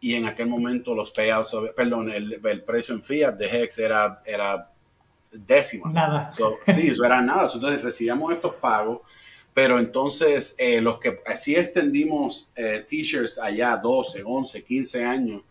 y 0.00 0.14
en 0.14 0.26
aquel 0.26 0.48
momento 0.48 0.94
los 0.94 1.12
payouts, 1.12 1.54
perdón, 1.76 2.10
el, 2.10 2.40
el 2.44 2.64
precio 2.64 2.94
en 2.94 3.02
fiat 3.02 3.34
de 3.34 3.46
Hex 3.46 3.78
era, 3.78 4.20
era 4.26 4.68
décimas. 5.30 5.94
Nada. 5.94 6.30
sí, 6.64 6.88
eso 6.88 7.04
era 7.04 7.20
nada. 7.20 7.48
Entonces 7.54 7.82
recibíamos 7.82 8.32
estos 8.32 8.56
pagos, 8.56 9.00
pero 9.54 9.78
entonces 9.78 10.56
eh, 10.58 10.80
los 10.80 10.98
que 10.98 11.20
así 11.24 11.54
extendimos 11.54 12.50
eh, 12.56 12.84
t-shirts 12.86 13.38
allá 13.38 13.76
12, 13.76 14.22
11, 14.24 14.64
15 14.64 15.04
años, 15.04 15.42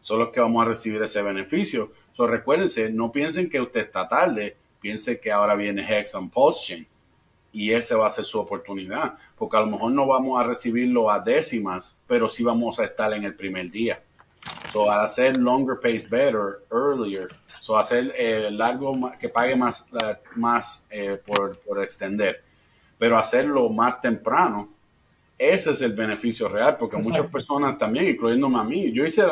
son 0.00 0.20
los 0.20 0.28
que 0.30 0.38
vamos 0.38 0.62
a 0.62 0.68
recibir 0.68 1.02
ese 1.02 1.20
beneficio. 1.20 1.90
So, 2.12 2.28
recuérdense, 2.28 2.90
no 2.90 3.10
piensen 3.10 3.50
que 3.50 3.60
usted 3.60 3.80
está 3.80 4.06
tarde, 4.06 4.56
piensen 4.80 5.18
que 5.20 5.32
ahora 5.32 5.56
viene 5.56 5.84
Hex 5.84 6.14
and 6.14 6.30
Pulse 6.30 6.64
Chain 6.64 6.86
y 7.56 7.72
esa 7.72 7.96
va 7.96 8.06
a 8.06 8.10
ser 8.10 8.26
su 8.26 8.38
oportunidad, 8.38 9.14
porque 9.34 9.56
a 9.56 9.60
lo 9.60 9.68
mejor 9.68 9.90
no 9.90 10.06
vamos 10.06 10.38
a 10.38 10.44
recibirlo 10.44 11.10
a 11.10 11.20
décimas, 11.20 11.98
pero 12.06 12.28
sí 12.28 12.44
vamos 12.44 12.78
a 12.78 12.84
estar 12.84 13.10
en 13.14 13.24
el 13.24 13.34
primer 13.34 13.70
día. 13.70 14.02
So, 14.70 14.90
al 14.90 15.00
hacer 15.00 15.38
longer 15.38 15.80
pays 15.80 16.08
better, 16.08 16.66
earlier, 16.70 17.28
so 17.62 17.78
hacer 17.78 18.12
eh, 18.14 18.50
largo 18.50 19.10
que 19.18 19.30
pague 19.30 19.56
más, 19.56 19.88
más 20.34 20.86
eh, 20.90 21.18
por, 21.24 21.58
por, 21.60 21.82
extender, 21.82 22.44
pero 22.98 23.16
hacerlo 23.16 23.70
más 23.70 24.02
temprano, 24.02 24.68
ese 25.38 25.70
es 25.70 25.80
el 25.80 25.94
beneficio 25.94 26.48
real, 26.48 26.76
porque 26.76 26.98
muchas 26.98 27.26
personas 27.28 27.78
también, 27.78 28.06
incluyéndome 28.06 28.58
a 28.58 28.64
mí, 28.64 28.92
yo 28.92 29.02
hice 29.02 29.24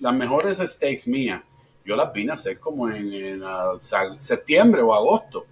las 0.00 0.14
mejores 0.14 0.58
stakes 0.58 1.06
mías, 1.06 1.42
yo 1.84 1.94
las 1.94 2.12
vine 2.12 2.32
a 2.32 2.34
hacer 2.34 2.58
como 2.58 2.90
en, 2.90 3.12
en 3.12 3.42
uh, 3.44 3.78
septiembre 4.18 4.82
o 4.82 4.92
agosto 4.92 5.46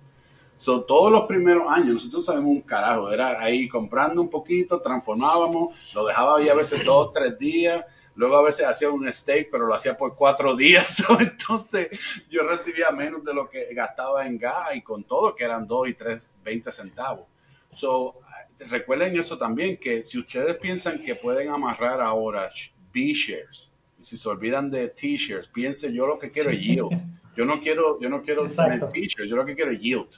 So, 0.57 0.83
todos 0.83 1.13
los 1.13 1.25
primeros 1.27 1.71
años, 1.71 1.95
nosotros 1.95 2.25
sabemos 2.25 2.51
un 2.51 2.63
carajo, 2.63 3.13
era 3.13 3.41
ahí 3.41 3.69
comprando 3.69 4.23
un 4.23 4.31
poquito, 4.31 4.81
transformábamos, 4.81 5.77
lo 5.95 6.07
dejaba 6.07 6.39
ahí 6.39 6.49
a 6.49 6.55
veces 6.55 6.85
dos, 6.85 7.13
tres 7.13 7.39
días, 7.39 7.85
Luego 8.17 8.39
a 8.39 8.43
veces 8.43 8.65
hacía 8.65 8.91
un 8.91 9.13
steak, 9.13 9.51
pero 9.51 9.67
lo 9.67 9.75
hacía 9.75 9.95
por 9.95 10.17
cuatro 10.17 10.57
días. 10.57 11.05
Entonces 11.21 11.89
yo 12.31 12.43
recibía 12.43 12.91
menos 12.91 13.23
de 13.23 13.35
lo 13.35 13.49
que 13.49 13.73
gastaba 13.75 14.27
en 14.27 14.39
gas 14.39 14.75
y 14.75 14.81
con 14.81 15.05
todo, 15.05 15.35
que 15.35 15.45
eran 15.45 15.67
2 15.67 15.89
y 15.89 15.95
3, 15.95 16.35
20 16.43 16.73
centavos. 16.73 17.27
So, 17.73 18.19
recuerden 18.59 19.19
eso 19.19 19.37
también, 19.37 19.77
que 19.77 20.03
si 20.03 20.19
ustedes 20.19 20.57
piensan 20.57 21.03
que 21.03 21.15
pueden 21.15 21.51
amarrar 21.51 22.01
ahora 22.01 22.49
B-shares, 22.93 23.71
si 24.01 24.17
se 24.17 24.29
olvidan 24.29 24.71
de 24.71 24.89
T-shares, 24.89 25.49
piensen 25.49 25.93
yo 25.93 26.07
lo 26.07 26.19
que 26.19 26.31
quiero 26.31 26.51
es 26.51 26.61
yield. 26.61 26.91
Yo 27.37 27.45
no 27.45 27.61
quiero, 27.61 28.01
yo 28.01 28.09
no 28.09 28.23
quiero 28.23 28.47
tener 28.47 28.89
T-shares, 28.89 29.29
yo 29.29 29.37
lo 29.37 29.45
que 29.45 29.55
quiero 29.55 29.71
es 29.71 29.79
yield. 29.79 30.09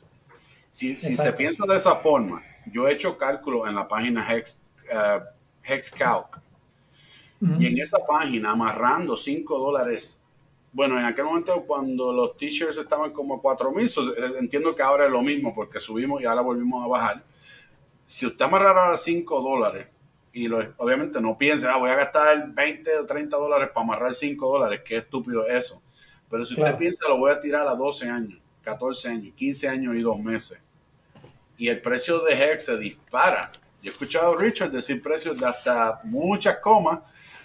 Si, 0.70 0.98
si, 0.98 1.16
se 1.16 1.32
piensa 1.32 1.64
de 1.66 1.76
esa 1.76 1.96
forma, 1.96 2.42
yo 2.66 2.86
he 2.86 2.92
hecho 2.92 3.16
cálculos 3.16 3.68
en 3.68 3.74
la 3.74 3.88
página 3.88 4.32
Hex, 4.32 4.62
uh, 4.92 5.22
HexCalc. 5.62 6.40
Y 7.40 7.66
en 7.66 7.78
esa 7.78 7.98
página, 8.04 8.50
amarrando 8.50 9.16
5 9.16 9.58
dólares, 9.58 10.24
bueno, 10.72 10.98
en 10.98 11.04
aquel 11.04 11.24
momento 11.24 11.64
cuando 11.66 12.12
los 12.12 12.36
t-shirts 12.36 12.78
estaban 12.78 13.12
como 13.12 13.40
4 13.40 13.72
mil, 13.72 13.86
eh, 13.86 14.32
entiendo 14.38 14.74
que 14.74 14.82
ahora 14.82 15.06
es 15.06 15.10
lo 15.10 15.22
mismo 15.22 15.54
porque 15.54 15.80
subimos 15.80 16.20
y 16.20 16.24
ahora 16.24 16.40
volvimos 16.40 16.84
a 16.84 16.88
bajar. 16.88 17.22
Si 18.04 18.26
usted 18.26 18.44
amarrara 18.44 18.96
5 18.96 19.40
dólares, 19.40 19.86
y 20.32 20.48
lo, 20.48 20.58
obviamente 20.76 21.20
no 21.20 21.36
piense, 21.36 21.68
ah, 21.68 21.76
voy 21.76 21.90
a 21.90 21.94
gastar 21.94 22.52
20 22.52 22.98
o 22.98 23.06
30 23.06 23.36
dólares 23.36 23.70
para 23.72 23.84
amarrar 23.84 24.14
5 24.14 24.48
dólares, 24.48 24.82
qué 24.84 24.96
estúpido 24.96 25.46
eso. 25.46 25.82
Pero 26.30 26.44
si 26.44 26.54
usted 26.54 26.76
piensa, 26.76 27.08
lo 27.08 27.18
voy 27.18 27.30
a 27.30 27.40
tirar 27.40 27.66
a 27.66 27.74
12 27.74 28.08
años, 28.08 28.38
14 28.68 29.08
años, 29.08 29.34
15 29.34 29.68
años 29.68 29.96
y 29.96 30.00
2 30.00 30.18
meses. 30.20 30.58
Y 31.56 31.68
el 31.68 31.80
precio 31.80 32.20
de 32.20 32.34
Hex 32.34 32.66
se 32.66 32.76
dispara. 32.76 33.50
Yo 33.82 33.90
he 33.90 33.92
escuchado 33.92 34.34
a 34.34 34.40
Richard 34.40 34.70
decir 34.70 35.02
precios 35.02 35.38
de 35.38 35.46
hasta 35.46 36.00
muchas 36.04 36.58
comas 36.58 37.00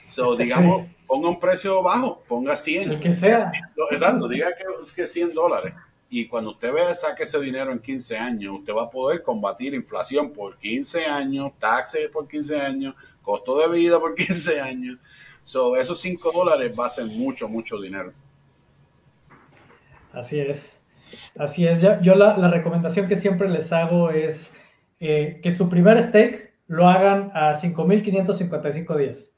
So, 0.08 0.36
digamos, 0.36 0.88
ponga 1.08 1.30
un 1.30 1.40
precio 1.40 1.82
bajo, 1.82 2.22
ponga 2.28 2.56
100. 2.56 2.92
El 2.92 3.00
que 3.00 3.14
sea. 3.14 3.40
exacto, 3.90 4.28
diga 4.28 4.50
que, 4.56 4.64
que 4.96 5.08
100 5.08 5.34
dólares. 5.34 5.74
Y 6.10 6.28
cuando 6.28 6.52
usted 6.52 6.72
vea, 6.72 6.94
saque 6.94 7.24
ese 7.24 7.40
dinero 7.40 7.72
en 7.72 7.80
15 7.80 8.18
años, 8.18 8.60
usted 8.60 8.74
va 8.74 8.84
a 8.84 8.90
poder 8.90 9.24
combatir 9.24 9.74
inflación 9.74 10.32
por 10.32 10.58
15 10.60 11.06
años, 11.06 11.54
taxes 11.58 12.08
por 12.10 12.28
15 12.28 12.60
años, 12.60 12.96
costo 13.22 13.58
de 13.58 13.68
vida 13.70 14.00
por 14.00 14.14
15 14.16 14.60
años. 14.62 15.00
So, 15.42 15.76
esos 15.76 16.00
5 16.00 16.32
dólares 16.32 16.72
va 16.78 16.86
a 16.86 16.90
ser 16.90 17.06
mucho, 17.06 17.48
mucho 17.48 17.80
dinero. 17.80 18.14
Así 20.12 20.40
es. 20.40 20.80
Así 21.38 21.68
es. 21.68 21.82
Yo 21.82 22.16
la, 22.16 22.48
recomendación 22.50 23.08
que 23.08 23.16
siempre 23.16 23.50
les 23.50 23.72
hago 23.72 24.10
es 24.10 24.60
eh, 25.00 25.40
que 25.44 25.52
su 25.52 25.70
primer 25.70 26.02
stake 26.02 26.54
lo 26.68 26.88
hagan 26.88 27.32
a 27.34 27.54
5.555 27.54 28.98
días 28.98 29.34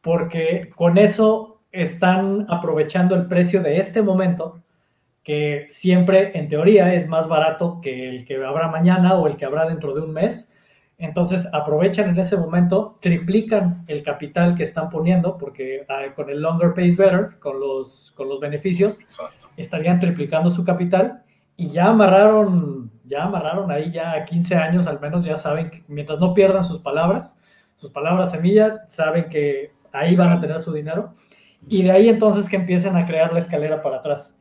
porque 0.00 0.70
con 0.74 0.98
eso 0.98 1.60
están 1.72 2.46
aprovechando 2.48 3.14
el 3.14 3.26
precio 3.26 3.62
de 3.62 3.78
este 3.78 4.02
momento, 4.02 4.62
que 5.22 5.66
siempre 5.68 6.38
en 6.38 6.48
teoría 6.48 6.94
es 6.94 7.06
más 7.06 7.28
barato 7.28 7.80
que 7.82 8.08
el 8.08 8.24
que 8.24 8.42
habrá 8.42 8.68
mañana 8.68 9.14
o 9.14 9.26
el 9.26 9.36
que 9.36 9.44
habrá 9.44 9.66
dentro 9.66 9.94
de 9.94 10.00
un 10.00 10.12
mes. 10.12 10.50
Entonces 10.96 11.46
aprovechan 11.52 12.08
en 12.08 12.18
ese 12.18 12.36
momento, 12.36 12.98
triplican 13.00 13.84
el 13.86 14.02
capital 14.02 14.56
que 14.56 14.62
están 14.62 14.88
poniendo, 14.88 15.36
porque 15.36 15.84
ah, 15.88 16.14
con 16.16 16.30
el 16.30 16.40
longer 16.40 16.72
pays 16.74 16.96
better, 16.96 17.38
con 17.38 17.60
los, 17.60 18.12
con 18.16 18.28
los 18.28 18.40
beneficios, 18.40 18.98
estarían 19.58 20.00
triplicando 20.00 20.50
su 20.50 20.64
capital 20.64 21.22
y 21.56 21.70
ya 21.70 21.86
amarraron, 21.86 22.90
ya 23.04 23.24
amarraron 23.24 23.70
ahí 23.70 23.90
ya 23.90 24.24
15 24.24 24.54
años 24.54 24.86
al 24.86 25.00
menos, 25.00 25.24
ya 25.24 25.36
saben 25.36 25.70
que 25.70 25.82
mientras 25.88 26.20
no 26.20 26.32
pierdan 26.32 26.64
sus 26.64 26.78
palabras, 26.78 27.36
sus 27.74 27.90
palabras 27.90 28.30
semilla, 28.30 28.84
saben 28.88 29.28
que 29.28 29.72
ahí 29.92 30.16
van 30.16 30.30
a 30.30 30.40
tener 30.40 30.60
su 30.60 30.72
dinero. 30.72 31.14
Y 31.66 31.82
de 31.82 31.90
ahí 31.90 32.08
entonces 32.08 32.48
que 32.48 32.56
empiecen 32.56 32.96
a 32.96 33.06
crear 33.06 33.32
la 33.32 33.40
escalera 33.40 33.82
para 33.82 33.96
atrás. 33.96 34.36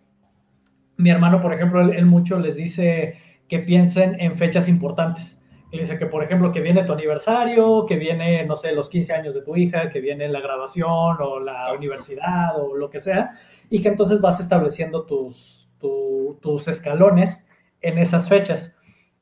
Mi 0.97 1.09
hermano, 1.09 1.41
por 1.41 1.53
ejemplo, 1.53 1.81
él, 1.81 2.05
mucho 2.05 2.39
les 2.39 2.55
dice 2.55 3.17
que 3.47 3.59
piensen 3.59 4.19
en 4.19 4.37
fechas 4.37 4.67
importantes. 4.67 5.41
Él 5.71 5.79
dice 5.79 5.97
que, 5.97 6.05
por 6.05 6.23
ejemplo, 6.23 6.51
que 6.51 6.61
viene 6.61 6.83
tu 6.83 6.93
aniversario, 6.93 7.85
que 7.85 7.97
viene, 7.97 8.45
no 8.45 8.55
sé, 8.55 8.71
los 8.73 8.89
15 8.89 9.13
años 9.13 9.33
de 9.33 9.41
tu 9.41 9.55
hija, 9.55 9.89
que 9.89 9.99
viene 9.99 10.27
la 10.29 10.39
grabación 10.39 11.17
o 11.19 11.39
la 11.39 11.73
universidad 11.75 12.59
o 12.59 12.75
lo 12.75 12.89
que 12.89 12.99
sea, 12.99 13.33
y 13.69 13.81
que 13.81 13.89
entonces 13.89 14.21
vas 14.21 14.39
estableciendo 14.39 15.05
tus, 15.05 15.69
tus 15.79 16.67
escalones 16.67 17.47
en 17.81 17.97
esas 17.97 18.27
fechas. 18.29 18.73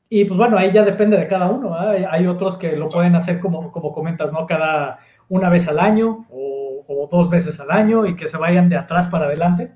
Y 0.08 0.24
pues 0.24 0.38
bueno, 0.38 0.56
ahí 0.56 0.70
ya 0.70 0.84
depende 0.84 1.16
de 1.16 1.26
cada 1.26 1.48
uno. 1.48 1.74
Hay, 1.78 2.04
hay, 2.08 2.26
otros 2.26 2.56
que 2.56 2.76
lo 2.76 2.88
pueden 2.88 3.16
hacer 3.16 3.40
como, 3.40 3.72
como 3.72 3.92
comentas, 3.92 4.32
¿no? 4.32 4.46
Cada 4.46 5.00
una 5.28 5.48
vez 5.48 5.66
al 5.68 5.78
año 5.78 6.26
o, 6.30 7.08
dos 7.10 7.30
veces 7.30 7.60
al 7.60 7.70
año 7.70 8.04
y 8.04 8.16
que 8.16 8.26
se 8.26 8.36
vayan 8.36 8.68
de 8.68 8.76
atrás 8.76 9.06
para 9.06 9.26
adelante, 9.26 9.72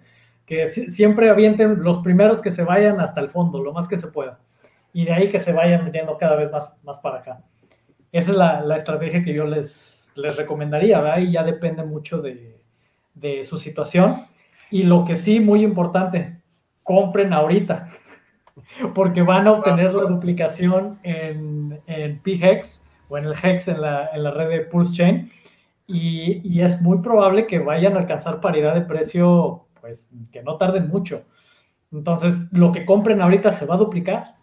que 0.47 0.67
siempre 0.67 1.31
avienten 1.31 1.83
los 1.83 1.99
primeros 1.99 2.43
que 2.43 2.51
se 2.51 2.65
vayan 2.65 3.01
hasta 3.01 3.21
el 3.21 3.29
fondo, 3.29 3.63
lo 3.63 3.73
más 3.73 3.87
que 3.87 3.97
se 3.97 4.09
pueda, 4.09 4.41
y 4.93 5.05
de 5.05 5.13
ahí 5.13 5.31
que 5.31 5.39
se 5.39 5.53
vayan 5.53 5.85
viniendo 5.85 6.19
cada 6.19 6.35
vez 6.35 6.51
más, 6.51 6.75
más 6.83 6.99
para 6.99 7.19
acá. 7.19 7.45
Esa 8.11 8.33
es 8.33 8.37
la, 8.37 8.77
estrategia 8.77 9.23
que 9.23 9.33
yo 9.33 9.45
les, 9.45 10.11
les 10.17 10.37
recomendaría, 10.37 11.01
¿verdad? 11.01 11.19
Y 11.19 11.31
ya 11.31 11.45
depende 11.45 11.85
mucho 11.85 12.21
de, 12.21 12.61
de 13.15 13.45
su 13.45 13.59
situación. 13.59 14.27
Y 14.71 14.85
lo 14.85 15.05
que 15.05 15.17
sí, 15.17 15.41
muy 15.41 15.65
importante, 15.65 16.41
compren 16.83 17.33
ahorita, 17.33 17.89
porque 18.95 19.23
van 19.23 19.47
a 19.47 19.53
obtener 19.53 19.95
la 19.95 20.05
duplicación 20.05 20.99
en, 21.03 21.81
en 21.87 22.21
PHEX 22.21 22.87
o 23.09 23.19
en 23.19 23.25
el 23.25 23.35
HEX 23.35 23.69
en 23.69 23.81
la, 23.81 24.11
en 24.15 24.23
la 24.23 24.31
red 24.31 24.49
de 24.49 24.61
Pulse 24.61 24.95
Chain 24.95 25.31
y, 25.93 26.61
es 26.61 26.81
muy 26.81 26.99
probable 26.99 27.47
que 27.47 27.59
vayan 27.59 27.97
a 27.97 28.01
alcanzar 28.01 28.41
paridad 28.41 28.75
de 28.75 28.83
precio, 28.83 29.67
pues 29.81 30.09
que 30.31 30.43
no 30.43 30.57
tarden 30.57 30.89
mucho. 30.89 31.25
Entonces, 31.91 32.47
lo 32.53 32.71
que 32.71 32.87
compren 32.87 33.21
ahorita 33.21 33.51
se 33.51 33.67
va 33.67 33.75
a 33.75 33.79
duplicar. 33.79 34.37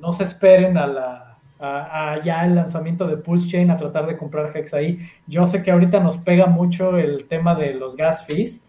No 0.00 0.12
se 0.12 0.24
esperen 0.24 0.78
a 0.78 0.86
la, 0.86 1.38
a, 1.60 2.22
ya 2.24 2.46
el 2.46 2.54
lanzamiento 2.54 3.06
de 3.06 3.18
Pulse 3.18 3.48
Chain 3.48 3.70
a 3.70 3.76
tratar 3.76 4.06
de 4.06 4.16
comprar 4.16 4.56
Hex 4.56 4.72
ahí. 4.72 4.98
Yo 5.26 5.44
sé 5.44 5.62
que 5.62 5.70
ahorita 5.70 6.00
nos 6.00 6.16
pega 6.16 6.46
mucho 6.46 6.96
el 6.96 7.28
tema 7.28 7.54
de 7.54 7.74
los 7.74 7.94
gas 7.94 8.24
fees, 8.24 8.65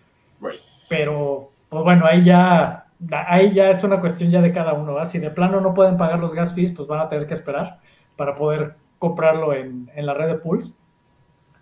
pero 0.87 1.51
pues 1.69 1.83
bueno, 1.83 2.05
ahí 2.05 2.23
ya, 2.23 2.87
ahí 3.27 3.53
ya 3.53 3.69
es 3.69 3.83
una 3.83 3.99
cuestión 3.99 4.31
ya 4.31 4.41
de 4.41 4.53
cada 4.53 4.73
uno. 4.73 5.03
Si 5.05 5.19
de 5.19 5.29
plano 5.29 5.61
no 5.61 5.73
pueden 5.73 5.97
pagar 5.97 6.19
los 6.19 6.33
gas 6.33 6.53
fees, 6.53 6.71
pues 6.71 6.87
van 6.87 7.01
a 7.01 7.09
tener 7.09 7.27
que 7.27 7.33
esperar 7.33 7.79
para 8.15 8.35
poder 8.35 8.75
comprarlo 8.99 9.53
en, 9.53 9.91
en 9.95 10.05
la 10.05 10.13
red 10.13 10.27
de 10.27 10.35
Pulse 10.35 10.73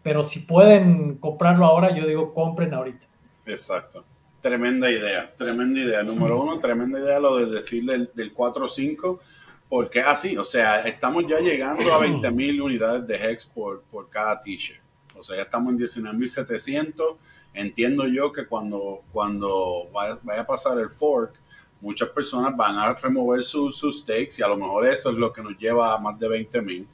pero 0.05 0.21
si 0.21 0.41
pueden 0.41 1.15
comprarlo 1.15 1.65
ahora, 1.65 1.91
yo 1.97 2.05
digo 2.05 2.31
compren 2.31 2.75
ahorita. 2.75 3.07
Exacto. 3.47 4.05
Tremenda 4.39 4.87
idea, 4.91 5.33
tremenda 5.35 5.79
idea. 5.79 6.03
Número 6.03 6.39
uno, 6.39 6.59
tremenda 6.59 6.99
idea 6.99 7.19
lo 7.19 7.37
de 7.37 7.47
decirle 7.47 8.09
del, 8.13 8.31
4 8.31 8.65
o 8.65 8.69
5, 8.69 9.19
porque 9.67 10.01
así, 10.01 10.37
o 10.37 10.43
sea, 10.43 10.81
estamos 10.81 11.25
ya 11.27 11.39
llegando 11.39 11.91
a 11.91 11.97
20 11.97 12.29
mil 12.29 12.61
unidades 12.61 13.07
de 13.07 13.15
Hex 13.15 13.47
por, 13.47 13.81
por 13.89 14.07
cada 14.07 14.39
t-shirt. 14.39 14.79
O 15.17 15.23
sea, 15.23 15.37
ya 15.37 15.41
estamos 15.41 15.73
en 15.73 15.79
19.700. 15.79 17.15
Entiendo 17.55 18.05
yo 18.05 18.33
que 18.33 18.45
cuando, 18.45 19.03
cuando 19.13 19.87
vaya, 19.93 20.41
a 20.41 20.45
pasar 20.45 20.77
el 20.77 20.89
fork, 20.89 21.33
muchas 21.79 22.09
personas 22.09 22.55
van 22.55 22.77
a 22.77 22.93
remover 22.93 23.41
sus, 23.43 23.79
stakes 23.99 24.39
y 24.39 24.43
a 24.43 24.47
lo 24.49 24.57
mejor 24.57 24.87
eso 24.87 25.09
es 25.09 25.15
lo 25.15 25.31
que 25.31 25.41
nos 25.41 25.57
lleva 25.57 25.93
a 25.93 25.97
más 25.97 26.19
de 26.19 26.27
20 26.27 26.61
mil. 26.61 26.87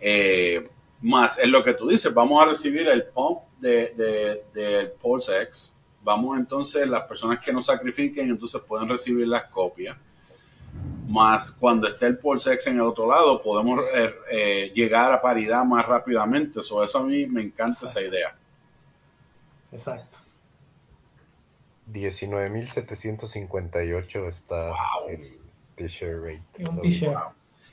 Eh, 0.00 0.68
más 1.02 1.38
es 1.38 1.48
lo 1.48 1.64
que 1.64 1.74
tú 1.74 1.88
dices, 1.88 2.14
vamos 2.14 2.40
a 2.40 2.46
recibir 2.46 2.86
el 2.88 3.06
pump 3.06 3.40
del 3.58 3.96
de, 3.96 4.44
de, 4.54 4.86
Pulse 5.00 5.42
X. 5.42 5.76
Vamos 6.04 6.38
entonces, 6.38 6.88
las 6.88 7.02
personas 7.02 7.40
que 7.44 7.52
nos 7.52 7.66
sacrifiquen, 7.66 8.30
entonces 8.30 8.60
pueden 8.62 8.88
recibir 8.88 9.26
las 9.26 9.44
copias. 9.44 9.96
Más 11.08 11.50
cuando 11.50 11.88
esté 11.88 12.06
el 12.06 12.18
Pulse 12.18 12.52
X 12.52 12.68
en 12.68 12.76
el 12.76 12.82
otro 12.82 13.08
lado, 13.08 13.42
podemos 13.42 13.80
eh, 13.92 14.14
eh, 14.30 14.72
llegar 14.74 15.12
a 15.12 15.20
paridad 15.20 15.64
más 15.64 15.84
rápidamente. 15.86 16.60
eso 16.60 16.98
a 16.98 17.02
mí 17.02 17.26
me 17.26 17.42
encanta 17.42 17.86
esa 17.86 18.00
idea. 18.00 18.37
Exacto. 19.72 20.18
19.758 21.92 24.28
está 24.28 24.72
el 25.08 25.38
t-shirt 25.76 26.22
rate. 26.22 26.42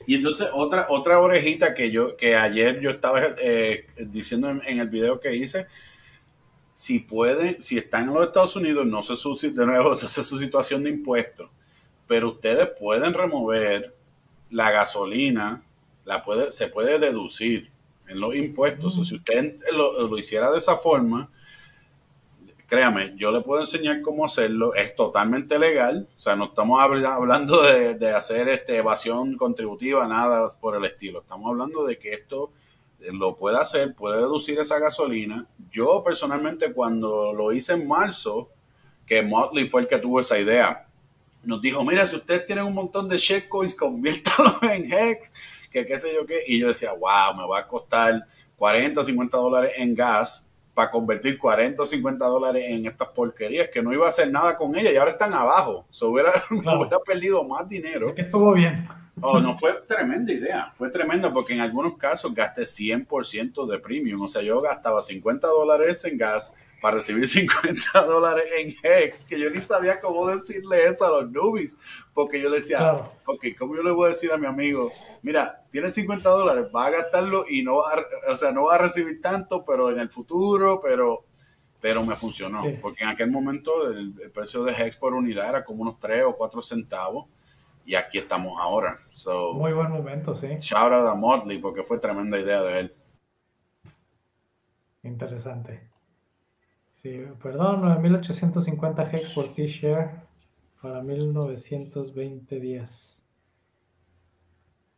Y 0.06 0.14
entonces 0.14 0.48
otra, 0.52 0.86
otra 0.88 1.18
orejita 1.18 1.74
que 1.74 1.90
yo, 1.90 2.16
que 2.16 2.36
ayer 2.36 2.80
yo 2.80 2.90
estaba 2.90 3.20
eh, 3.38 3.86
diciendo 3.98 4.48
en, 4.50 4.78
el 4.78 4.88
video 4.88 5.18
que 5.20 5.34
hice, 5.34 5.66
si 6.74 7.00
pueden, 7.00 7.60
si 7.60 7.76
están 7.78 8.04
en 8.04 8.14
los 8.14 8.26
Estados 8.26 8.54
Unidos, 8.56 8.86
no 8.86 9.02
se 9.02 9.16
su, 9.16 9.34
de 9.34 9.66
nuevo, 9.66 9.94
se 9.96 10.22
su 10.22 10.38
situación 10.38 10.84
de 10.84 10.90
impuestos, 10.90 11.50
pero 12.06 12.28
ustedes 12.30 12.68
pueden 12.78 13.14
remover 13.14 13.96
la 14.50 14.70
gasolina, 14.70 15.64
la 16.04 16.22
puede, 16.22 16.52
se 16.52 16.68
puede 16.68 17.00
deducir 17.00 17.72
en 18.06 18.20
los 18.20 18.36
impuestos. 18.36 18.96
O 18.98 19.04
si 19.04 19.16
usted 19.16 19.56
lo, 19.72 20.06
lo 20.06 20.18
hiciera 20.18 20.52
de 20.52 20.58
esa 20.58 20.76
forma, 20.76 21.28
créame, 22.66 23.14
yo 23.16 23.30
le 23.30 23.40
puedo 23.42 23.60
enseñar 23.60 24.02
cómo 24.02 24.24
hacerlo, 24.24 24.74
es 24.74 24.94
totalmente 24.94 25.58
legal, 25.58 26.08
o 26.16 26.20
sea, 26.20 26.36
no 26.36 26.46
estamos 26.46 26.80
hablando 26.82 27.62
de, 27.62 28.10
hacer 28.10 28.48
este 28.48 28.78
evasión 28.78 29.36
contributiva, 29.36 30.06
nada 30.08 30.46
por 30.60 30.76
el 30.76 30.84
estilo, 30.84 31.20
estamos 31.20 31.48
hablando 31.50 31.84
de 31.84 31.98
que 31.98 32.12
esto 32.12 32.50
lo 32.98 33.36
puede 33.36 33.58
hacer, 33.58 33.94
puede 33.94 34.18
deducir 34.18 34.58
esa 34.58 34.78
gasolina. 34.78 35.46
Yo 35.70 36.02
personalmente 36.02 36.72
cuando 36.72 37.32
lo 37.32 37.52
hice 37.52 37.74
en 37.74 37.86
marzo, 37.86 38.50
que 39.06 39.22
Motley 39.22 39.68
fue 39.68 39.82
el 39.82 39.86
que 39.86 39.98
tuvo 39.98 40.18
esa 40.18 40.38
idea, 40.38 40.88
nos 41.44 41.60
dijo, 41.62 41.84
mira, 41.84 42.06
si 42.06 42.16
ustedes 42.16 42.44
tienen 42.44 42.64
un 42.64 42.74
montón 42.74 43.08
de 43.08 43.18
shitcoins, 43.18 43.74
conviértalo 43.78 44.58
en 44.62 44.92
Hex, 44.92 45.32
que 45.70 45.86
qué 45.86 45.98
sé 45.98 46.12
yo 46.14 46.26
qué. 46.26 46.42
Y 46.46 46.58
yo 46.58 46.68
decía, 46.68 46.92
wow, 46.92 47.36
me 47.36 47.46
va 47.46 47.60
a 47.60 47.68
costar 47.68 48.26
40, 48.56 49.04
50 49.04 49.36
dólares 49.36 49.72
en 49.76 49.94
gas 49.94 50.45
para 50.76 50.90
convertir 50.90 51.38
40 51.38 51.82
o 51.82 51.86
50 51.86 52.26
dólares 52.26 52.64
en 52.68 52.84
estas 52.84 53.08
porquerías, 53.08 53.70
que 53.72 53.80
no 53.80 53.94
iba 53.94 54.04
a 54.04 54.10
hacer 54.10 54.30
nada 54.30 54.54
con 54.58 54.76
ellas 54.76 54.92
y 54.92 54.96
ahora 54.98 55.12
están 55.12 55.32
abajo. 55.32 55.86
Se 55.90 56.04
hubiera, 56.04 56.30
hubiera 56.50 56.98
perdido 57.00 57.42
más 57.44 57.66
dinero. 57.66 58.14
que 58.14 58.20
estuvo 58.20 58.52
bien. 58.52 58.86
Oh, 59.22 59.40
no 59.40 59.56
fue 59.56 59.72
tremenda 59.88 60.30
idea, 60.30 60.70
fue 60.76 60.90
tremenda 60.90 61.32
porque 61.32 61.54
en 61.54 61.60
algunos 61.60 61.96
casos 61.96 62.34
gasté 62.34 62.62
100% 62.64 63.66
de 63.66 63.78
premium, 63.78 64.20
o 64.20 64.28
sea, 64.28 64.42
yo 64.42 64.60
gastaba 64.60 65.00
50 65.00 65.48
dólares 65.48 66.04
en 66.04 66.18
gas 66.18 66.54
para 66.80 66.96
recibir 66.96 67.26
50 67.28 68.04
dólares 68.04 68.44
en 68.56 68.74
Hex, 68.82 69.24
que 69.24 69.38
yo 69.38 69.50
ni 69.50 69.60
sabía 69.60 70.00
cómo 70.00 70.26
decirle 70.26 70.86
eso 70.86 71.06
a 71.06 71.22
los 71.22 71.30
newbies, 71.30 71.78
porque 72.14 72.40
yo 72.40 72.48
le 72.48 72.56
decía, 72.56 73.10
ok, 73.24 73.44
¿cómo 73.58 73.76
yo 73.76 73.82
le 73.82 73.90
voy 73.90 74.06
a 74.06 74.08
decir 74.08 74.32
a 74.32 74.36
mi 74.36 74.46
amigo, 74.46 74.92
mira, 75.22 75.64
tienes 75.70 75.94
50 75.94 76.28
dólares, 76.28 76.66
va 76.74 76.86
a 76.86 76.90
gastarlo 76.90 77.44
y 77.48 77.62
no 77.62 77.76
va 77.76 77.92
a, 77.92 78.32
o 78.32 78.36
sea, 78.36 78.52
no 78.52 78.64
va 78.64 78.76
a 78.76 78.78
recibir 78.78 79.20
tanto, 79.20 79.64
pero 79.64 79.90
en 79.90 79.98
el 79.98 80.10
futuro, 80.10 80.80
pero, 80.82 81.24
pero 81.80 82.04
me 82.04 82.16
funcionó, 82.16 82.62
porque 82.80 83.04
en 83.04 83.10
aquel 83.10 83.30
momento 83.30 83.90
el, 83.90 84.14
el 84.22 84.30
precio 84.30 84.62
de 84.64 84.72
Hex 84.72 84.96
por 84.96 85.14
unidad 85.14 85.48
era 85.48 85.64
como 85.64 85.82
unos 85.82 85.98
3 85.98 86.24
o 86.26 86.36
4 86.36 86.62
centavos 86.62 87.26
y 87.86 87.94
aquí 87.94 88.18
estamos 88.18 88.60
ahora. 88.60 88.98
Muy 89.54 89.72
buen 89.72 89.90
momento, 89.90 90.34
sí. 90.34 90.48
Shout 90.58 90.92
out 90.92 91.08
a 91.08 91.14
Motley 91.14 91.58
porque 91.58 91.84
fue 91.84 91.98
tremenda 91.98 92.38
idea 92.38 92.60
de 92.62 92.80
él. 92.80 92.94
Interesante. 95.04 95.88
Sí, 97.02 97.24
perdón, 97.42 97.82
9850 97.82 99.10
hex 99.12 99.30
por 99.30 99.54
T-Share 99.54 100.10
para 100.80 101.02
1920 101.02 102.60
días. 102.60 103.18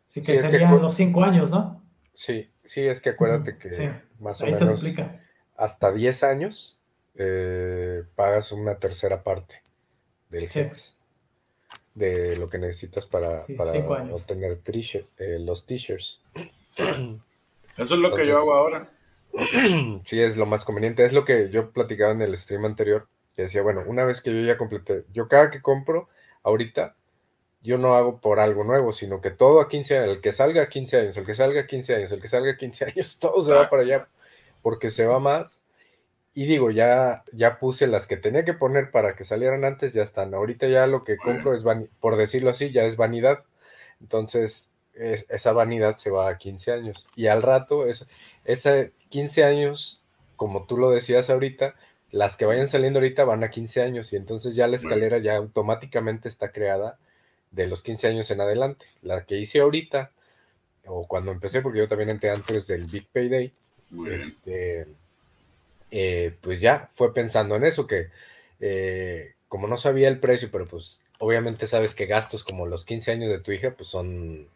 Así 0.09 0.23
que 0.23 0.37
serían 0.37 0.81
los 0.81 0.95
5 0.95 1.23
años, 1.23 1.51
¿no? 1.51 1.83
Sí, 2.15 2.49
sí, 2.65 2.81
es 2.83 3.01
que 3.01 3.11
acuérdate 3.11 3.59
que 3.59 3.93
más 4.19 4.41
o 4.41 4.47
menos 4.47 4.83
hasta 5.57 5.93
10 5.93 6.25
años 6.25 6.79
eh, 7.15 8.05
pagas 8.15 8.53
una 8.53 8.79
tercera 8.79 9.23
parte 9.23 9.63
del 10.31 10.45
hex 10.45 10.97
de 11.95 12.37
lo 12.37 12.49
que 12.49 12.59
necesitas 12.59 13.07
para, 13.07 13.45
obtener 14.13 14.61
eh, 15.19 15.39
los 15.41 15.67
t-shirts. 15.67 16.21
Eso 16.69 17.15
es 17.77 17.91
lo 17.91 18.15
que 18.15 18.27
yo 18.27 18.39
hago 18.39 18.55
ahora. 18.55 18.91
Sí, 20.05 20.21
es 20.21 20.37
lo 20.37 20.47
más 20.47 20.65
conveniente. 20.65 21.05
Es 21.05 21.13
lo 21.13 21.25
que 21.25 21.51
yo 21.51 21.71
platicaba 21.71 22.13
en 22.13 22.23
el 22.23 22.37
stream 22.37 22.65
anterior, 22.65 23.09
que 23.37 23.43
decía, 23.43 23.63
bueno, 23.63 23.85
una 23.87 24.05
vez 24.05 24.21
que 24.21 24.33
yo 24.33 24.47
ya 24.47 24.57
completé, 24.59 25.05
yo 25.13 25.29
cada 25.29 25.51
que 25.51 25.63
compro, 25.63 26.09
ahorita, 26.43 26.97
yo 27.63 27.79
no 27.79 27.95
hago 27.97 28.21
por 28.21 28.41
algo 28.41 28.65
nuevo, 28.65 28.93
sino 28.93 29.21
que 29.21 29.31
todo 29.31 29.61
a 29.61 29.69
15 29.69 29.99
años, 29.99 30.17
el 30.17 30.21
que 30.21 30.33
salga 30.33 30.63
a 30.63 30.69
15 30.69 30.97
años, 30.99 31.17
el 31.17 31.27
que 31.27 31.35
salga 31.35 31.61
a 31.63 31.67
15 31.67 31.95
años, 31.97 32.13
el 32.13 32.21
que 32.21 32.29
salga 32.29 32.53
a 32.53 32.57
15 32.57 32.85
años, 32.97 33.19
todo 33.19 33.43
se 33.43 33.55
va 33.55 33.69
para 33.69 33.83
allá, 33.83 34.09
porque 34.63 34.91
se 34.91 35.07
va 35.07 35.19
más 35.19 35.63
y 36.39 36.47
digo, 36.47 36.71
ya, 36.71 37.25
ya 37.33 37.59
puse 37.59 37.89
las 37.89 38.07
que 38.07 38.17
tenía 38.17 38.45
que 38.45 38.55
poner 38.55 38.93
para 38.93 39.17
que 39.17 39.25
salieran 39.25 39.65
antes, 39.65 39.93
ya 39.93 40.05
están. 40.05 40.35
Ahorita 40.35 40.69
ya 40.69 40.87
lo 40.87 41.03
que 41.03 41.17
compro 41.17 41.53
es, 41.53 41.65
por 41.99 42.17
decirlo 42.17 42.51
así, 42.51 42.71
ya 42.71 42.85
es 42.85 42.97
vanidad. 42.97 43.43
Entonces, 44.01 44.71
esa 44.95 45.53
vanidad 45.53 45.97
se 45.97 46.11
va 46.11 46.29
a 46.29 46.39
15 46.39 46.71
años. 46.71 47.09
Y 47.17 47.27
al 47.27 47.43
rato, 47.43 47.87
es, 47.87 48.07
esa 48.49 48.89
15 49.11 49.45
años, 49.45 50.01
como 50.37 50.67
tú 50.67 50.77
lo 50.77 50.91
decías 50.91 51.31
ahorita, 51.31 51.75
las 52.11 52.37
que 52.37 52.47
vayan 52.47 52.67
saliendo 52.67 52.99
ahorita 52.99 53.25
van 53.25 53.45
a 53.45 53.51
15 53.51 53.83
años. 53.83 54.13
Y 54.13 54.17
entonces 54.17 54.55
ya 54.55 54.67
la 54.67 54.77
escalera 54.77 55.19
ya 55.19 55.37
automáticamente 55.37 56.29
está 56.29 56.51
creada 56.51 56.99
de 57.51 57.67
los 57.67 57.83
15 57.83 58.09
años 58.09 58.31
en 58.31 58.41
adelante. 58.41 58.87
La 59.03 59.25
que 59.25 59.37
hice 59.37 59.61
ahorita, 59.61 60.11
o 60.87 61.07
cuando 61.07 61.31
empecé, 61.31 61.61
porque 61.61 61.79
yo 61.79 61.89
también 61.89 62.11
entré 62.11 62.31
antes 62.31 62.67
del 62.67 62.87
Big 62.87 63.07
Payday, 63.13 63.53
este 64.11 64.87
eh, 65.91 66.35
pues 66.41 66.61
ya 66.61 66.89
fue 66.95 67.15
pensando 67.15 67.57
en 67.57 67.65
eso, 67.65 67.87
que 67.87 68.09
eh, 68.61 69.35
como 69.49 69.69
no 69.69 69.77
sabía 69.77 70.09
el 70.09 70.21
precio, 70.21 70.51
pero 70.51 70.67
pues 70.67 71.03
obviamente 71.19 71.67
sabes 71.67 71.95
que 71.95 72.07
gastos 72.07 72.45
como 72.45 72.67
los 72.67 72.85
15 72.85 73.13
años 73.13 73.31
de 73.31 73.41
tu 73.41 73.53
hija, 73.53 73.73
pues 73.73 73.89
son, 73.89 74.49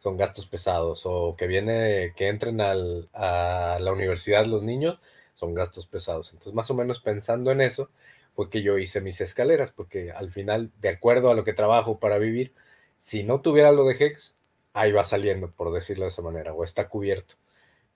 son 0.00 0.16
gastos 0.16 0.46
pesados, 0.46 1.02
o 1.04 1.36
que 1.36 1.46
viene, 1.46 2.14
que 2.16 2.28
entren 2.28 2.60
al, 2.60 3.08
a 3.12 3.78
la 3.80 3.92
universidad 3.92 4.46
los 4.46 4.62
niños, 4.62 4.98
son 5.34 5.54
gastos 5.54 5.86
pesados. 5.86 6.30
Entonces, 6.32 6.54
más 6.54 6.70
o 6.70 6.74
menos 6.74 7.00
pensando 7.00 7.50
en 7.52 7.60
eso, 7.60 7.90
fue 8.34 8.50
que 8.50 8.62
yo 8.62 8.78
hice 8.78 9.00
mis 9.00 9.20
escaleras, 9.20 9.72
porque 9.72 10.10
al 10.12 10.30
final, 10.30 10.70
de 10.80 10.88
acuerdo 10.90 11.30
a 11.30 11.34
lo 11.34 11.44
que 11.44 11.52
trabajo 11.52 11.98
para 11.98 12.18
vivir, 12.18 12.52
si 12.98 13.24
no 13.24 13.40
tuviera 13.40 13.72
lo 13.72 13.84
de 13.84 13.96
Hex, 13.98 14.34
ahí 14.72 14.92
va 14.92 15.04
saliendo, 15.04 15.50
por 15.50 15.72
decirlo 15.72 16.04
de 16.04 16.10
esa 16.10 16.22
manera, 16.22 16.54
o 16.54 16.64
está 16.64 16.88
cubierto. 16.88 17.34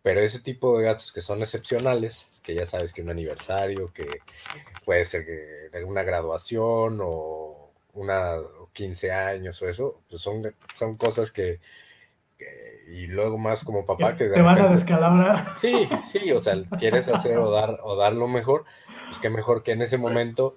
Pero 0.02 0.20
ese 0.20 0.40
tipo 0.40 0.78
de 0.78 0.84
gastos 0.84 1.12
que 1.12 1.22
son 1.22 1.42
excepcionales, 1.42 2.26
que 2.42 2.54
ya 2.54 2.66
sabes 2.66 2.92
que 2.92 3.02
un 3.02 3.10
aniversario, 3.10 3.88
que 3.94 4.06
puede 4.84 5.06
ser 5.06 5.24
que 5.24 5.84
una 5.84 6.02
graduación 6.02 7.00
o 7.02 7.70
una 7.94 8.36
15 8.74 9.12
años 9.12 9.62
o 9.62 9.68
eso, 9.68 10.02
pues 10.10 10.20
son, 10.20 10.54
son 10.74 10.96
cosas 10.96 11.30
que, 11.30 11.60
y 12.88 13.06
luego 13.06 13.38
más 13.38 13.64
como 13.64 13.86
papá 13.86 14.16
que 14.16 14.28
te 14.28 14.42
van 14.42 14.60
a 14.60 14.68
descalabrar. 14.68 15.54
Sí, 15.54 15.88
sí, 16.10 16.30
o 16.32 16.40
sea, 16.40 16.54
quieres 16.78 17.08
hacer 17.08 17.38
o 17.38 17.50
dar 17.50 17.80
o 17.82 17.96
dar 17.96 18.12
lo 18.12 18.28
mejor, 18.28 18.64
pues 19.08 19.18
que 19.18 19.30
mejor 19.30 19.62
que 19.62 19.72
en 19.72 19.82
ese 19.82 19.98
momento 19.98 20.56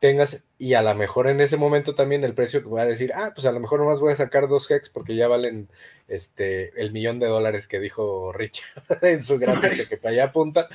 tengas, 0.00 0.44
y 0.58 0.74
a 0.74 0.82
lo 0.82 0.94
mejor 0.94 1.28
en 1.28 1.40
ese 1.40 1.56
momento 1.56 1.94
también 1.94 2.24
el 2.24 2.34
precio 2.34 2.62
que 2.62 2.68
voy 2.68 2.80
a 2.80 2.86
decir, 2.86 3.12
ah, 3.14 3.32
pues 3.34 3.46
a 3.46 3.52
lo 3.52 3.60
mejor 3.60 3.80
nomás 3.80 4.00
voy 4.00 4.12
a 4.12 4.16
sacar 4.16 4.48
dos 4.48 4.70
hex 4.70 4.90
porque 4.90 5.16
ya 5.16 5.28
valen 5.28 5.68
este 6.06 6.80
el 6.80 6.92
millón 6.92 7.18
de 7.18 7.26
dólares 7.26 7.68
que 7.68 7.80
dijo 7.80 8.32
Richard 8.32 8.82
en 9.02 9.24
su 9.24 9.38
gráfica 9.38 9.88
que 9.88 9.96
para 9.96 10.12
allá 10.12 10.24
apunta, 10.26 10.68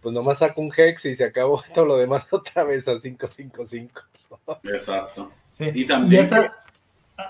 pues 0.00 0.14
nomás 0.14 0.38
saco 0.38 0.60
un 0.60 0.72
hex 0.76 1.04
y 1.04 1.14
se 1.14 1.24
acabó 1.24 1.62
todo 1.74 1.86
lo 1.86 1.96
demás 1.96 2.26
otra 2.30 2.64
vez 2.64 2.88
a 2.88 2.98
555. 2.98 4.02
Exacto. 4.64 5.30
Y 5.58 5.86
también... 5.86 6.28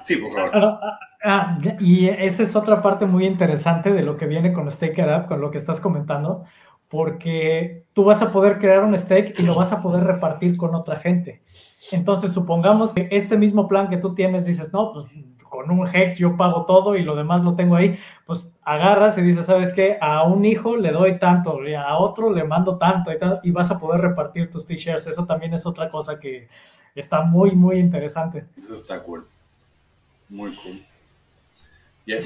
Sí, 0.03 0.17
por 0.17 0.33
favor. 0.33 0.79
Ah, 1.23 1.59
y 1.81 2.09
esa 2.09 2.43
es 2.43 2.57
otra 2.57 2.81
parte 2.81 3.05
muy 3.05 3.27
interesante 3.27 3.93
de 3.93 4.01
lo 4.01 4.17
que 4.17 4.25
viene 4.25 4.55
con 4.55 4.71
Stake 4.71 5.03
Up, 5.03 5.27
con 5.27 5.43
lo 5.43 5.51
que 5.51 5.59
estás 5.59 5.79
comentando, 5.79 6.45
porque 6.89 7.85
tú 7.93 8.05
vas 8.05 8.23
a 8.23 8.33
poder 8.33 8.59
crear 8.59 8.83
un 8.83 8.99
stake 8.99 9.39
y 9.39 9.43
lo 9.43 9.55
vas 9.55 9.71
a 9.71 9.83
poder 9.83 10.03
repartir 10.05 10.57
con 10.57 10.75
otra 10.75 10.97
gente. 10.97 11.43
Entonces, 11.93 12.33
supongamos 12.33 12.95
que 12.95 13.07
este 13.11 13.37
mismo 13.37 13.69
plan 13.69 13.89
que 13.89 13.99
tú 13.99 14.15
tienes, 14.15 14.47
dices, 14.47 14.73
no, 14.73 14.93
pues 14.93 15.07
con 15.51 15.71
un 15.71 15.87
hex 15.87 16.17
yo 16.17 16.37
pago 16.37 16.65
todo 16.65 16.97
y 16.97 17.03
lo 17.03 17.15
demás 17.15 17.43
lo 17.43 17.55
tengo 17.55 17.77
ahí, 17.77 17.99
pues 18.25 18.49
agarras 18.63 19.19
y 19.19 19.23
dices, 19.23 19.47
¿sabes 19.47 19.73
qué? 19.73 19.99
A 20.01 20.25
un 20.25 20.45
hijo 20.45 20.77
le 20.77 20.93
doy 20.93 21.19
tanto 21.19 21.63
y 21.67 21.75
a 21.75 21.97
otro 21.97 22.33
le 22.33 22.45
mando 22.45 22.79
tanto 22.79 23.13
y, 23.13 23.17
y 23.43 23.51
vas 23.51 23.71
a 23.71 23.79
poder 23.79 24.01
repartir 24.01 24.51
tus 24.51 24.65
t-shirts. 24.65 25.07
Eso 25.07 25.27
también 25.27 25.53
es 25.53 25.67
otra 25.67 25.91
cosa 25.91 26.19
que 26.19 26.49
está 26.95 27.23
muy, 27.23 27.53
muy 27.53 27.79
interesante. 27.79 28.47
Eso 28.57 28.75
está 28.75 29.03
cool. 29.03 29.27
Muy 30.31 30.55
cool. 30.57 30.83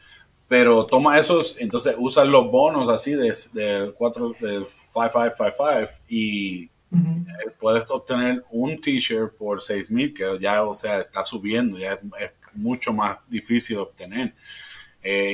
pero 0.50 0.86
toma 0.88 1.20
esos, 1.20 1.56
entonces 1.60 1.96
usa 1.98 2.26
los 2.26 2.52
bonos 2.52 2.90
así 2.90 3.14
de, 3.14 3.34
de 3.54 3.94
4, 3.96 4.36
de 4.42 4.66
5555 4.74 6.04
y 6.10 6.64
eh, 6.64 6.70
puedes 7.60 7.90
obtener 7.90 8.44
un 8.50 8.82
t-shirt 8.82 9.36
por 9.38 9.62
6000 9.62 10.14
que 10.14 10.38
ya, 10.42 10.64
o 10.64 10.74
sea, 10.74 11.02
está 11.02 11.24
subiendo, 11.24 11.78
ya 11.78 11.94
es, 12.20 12.32
mucho 12.56 12.92
más 12.92 13.20
difícil 13.30 13.76
de 13.76 13.82
obtener. 13.84 14.34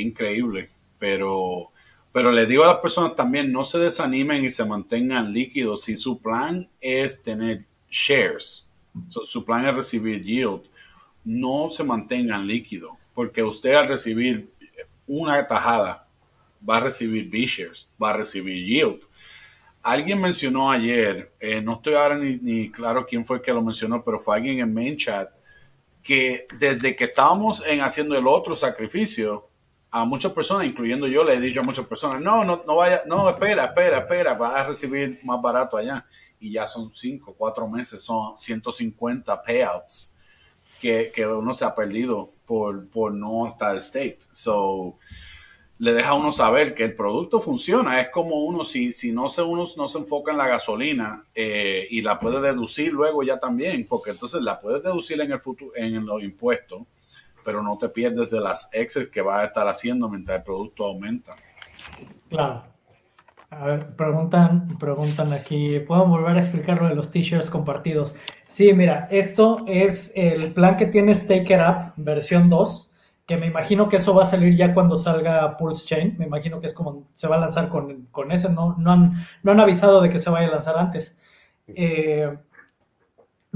increíble, 0.02 0.70
pero, 1.00 1.72
pero 2.12 2.32
les 2.32 2.48
digo 2.48 2.66
a 2.66 2.68
las 2.68 2.80
personas 2.80 3.16
también, 3.16 3.54
no 3.54 3.64
se 3.64 3.80
desanimen 3.80 4.44
y 4.44 4.50
se 4.50 4.66
mantengan 4.66 5.32
líquidos. 5.32 5.84
Si 5.84 5.96
su 5.96 6.22
plan 6.22 6.70
es 6.82 7.24
tener 7.24 7.64
shares, 7.90 8.68
su 9.08 9.46
plan 9.46 9.66
es 9.66 9.76
recibir 9.76 10.22
yield, 10.22 10.64
no 11.24 11.70
se 11.70 11.86
mantengan 11.86 12.46
líquidos, 12.46 12.92
porque 13.14 13.44
usted 13.44 13.76
al 13.76 13.88
recibir 13.88 14.50
una 15.08 15.46
tajada 15.46 16.08
va 16.68 16.78
a 16.78 16.80
recibir 16.80 17.30
B-shares, 17.30 17.90
va 18.02 18.12
a 18.12 18.14
recibir 18.18 18.64
yield. 18.66 19.02
alguien 19.84 20.20
mencionó 20.20 20.72
ayer, 20.72 21.32
eh, 21.40 21.62
no 21.62 21.76
estoy 21.76 21.94
ahora 21.94 22.18
ni, 22.18 22.72
claro 22.72 23.06
quién 23.06 23.24
fue 23.24 23.42
que 23.42 23.54
lo 23.54 23.62
mencionó, 23.62 24.04
pero 24.04 24.20
fue 24.20 24.36
alguien 24.36 24.60
en 24.60 24.74
main 24.74 24.98
chat, 24.98 25.30
que 26.02 26.48
desde 26.60 26.96
que 26.96 27.06
estábamos 27.06 27.64
en 27.66 27.82
haciendo 27.82 28.18
el 28.18 28.28
otro 28.28 28.56
sacrificio, 28.56 29.48
a 29.92 30.04
muchas 30.04 30.34
personas, 30.34 30.66
incluyendo 30.66 31.08
yo, 31.08 31.24
le 31.24 31.36
he 31.36 31.40
dicho 31.40 31.62
a 31.62 31.64
muchas 31.64 31.86
personas, 31.86 32.22
no, 32.22 32.44
no, 32.44 32.64
no 32.66 32.76
vaya, 32.76 33.02
no, 33.06 33.30
espera, 33.30 33.66
espera, 33.66 34.00
espera, 34.00 34.34
vas 34.34 34.54
a 34.56 34.68
recibir 34.68 35.20
más 35.24 35.42
barato 35.42 35.78
allá. 35.78 36.06
Y 36.40 36.52
ya 36.52 36.68
son 36.68 36.94
cinco, 36.94 37.34
cuatro 37.38 37.68
meses, 37.68 38.04
son 38.04 38.38
150 38.38 39.42
payouts 39.42 40.15
que, 41.12 41.26
uno 41.26 41.54
se 41.54 41.66
ha 41.66 41.76
perdido 41.76 42.32
por, 42.46 42.88
por 42.90 43.14
no 43.14 43.48
estar 43.48 43.76
state. 43.78 44.20
So, 44.32 44.98
le 45.78 45.94
deja 45.94 46.10
a 46.10 46.14
uno 46.14 46.32
saber 46.32 46.74
que 46.74 46.84
el 46.84 46.96
producto 46.96 47.40
funciona. 47.40 48.00
Es 48.00 48.10
como 48.10 48.44
uno, 48.46 48.64
si, 48.64 48.94
si 48.94 49.12
no, 49.12 49.30
se, 49.30 49.42
uno 49.42 49.66
no 49.76 49.88
se 49.88 49.98
enfoca 49.98 50.32
en 50.32 50.38
la 50.38 50.48
gasolina 50.48 51.26
eh, 51.34 51.88
y 51.90 52.02
la 52.02 52.20
puede 52.20 52.42
deducir 52.42 52.94
luego 52.94 53.24
ya 53.24 53.40
también, 53.40 53.86
porque 53.88 54.12
entonces 54.12 54.42
la 54.42 54.60
puedes 54.60 54.84
deducir 54.84 55.20
en 55.20 55.32
el 55.32 55.40
futuro, 55.40 55.72
en 55.76 56.06
los 56.06 56.24
impuestos 56.24 56.84
pero 57.46 57.62
no 57.62 57.78
te 57.78 57.88
pierdes 57.90 58.32
de 58.32 58.42
las 58.42 58.70
exes 58.74 59.08
que 59.08 59.22
vas 59.22 59.42
a 59.42 59.46
estar 59.46 59.68
haciendo 59.68 60.10
mientras 60.10 60.38
el 60.38 60.44
producto 60.44 60.84
aumenta. 60.84 61.36
Claro. 62.28 62.75
A 63.52 63.66
ver, 63.66 63.96
preguntan, 63.96 64.68
preguntan 64.80 65.32
aquí, 65.32 65.80
¿puedo 65.80 66.06
volver 66.08 66.36
a 66.36 66.40
explicar 66.40 66.82
lo 66.82 66.90
de 66.90 66.96
los 66.96 67.12
t-shirts 67.12 67.50
compartidos? 67.50 68.16
Sí, 68.48 68.74
mira, 68.74 69.08
esto 69.12 69.64
es 69.68 70.12
el 70.16 70.52
plan 70.54 70.78
que 70.78 70.88
tiene 70.88 71.14
Staker 71.14 71.62
App, 71.62 71.94
versión 71.96 72.50
2, 72.50 72.92
que 73.28 73.38
me 73.38 73.46
imagino 73.48 73.88
que 73.88 73.98
eso 73.98 74.14
va 74.14 74.24
a 74.24 74.26
salir 74.26 74.56
ya 74.56 74.74
cuando 74.74 74.98
salga 74.98 75.58
Pulse 75.58 75.86
Chain, 75.86 76.16
me 76.18 76.26
imagino 76.26 76.60
que 76.60 76.68
es 76.68 76.74
como 76.74 77.08
se 77.14 77.28
va 77.28 77.38
a 77.38 77.40
lanzar 77.40 77.70
con, 77.70 78.08
con 78.12 78.32
ese, 78.32 78.50
no, 78.50 78.76
no, 78.78 78.92
han, 78.92 79.26
no 79.44 79.52
han 79.52 79.60
avisado 79.60 80.02
de 80.02 80.10
que 80.10 80.20
se 80.20 80.30
vaya 80.30 80.48
a 80.48 80.52
lanzar 80.52 80.78
antes. 80.78 81.16
Eh, 81.68 82.36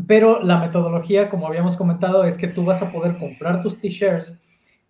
pero 0.07 0.41
la 0.41 0.59
metodología, 0.59 1.29
como 1.29 1.47
habíamos 1.47 1.75
comentado, 1.75 2.23
es 2.23 2.37
que 2.37 2.47
tú 2.47 2.63
vas 2.63 2.81
a 2.81 2.91
poder 2.91 3.17
comprar 3.17 3.61
tus 3.61 3.79
t-shirts. 3.79 4.39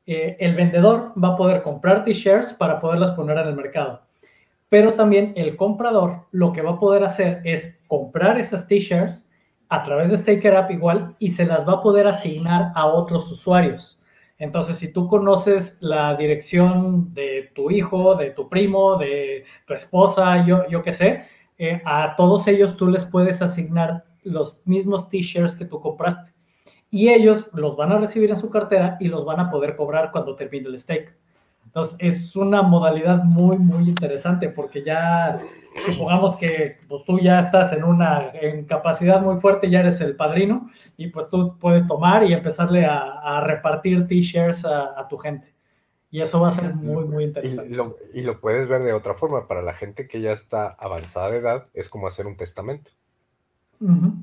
Eh, 0.05 0.37
el 0.39 0.55
vendedor 0.55 1.13
va 1.21 1.29
a 1.29 1.37
poder 1.37 1.61
comprar 1.61 2.03
t-shirts 2.03 2.53
para 2.53 2.79
poderlas 2.79 3.11
poner 3.11 3.37
en 3.37 3.47
el 3.47 3.55
mercado. 3.55 4.08
Pero 4.69 4.93
también 4.93 5.33
el 5.35 5.55
comprador 5.55 6.27
lo 6.31 6.53
que 6.53 6.61
va 6.61 6.71
a 6.71 6.79
poder 6.79 7.03
hacer 7.03 7.41
es 7.43 7.79
comprar 7.87 8.39
esas 8.39 8.67
t-shirts 8.67 9.27
a 9.67 9.83
través 9.83 10.09
de 10.09 10.17
Staker 10.17 10.55
App 10.55 10.71
igual 10.71 11.15
y 11.19 11.29
se 11.29 11.45
las 11.45 11.67
va 11.67 11.73
a 11.73 11.81
poder 11.81 12.07
asignar 12.07 12.71
a 12.75 12.85
otros 12.85 13.29
usuarios. 13.31 14.01
Entonces, 14.37 14.77
si 14.77 14.91
tú 14.93 15.07
conoces 15.07 15.77
la 15.81 16.15
dirección 16.15 17.13
de 17.13 17.51
tu 17.53 17.69
hijo, 17.71 18.15
de 18.15 18.31
tu 18.31 18.47
primo, 18.47 18.97
de 18.97 19.43
tu 19.67 19.73
esposa, 19.73 20.45
yo, 20.45 20.67
yo 20.69 20.81
qué 20.81 20.93
sé, 20.93 21.25
eh, 21.57 21.81
a 21.85 22.15
todos 22.15 22.47
ellos 22.47 22.77
tú 22.77 22.87
les 22.87 23.03
puedes 23.03 23.41
asignar 23.41 24.05
los 24.23 24.57
mismos 24.65 25.09
t-shirts 25.09 25.57
que 25.57 25.65
tú 25.65 25.81
compraste. 25.81 26.31
Y 26.89 27.09
ellos 27.09 27.49
los 27.53 27.75
van 27.75 27.91
a 27.91 27.97
recibir 27.97 28.29
en 28.29 28.37
su 28.37 28.49
cartera 28.49 28.97
y 28.99 29.09
los 29.09 29.25
van 29.25 29.41
a 29.41 29.51
poder 29.51 29.75
cobrar 29.75 30.11
cuando 30.11 30.35
termine 30.35 30.69
el 30.69 30.79
stake. 30.79 31.13
Entonces, 31.69 31.95
es 31.99 32.35
una 32.35 32.63
modalidad 32.63 33.23
muy, 33.23 33.59
muy 33.59 33.89
interesante 33.89 34.49
porque 34.49 34.83
ya 34.83 35.37
supongamos 35.85 36.35
que 36.35 36.79
pues, 36.87 37.03
tú 37.05 37.19
ya 37.19 37.39
estás 37.39 37.71
en 37.73 37.83
una 37.83 38.31
en 38.33 38.65
capacidad 38.65 39.21
muy 39.21 39.39
fuerte, 39.39 39.69
ya 39.69 39.81
eres 39.81 40.01
el 40.01 40.15
padrino 40.15 40.71
y 40.97 41.09
pues 41.09 41.29
tú 41.29 41.59
puedes 41.59 41.85
tomar 41.85 42.23
y 42.23 42.33
empezarle 42.33 42.87
a, 42.87 43.39
repartir 43.41 44.07
t-shirts 44.07 44.65
a, 44.65 45.07
tu 45.07 45.19
gente. 45.19 45.53
Y 46.09 46.21
eso 46.21 46.41
va 46.41 46.47
a 46.47 46.51
ser 46.51 46.73
muy, 46.73 47.05
muy 47.05 47.25
interesante. 47.25 47.69
Y 47.71 47.75
lo, 47.75 47.97
y 48.15 48.23
lo 48.23 48.39
puedes 48.39 48.67
ver 48.67 48.81
de 48.81 48.93
otra 48.93 49.13
forma. 49.13 49.47
Para 49.47 49.61
la 49.61 49.73
gente 49.73 50.07
que 50.07 50.21
ya 50.21 50.31
está 50.31 50.69
avanzada 50.69 51.29
de 51.29 51.37
edad, 51.37 51.67
es 51.75 51.87
como 51.87 52.07
hacer 52.07 52.25
un 52.25 52.35
testamento 52.35 52.89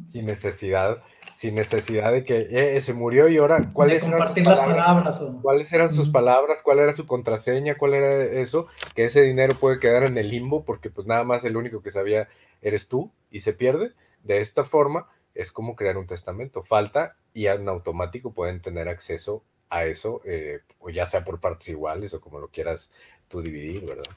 sin 0.06 0.26
necesidad, 0.26 1.02
sin 1.36 1.54
necesidad 1.54 2.12
de 2.12 2.24
que 2.24 2.48
eh, 2.50 2.80
se 2.80 2.94
murió 2.94 3.28
y 3.28 3.36
ahora 3.36 3.60
cuáles 3.74 4.02
eran 4.02 4.26
sus 4.26 4.42
palabras, 4.42 5.20
cuáles 5.42 5.70
eran 5.70 5.92
sus 5.92 6.08
palabras, 6.08 6.62
cuál 6.62 6.78
era 6.78 6.94
su 6.94 7.04
contraseña, 7.04 7.76
cuál 7.76 7.92
era 7.92 8.24
eso, 8.40 8.68
que 8.94 9.04
ese 9.04 9.20
dinero 9.20 9.54
puede 9.54 9.78
quedar 9.78 10.04
en 10.04 10.16
el 10.16 10.30
limbo 10.30 10.64
porque 10.64 10.88
pues 10.88 11.06
nada 11.06 11.24
más 11.24 11.44
el 11.44 11.58
único 11.58 11.82
que 11.82 11.90
sabía 11.90 12.26
eres 12.62 12.88
tú 12.88 13.12
y 13.30 13.40
se 13.40 13.52
pierde. 13.52 13.92
De 14.24 14.40
esta 14.40 14.64
forma 14.64 15.08
es 15.34 15.52
como 15.52 15.76
crear 15.76 15.98
un 15.98 16.06
testamento. 16.06 16.62
Falta 16.62 17.16
y 17.34 17.48
en 17.48 17.68
automático 17.68 18.32
pueden 18.32 18.62
tener 18.62 18.88
acceso 18.88 19.42
a 19.68 19.84
eso, 19.84 20.22
eh, 20.24 20.60
o 20.80 20.88
ya 20.88 21.06
sea 21.06 21.22
por 21.22 21.38
partes 21.38 21.68
iguales 21.68 22.14
o 22.14 22.20
como 22.22 22.40
lo 22.40 22.48
quieras 22.48 22.88
tú 23.28 23.42
dividir, 23.42 23.84
¿verdad? 23.84 24.10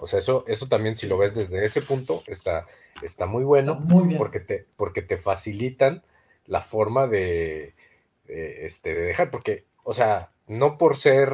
O 0.00 0.06
sea, 0.06 0.20
eso, 0.20 0.44
eso 0.48 0.68
también 0.68 0.96
si 0.96 1.06
lo 1.06 1.18
ves 1.18 1.34
desde 1.34 1.62
ese 1.66 1.82
punto 1.82 2.22
está, 2.26 2.66
está 3.02 3.26
muy 3.26 3.44
bueno 3.44 3.80
Porque, 4.16 4.40
te, 4.40 4.66
porque 4.76 5.02
te 5.02 5.16
facilitan 5.16 6.02
la 6.46 6.62
forma 6.62 7.06
de, 7.06 7.74
este, 8.26 8.94
de 8.94 9.02
dejar, 9.02 9.30
porque, 9.30 9.66
o 9.84 9.92
sea, 9.92 10.30
no 10.46 10.78
por 10.78 10.96
ser, 10.96 11.30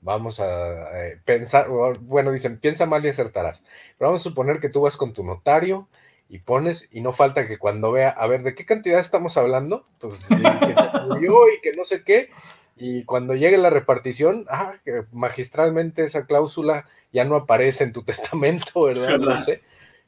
vamos 0.00 0.40
a 0.40 1.06
eh, 1.06 1.18
pensar, 1.24 1.68
bueno, 2.00 2.30
dicen, 2.30 2.58
piensa 2.58 2.86
mal 2.86 3.04
y 3.04 3.08
acertarás, 3.08 3.64
pero 3.98 4.10
vamos 4.10 4.22
a 4.22 4.28
suponer 4.28 4.60
que 4.60 4.68
tú 4.68 4.82
vas 4.82 4.96
con 4.96 5.12
tu 5.12 5.24
notario 5.24 5.88
y 6.28 6.40
pones, 6.40 6.88
y 6.90 7.00
no 7.00 7.12
falta 7.12 7.46
que 7.46 7.58
cuando 7.58 7.90
vea, 7.92 8.10
a 8.10 8.26
ver, 8.26 8.42
¿de 8.42 8.54
qué 8.54 8.66
cantidad 8.66 9.00
estamos 9.00 9.36
hablando? 9.36 9.84
Pues 9.98 10.14
que 10.26 10.74
se 10.74 11.00
murió 11.06 11.48
y 11.50 11.60
que 11.62 11.72
no 11.76 11.84
sé 11.84 12.02
qué, 12.02 12.30
y 12.76 13.04
cuando 13.04 13.34
llegue 13.34 13.56
la 13.56 13.70
repartición, 13.70 14.46
ah, 14.50 14.74
que 14.84 15.04
magistralmente 15.12 16.04
esa 16.04 16.26
cláusula 16.26 16.86
ya 17.12 17.24
no 17.24 17.36
aparece 17.36 17.84
en 17.84 17.92
tu 17.92 18.02
testamento, 18.04 18.84
¿verdad? 18.84 19.18
No 19.18 19.36
sé. 19.42 19.62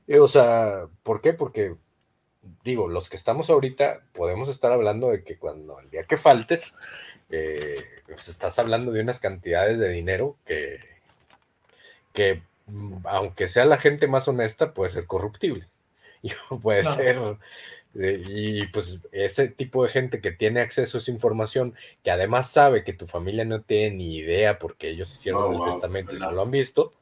Eh, 0.07 0.19
o 0.19 0.29
sea, 0.29 0.87
¿por 1.03 1.21
qué? 1.21 1.33
Porque, 1.33 1.75
digo, 2.65 2.89
los 2.89 3.09
que 3.09 3.17
estamos 3.17 3.51
ahorita 3.51 4.03
podemos 4.13 4.49
estar 4.49 4.73
hablando 4.73 5.11
de 5.11 5.25
que 5.25 5.39
cuando 5.39 5.81
el 5.81 5.91
día 5.91 6.05
que 6.05 6.17
faltes, 6.17 6.75
eh, 7.31 7.83
pues 8.07 8.29
estás 8.29 8.59
hablando 8.59 8.93
de 8.93 9.01
unas 9.01 9.21
cantidades 9.21 9.79
de 9.79 9.89
dinero 9.91 10.37
que, 10.45 10.81
que, 12.13 12.43
mm, 12.67 13.07
aunque 13.07 13.49
sea 13.49 13.65
la 13.65 13.79
gente 13.79 14.07
más 14.07 14.29
honesta, 14.29 14.75
puede 14.75 14.91
ser 14.91 15.07
corruptible. 15.07 15.69
Y 16.23 16.33
puede 16.57 16.85
ser 16.85 17.19
y 17.99 18.67
pues 18.67 18.99
ese 19.13 19.49
tipo 19.49 19.83
de 19.83 19.89
gente 19.89 20.21
que 20.21 20.31
tiene 20.31 20.61
acceso 20.61 20.99
a 20.99 21.01
esa 21.01 21.11
información, 21.11 21.75
que 22.03 22.11
además 22.11 22.51
sabe 22.51 22.85
que 22.85 22.93
tu 22.93 23.07
familia 23.07 23.45
no 23.45 23.63
tiene 23.63 23.97
ni 23.97 24.17
idea 24.17 24.59
porque 24.59 24.91
ellos 24.91 25.15
hicieron 25.15 25.55
el 25.55 25.65
testamento 25.65 26.15
y 26.15 26.19
no 26.19 26.31
lo 26.31 26.43
han 26.43 26.51
visto, 26.51 26.93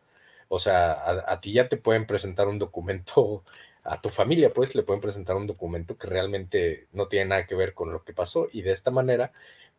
o 0.49 0.59
sea, 0.59 1.23
a, 1.27 1.41
ti 1.41 1.53
ya 1.53 1.69
te 1.69 1.77
pueden 1.77 2.07
presentar 2.07 2.49
un 2.49 2.59
documento, 2.59 3.45
a 3.85 4.01
tu 4.01 4.09
familia 4.09 4.53
pues 4.53 4.75
le 4.75 4.83
pueden 4.83 5.03
presentar 5.03 5.37
un 5.37 5.47
documento 5.47 5.99
que 5.99 6.07
realmente 6.07 6.87
no 6.93 7.09
tiene 7.09 7.27
nada 7.27 7.47
que 7.47 7.55
ver 7.55 7.75
con 7.75 7.93
lo 7.93 8.03
que 8.03 8.15
pasó 8.15 8.49
y 8.51 8.63
de 8.63 8.73
esta 8.73 8.91
manera 8.91 9.33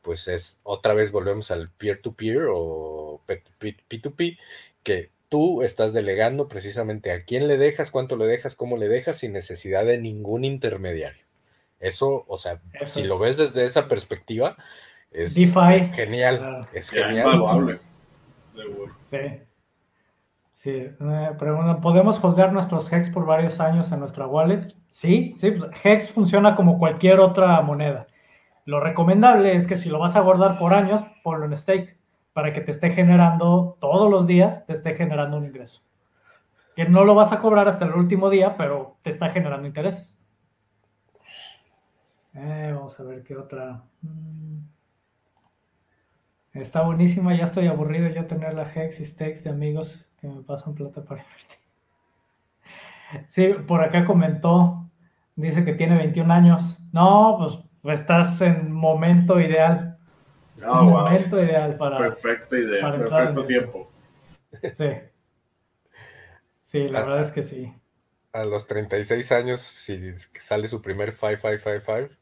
pues 0.03 0.27
es 0.27 0.59
otra 0.61 0.93
vez 0.93 1.11
volvemos 1.11 1.49
al 1.49 1.69
peer-to-peer 1.69 2.37
-peer 2.37 2.51
o 2.53 3.21
P2P, 3.27 4.37
que 4.83 5.09
tú 5.29 5.63
estás 5.63 5.93
delegando 5.93 6.47
precisamente 6.47 7.11
a 7.11 7.23
quién 7.23 7.47
le 7.47 7.57
dejas, 7.57 7.89
cuánto 7.89 8.15
le 8.15 8.25
dejas, 8.27 8.55
cómo 8.55 8.77
le 8.77 8.87
dejas, 8.87 9.17
sin 9.17 9.33
necesidad 9.33 9.83
de 9.83 9.97
ningún 9.97 10.45
intermediario. 10.45 11.25
Eso, 11.79 12.23
o 12.27 12.37
sea, 12.37 12.61
si 12.85 13.03
lo 13.03 13.19
ves 13.19 13.37
desde 13.37 13.65
esa 13.65 13.87
perspectiva, 13.87 14.55
es, 15.11 15.33
genial. 15.91 16.67
Es 16.73 16.89
genial. 16.89 17.79
Sí. 19.09 19.17
Sí, 20.65 20.89
pregunta, 21.37 21.79
¿podemos 21.79 22.23
holdear 22.23 22.51
nuestros 22.51 22.91
HEX 22.91 23.11
por 23.11 23.27
varios 23.27 23.59
años 23.59 23.91
en 23.91 23.99
nuestra 23.99 24.25
wallet? 24.25 24.73
Sí, 24.89 25.31
sí, 25.35 25.51
pues, 25.51 25.69
HEX 25.83 26.09
funciona 26.09 26.55
como 26.55 26.79
cualquier 26.79 27.19
otra 27.19 27.61
moneda. 27.61 28.07
Lo 28.65 28.79
recomendable 28.79 29.55
es 29.55 29.67
que 29.67 29.75
si 29.75 29.89
lo 29.89 29.99
vas 29.99 30.15
a 30.15 30.21
guardar 30.21 30.57
por 30.57 30.73
años, 30.73 31.03
ponlo 31.23 31.45
en 31.45 31.55
stake 31.55 31.99
para 32.33 32.51
que 32.51 32.61
te 32.61 32.71
esté 32.71 32.89
generando 32.89 33.77
todos 33.79 34.09
los 34.09 34.25
días, 34.25 34.65
te 34.65 34.73
esté 34.73 34.95
generando 34.95 35.37
un 35.37 35.45
ingreso. 35.45 35.83
Que 36.75 36.89
no 36.89 37.05
lo 37.05 37.13
vas 37.13 37.31
a 37.31 37.41
cobrar 37.41 37.67
hasta 37.67 37.85
el 37.85 37.93
último 37.93 38.31
día, 38.31 38.57
pero 38.57 38.97
te 39.03 39.11
está 39.11 39.29
generando 39.29 39.67
intereses. 39.67 40.19
Eh, 42.33 42.71
vamos 42.73 42.99
a 42.99 43.03
ver 43.03 43.21
qué 43.21 43.37
otra. 43.37 43.83
Mm. 44.01 44.61
Está 46.53 46.81
buenísima, 46.81 47.37
ya 47.37 47.43
estoy 47.43 47.67
aburrido 47.67 48.09
yo 48.09 48.25
tener 48.25 48.55
la 48.55 48.63
Hex 48.63 48.99
y 48.99 49.05
Stakes 49.05 49.43
de 49.43 49.51
amigos 49.51 50.07
que 50.25 50.35
me 50.35 50.43
pasan 50.43 50.73
plata 50.73 51.03
para 51.03 51.21
invertir. 51.21 51.57
Sí, 53.27 53.53
por 53.67 53.83
acá 53.83 54.05
comentó, 54.05 54.89
dice 55.35 55.63
que 55.63 55.73
tiene 55.73 55.97
21 55.97 56.33
años. 56.33 56.79
No, 56.91 57.37
pues 57.83 57.99
estás 57.99 58.41
en 58.41 58.71
momento 58.71 59.39
ideal. 59.39 59.97
Oh, 60.65 60.83
momento 60.83 61.41
ideal 61.41 61.77
para. 61.77 61.97
Perfecta 61.97 62.57
idea, 62.57 62.91
perfecto 62.91 63.45
tiempo. 63.45 63.91
Sí. 64.73 64.89
Sí, 66.63 66.87
la 66.87 67.01
verdad 67.01 67.21
es 67.21 67.31
que 67.31 67.43
sí. 67.43 67.73
A 68.33 68.43
los 68.43 68.67
36 68.67 69.31
años, 69.31 69.61
si 69.61 70.13
sale 70.39 70.67
su 70.67 70.81
primer 70.81 71.11
5555, 71.13 72.15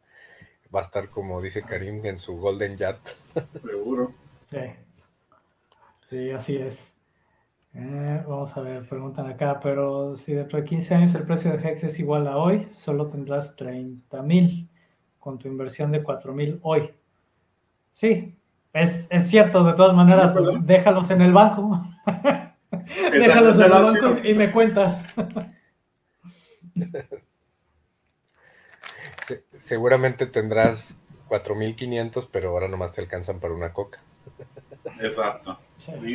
va 0.74 0.80
a 0.80 0.84
estar 0.84 1.10
como 1.10 1.42
dice 1.42 1.64
Karim 1.64 2.06
en 2.06 2.20
su 2.20 2.38
Golden 2.38 2.78
Yacht. 2.78 3.10
Seguro. 3.64 4.14
Sí. 4.46 4.60
Sí, 6.10 6.32
así 6.32 6.58
es. 6.58 6.93
Eh, 7.76 8.24
vamos 8.28 8.56
a 8.56 8.62
ver, 8.62 8.88
preguntan 8.88 9.26
acá, 9.28 9.60
pero 9.60 10.16
si 10.16 10.34
dentro 10.34 10.60
de 10.60 10.66
15 10.66 10.94
años 10.94 11.16
el 11.16 11.24
precio 11.24 11.52
de 11.52 11.58
Hex 11.58 11.84
es 11.86 12.00
igual 12.00 12.28
a 12.28 12.38
hoy, 12.38 12.68
solo 12.72 13.08
tendrás 13.08 13.56
30 13.56 14.22
mil 14.22 14.70
con 15.20 15.40
tu 15.40 15.48
inversión 15.48 15.92
de 15.92 16.04
4 16.04 16.34
mil 16.34 16.60
hoy. 16.62 16.92
Sí, 17.94 18.38
es, 18.74 19.08
es, 19.10 19.28
cierto, 19.28 19.64
de 19.64 19.74
todas 19.74 19.96
maneras, 19.96 20.36
déjalos 20.62 21.10
en 21.10 21.22
el 21.22 21.34
banco. 21.34 21.84
déjalos 23.12 23.60
en 23.60 23.66
el 23.66 23.72
banco 23.72 24.20
y 24.24 24.34
me 24.36 24.52
cuentas. 24.52 25.06
seguramente 29.60 30.28
tendrás 30.28 31.00
4.500, 31.30 32.30
pero 32.32 32.50
ahora 32.50 32.68
nomás 32.68 32.94
te 32.94 33.02
alcanzan 33.02 33.40
para 33.40 33.54
una 33.54 33.74
coca. 33.74 34.00
Exacto. 35.00 35.58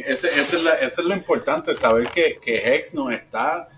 Ese, 0.04 0.40
es 0.40 0.98
lo 0.98 1.14
importante, 1.14 1.74
saber 1.74 2.08
que, 2.10 2.38
que, 2.40 2.74
Hex 2.74 2.94
nos 2.94 3.12
está 3.12 3.68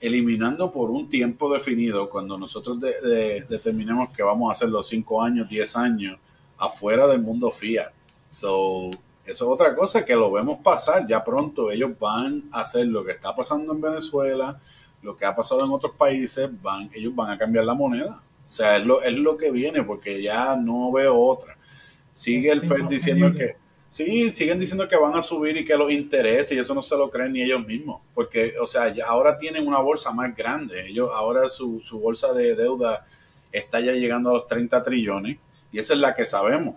eliminando 0.00 0.70
por 0.70 0.90
un 0.90 1.08
tiempo 1.08 1.52
definido 1.52 2.08
cuando 2.08 2.38
nosotros 2.38 2.78
determinemos 2.80 4.10
que 4.10 4.22
vamos 4.22 4.50
a 4.50 4.52
hacer 4.52 4.68
los 4.68 4.86
5 4.88 5.22
años, 5.22 5.48
10 5.48 5.76
años 5.76 6.18
afuera 6.58 7.06
del 7.06 7.20
mundo 7.20 7.50
FIA. 7.50 7.92
So, 8.28 8.90
eso 9.24 9.44
es 9.44 9.50
otra 9.50 9.74
cosa 9.74 10.04
que 10.04 10.14
lo 10.14 10.30
vemos 10.30 10.60
pasar. 10.62 11.06
Ya 11.06 11.24
pronto 11.24 11.70
ellos 11.70 11.98
van 11.98 12.44
a 12.52 12.60
hacer 12.60 12.86
lo 12.86 13.04
que 13.04 13.12
está 13.12 13.34
pasando 13.34 13.72
en 13.72 13.80
Venezuela, 13.80 14.60
lo 15.02 15.16
que 15.16 15.24
ha 15.24 15.34
pasado 15.34 15.64
en 15.64 15.70
otros 15.72 15.92
países, 15.96 16.48
van, 16.62 16.90
ellos 16.94 17.14
van 17.14 17.30
a 17.30 17.38
cambiar 17.38 17.64
la 17.64 17.74
moneda. 17.74 18.20
O 18.46 18.50
sea, 18.50 18.76
es 18.76 18.86
lo, 18.86 19.02
es 19.02 19.12
lo 19.14 19.36
que 19.36 19.50
viene 19.50 19.82
porque 19.82 20.22
ya 20.22 20.56
no 20.56 20.92
veo 20.92 21.18
otra. 21.18 21.56
Sigue 22.12 22.52
el 22.52 22.60
FED 22.62 22.84
diciendo 22.84 23.32
que, 23.32 23.56
sí, 23.96 24.30
siguen 24.30 24.60
diciendo 24.60 24.86
que 24.86 24.96
van 24.96 25.14
a 25.14 25.22
subir 25.22 25.56
y 25.56 25.64
que 25.64 25.76
los 25.76 25.90
interesa 25.90 26.54
y 26.54 26.58
eso 26.58 26.74
no 26.74 26.82
se 26.82 26.96
lo 26.96 27.08
creen 27.08 27.32
ni 27.32 27.42
ellos 27.42 27.66
mismos. 27.66 28.02
Porque, 28.14 28.54
o 28.60 28.66
sea, 28.66 28.94
ahora 29.06 29.38
tienen 29.38 29.66
una 29.66 29.78
bolsa 29.78 30.12
más 30.12 30.36
grande. 30.36 30.88
Ellos, 30.88 31.10
ahora 31.14 31.48
su, 31.48 31.80
su 31.82 31.98
bolsa 31.98 32.32
de 32.32 32.54
deuda 32.54 33.06
está 33.50 33.80
ya 33.80 33.92
llegando 33.92 34.30
a 34.30 34.34
los 34.34 34.46
30 34.46 34.82
trillones 34.82 35.38
y 35.72 35.78
esa 35.78 35.94
es 35.94 36.00
la 36.00 36.14
que 36.14 36.24
sabemos. 36.24 36.76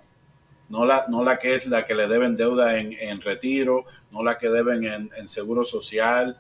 No 0.69 0.85
la, 0.85 1.05
no 1.09 1.23
la 1.23 1.39
que 1.39 1.55
es 1.55 1.65
la 1.65 1.85
que 1.85 1.95
le 1.95 2.07
deben 2.07 2.37
deuda 2.37 2.77
en, 2.77 2.93
en 2.93 3.21
retiro, 3.21 3.85
no 4.11 4.23
la 4.23 4.37
que 4.37 4.49
deben 4.49 4.83
en, 4.85 5.09
en 5.17 5.27
seguro 5.27 5.65
social. 5.65 6.37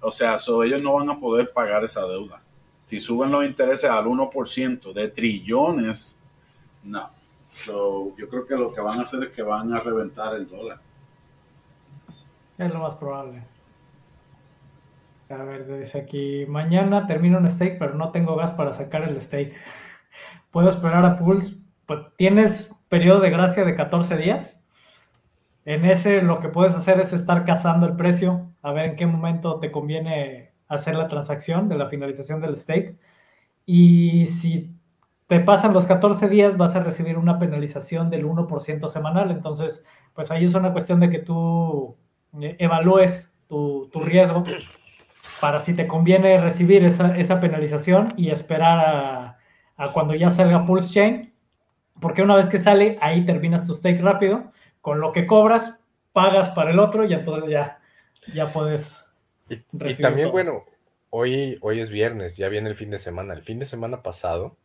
O 0.00 0.12
sea, 0.12 0.36
ellos 0.64 0.80
no 0.80 0.94
van 0.94 1.10
a 1.10 1.18
poder 1.18 1.52
pagar 1.52 1.84
esa 1.84 2.06
deuda. 2.06 2.42
Si 2.84 3.00
suben 3.00 3.30
los 3.30 3.44
intereses 3.44 3.90
al 3.90 4.04
1% 4.04 4.92
de 4.92 5.08
trillones, 5.08 6.22
no. 6.82 7.10
So, 7.54 8.16
yo 8.16 8.28
creo 8.28 8.44
que 8.44 8.56
lo 8.56 8.72
que 8.72 8.80
van 8.80 8.98
a 8.98 9.02
hacer 9.02 9.22
es 9.22 9.36
que 9.36 9.44
van 9.44 9.72
a 9.72 9.78
reventar 9.78 10.34
el 10.34 10.48
dólar. 10.48 10.80
Es 12.58 12.72
lo 12.72 12.80
más 12.80 12.96
probable. 12.96 13.44
A 15.28 15.36
ver, 15.36 15.64
dice 15.78 15.98
aquí, 15.98 16.46
mañana 16.48 17.06
termino 17.06 17.38
un 17.38 17.48
steak, 17.48 17.78
pero 17.78 17.94
no 17.94 18.10
tengo 18.10 18.34
gas 18.34 18.52
para 18.52 18.72
sacar 18.72 19.04
el 19.04 19.20
steak. 19.20 19.54
¿Puedo 20.50 20.68
esperar 20.68 21.04
a 21.04 21.16
Pulse? 21.16 21.56
Tienes 22.16 22.74
periodo 22.88 23.20
de 23.20 23.30
gracia 23.30 23.64
de 23.64 23.76
14 23.76 24.16
días. 24.16 24.60
En 25.64 25.84
ese 25.84 26.22
lo 26.22 26.40
que 26.40 26.48
puedes 26.48 26.74
hacer 26.74 26.98
es 26.98 27.12
estar 27.12 27.44
cazando 27.44 27.86
el 27.86 27.94
precio, 27.94 28.50
a 28.62 28.72
ver 28.72 28.86
en 28.86 28.96
qué 28.96 29.06
momento 29.06 29.60
te 29.60 29.70
conviene 29.70 30.50
hacer 30.66 30.96
la 30.96 31.06
transacción 31.06 31.68
de 31.68 31.78
la 31.78 31.86
finalización 31.86 32.40
del 32.40 32.56
stake. 32.56 32.98
Y 33.64 34.26
si 34.26 34.73
te 35.34 35.40
pasan 35.40 35.72
los 35.72 35.84
14 35.86 36.28
días, 36.28 36.56
vas 36.56 36.76
a 36.76 36.84
recibir 36.84 37.18
una 37.18 37.40
penalización 37.40 38.08
del 38.08 38.24
1% 38.24 38.88
semanal. 38.88 39.32
Entonces, 39.32 39.84
pues 40.14 40.30
ahí 40.30 40.44
es 40.44 40.54
una 40.54 40.72
cuestión 40.72 41.00
de 41.00 41.10
que 41.10 41.18
tú 41.18 41.96
eh, 42.40 42.54
evalúes 42.60 43.34
tu, 43.48 43.90
riesgo 43.96 44.44
para 45.40 45.58
si 45.58 45.74
te 45.74 45.88
conviene 45.88 46.38
recibir 46.38 46.84
esa, 46.84 47.18
esa 47.18 47.40
penalización 47.40 48.14
y 48.16 48.30
esperar 48.30 48.78
a, 48.78 49.38
a, 49.76 49.92
cuando 49.92 50.14
ya 50.14 50.30
salga 50.30 50.66
Pulse 50.66 50.92
Chain, 50.92 51.34
porque 52.00 52.22
una 52.22 52.36
vez 52.36 52.48
que 52.48 52.58
sale, 52.58 52.96
ahí 53.00 53.26
terminas 53.26 53.66
tu 53.66 53.74
stake 53.74 54.02
rápido, 54.02 54.52
con 54.80 55.00
lo 55.00 55.10
que 55.10 55.26
cobras, 55.26 55.80
pagas 56.12 56.50
para 56.50 56.70
el 56.70 56.78
otro 56.78 57.04
y 57.04 57.12
entonces 57.12 57.50
ya, 57.50 57.80
ya 58.32 58.52
puedes 58.52 59.04
y, 59.48 59.94
también, 59.94 60.30
bueno, 60.30 60.64
hoy, 61.10 61.58
hoy 61.60 61.80
es 61.80 61.90
viernes, 61.90 62.36
ya 62.36 62.48
viene 62.48 62.70
el 62.70 62.76
fin 62.76 62.90
de 62.90 62.98
semana. 62.98 63.34
El 63.34 63.42
fin 63.42 63.58
de 63.58 63.66
semana 63.66 64.04
pasado, 64.04 64.56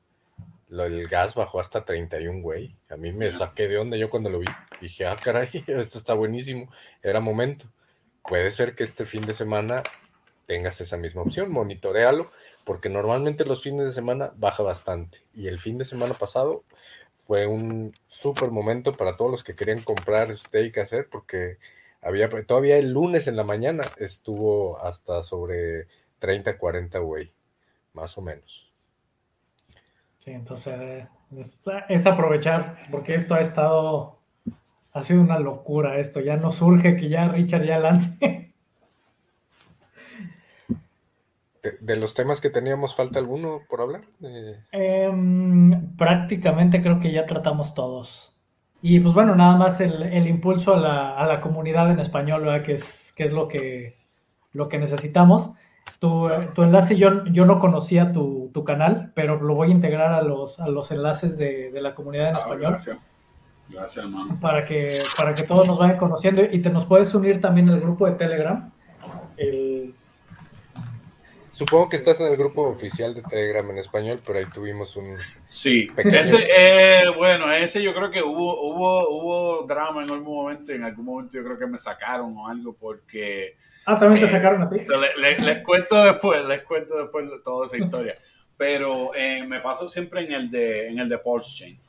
lo, 0.70 0.86
el 0.86 1.08
gas 1.08 1.36
bajó 1.36 1.60
hasta 1.60 1.84
31, 1.84 2.42
güey. 2.42 2.76
A 2.90 2.96
mí 2.96 3.12
me 3.12 3.32
saqué 3.32 3.68
de 3.68 3.78
onda 3.78 3.98
yo 3.98 4.10
cuando 4.10 4.30
lo 4.30 4.40
vi. 4.40 4.48
Dije, 4.82 5.06
ah, 5.06 5.18
caray, 5.22 5.50
esto 5.68 5.98
está 5.98 6.14
buenísimo. 6.14 6.72
Era 7.04 7.20
momento. 7.20 7.66
Puede 8.24 8.52
ser 8.52 8.76
que 8.76 8.84
este 8.84 9.06
fin 9.06 9.26
de 9.26 9.34
semana 9.34 9.84
tengas 10.46 10.82
esa 10.82 10.98
misma 10.98 11.22
opción, 11.22 11.52
monitorealo, 11.52 12.32
porque 12.64 12.90
normalmente 12.90 13.46
los 13.46 13.62
fines 13.62 13.86
de 13.86 13.92
semana 13.92 14.32
baja 14.36 14.64
bastante. 14.64 15.20
Y 15.34 15.48
el 15.48 15.60
fin 15.60 15.78
de 15.78 15.86
semana 15.86 16.14
pasado 16.14 16.64
fue 17.28 17.48
un 17.48 17.94
súper 18.08 18.50
momento 18.50 18.98
para 18.98 19.16
todos 19.16 19.30
los 19.32 19.44
que 19.44 19.56
querían 19.56 19.82
comprar 19.82 20.36
steak 20.36 20.78
hacer, 20.80 21.08
porque 21.10 21.58
había, 22.02 22.30
todavía 22.48 22.78
el 22.78 22.92
lunes 22.92 23.28
en 23.28 23.36
la 23.36 23.44
mañana 23.44 23.84
estuvo 23.98 24.80
hasta 24.84 25.22
sobre 25.24 25.88
30, 26.20 26.58
40, 26.58 27.00
güey, 27.00 27.32
más 27.94 28.18
o 28.18 28.22
menos. 28.22 28.69
Sí, 30.30 30.36
entonces 30.36 31.08
es 31.90 32.06
aprovechar, 32.06 32.78
porque 32.92 33.16
esto 33.16 33.34
ha 33.34 33.42
estado, 33.42 34.20
ha 34.94 35.02
sido 35.02 35.22
una 35.22 35.40
locura 35.40 35.98
esto, 35.98 36.20
ya 36.20 36.38
no 36.38 36.52
surge 36.52 36.98
que 36.98 37.10
ya 37.10 37.30
Richard 37.30 37.66
ya 37.66 37.80
lance. 37.80 38.54
De, 41.82 41.96
los 41.96 42.14
temas 42.14 42.42
que 42.42 42.52
teníamos, 42.52 42.96
¿falta 42.96 43.18
alguno 43.18 43.62
por 43.68 43.82
hablar? 43.82 44.04
Em, 44.72 45.96
prácticamente 45.98 46.84
creo 46.84 47.00
que 47.00 47.12
ya 47.12 47.26
tratamos 47.26 47.74
todos. 47.74 48.38
Y 48.84 49.00
pues 49.00 49.16
bueno, 49.16 49.36
nada 49.36 49.58
más 49.58 49.82
el, 49.82 50.28
impulso 50.28 50.76
a 50.76 50.78
la, 50.78 51.18
a 51.18 51.26
la, 51.26 51.42
comunidad 51.42 51.90
en 51.90 52.00
español, 52.00 52.42
¿verdad? 52.42 52.64
Que 52.64 52.74
es, 52.74 53.14
que 53.14 53.24
es 53.24 53.34
lo, 53.34 53.48
que, 53.48 53.98
lo 54.54 54.70
que 54.70 54.78
necesitamos. 54.78 55.54
Tu, 55.98 56.30
tu 56.54 56.62
enlace, 56.62 56.98
yo, 56.98 57.26
yo 57.26 57.48
no 57.48 57.58
conocía 57.58 58.12
tu, 58.12 58.39
tu, 58.54 58.64
canal, 58.64 59.12
pero 59.16 59.40
lo 59.42 59.56
voy 59.56 59.70
a 59.70 59.72
integrar 59.72 60.14
a 60.14 60.22
los, 60.22 60.60
a 60.60 60.68
los 60.68 60.92
enlaces 60.92 61.38
de, 61.38 61.72
de 61.72 61.82
la 61.82 61.96
comunidad 61.96 62.30
en 62.30 62.36
ah, 62.36 62.40
español. 62.40 62.72
Gracias. 62.72 62.98
Gracias, 63.70 64.04
hermano. 64.04 64.38
Para 64.42 64.66
que, 64.66 65.04
para 65.16 65.36
que 65.36 65.44
todos 65.44 65.68
nos 65.68 65.78
vayan 65.78 65.98
conociendo 65.98 66.42
y 66.44 66.60
te 66.62 66.70
nos 66.70 66.86
puedes 66.86 67.14
unir 67.14 67.40
también 67.40 67.70
al 67.70 67.80
grupo 67.80 68.08
de 68.08 68.14
Telegram. 68.14 68.72
El, 69.38 69.94
Supongo 71.60 71.90
que 71.90 71.98
estás 71.98 72.18
en 72.22 72.28
el 72.28 72.38
grupo 72.38 72.62
oficial 72.70 73.14
de 73.14 73.22
Telegram 73.22 73.70
en 73.70 73.80
español, 73.80 74.22
pero 74.26 74.40
ahí 74.40 74.46
tuvimos 74.46 74.96
un... 74.96 75.18
Sí, 75.46 75.92
ese, 75.98 76.48
eh, 76.58 77.10
bueno, 77.18 77.52
ese 77.52 77.84
yo 77.84 77.94
creo 77.94 78.10
que 78.10 78.24
hubo, 78.24 78.62
hubo, 78.62 79.10
hubo 79.10 79.68
drama 79.68 80.04
en 80.04 80.10
algún 80.10 80.36
momento, 80.36 80.72
en 80.72 80.86
algún 80.86 81.04
momento 81.04 81.36
yo 81.36 81.44
creo 81.44 81.60
que 81.60 81.68
me 81.68 81.78
sacaron 81.78 82.34
o 82.38 82.48
algo 82.48 82.72
porque... 82.80 83.58
Ah, 83.86 84.00
también 84.00 84.22
te 84.22 84.28
eh, 84.28 84.38
sacaron 84.38 84.62
a 84.62 84.70
ti. 84.70 84.78
les, 85.18 85.58
cuento 85.58 86.02
después, 86.02 86.46
les 86.46 86.62
cuento 86.62 86.98
después 86.98 87.26
toda 87.44 87.66
esa 87.66 87.78
historia. 87.84 88.18
Pero 88.60 89.16
eh, 89.16 89.46
me 89.48 89.62
paso 89.62 89.88
siempre 89.88 90.26
en 90.26 90.34
el 90.34 90.52
de, 90.52 90.90
en 90.90 91.00
el 91.00 91.08
de 91.08 91.18
Pulse 91.18 91.56
Chain, 91.56 91.80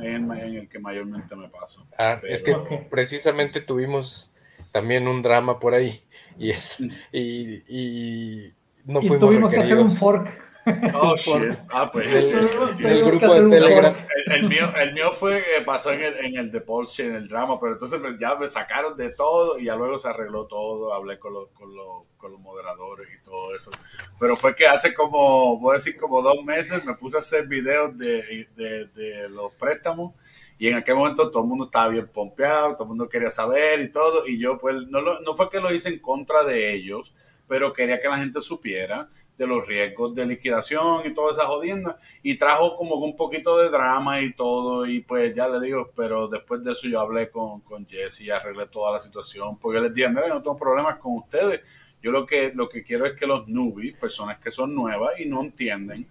en, 0.00 0.28
el 0.32 0.68
que 0.68 0.80
mayormente 0.80 1.36
me 1.36 1.48
paso. 1.48 1.86
Ah, 1.96 2.20
es 2.24 2.42
que 2.42 2.52
precisamente 2.90 3.60
tuvimos 3.60 4.32
también 4.72 5.06
un 5.06 5.22
drama 5.22 5.60
por 5.60 5.72
ahí. 5.72 6.02
Y, 6.36 6.52
mm. 6.52 6.90
y 7.12 8.52
no 8.86 9.00
y 9.00 9.08
tuvimos 9.18 9.52
que 9.52 9.60
hacer 9.60 9.78
un 9.78 9.92
fork. 9.92 10.45
Oh, 10.94 11.16
shit. 11.16 11.56
Ah, 11.70 11.90
pues. 11.90 12.06
El, 12.08 13.04
grupo 13.04 13.34
de 13.34 13.58
Telegram. 13.58 13.94
El, 14.26 14.48
mío, 14.48 14.72
el 14.76 14.92
mío 14.94 15.12
fue, 15.12 15.38
eh, 15.38 15.62
pasó 15.64 15.92
en 15.92 16.02
el, 16.02 16.14
en 16.24 16.36
el 16.36 16.64
en 16.98 17.14
el 17.14 17.28
drama, 17.28 17.60
pero 17.60 17.72
entonces 17.72 18.00
pues, 18.00 18.18
ya 18.18 18.34
me 18.34 18.48
sacaron 18.48 18.96
de 18.96 19.10
todo 19.10 19.58
y 19.58 19.66
ya 19.66 19.76
luego 19.76 19.98
se 19.98 20.08
arregló 20.08 20.46
todo. 20.46 20.92
Hablé 20.92 21.18
con, 21.18 21.34
los, 21.34 21.48
con, 21.50 21.74
los, 21.74 22.02
con 22.16 22.32
los 22.32 22.40
moderadores 22.40 23.08
y 23.14 23.22
todo 23.22 23.54
eso. 23.54 23.70
Pero 24.18 24.36
fue 24.36 24.54
que 24.56 24.66
hace 24.66 24.92
como, 24.92 25.58
voy 25.58 25.72
a 25.72 25.74
decir, 25.74 25.96
como 25.96 26.20
dos 26.20 26.42
meses 26.44 26.84
me 26.84 26.94
puse 26.94 27.16
a 27.16 27.20
hacer 27.20 27.46
videos 27.46 27.96
de, 27.96 28.48
de, 28.56 28.86
de 28.86 29.28
los 29.28 29.54
préstamos 29.54 30.14
y 30.58 30.68
en 30.68 30.76
aquel 30.76 30.96
momento 30.96 31.30
todo 31.30 31.42
el 31.42 31.48
mundo 31.48 31.66
estaba 31.66 31.88
bien 31.88 32.08
pompeado, 32.08 32.72
todo 32.72 32.84
el 32.84 32.88
mundo 32.88 33.08
quería 33.08 33.30
saber 33.30 33.80
y 33.80 33.92
todo. 33.92 34.26
Y 34.26 34.38
yo, 34.40 34.58
pues, 34.58 34.74
no, 34.88 35.00
no 35.00 35.36
fue 35.36 35.48
que 35.48 35.60
lo 35.60 35.72
hice 35.72 35.90
en 35.90 36.00
contra 36.00 36.42
de 36.42 36.74
ellos 36.74 37.12
pero 37.48 37.72
quería 37.72 38.00
que 38.00 38.08
la 38.08 38.18
gente 38.18 38.40
supiera 38.40 39.08
de 39.36 39.46
los 39.46 39.66
riesgos 39.66 40.14
de 40.14 40.24
liquidación 40.24 41.06
y 41.06 41.12
toda 41.12 41.30
esa 41.30 41.46
jodienda 41.46 41.98
y 42.22 42.36
trajo 42.36 42.76
como 42.76 42.96
un 42.96 43.16
poquito 43.16 43.58
de 43.58 43.68
drama 43.68 44.22
y 44.22 44.32
todo 44.32 44.86
y 44.86 45.00
pues 45.00 45.34
ya 45.34 45.48
le 45.48 45.60
digo, 45.60 45.90
pero 45.94 46.28
después 46.28 46.64
de 46.64 46.72
eso 46.72 46.88
yo 46.88 47.00
hablé 47.00 47.30
con, 47.30 47.60
con 47.60 47.86
Jesse 47.86 48.22
y 48.22 48.30
arreglé 48.30 48.66
toda 48.66 48.92
la 48.92 49.00
situación 49.00 49.58
porque 49.58 49.80
les 49.80 49.92
dije, 49.92 50.08
mira, 50.08 50.28
no 50.28 50.42
tengo 50.42 50.56
problemas 50.56 50.98
con 50.98 51.16
ustedes, 51.16 51.60
yo 52.02 52.10
lo 52.12 52.24
que, 52.24 52.52
lo 52.54 52.68
que 52.68 52.82
quiero 52.82 53.06
es 53.06 53.18
que 53.18 53.26
los 53.26 53.46
newbies, 53.46 53.96
personas 53.96 54.38
que 54.38 54.50
son 54.50 54.74
nuevas 54.74 55.18
y 55.20 55.26
no 55.26 55.42
entienden, 55.42 56.08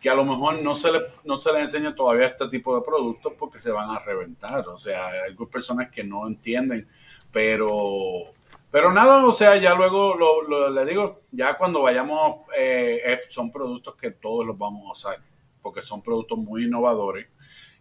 que 0.00 0.08
a 0.08 0.14
lo 0.14 0.24
mejor 0.24 0.62
no 0.62 0.74
se, 0.74 0.92
le, 0.92 1.00
no 1.24 1.38
se 1.38 1.52
les 1.52 1.62
enseña 1.62 1.94
todavía 1.94 2.28
este 2.28 2.48
tipo 2.48 2.74
de 2.74 2.82
productos 2.82 3.34
porque 3.38 3.58
se 3.58 3.70
van 3.70 3.90
a 3.90 3.98
reventar, 3.98 4.66
o 4.68 4.78
sea, 4.78 5.08
hay 5.08 5.34
personas 5.46 5.90
que 5.90 6.04
no 6.04 6.26
entienden, 6.26 6.88
pero 7.32 8.32
Pero 8.70 8.92
nada, 8.92 9.26
o 9.26 9.32
sea, 9.32 9.56
ya 9.56 9.74
luego 9.74 10.14
lo, 10.14 10.70
le 10.70 10.84
digo, 10.84 11.22
ya 11.32 11.58
cuando 11.58 11.82
vayamos, 11.82 12.46
eh, 12.56 13.20
son 13.28 13.50
productos 13.50 13.96
que 13.96 14.12
todos 14.12 14.46
los 14.46 14.56
vamos 14.56 14.86
a 14.86 14.92
usar, 14.92 15.22
porque 15.60 15.80
son 15.80 16.02
productos 16.02 16.38
muy 16.38 16.64
innovadores. 16.64 17.26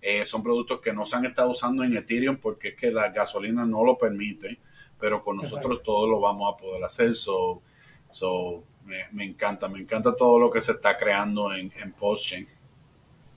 Eh, 0.01 0.23
son 0.25 0.41
productos 0.41 0.79
que 0.79 0.93
no 0.93 1.05
se 1.05 1.17
han 1.17 1.25
estado 1.25 1.49
usando 1.49 1.83
en 1.83 1.95
Ethereum 1.95 2.37
porque 2.37 2.69
es 2.69 2.75
que 2.75 2.89
la 2.89 3.09
gasolina 3.09 3.65
no 3.65 3.83
lo 3.83 3.97
permite, 3.97 4.57
pero 4.97 5.21
con 5.21 5.35
nosotros 5.35 5.83
todos 5.83 6.09
lo 6.09 6.21
vamos 6.21 6.53
a 6.53 6.57
poder 6.57 6.83
hacer. 6.83 7.13
So, 7.13 7.61
so 8.09 8.63
me, 8.85 9.23
encanta, 9.23 9.67
me 9.67 9.79
encanta 9.79 10.15
todo 10.15 10.39
lo 10.39 10.49
que 10.49 10.61
se 10.61 10.71
está 10.71 10.97
creando 10.97 11.53
en, 11.53 11.71
en 11.75 11.91
PostChain. 11.91 12.47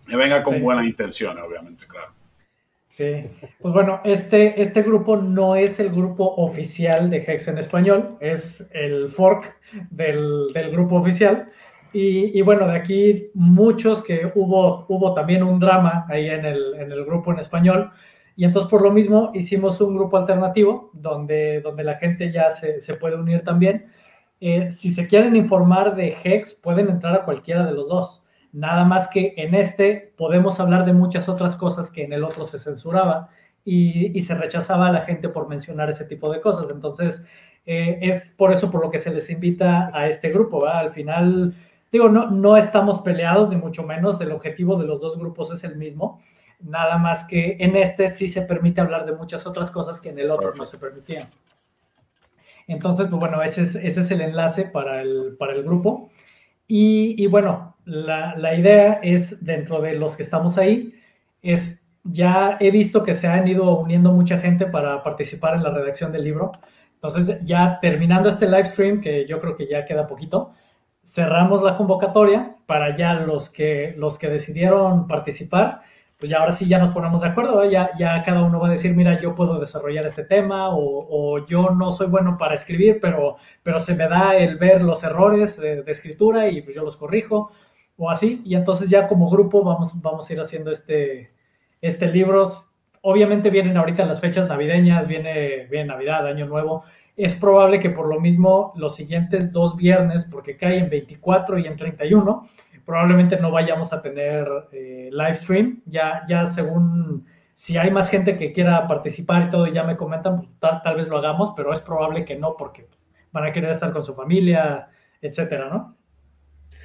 Que 0.09 0.16
venga 0.16 0.43
con 0.43 0.61
buenas 0.62 0.85
intenciones, 0.87 1.43
obviamente, 1.45 1.87
claro. 1.87 2.22
Sí, 2.93 3.24
pues 3.59 3.73
bueno, 3.73 4.02
este, 4.05 4.60
este 4.60 4.82
grupo 4.82 5.16
no 5.16 5.56
es 5.56 5.81
el 5.81 5.89
grupo 5.89 6.35
oficial 6.36 7.09
de 7.09 7.24
Hex 7.27 7.48
en 7.48 7.56
español, 7.56 8.19
es 8.20 8.70
el 8.74 9.09
fork 9.09 9.51
del, 9.90 10.52
grupo 10.70 10.97
oficial. 10.97 11.48
Y, 11.94 12.39
bueno, 12.43 12.66
de 12.69 12.77
aquí 12.77 13.31
muchos 13.32 14.02
que 14.02 14.31
hubo, 14.35 14.85
hubo 14.90 15.14
también 15.14 15.43
un 15.43 15.59
drama 15.59 16.05
ahí 16.10 16.28
en 16.28 16.44
el, 16.44 16.74
en 16.74 16.93
el 16.93 17.06
grupo 17.06 17.32
en 17.32 17.39
español. 17.39 17.90
Y 18.36 18.44
entonces 18.44 18.69
por 18.69 18.82
lo 18.82 18.90
mismo 18.90 19.31
hicimos 19.32 19.81
un 19.81 19.94
grupo 19.94 20.19
alternativo 20.19 20.90
donde, 20.93 21.62
donde 21.62 21.85
la 21.85 21.94
gente 21.94 22.31
ya 22.31 22.51
se, 22.51 22.78
se 22.82 22.93
puede 22.93 23.16
unir 23.16 23.43
también. 23.43 23.86
Eh, 24.39 24.70
si 24.70 24.90
se 24.90 25.09
quieren 25.09 25.35
informar 25.35 25.97
de 25.97 26.14
Hex, 26.23 26.52
pueden 26.52 26.90
entrar 26.90 27.14
a 27.14 27.24
cualquiera 27.24 27.64
de 27.64 27.73
los 27.73 27.89
dos. 27.89 28.22
Nada 28.53 28.85
más 28.85 29.09
que 29.09 29.33
en 29.39 29.55
este 29.55 30.12
podemos 30.16 30.61
hablar 30.61 30.85
de 30.85 30.93
muchas 30.93 31.29
otras 31.29 31.57
cosas 31.57 31.91
que 31.91 32.05
en 32.05 32.12
el 32.12 32.23
otro 32.23 32.45
se 32.45 32.59
censuraba 32.59 33.31
y, 33.65 34.20
se 34.23 34.35
rechazaba 34.35 34.89
a 34.89 34.93
la 34.93 35.03
gente 35.03 35.29
por 35.29 35.49
mencionar 35.49 35.89
ese 35.89 36.05
tipo 36.05 36.31
de 36.31 36.41
cosas. 36.41 36.69
Entonces, 36.70 37.27
eh, 37.65 37.99
es 38.03 38.35
por 38.37 38.53
eso 38.53 38.70
por 38.70 38.83
lo 38.83 38.91
que 38.91 38.99
se 38.99 39.12
les 39.12 39.31
invita 39.31 39.91
a 39.95 40.07
este 40.07 40.31
grupo. 40.31 40.66
Al 40.66 40.91
final, 40.91 41.55
digo, 41.91 42.09
no, 42.09 42.31
no 42.31 42.57
estamos 42.57 43.01
peleados, 43.01 43.49
ni 43.49 43.57
mucho 43.57 43.85
menos. 43.85 44.20
El 44.20 44.33
objetivo 44.33 44.77
de 44.77 44.87
los 44.87 45.01
dos 45.01 45.16
grupos 45.19 45.51
es 45.53 45.65
el 45.65 45.77
mismo. 45.77 46.20
Nada 46.61 46.99
más 46.99 47.24
que 47.24 47.57
en 47.59 47.74
este 47.77 48.09
sí 48.09 48.29
se 48.29 48.43
permite 48.43 48.81
hablar 48.81 49.07
de 49.07 49.12
muchas 49.12 49.47
otras 49.47 49.70
cosas 49.70 50.01
que 50.01 50.11
en 50.11 50.19
el 50.19 50.31
otro 50.31 50.51
no 50.57 50.66
se 50.66 50.79
permitían. 50.79 51.29
Entonces, 52.69 53.09
pues, 53.09 53.19
bueno, 53.19 53.43
ese 53.43 53.62
es, 53.62 53.74
ese 53.74 54.01
es 54.01 54.11
el 54.11 54.20
enlace 54.20 54.65
para 54.65 55.03
el, 55.03 55.37
para 55.39 55.55
el 55.55 55.62
grupo. 55.62 56.11
Y, 56.74 57.27
bueno, 57.27 57.77
la, 57.85 58.55
idea 58.55 58.94
es, 59.03 59.44
dentro 59.44 59.82
de 59.82 59.93
los 59.93 60.16
que 60.16 60.23
estamos 60.23 60.57
ahí, 60.57 60.94
es, 61.43 61.86
ya 62.03 62.57
he 62.61 62.70
visto 62.70 63.03
que 63.03 63.12
se 63.12 63.27
han 63.27 63.47
ido 63.47 63.78
uniendo 63.78 64.11
mucha 64.11 64.39
gente 64.39 64.65
para 64.65 65.03
participar 65.03 65.55
en 65.55 65.65
la 65.65 65.70
redacción 65.70 66.12
del 66.12 66.24
libro. 66.24 66.53
Entonces, 66.94 67.40
ya 67.44 67.78
terminando 67.78 68.31
este 68.31 68.47
live 68.47 68.65
stream, 68.65 69.03
que 69.03 69.27
yo 69.27 69.39
creo 69.39 69.55
que 69.55 69.66
ya 69.66 69.85
queda 69.85 70.07
poquito, 70.07 70.55
cerramos 71.05 71.62
la 71.62 71.77
convocatoria 71.77 72.57
para 72.65 72.97
ya 72.97 73.12
los 73.16 73.51
que, 73.51 73.94
los 73.99 74.19
que 74.19 74.31
decidieron 74.31 75.07
participar 75.07 75.82
pues 76.23 76.31
ya 76.31 76.39
ahora 76.39 76.53
sí 76.53 76.69
ya 76.69 76.78
nos 76.78 76.90
ponemos 76.90 77.23
de 77.23 77.27
acuerdo, 77.27 77.69
ya, 77.69 77.90
ya 77.99 78.23
cada 78.23 78.44
uno 78.44 78.61
va 78.61 78.69
a 78.69 78.70
decir, 78.70 78.94
mira, 78.94 79.20
yo 79.20 79.35
puedo 79.35 79.59
desarrollar 79.59 80.07
este 80.07 80.23
tema 80.23 80.69
o, 80.70 81.44
yo 81.47 81.70
no 81.70 81.90
soy 81.90 82.07
bueno 82.07 82.39
para 82.39 82.55
escribir, 82.55 83.01
pero, 83.03 83.39
pero 83.65 83.81
se 83.81 83.97
me 83.97 84.07
da 84.07 84.36
el 84.36 84.57
ver 84.57 84.82
los 84.82 85.03
errores 85.03 85.61
de, 85.61 85.82
escritura 85.89 86.49
y 86.49 86.62
pues 86.62 86.77
yo 86.77 86.85
los 86.85 86.97
corrijo 86.97 87.51
o 87.97 88.09
así. 88.09 88.40
Y 88.44 88.55
entonces 88.55 88.89
ya 88.89 89.09
como 89.09 89.28
grupo 89.31 89.65
vamos, 89.65 90.01
vamos 90.01 90.31
a 90.31 90.32
ir 90.32 90.40
haciendo 90.40 90.70
este, 90.70 91.32
este 91.81 92.07
libro. 92.07 92.49
Obviamente 93.01 93.51
vienen 93.51 93.77
ahorita 93.77 94.07
las 94.07 94.20
fechas 94.20 94.47
navideñas, 94.47 95.09
viene, 95.09 95.66
viene 95.73 95.86
Navidad, 95.86 96.24
Año 96.28 96.47
Nuevo. 96.47 96.85
Es 97.16 97.35
probable 97.35 97.81
que 97.81 97.90
por 97.90 98.07
lo 98.07 98.20
mismo 98.20 98.73
los 98.77 98.94
siguientes 98.94 99.51
dos 99.51 99.77
viernes, 99.77 100.24
porque 100.31 100.57
cae 100.57 100.78
en 100.78 100.89
24 100.89 101.59
y 101.59 101.66
en 101.66 101.77
31, 101.77 102.49
probablemente 102.85 103.37
no 103.39 103.51
vayamos 103.51 103.93
a 103.93 104.03
tener 104.03 104.47
eh, 104.73 105.11
live 105.13 105.37
stream. 105.37 105.83
Ya, 105.87 106.23
ya 106.29 106.47
según 106.47 107.27
si 107.55 107.77
hay 107.77 107.91
más 107.91 108.11
gente 108.11 108.37
que 108.37 108.53
quiera 108.53 108.87
participar 108.87 109.47
y 109.47 109.51
todo, 109.51 109.67
ya 109.67 109.85
me 109.85 109.97
comentan, 109.97 110.39
pues, 110.39 110.51
tal, 110.83 110.97
vez 110.97 111.09
lo 111.09 111.19
hagamos, 111.19 111.53
pero 111.57 111.73
es 111.73 111.81
probable 111.81 112.25
que 112.25 112.37
no, 112.37 112.57
porque 112.57 112.89
van 113.31 113.45
a 113.45 113.53
querer 113.53 113.71
estar 113.71 113.93
con 113.93 114.03
su 114.03 114.15
familia, 114.15 114.89
etcétera, 115.21 115.69
¿no? 115.69 115.97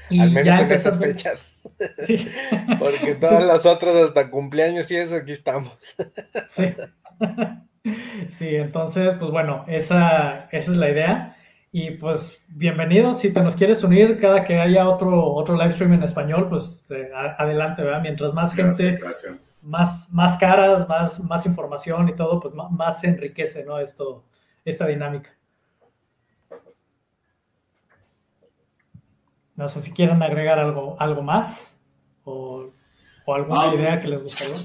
Y 0.09 0.19
Al 0.19 0.31
menos 0.31 0.59
en 0.59 0.71
esas 0.71 0.97
fechas. 0.97 1.69
Sí. 1.99 2.27
Porque 2.79 3.15
todas 3.15 3.43
las 3.43 3.65
otras 3.65 3.95
hasta 3.95 4.31
cumpleaños 4.31 4.89
y 4.89 4.95
eso, 4.95 5.15
aquí 5.15 5.31
estamos. 5.31 5.77
Sí. 6.49 6.73
Sí, 8.29 8.53
entonces, 8.53 9.13
pues 9.13 9.31
bueno, 9.31 9.63
esa, 9.65 10.49
esa 10.51 10.71
es 10.71 10.77
la 10.77 10.89
idea. 10.89 11.36
Y 11.71 11.91
pues 11.91 12.41
bienvenido, 12.47 13.13
si 13.13 13.31
te 13.31 13.41
nos 13.41 13.55
quieres 13.55 13.83
unir 13.83 14.19
cada 14.19 14.45
que 14.45 14.57
haya 14.57 14.87
otro, 14.87 15.33
otro 15.33 15.57
live 15.57 15.73
stream 15.73 15.93
en 15.93 16.03
español, 16.03 16.47
pues 16.49 16.85
eh, 16.89 17.11
adelante, 17.37 17.83
¿verdad? 17.83 18.01
Mientras 18.01 18.33
más 18.33 18.53
gente, 18.53 18.99
Más, 19.61 20.11
más 20.13 20.37
caras, 20.37 20.87
más, 20.87 21.19
más 21.19 21.45
información 21.45 22.07
y 22.07 22.15
todo, 22.15 22.39
pues 22.39 22.53
más, 22.53 23.01
se 23.01 23.07
enriquece, 23.07 23.65
¿no? 23.65 23.79
Esto, 23.79 24.23
esta 24.63 24.87
dinámica. 24.87 25.29
No 29.55 29.67
sé 29.67 29.81
si 29.81 29.91
quieren 29.91 30.21
agregar 30.23 30.59
algo, 30.59 30.95
algo 30.99 31.21
más 31.21 31.77
o, 32.23 32.69
alguna 33.27 33.63
ah, 33.63 33.75
idea 33.75 33.99
que 33.99 34.07
les 34.07 34.23
gustaría. 34.23 34.55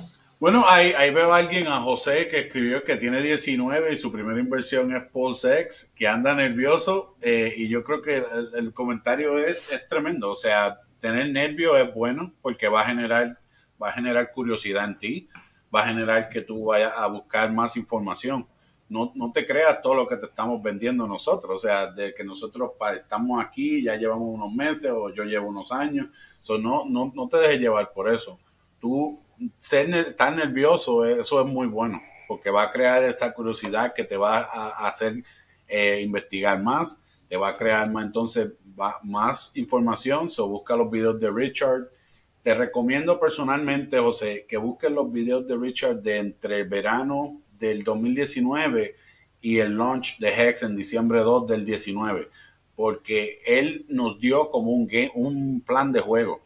Bueno, 0.42 0.64
ahí, 0.66 0.92
veo 1.14 1.32
a 1.32 1.36
alguien, 1.36 1.68
a 1.68 1.80
José, 1.82 2.26
que 2.26 2.40
escribió 2.40 2.82
que 2.82 2.96
tiene 2.96 3.22
19 3.22 3.92
y 3.92 3.96
su 3.96 4.10
primera 4.10 4.40
inversión 4.40 4.92
es 4.92 5.04
PulseX, 5.04 5.92
que 5.94 6.08
anda 6.08 6.34
nervioso 6.34 7.14
eh, 7.22 7.54
y 7.56 7.68
yo 7.68 7.84
creo 7.84 8.02
que 8.02 8.24
el, 8.56 8.74
comentario 8.74 9.38
es, 9.38 9.60
tremendo. 9.88 10.32
O 10.32 10.34
sea, 10.34 10.80
tener 10.98 11.30
nervio 11.30 11.76
es 11.76 11.94
bueno 11.94 12.32
porque 12.42 12.66
va 12.66 12.80
a 12.80 12.86
generar, 12.86 13.38
va 13.80 13.90
a 13.90 13.92
generar 13.92 14.32
curiosidad 14.32 14.84
en 14.84 14.98
ti, 14.98 15.28
va 15.72 15.82
a 15.82 15.86
generar 15.86 16.28
que 16.28 16.40
tú 16.40 16.64
vayas 16.64 16.92
a 16.96 17.06
buscar 17.06 17.52
más 17.52 17.76
información. 17.76 18.44
No, 18.88 19.12
no 19.14 19.30
te 19.30 19.46
creas 19.46 19.80
todo 19.80 19.94
lo 19.94 20.08
que 20.08 20.16
te 20.16 20.26
estamos 20.26 20.60
vendiendo 20.60 21.06
nosotros. 21.06 21.54
O 21.54 21.58
sea, 21.60 21.92
de 21.92 22.12
que 22.14 22.24
nosotros 22.24 22.72
estamos 22.96 23.40
aquí, 23.40 23.80
ya 23.80 23.94
llevamos 23.94 24.34
unos 24.34 24.52
meses 24.52 24.90
o 24.90 25.08
yo 25.14 25.22
llevo 25.22 25.46
unos 25.46 25.70
años. 25.70 26.08
So, 26.40 26.58
no, 26.58 26.84
no, 26.84 27.12
no 27.14 27.28
te 27.28 27.36
dejes 27.36 27.60
llevar 27.60 27.92
por 27.92 28.12
eso. 28.12 28.40
Tú 28.80 29.22
ser 29.58 30.14
tan 30.14 30.36
nervioso, 30.36 31.04
eso 31.04 31.40
es 31.40 31.46
muy 31.46 31.66
bueno, 31.66 32.02
porque 32.28 32.50
va 32.50 32.64
a 32.64 32.70
crear 32.70 33.02
esa 33.04 33.32
curiosidad 33.32 33.92
que 33.94 34.04
te 34.04 34.16
va 34.16 34.40
a, 34.40 34.86
hacer 34.86 35.22
eh, 35.68 36.00
investigar 36.02 36.62
más, 36.62 37.02
te 37.28 37.36
va 37.36 37.50
a 37.50 37.56
crear 37.56 37.90
más, 37.90 38.04
entonces 38.04 38.52
más 39.02 39.52
información, 39.54 40.28
so 40.28 40.48
busca 40.48 40.76
los 40.76 40.90
videos 40.90 41.20
de 41.20 41.30
Richard. 41.30 41.88
Te 42.42 42.54
recomiendo 42.54 43.20
personalmente, 43.20 43.98
José, 43.98 44.46
que 44.48 44.56
busques 44.56 44.90
los 44.90 45.12
videos 45.12 45.46
de 45.46 45.56
Richard 45.56 46.02
de 46.02 46.18
entre 46.18 46.60
el 46.60 46.68
verano 46.68 47.40
del 47.56 47.84
2019 47.84 48.96
y 49.40 49.58
el 49.58 49.76
launch 49.76 50.18
de 50.18 50.28
Hex 50.28 50.64
en 50.64 50.76
diciembre 50.76 51.20
2 51.20 51.46
del 51.46 51.64
19, 51.64 52.28
porque 52.74 53.40
él 53.46 53.86
nos 53.88 54.18
dio 54.18 54.50
como 54.50 54.72
un 54.72 55.62
plan 55.64 55.92
de 55.92 56.00
juego 56.00 56.42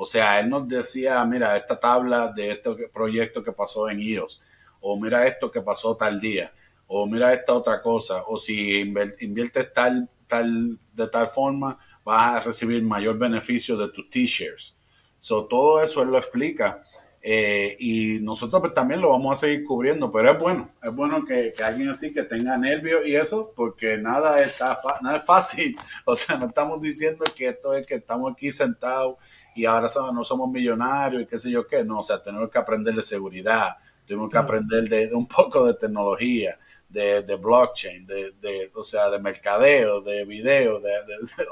o 0.00 0.06
sea, 0.06 0.38
él 0.38 0.48
nos 0.48 0.68
decía, 0.68 1.24
mira, 1.24 1.56
esta 1.56 1.78
tabla 1.80 2.28
de 2.28 2.52
este 2.52 2.70
proyecto 2.88 3.42
que 3.42 3.50
pasó 3.50 3.90
en 3.90 3.98
iOS, 3.98 4.40
o 4.80 4.96
mira 4.96 5.26
esto 5.26 5.50
que 5.50 5.60
pasó 5.60 5.96
tal 5.96 6.20
día, 6.20 6.52
o 6.86 7.04
mira 7.04 7.32
esta 7.34 7.52
otra 7.52 7.82
cosa, 7.82 8.22
o 8.28 8.38
si 8.38 8.78
inviertes 9.18 9.72
tal, 9.72 10.08
tal, 10.28 10.78
de 10.92 11.08
tal 11.08 11.26
forma, 11.26 11.80
vas 12.04 12.36
a 12.36 12.40
recibir 12.46 12.80
mayor 12.84 13.18
beneficio 13.18 13.76
de 13.76 13.88
tus 13.88 14.08
t-shirts. 14.08 14.76
So, 15.18 15.46
todo 15.46 15.82
eso 15.82 16.00
él 16.02 16.10
lo 16.10 16.18
explica. 16.18 16.84
Eh, 17.20 17.76
y 17.80 18.20
nosotros 18.20 18.60
pues, 18.60 18.74
también 18.74 19.00
lo 19.00 19.10
vamos 19.10 19.32
a 19.32 19.46
seguir 19.46 19.64
cubriendo, 19.64 20.12
pero 20.12 20.30
es 20.30 20.38
bueno, 20.38 20.70
es 20.80 20.94
bueno 20.94 21.24
que, 21.24 21.52
alguien 21.62 21.88
así 21.88 22.12
que 22.12 22.22
tenga 22.22 22.56
nervios 22.56 23.04
y 23.04 23.16
eso, 23.16 23.52
porque 23.56 23.98
nada, 23.98 24.40
está 24.40 24.78
nada 25.02 25.16
es 25.16 25.24
fácil. 25.24 25.76
O 26.04 26.14
sea, 26.14 26.36
no 26.38 26.46
estamos 26.46 26.80
diciendo 26.80 27.24
que 27.36 27.48
esto 27.48 27.74
es 27.74 27.84
que 27.84 27.96
estamos 27.96 28.32
aquí 28.32 28.52
sentados 28.52 29.16
y 29.58 29.66
ahora 29.66 29.88
no 30.12 30.24
somos 30.24 30.48
millonarios 30.48 31.22
y 31.22 31.26
qué 31.26 31.36
sé 31.36 31.50
yo 31.50 31.66
qué. 31.66 31.82
No, 31.84 31.98
o 31.98 32.02
sea, 32.02 32.22
tenemos 32.22 32.48
que 32.48 32.58
aprender 32.58 32.94
de 32.94 33.02
seguridad, 33.02 33.76
tenemos 34.06 34.30
que 34.30 34.38
aprender 34.38 34.88
de, 34.88 35.12
un 35.12 35.26
poco 35.26 35.66
de 35.66 35.74
tecnología, 35.74 36.56
de, 36.88 37.36
blockchain, 37.36 38.06
de, 38.06 38.70
o 38.72 38.84
sea, 38.84 39.10
de 39.10 39.18
mercadeo, 39.18 40.00
de 40.00 40.24
video, 40.24 40.78
de, 40.80 40.92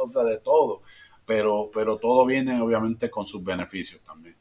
o 0.01 0.07
sea, 0.07 0.23
de 0.23 0.39
todo. 0.39 0.83
Pero, 1.25 1.69
pero 1.75 1.99
todo 1.99 2.25
viene 2.25 2.61
obviamente 2.61 3.11
con 3.11 3.27
sus 3.27 3.43
beneficios 3.43 4.01
también. 4.05 4.37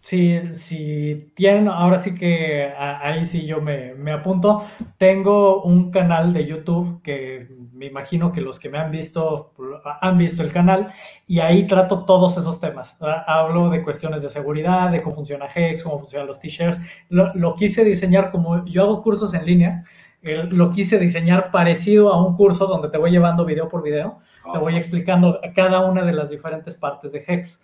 Sí, 0.00 0.40
si 0.52 1.32
tienen, 1.34 1.66
ahora 1.66 1.98
sí 1.98 2.14
que 2.14 2.72
ahí 2.76 3.24
sí 3.24 3.44
yo 3.44 3.60
me, 3.60 3.94
me, 3.94 4.12
apunto. 4.12 4.64
Tengo 4.98 5.62
un 5.62 5.90
canal 5.90 6.32
de 6.32 6.46
YouTube 6.46 7.02
que 7.02 7.48
me 7.82 7.88
imagino 7.88 8.30
que 8.30 8.40
los 8.40 8.60
que 8.60 8.68
me 8.68 8.78
han 8.78 8.92
visto 8.92 9.52
han 10.00 10.16
visto 10.16 10.44
el 10.44 10.52
canal 10.52 10.92
y 11.26 11.40
ahí 11.40 11.66
trato 11.66 12.04
todos 12.04 12.36
esos 12.36 12.60
temas. 12.60 12.96
Hablo 13.26 13.70
de 13.70 13.82
cuestiones 13.82 14.22
de 14.22 14.28
seguridad, 14.28 14.92
de 14.92 15.02
cómo 15.02 15.16
funciona 15.16 15.48
Hex, 15.52 15.82
cómo 15.82 15.98
funcionan 15.98 16.28
los 16.28 16.38
t-shirts. 16.38 16.78
Lo, 17.08 17.56
quise 17.56 17.84
diseñar 17.84 18.30
como 18.30 18.64
yo 18.66 18.84
hago 18.84 19.02
cursos 19.02 19.34
en 19.34 19.44
línea, 19.44 19.84
lo 20.22 20.70
quise 20.70 20.96
diseñar 21.00 21.50
parecido 21.50 22.12
a 22.12 22.24
un 22.24 22.36
curso 22.36 22.68
donde 22.68 22.88
te 22.88 22.98
voy 22.98 23.10
llevando 23.10 23.44
video 23.44 23.68
por 23.68 23.82
video, 23.82 24.20
te 24.52 24.62
voy 24.62 24.76
explicando 24.76 25.40
cada 25.56 25.84
una 25.84 26.04
de 26.04 26.12
las 26.12 26.30
diferentes 26.30 26.76
partes 26.76 27.10
de 27.10 27.24
Hex. 27.26 27.60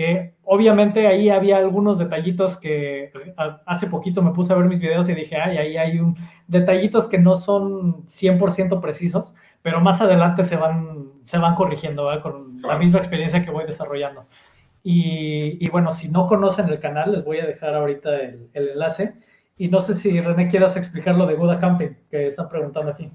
Eh, 0.00 0.32
obviamente 0.44 1.08
ahí 1.08 1.28
había 1.28 1.56
algunos 1.56 1.98
detallitos 1.98 2.56
que 2.56 3.10
hace 3.66 3.88
poquito 3.88 4.22
me 4.22 4.30
puse 4.30 4.52
a 4.52 4.56
ver 4.56 4.66
mis 4.66 4.78
videos 4.78 5.08
y 5.08 5.14
dije, 5.14 5.34
ay, 5.34 5.58
ahí 5.58 5.76
hay 5.76 5.98
un, 5.98 6.16
detallitos 6.46 7.08
que 7.08 7.18
no 7.18 7.34
son 7.34 8.06
100% 8.06 8.80
precisos, 8.80 9.34
pero 9.62 9.80
más 9.80 10.00
adelante 10.00 10.44
se 10.44 10.56
van, 10.56 11.12
se 11.22 11.38
van 11.38 11.54
corrigiendo 11.54 12.08
con 12.22 12.60
la 12.62 12.78
misma 12.78 12.98
experiencia 12.98 13.44
que 13.44 13.50
voy 13.50 13.64
desarrollando. 13.66 14.26
Y, 14.82 15.68
bueno, 15.70 15.92
si 15.92 16.08
no 16.08 16.26
conocen 16.26 16.68
el 16.68 16.80
canal, 16.80 17.12
les 17.12 17.24
voy 17.24 17.40
a 17.40 17.46
dejar 17.46 17.74
ahorita 17.74 18.20
el, 18.20 18.48
el 18.54 18.68
enlace. 18.70 19.14
Y 19.58 19.68
no 19.68 19.80
sé 19.80 19.92
si 19.92 20.18
René 20.20 20.48
quieras 20.48 20.76
explicar 20.76 21.16
lo 21.16 21.26
de 21.26 21.34
Good 21.34 21.50
Accounting, 21.50 21.96
que 22.10 22.28
están 22.28 22.48
preguntando 22.48 22.92
aquí. 22.92 23.10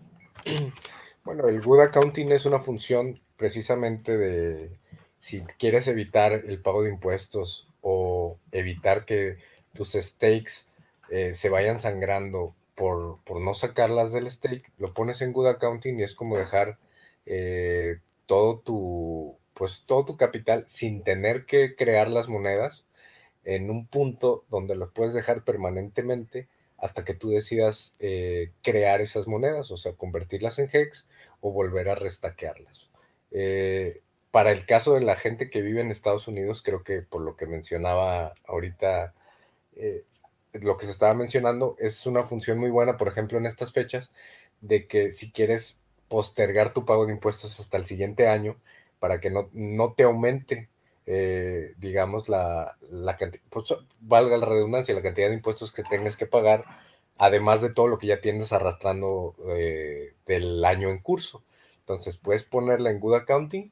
Bueno, 1.24 1.48
el 1.48 1.62
Good 1.62 1.80
Accounting 1.80 2.32
es 2.32 2.46
una 2.46 2.60
función 2.60 3.20
precisamente 3.38 4.18
de 4.18 4.78
si 5.20 5.42
quieres 5.58 5.88
evitar 5.88 6.34
el 6.34 6.60
pago 6.60 6.84
de 6.84 6.90
impuestos 6.90 7.68
o 7.82 8.38
evitar 8.52 9.06
que 9.06 9.38
tus 9.74 9.94
stakes 9.94 10.68
eh, 11.10 11.34
se 11.34 11.50
vayan 11.50 11.80
sangrando 11.80 12.54
por, 12.76 13.20
no 13.42 13.54
sacarlas 13.54 14.12
del 14.12 14.30
stake, 14.30 14.72
lo 14.78 14.94
pones 14.94 15.22
en 15.22 15.34
Good 15.34 15.48
Accounting 15.48 16.00
y 16.00 16.04
es 16.04 16.16
como 16.16 16.38
dejar 16.38 16.78
eh, 17.26 18.00
todo 18.26 18.60
tu 18.60 19.38
pues 19.54 19.84
todo 19.86 20.04
tu 20.06 20.18
capital 20.18 20.66
sin 20.68 21.04
tener 21.04 21.46
que 21.46 21.76
crear 21.76 22.10
las 22.10 22.28
monedas 22.28 22.86
en 23.44 23.70
un 23.70 23.86
punto 23.88 24.46
donde 24.50 24.76
lo 24.76 24.92
puedes 24.92 25.14
dejar 25.14 25.44
permanentemente 25.44 26.48
hasta 26.78 27.06
que 27.06 27.14
tú 27.14 27.30
decidas 27.30 27.94
eh, 28.00 28.52
crear 28.62 29.00
esas 29.00 29.28
monedas, 29.28 29.72
o 29.72 29.78
sea, 29.78 29.94
convertirlas 29.94 30.60
en 30.60 30.70
hex 30.72 31.08
o 31.40 31.52
volver 31.52 31.90
a 31.90 31.96
restaquearlas. 31.96 32.90
Eh, 33.32 34.02
para 34.32 34.52
el 34.52 34.66
caso 34.66 34.96
de 34.96 35.02
la 35.02 35.16
gente 35.16 35.50
que 35.50 35.62
vive 35.62 35.82
en 35.82 35.92
Estados 35.92 36.28
Unidos, 36.28 36.62
creo 36.62 36.84
que 36.84 37.02
por 37.02 37.22
lo 37.22 37.36
que 37.38 37.46
mencionaba 37.46 38.34
ahorita, 38.46 39.14
eh, 39.76 40.04
lo 40.54 40.78
que 40.78 40.86
se 40.86 40.92
estaba 40.92 41.14
mencionando, 41.16 41.76
es 41.80 42.06
una 42.06 42.24
función 42.24 42.60
muy 42.60 42.70
buena, 42.70 42.98
por 42.98 43.08
ejemplo, 43.08 43.38
en 43.38 43.46
estas 43.46 43.74
fechas, 43.74 44.12
de 44.62 44.88
que 44.88 45.12
si 45.14 45.32
quieres 45.32 45.78
postergar 46.08 46.74
tu 46.74 46.86
pago 46.86 47.06
de 47.06 47.14
impuestos 47.14 47.60
hasta 47.60 47.78
el 47.78 47.86
siguiente 47.86 48.28
año, 48.28 48.58
para 49.00 49.20
que 49.20 49.30
no, 49.30 49.50
no 49.54 49.94
te 49.94 50.04
aumente 50.04 50.70
eh, 51.06 51.74
digamos, 51.78 52.30
la, 52.30 52.78
la 52.90 53.18
cantidad, 53.18 53.44
pues, 53.50 53.74
valga 54.00 54.38
la 54.38 54.46
redundancia, 54.46 54.96
la 54.96 55.02
cantidad 55.02 55.28
de 55.28 55.36
impuestos 55.36 55.72
que 55.72 55.84
tengas 55.84 56.16
que 56.16 56.26
pagar, 56.26 56.66
además 57.18 57.62
de 57.62 57.70
todo 57.70 57.88
lo 57.88 57.98
que 57.98 58.08
ya 58.08 58.22
tienes 58.22 58.54
arrastrando 58.54 59.36
eh, 59.50 60.14
del 60.26 60.64
año 60.64 60.90
en 60.90 61.00
curso. 61.00 61.44
Entonces, 61.80 62.18
puedes 62.18 62.44
ponerla 62.44 62.90
en 62.90 63.00
Good 63.00 63.16
Accounting, 63.16 63.72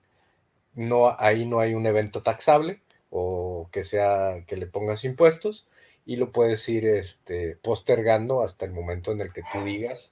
no, 0.75 1.15
ahí 1.19 1.45
no 1.45 1.59
hay 1.59 1.73
un 1.73 1.85
evento 1.85 2.23
taxable 2.23 2.81
o 3.09 3.69
que 3.71 3.83
sea 3.83 4.43
que 4.47 4.55
le 4.57 4.67
pongas 4.67 5.03
impuestos 5.03 5.67
y 6.05 6.15
lo 6.15 6.31
puedes 6.31 6.67
ir 6.69 6.85
este, 6.85 7.57
postergando 7.61 8.41
hasta 8.41 8.65
el 8.65 8.71
momento 8.71 9.11
en 9.11 9.21
el 9.21 9.31
que 9.31 9.43
tú 9.51 9.63
digas, 9.63 10.11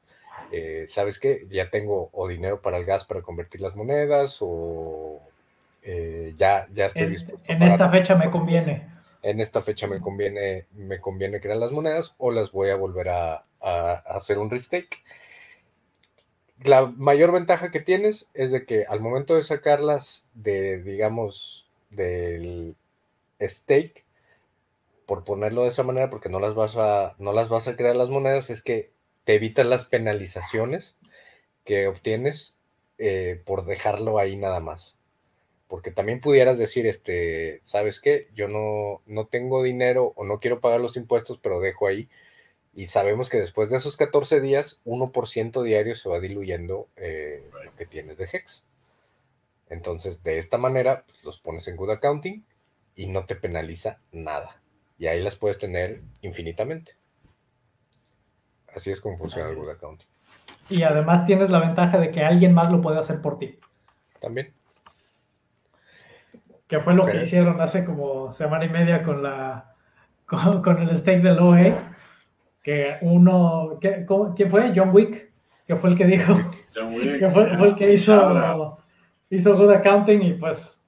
eh, 0.52 0.86
¿sabes 0.88 1.20
qué? 1.20 1.45
Ya 1.49 1.70
tengo 1.70 2.10
o 2.14 2.28
dinero 2.28 2.61
para 2.61 2.78
el 2.78 2.86
gas 2.86 3.06
para 3.06 3.22
convertir 3.22 3.61
las 3.61 3.76
monedas 3.76 4.38
o 4.41 5.22
eh, 5.84 6.34
ya, 6.38 6.68
ya 6.74 6.88
estoy 6.88 7.03
en, 7.03 7.11
dispuesto. 7.11 7.52
En 7.52 7.64
esta 7.64 7.90
fecha 7.90 8.16
me 8.16 8.30
conviene. 8.30 8.88
En 9.22 9.41
esta 9.41 9.61
fecha 9.61 9.88
me 9.88 9.99
conviene, 9.99 10.66
me 10.74 10.99
conviene 10.99 11.41
crear 11.41 11.57
las 11.57 11.72
monedas 11.72 12.16
o 12.18 12.32
las 12.32 12.52
voy 12.52 12.70
a 12.70 12.76
volver 12.76 13.10
a, 13.10 13.44
hacer 14.06 14.38
un 14.38 14.49
restake. 14.49 15.02
La 16.64 16.86
mayor 16.86 17.34
ventaja 17.34 17.72
que 17.72 17.82
tienes 17.82 18.28
es 18.34 18.52
de 18.52 18.66
que 18.66 18.86
al 18.88 19.02
momento 19.02 19.36
de 19.36 19.44
sacarlas 19.44 20.26
de, 20.34 20.82
digamos, 20.82 21.68
del 21.90 22.76
stake, 23.41 24.06
por 25.10 25.26
ponerlo 25.26 25.64
de 25.64 25.69
esa 25.69 25.84
manera, 25.84 26.10
porque 26.10 26.30
no 26.30 26.40
las 26.40 26.53
vas 26.56 26.77
a, 26.77 27.15
no 27.18 27.34
las 27.34 27.49
vas 27.49 27.68
a 27.68 27.76
crear 27.76 27.98
las 27.98 28.10
monedas, 28.10 28.49
es 28.49 28.61
que 28.61 28.94
te 29.26 29.36
evitas 29.36 29.65
las 29.65 29.86
penalizaciones 29.86 30.95
que 31.65 31.88
obtienes 31.88 32.53
eh, 32.99 33.41
por 33.45 33.65
dejarlo 33.65 34.19
ahí 34.19 34.38
nada 34.38 34.60
más 34.60 34.95
porque 35.69 35.91
también 35.91 36.19
pudieras 36.19 36.57
decir, 36.57 36.88
este, 36.88 37.61
¿sabes 37.64 37.99
qué? 37.99 38.27
Yo 38.34 38.48
no, 38.48 39.03
no 39.06 39.27
tengo 39.27 39.61
dinero 39.61 40.14
o 40.15 40.23
no 40.26 40.40
quiero 40.40 40.61
pagar 40.61 40.81
los 40.81 40.98
impuestos, 40.98 41.38
pero 41.38 41.60
dejo 41.60 41.86
ahí. 41.86 42.10
Y 42.73 42.88
sabemos 42.88 43.30
que 43.30 43.38
después 43.38 43.69
de 43.69 43.77
esos 43.77 43.95
14 43.95 44.41
días, 44.41 44.81
1% 44.84 45.61
diario 45.61 45.94
se 45.94 46.10
va 46.10 46.19
diluyendo 46.19 46.88
eh, 46.95 47.48
lo 47.64 47.76
que 47.76 47.86
tienes 47.86 48.18
de 48.18 48.27
Hex. 48.34 48.64
Entonces, 49.69 50.23
de 50.23 50.40
esta 50.40 50.57
manera, 50.57 51.03
pues, 51.06 51.23
los 51.23 51.40
pones 51.40 51.68
en 51.68 51.76
Good 51.76 51.91
Accounting 51.91 52.44
y 52.95 53.06
no 53.06 53.27
te 53.27 53.36
penaliza 53.36 54.02
nada. 54.11 54.64
Y 54.99 55.07
ahí 55.07 55.23
las 55.23 55.35
puedes 55.35 55.57
tener 55.57 56.01
infinitamente. 56.21 56.91
Así 58.76 58.91
es 58.91 59.01
como 59.01 59.17
funciona 59.17 59.49
el 59.49 59.55
Good 59.55 59.69
Accounting. 59.69 60.07
Y 60.69 60.84
además 60.84 61.26
tienes 61.26 61.49
la 61.49 61.59
ventaja 61.59 61.97
de 61.97 62.11
que 62.11 62.21
alguien 62.21 62.53
más 62.53 62.71
lo 62.71 62.81
puede 62.81 62.99
hacer 62.99 63.21
por 63.21 63.39
ti. 63.39 63.57
También 64.19 64.53
que 66.69 66.80
fue 66.80 66.93
lo 66.93 67.05
que 67.07 67.21
hicieron 67.21 67.59
hace 67.59 67.84
como 67.84 68.31
semana 68.31 68.63
y 68.63 68.69
media 68.69 69.01
con 69.01 69.23
la 69.23 69.73
con, 70.26 70.77
el 70.84 70.95
stake 70.95 71.23
del 71.23 71.39
OE, 71.39 71.76
que 72.61 72.97
uno, 73.01 73.80
¿quién 73.81 74.51
fue? 74.51 74.71
John 74.76 74.91
Wick, 74.93 75.31
que 75.65 75.76
fue 75.76 75.89
el 75.89 75.97
que 75.97 76.05
dijo, 76.05 76.35
John 76.76 76.93
Wick, 76.93 77.19
que 77.19 77.30
fue, 77.30 77.67
el 77.69 77.76
que 77.76 77.93
hizo, 77.93 78.77
hizo 79.31 79.57
Good 79.57 79.71
Accounting 79.71 80.21
y 80.21 80.34
pues 80.34 80.78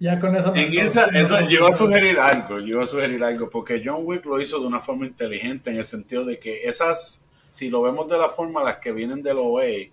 ya 0.00 0.18
con 0.18 0.36
eso. 0.36 0.54
En 0.54 0.72
esa, 0.78 1.06
esa, 1.06 1.42
yo 1.42 1.58
iba 1.58 1.68
a 1.68 1.72
sugerir 1.72 2.18
algo, 2.18 2.58
yo 2.60 2.66
iba 2.66 2.82
a 2.82 2.86
sugerir 2.86 3.22
algo, 3.22 3.50
porque 3.50 3.82
John 3.84 4.02
Wick 4.04 4.24
lo 4.24 4.40
hizo 4.40 4.60
de 4.60 4.66
una 4.66 4.80
forma 4.80 5.06
inteligente 5.06 5.70
en 5.70 5.76
el 5.76 5.84
sentido 5.84 6.24
de 6.24 6.38
que 6.38 6.64
esas, 6.64 7.28
si 7.48 7.70
lo 7.70 7.82
vemos 7.82 8.08
de 8.08 8.18
la 8.18 8.28
forma 8.28 8.62
las 8.62 8.78
que 8.78 8.92
vienen 8.92 9.22
del 9.22 9.38
OE, 9.38 9.92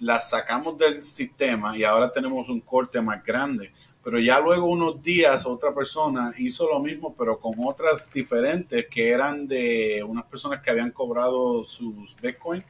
las 0.00 0.30
sacamos 0.30 0.78
del 0.78 1.00
sistema 1.02 1.76
y 1.76 1.84
ahora 1.84 2.10
tenemos 2.10 2.48
un 2.48 2.60
corte 2.60 3.00
más 3.00 3.24
grande. 3.24 3.72
Pero 4.02 4.18
ya 4.18 4.38
luego 4.38 4.66
unos 4.66 5.02
días 5.02 5.46
otra 5.46 5.74
persona 5.74 6.34
hizo 6.36 6.68
lo 6.68 6.78
mismo, 6.78 7.14
pero 7.16 7.38
con 7.38 7.54
otras 7.64 8.12
diferentes 8.12 8.86
que 8.90 9.08
eran 9.08 9.46
de 9.46 10.04
unas 10.06 10.24
personas 10.26 10.60
que 10.60 10.70
habían 10.70 10.90
cobrado 10.90 11.64
sus 11.64 12.14
Bitcoin. 12.20 12.62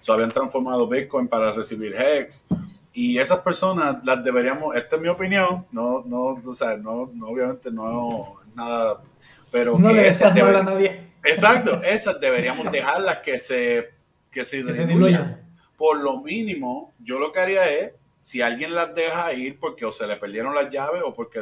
O 0.00 0.04
sea, 0.04 0.14
habían 0.14 0.30
transformado 0.30 0.86
Bitcoin 0.86 1.26
para 1.26 1.50
recibir 1.50 1.94
Hex. 1.96 2.46
Y 2.92 3.18
esas 3.18 3.40
personas 3.40 4.04
las 4.04 4.22
deberíamos, 4.22 4.76
esta 4.76 4.96
es 4.96 5.02
mi 5.02 5.08
opinión, 5.08 5.66
no, 5.72 6.02
no, 6.04 6.40
o 6.44 6.54
sea, 6.54 6.76
no, 6.76 7.10
no 7.14 7.28
obviamente 7.28 7.70
no 7.70 8.34
nada, 8.54 9.02
pero 9.50 9.78
no 9.78 9.92
le 9.92 10.06
esas 10.06 10.34
a 10.36 10.62
nadie. 10.62 11.12
Exacto, 11.24 11.80
esas 11.84 12.20
deberíamos 12.20 12.70
dejarlas 12.70 13.18
que 13.18 13.38
se, 13.38 13.90
que 14.30 14.44
se, 14.44 14.64
que 14.64 14.74
se 14.74 14.86
diluyan 14.86 15.42
por 15.82 16.00
lo 16.00 16.20
mínimo, 16.20 16.92
yo 17.00 17.18
lo 17.18 17.32
que 17.32 17.40
haría 17.40 17.68
es, 17.68 17.90
si 18.20 18.40
alguien 18.40 18.72
las 18.72 18.94
deja 18.94 19.32
ir 19.32 19.58
porque 19.58 19.84
o 19.84 19.90
se 19.90 20.06
le 20.06 20.14
perdieron 20.14 20.54
las 20.54 20.70
llaves 20.70 21.02
o 21.04 21.12
porque 21.12 21.40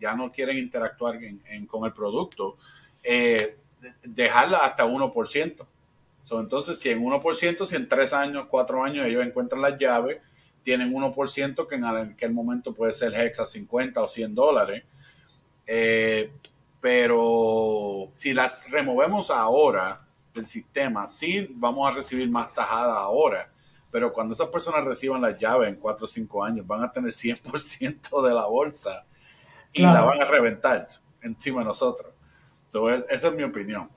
ya 0.00 0.14
no 0.14 0.32
quieren 0.32 0.56
interactuar 0.56 1.18
con 1.68 1.84
el 1.84 1.92
producto, 1.92 2.56
eh, 3.02 3.58
dejarla 4.02 4.60
hasta 4.60 4.86
1%. 4.86 5.66
entonces, 6.40 6.78
si 6.80 6.88
en 6.88 7.04
1%, 7.04 7.66
si 7.66 7.76
en 7.76 7.86
3 7.86 8.12
años, 8.14 8.46
4 8.48 8.82
años 8.82 9.06
ellos 9.06 9.26
encuentran 9.26 9.60
las 9.60 9.76
llaves, 9.76 10.22
tienen 10.66 10.92
1% 10.92 11.68
que 11.68 11.74
en 11.76 11.84
aquel 11.84 12.32
momento 12.32 12.74
puede 12.74 12.92
ser 12.92 13.14
hexa 13.14 13.46
50 13.46 14.02
o 14.02 14.08
100 14.08 14.34
dólares. 14.34 14.82
Eh, 15.64 16.32
pero 16.80 18.10
si 18.16 18.34
las 18.34 18.68
removemos 18.68 19.30
ahora 19.30 20.00
del 20.34 20.44
sistema, 20.44 21.06
sí 21.06 21.48
vamos 21.54 21.88
a 21.88 21.94
recibir 21.94 22.28
más 22.28 22.52
tajada 22.52 22.98
ahora 22.98 23.48
pero 23.96 24.12
cuando 24.12 24.32
esas 24.32 24.48
personas 24.48 24.84
reciban 24.84 25.22
la 25.22 25.38
llave 25.38 25.68
en 25.68 25.76
4 25.76 26.04
o 26.04 26.06
5 26.06 26.44
años, 26.44 26.66
van 26.66 26.82
a 26.82 26.90
tener 26.90 27.10
100% 27.10 28.28
de 28.28 28.34
la 28.34 28.44
bolsa 28.44 29.00
y 29.72 29.80
la 29.80 30.02
van 30.02 30.20
a 30.20 30.26
reventar 30.26 30.86
encima 31.22 31.60
de 31.60 31.64
nosotros. 31.64 32.12
Entonces, 32.66 33.06
esa 33.08 33.28
es 33.28 33.34
mi 33.34 33.42
opinión. 33.42 33.88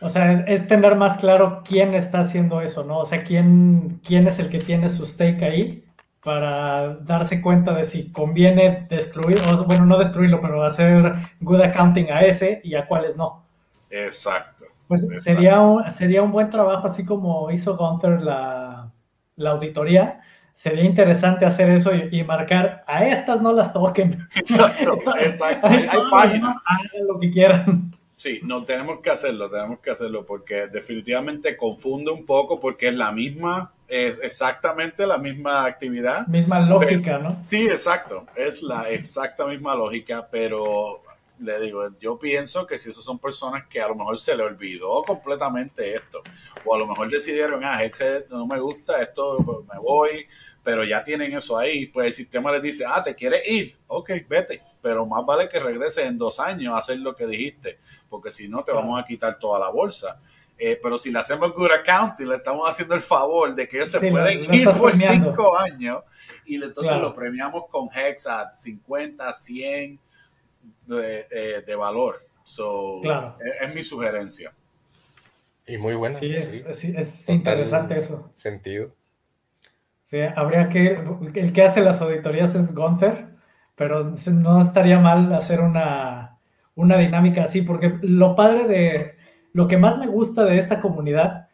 O 0.00 0.10
sea, 0.10 0.44
es 0.46 0.68
tener 0.68 0.94
más 0.94 1.16
claro 1.16 1.62
quién 1.64 1.94
está 1.94 2.20
haciendo 2.20 2.60
eso, 2.60 2.84
¿no? 2.84 2.98
O 2.98 3.04
sea, 3.06 3.24
quién, 3.24 4.00
quién 4.04 4.26
es 4.26 4.38
el 4.38 4.50
que 4.50 4.58
tiene 4.58 4.88
su 4.88 5.06
stake 5.06 5.42
ahí 5.42 5.84
para 6.22 6.96
darse 6.96 7.40
cuenta 7.40 7.72
de 7.72 7.84
si 7.84 8.10
conviene 8.10 8.86
destruir, 8.90 9.40
o 9.48 9.64
bueno, 9.64 9.86
no 9.86 9.96
destruirlo, 9.96 10.40
pero 10.40 10.64
hacer 10.64 11.12
good 11.40 11.60
accounting 11.60 12.10
a 12.10 12.20
ese 12.22 12.60
y 12.64 12.74
a 12.74 12.86
cuáles 12.86 13.16
no. 13.16 13.44
Exacto. 13.90 14.64
Pues 14.88 15.06
sería 15.22 15.60
un, 15.60 15.92
sería 15.92 16.22
un 16.22 16.32
buen 16.32 16.50
trabajo, 16.50 16.86
así 16.86 17.04
como 17.04 17.50
hizo 17.50 17.76
Gunther 17.76 18.20
la, 18.20 18.90
la 19.36 19.50
auditoría. 19.50 20.20
Sería 20.52 20.84
interesante 20.84 21.44
hacer 21.44 21.70
eso 21.70 21.92
y, 21.94 22.24
marcar 22.24 22.82
a 22.86 23.04
estas 23.04 23.42
no 23.42 23.52
las 23.52 23.72
toquen. 23.72 24.26
Exacto, 24.34 24.98
exacto. 25.20 25.66
Hay, 25.66 25.86
páginas. 26.10 26.56
Hagan 26.64 27.06
lo 27.06 27.20
que 27.20 27.30
quieran. 27.30 27.92
Sí, 28.16 28.40
no 28.42 28.64
tenemos 28.64 29.00
que 29.00 29.10
hacerlo, 29.10 29.50
tenemos 29.50 29.78
que 29.80 29.90
hacerlo 29.90 30.24
porque 30.24 30.68
definitivamente 30.68 31.54
confunde 31.54 32.10
un 32.10 32.24
poco 32.24 32.58
porque 32.58 32.88
es 32.88 32.94
la 32.94 33.12
misma, 33.12 33.74
es 33.86 34.18
exactamente 34.22 35.06
la 35.06 35.18
misma 35.18 35.66
actividad. 35.66 36.26
Misma 36.26 36.60
lógica, 36.60 37.18
¿no? 37.18 37.36
Sí, 37.42 37.66
exacto, 37.68 38.24
es 38.34 38.62
la 38.62 38.90
exacta 38.90 39.46
misma 39.46 39.74
lógica, 39.74 40.26
pero 40.30 41.02
le 41.40 41.60
digo, 41.60 41.90
yo 42.00 42.18
pienso 42.18 42.66
que 42.66 42.78
si 42.78 42.88
esos 42.88 43.04
son 43.04 43.18
personas 43.18 43.66
que 43.68 43.82
a 43.82 43.88
lo 43.88 43.94
mejor 43.94 44.18
se 44.18 44.34
le 44.34 44.44
olvidó 44.44 45.02
completamente 45.02 45.94
esto, 45.94 46.22
o 46.64 46.74
a 46.74 46.78
lo 46.78 46.86
mejor 46.86 47.10
decidieron, 47.10 47.64
ah, 47.64 47.84
Hexe 47.84 48.26
no 48.30 48.46
me 48.46 48.58
gusta, 48.58 49.02
esto 49.02 49.36
pues, 49.44 49.58
me 49.70 49.78
voy, 49.78 50.26
pero 50.62 50.84
ya 50.84 51.02
tienen 51.02 51.34
eso 51.34 51.58
ahí, 51.58 51.86
pues 51.86 52.06
el 52.06 52.12
sistema 52.12 52.50
les 52.50 52.62
dice, 52.62 52.86
ah, 52.88 53.02
¿te 53.02 53.14
quieres 53.14 53.46
ir? 53.46 53.76
Ok, 53.88 54.10
vete, 54.26 54.62
pero 54.80 55.04
más 55.04 55.24
vale 55.26 55.48
que 55.48 55.60
regreses 55.60 56.06
en 56.06 56.16
dos 56.16 56.40
años 56.40 56.74
a 56.74 56.78
hacer 56.78 56.98
lo 57.00 57.14
que 57.14 57.26
dijiste, 57.26 57.78
porque 58.08 58.30
si 58.30 58.48
no 58.48 58.62
te 58.64 58.72
vamos 58.72 59.00
a 59.00 59.04
quitar 59.04 59.38
toda 59.38 59.58
la 59.58 59.70
bolsa. 59.70 60.20
Eh, 60.58 60.78
pero 60.82 60.96
si 60.96 61.12
le 61.12 61.18
hacemos 61.18 61.52
good 61.52 61.70
account 61.70 62.18
y 62.20 62.24
le 62.24 62.36
estamos 62.36 62.68
haciendo 62.68 62.94
el 62.94 63.02
favor 63.02 63.54
de 63.54 63.68
que 63.68 63.76
ellos 63.76 63.90
se 63.90 64.10
pueden 64.10 64.54
ir 64.54 64.70
por 64.70 64.94
cinco 64.94 65.58
años 65.58 66.02
y 66.46 66.62
entonces 66.62 66.96
lo 66.96 67.14
premiamos 67.14 67.64
con 67.70 67.90
Hex 67.94 68.26
a 68.26 68.56
50, 68.56 69.32
100 69.32 70.00
de, 70.86 71.62
de 71.66 71.76
valor. 71.76 72.26
So, 72.46 73.02
es, 73.60 73.74
mi 73.74 73.82
sugerencia. 73.82 74.52
Y 75.66 75.78
muy 75.78 75.94
buena. 75.94 76.14
Sí, 76.14 76.32
es, 76.32 76.84
es 76.84 77.28
interesante 77.28 77.98
eso. 77.98 78.30
Sentido. 78.34 78.94
Sí, 80.04 80.18
habría 80.20 80.68
que. 80.68 81.02
El 81.34 81.52
que 81.52 81.62
hace 81.64 81.80
las 81.80 82.00
auditorías 82.00 82.54
es 82.54 82.72
Gunther, 82.72 83.26
pero 83.74 84.12
no 84.30 84.60
estaría 84.60 85.00
mal 85.00 85.34
hacer 85.34 85.60
una, 85.60 86.35
una 86.76 86.96
dinámica 86.96 87.44
así, 87.44 87.62
porque 87.62 87.98
lo 88.02 88.36
padre 88.36 88.68
de. 88.68 89.16
Lo 89.52 89.66
que 89.66 89.78
más 89.78 89.98
me 89.98 90.06
gusta 90.06 90.44
de 90.44 90.58
esta 90.58 90.80
comunidad 90.80 91.48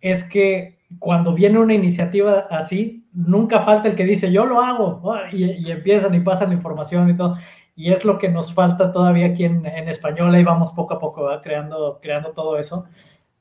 es 0.00 0.22
que 0.22 0.78
cuando 0.98 1.34
viene 1.34 1.58
una 1.58 1.74
iniciativa 1.74 2.46
así, 2.50 3.06
nunca 3.12 3.60
falta 3.60 3.88
el 3.88 3.96
que 3.96 4.04
dice 4.04 4.30
yo 4.30 4.44
lo 4.44 4.60
hago 4.60 5.02
y, 5.32 5.70
empiezan 5.70 6.14
y 6.14 6.20
pasan 6.20 6.50
la 6.50 6.54
información 6.54 7.08
y 7.08 7.16
todo 7.16 7.38
y 7.74 7.92
es 7.92 8.04
lo 8.04 8.18
que 8.18 8.28
nos 8.28 8.54
falta 8.54 8.92
todavía 8.92 9.26
aquí 9.26 9.44
en, 9.44 9.66
español, 9.88 10.34
ahí 10.34 10.42
vamos 10.44 10.72
poco 10.72 10.94
a 10.94 10.98
poco 10.98 11.28
creando, 11.42 11.98
creando 12.00 12.32
todo 12.32 12.58
eso, 12.58 12.88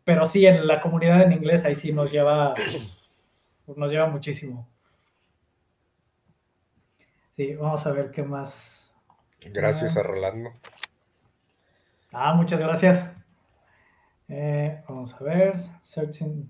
pero 0.04 0.26
sí, 0.26 0.46
en 0.46 0.68
la 0.68 0.82
comunidad 0.82 1.24
en 1.24 1.32
inglés 1.32 1.64
ahí 1.64 1.74
sí 1.74 1.94
nos 1.94 2.12
lleva, 2.12 2.54
nos 3.76 3.92
lleva 3.92 4.08
muchísimo. 4.08 4.68
Sí, 7.32 7.56
vamos 7.56 7.86
a 7.86 7.92
ver 7.92 8.12
qué 8.12 8.24
más. 8.24 8.94
Gracias 9.42 9.96
a 9.96 10.04
Rolando. 10.04 10.52
Ah, 12.18 12.34
muchas 12.34 12.62
gracias. 12.62 13.12
Eh, 14.30 14.82
vamos 14.88 15.14
a 15.16 15.24
ver. 15.26 15.60
Searching. 15.84 16.50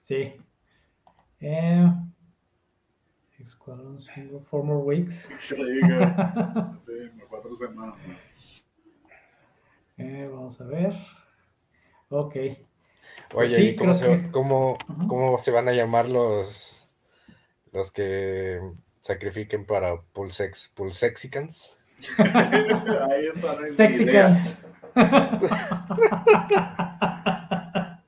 Sí. 0.00 0.32
Eh, 1.40 1.86
Squadron 3.44 3.98
four 4.48 4.64
more 4.64 4.82
weeks. 4.82 5.28
Sí, 5.38 5.56
cuatro 7.28 7.54
semanas. 7.54 7.96
Eh, 9.98 10.26
vamos 10.32 10.58
a 10.58 10.64
ver. 10.64 10.94
Ok. 12.08 12.36
Oye, 13.34 13.76
cómo, 13.76 13.94
se, 13.94 14.30
cómo, 14.30 14.78
cómo, 15.06 15.38
se, 15.38 15.50
van 15.50 15.68
a 15.68 15.72
llamar 15.72 16.08
los, 16.08 16.88
los 17.72 17.92
que 17.92 18.58
sacrifiquen 19.02 19.66
para 19.66 20.00
Pulsex, 20.14 20.70
Pulsexicans? 20.74 21.76
Ahí 22.18 23.26
está 23.34 23.56
Sexicans. 23.76 24.54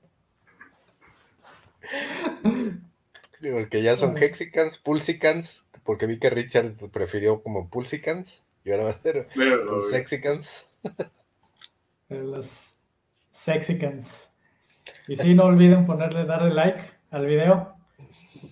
Porque 3.53 3.83
ya 3.83 3.97
son 3.97 4.16
Hexicans, 4.16 4.79
Pulsicans, 4.79 5.69
porque 5.85 6.07
vi 6.07 6.19
que 6.19 6.31
Richard 6.31 6.77
prefirió 6.91 7.43
como 7.43 7.69
Pulsicans 7.69 8.43
y 8.65 8.71
ahora 8.71 8.85
va 8.85 8.91
a 8.91 9.03
ser 9.03 9.29
Sexicans. 9.91 10.66
Los 12.09 12.75
Sexicans. 13.33 14.31
Y 15.07 15.16
sí, 15.16 15.35
no 15.35 15.45
olviden 15.45 15.85
ponerle, 15.85 16.25
darle 16.25 16.55
like 16.55 16.81
al 17.11 17.27
video. 17.27 17.75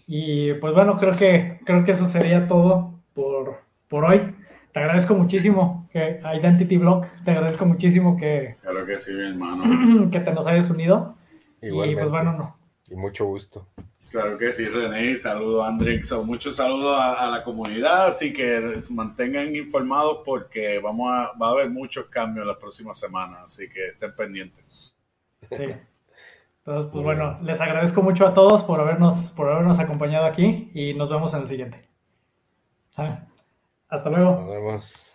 Y 0.06 0.52
pues 0.55 0.74
bueno, 0.74 0.98
creo 0.98 1.16
que, 1.16 1.60
creo 1.64 1.85
que 1.85 1.93
eso 1.93 2.06
sería 2.06 2.47
todo 2.47 3.01
por, 3.14 3.62
por 3.89 4.05
hoy. 4.05 4.35
Te 4.72 4.80
agradezco 4.80 5.14
muchísimo 5.14 5.88
que 5.92 6.20
Identity 6.24 6.78
Block, 6.78 7.06
te 7.24 7.30
agradezco 7.32 7.66
muchísimo 7.66 8.16
que, 8.16 8.54
claro 8.62 8.86
que, 8.86 8.98
sí, 8.98 9.12
mi 9.12 9.28
hermano. 9.28 10.10
que 10.10 10.20
te 10.20 10.32
nos 10.32 10.46
hayas 10.46 10.70
unido. 10.70 11.14
Y 11.60 11.70
pues 11.70 12.10
bueno, 12.10 12.32
no. 12.32 12.56
Y 12.88 12.96
mucho 12.96 13.26
gusto. 13.26 13.68
Claro 14.10 14.36
que 14.36 14.52
sí, 14.52 14.66
René. 14.66 15.16
Saludos, 15.16 15.66
Andrix. 15.66 16.12
Muchos 16.24 16.56
saludos 16.56 16.98
a, 17.00 17.30
la 17.30 17.42
comunidad. 17.42 18.08
Así 18.08 18.32
que 18.32 18.78
se 18.80 18.92
mantengan 18.92 19.54
informados 19.56 20.18
porque 20.24 20.78
vamos 20.78 21.10
a, 21.10 21.32
va 21.38 21.48
a 21.48 21.50
haber 21.52 21.70
muchos 21.70 22.06
cambios 22.06 22.46
las 22.46 22.56
próximas 22.56 22.98
semanas. 22.98 23.40
Así 23.44 23.70
que 23.70 23.88
estén 23.88 24.14
pendientes. 24.14 24.92
Sí. 25.48 25.64
Entonces, 26.64 26.90
pues 26.92 27.04
bueno, 27.04 27.38
les 27.42 27.60
agradezco 27.60 28.02
mucho 28.02 28.26
a 28.26 28.34
todos 28.34 28.62
por 28.62 28.80
habernos, 28.80 29.32
por 29.32 29.50
habernos 29.50 29.78
acompañado 29.78 30.26
aquí 30.26 30.70
y 30.74 30.94
nos 30.94 31.10
vemos 31.10 31.32
en 31.34 31.42
el 31.42 31.48
siguiente. 31.48 31.78
Hasta 33.93 34.09
luego. 34.09 34.40
Nos 34.40 34.48
vemos. 34.48 35.11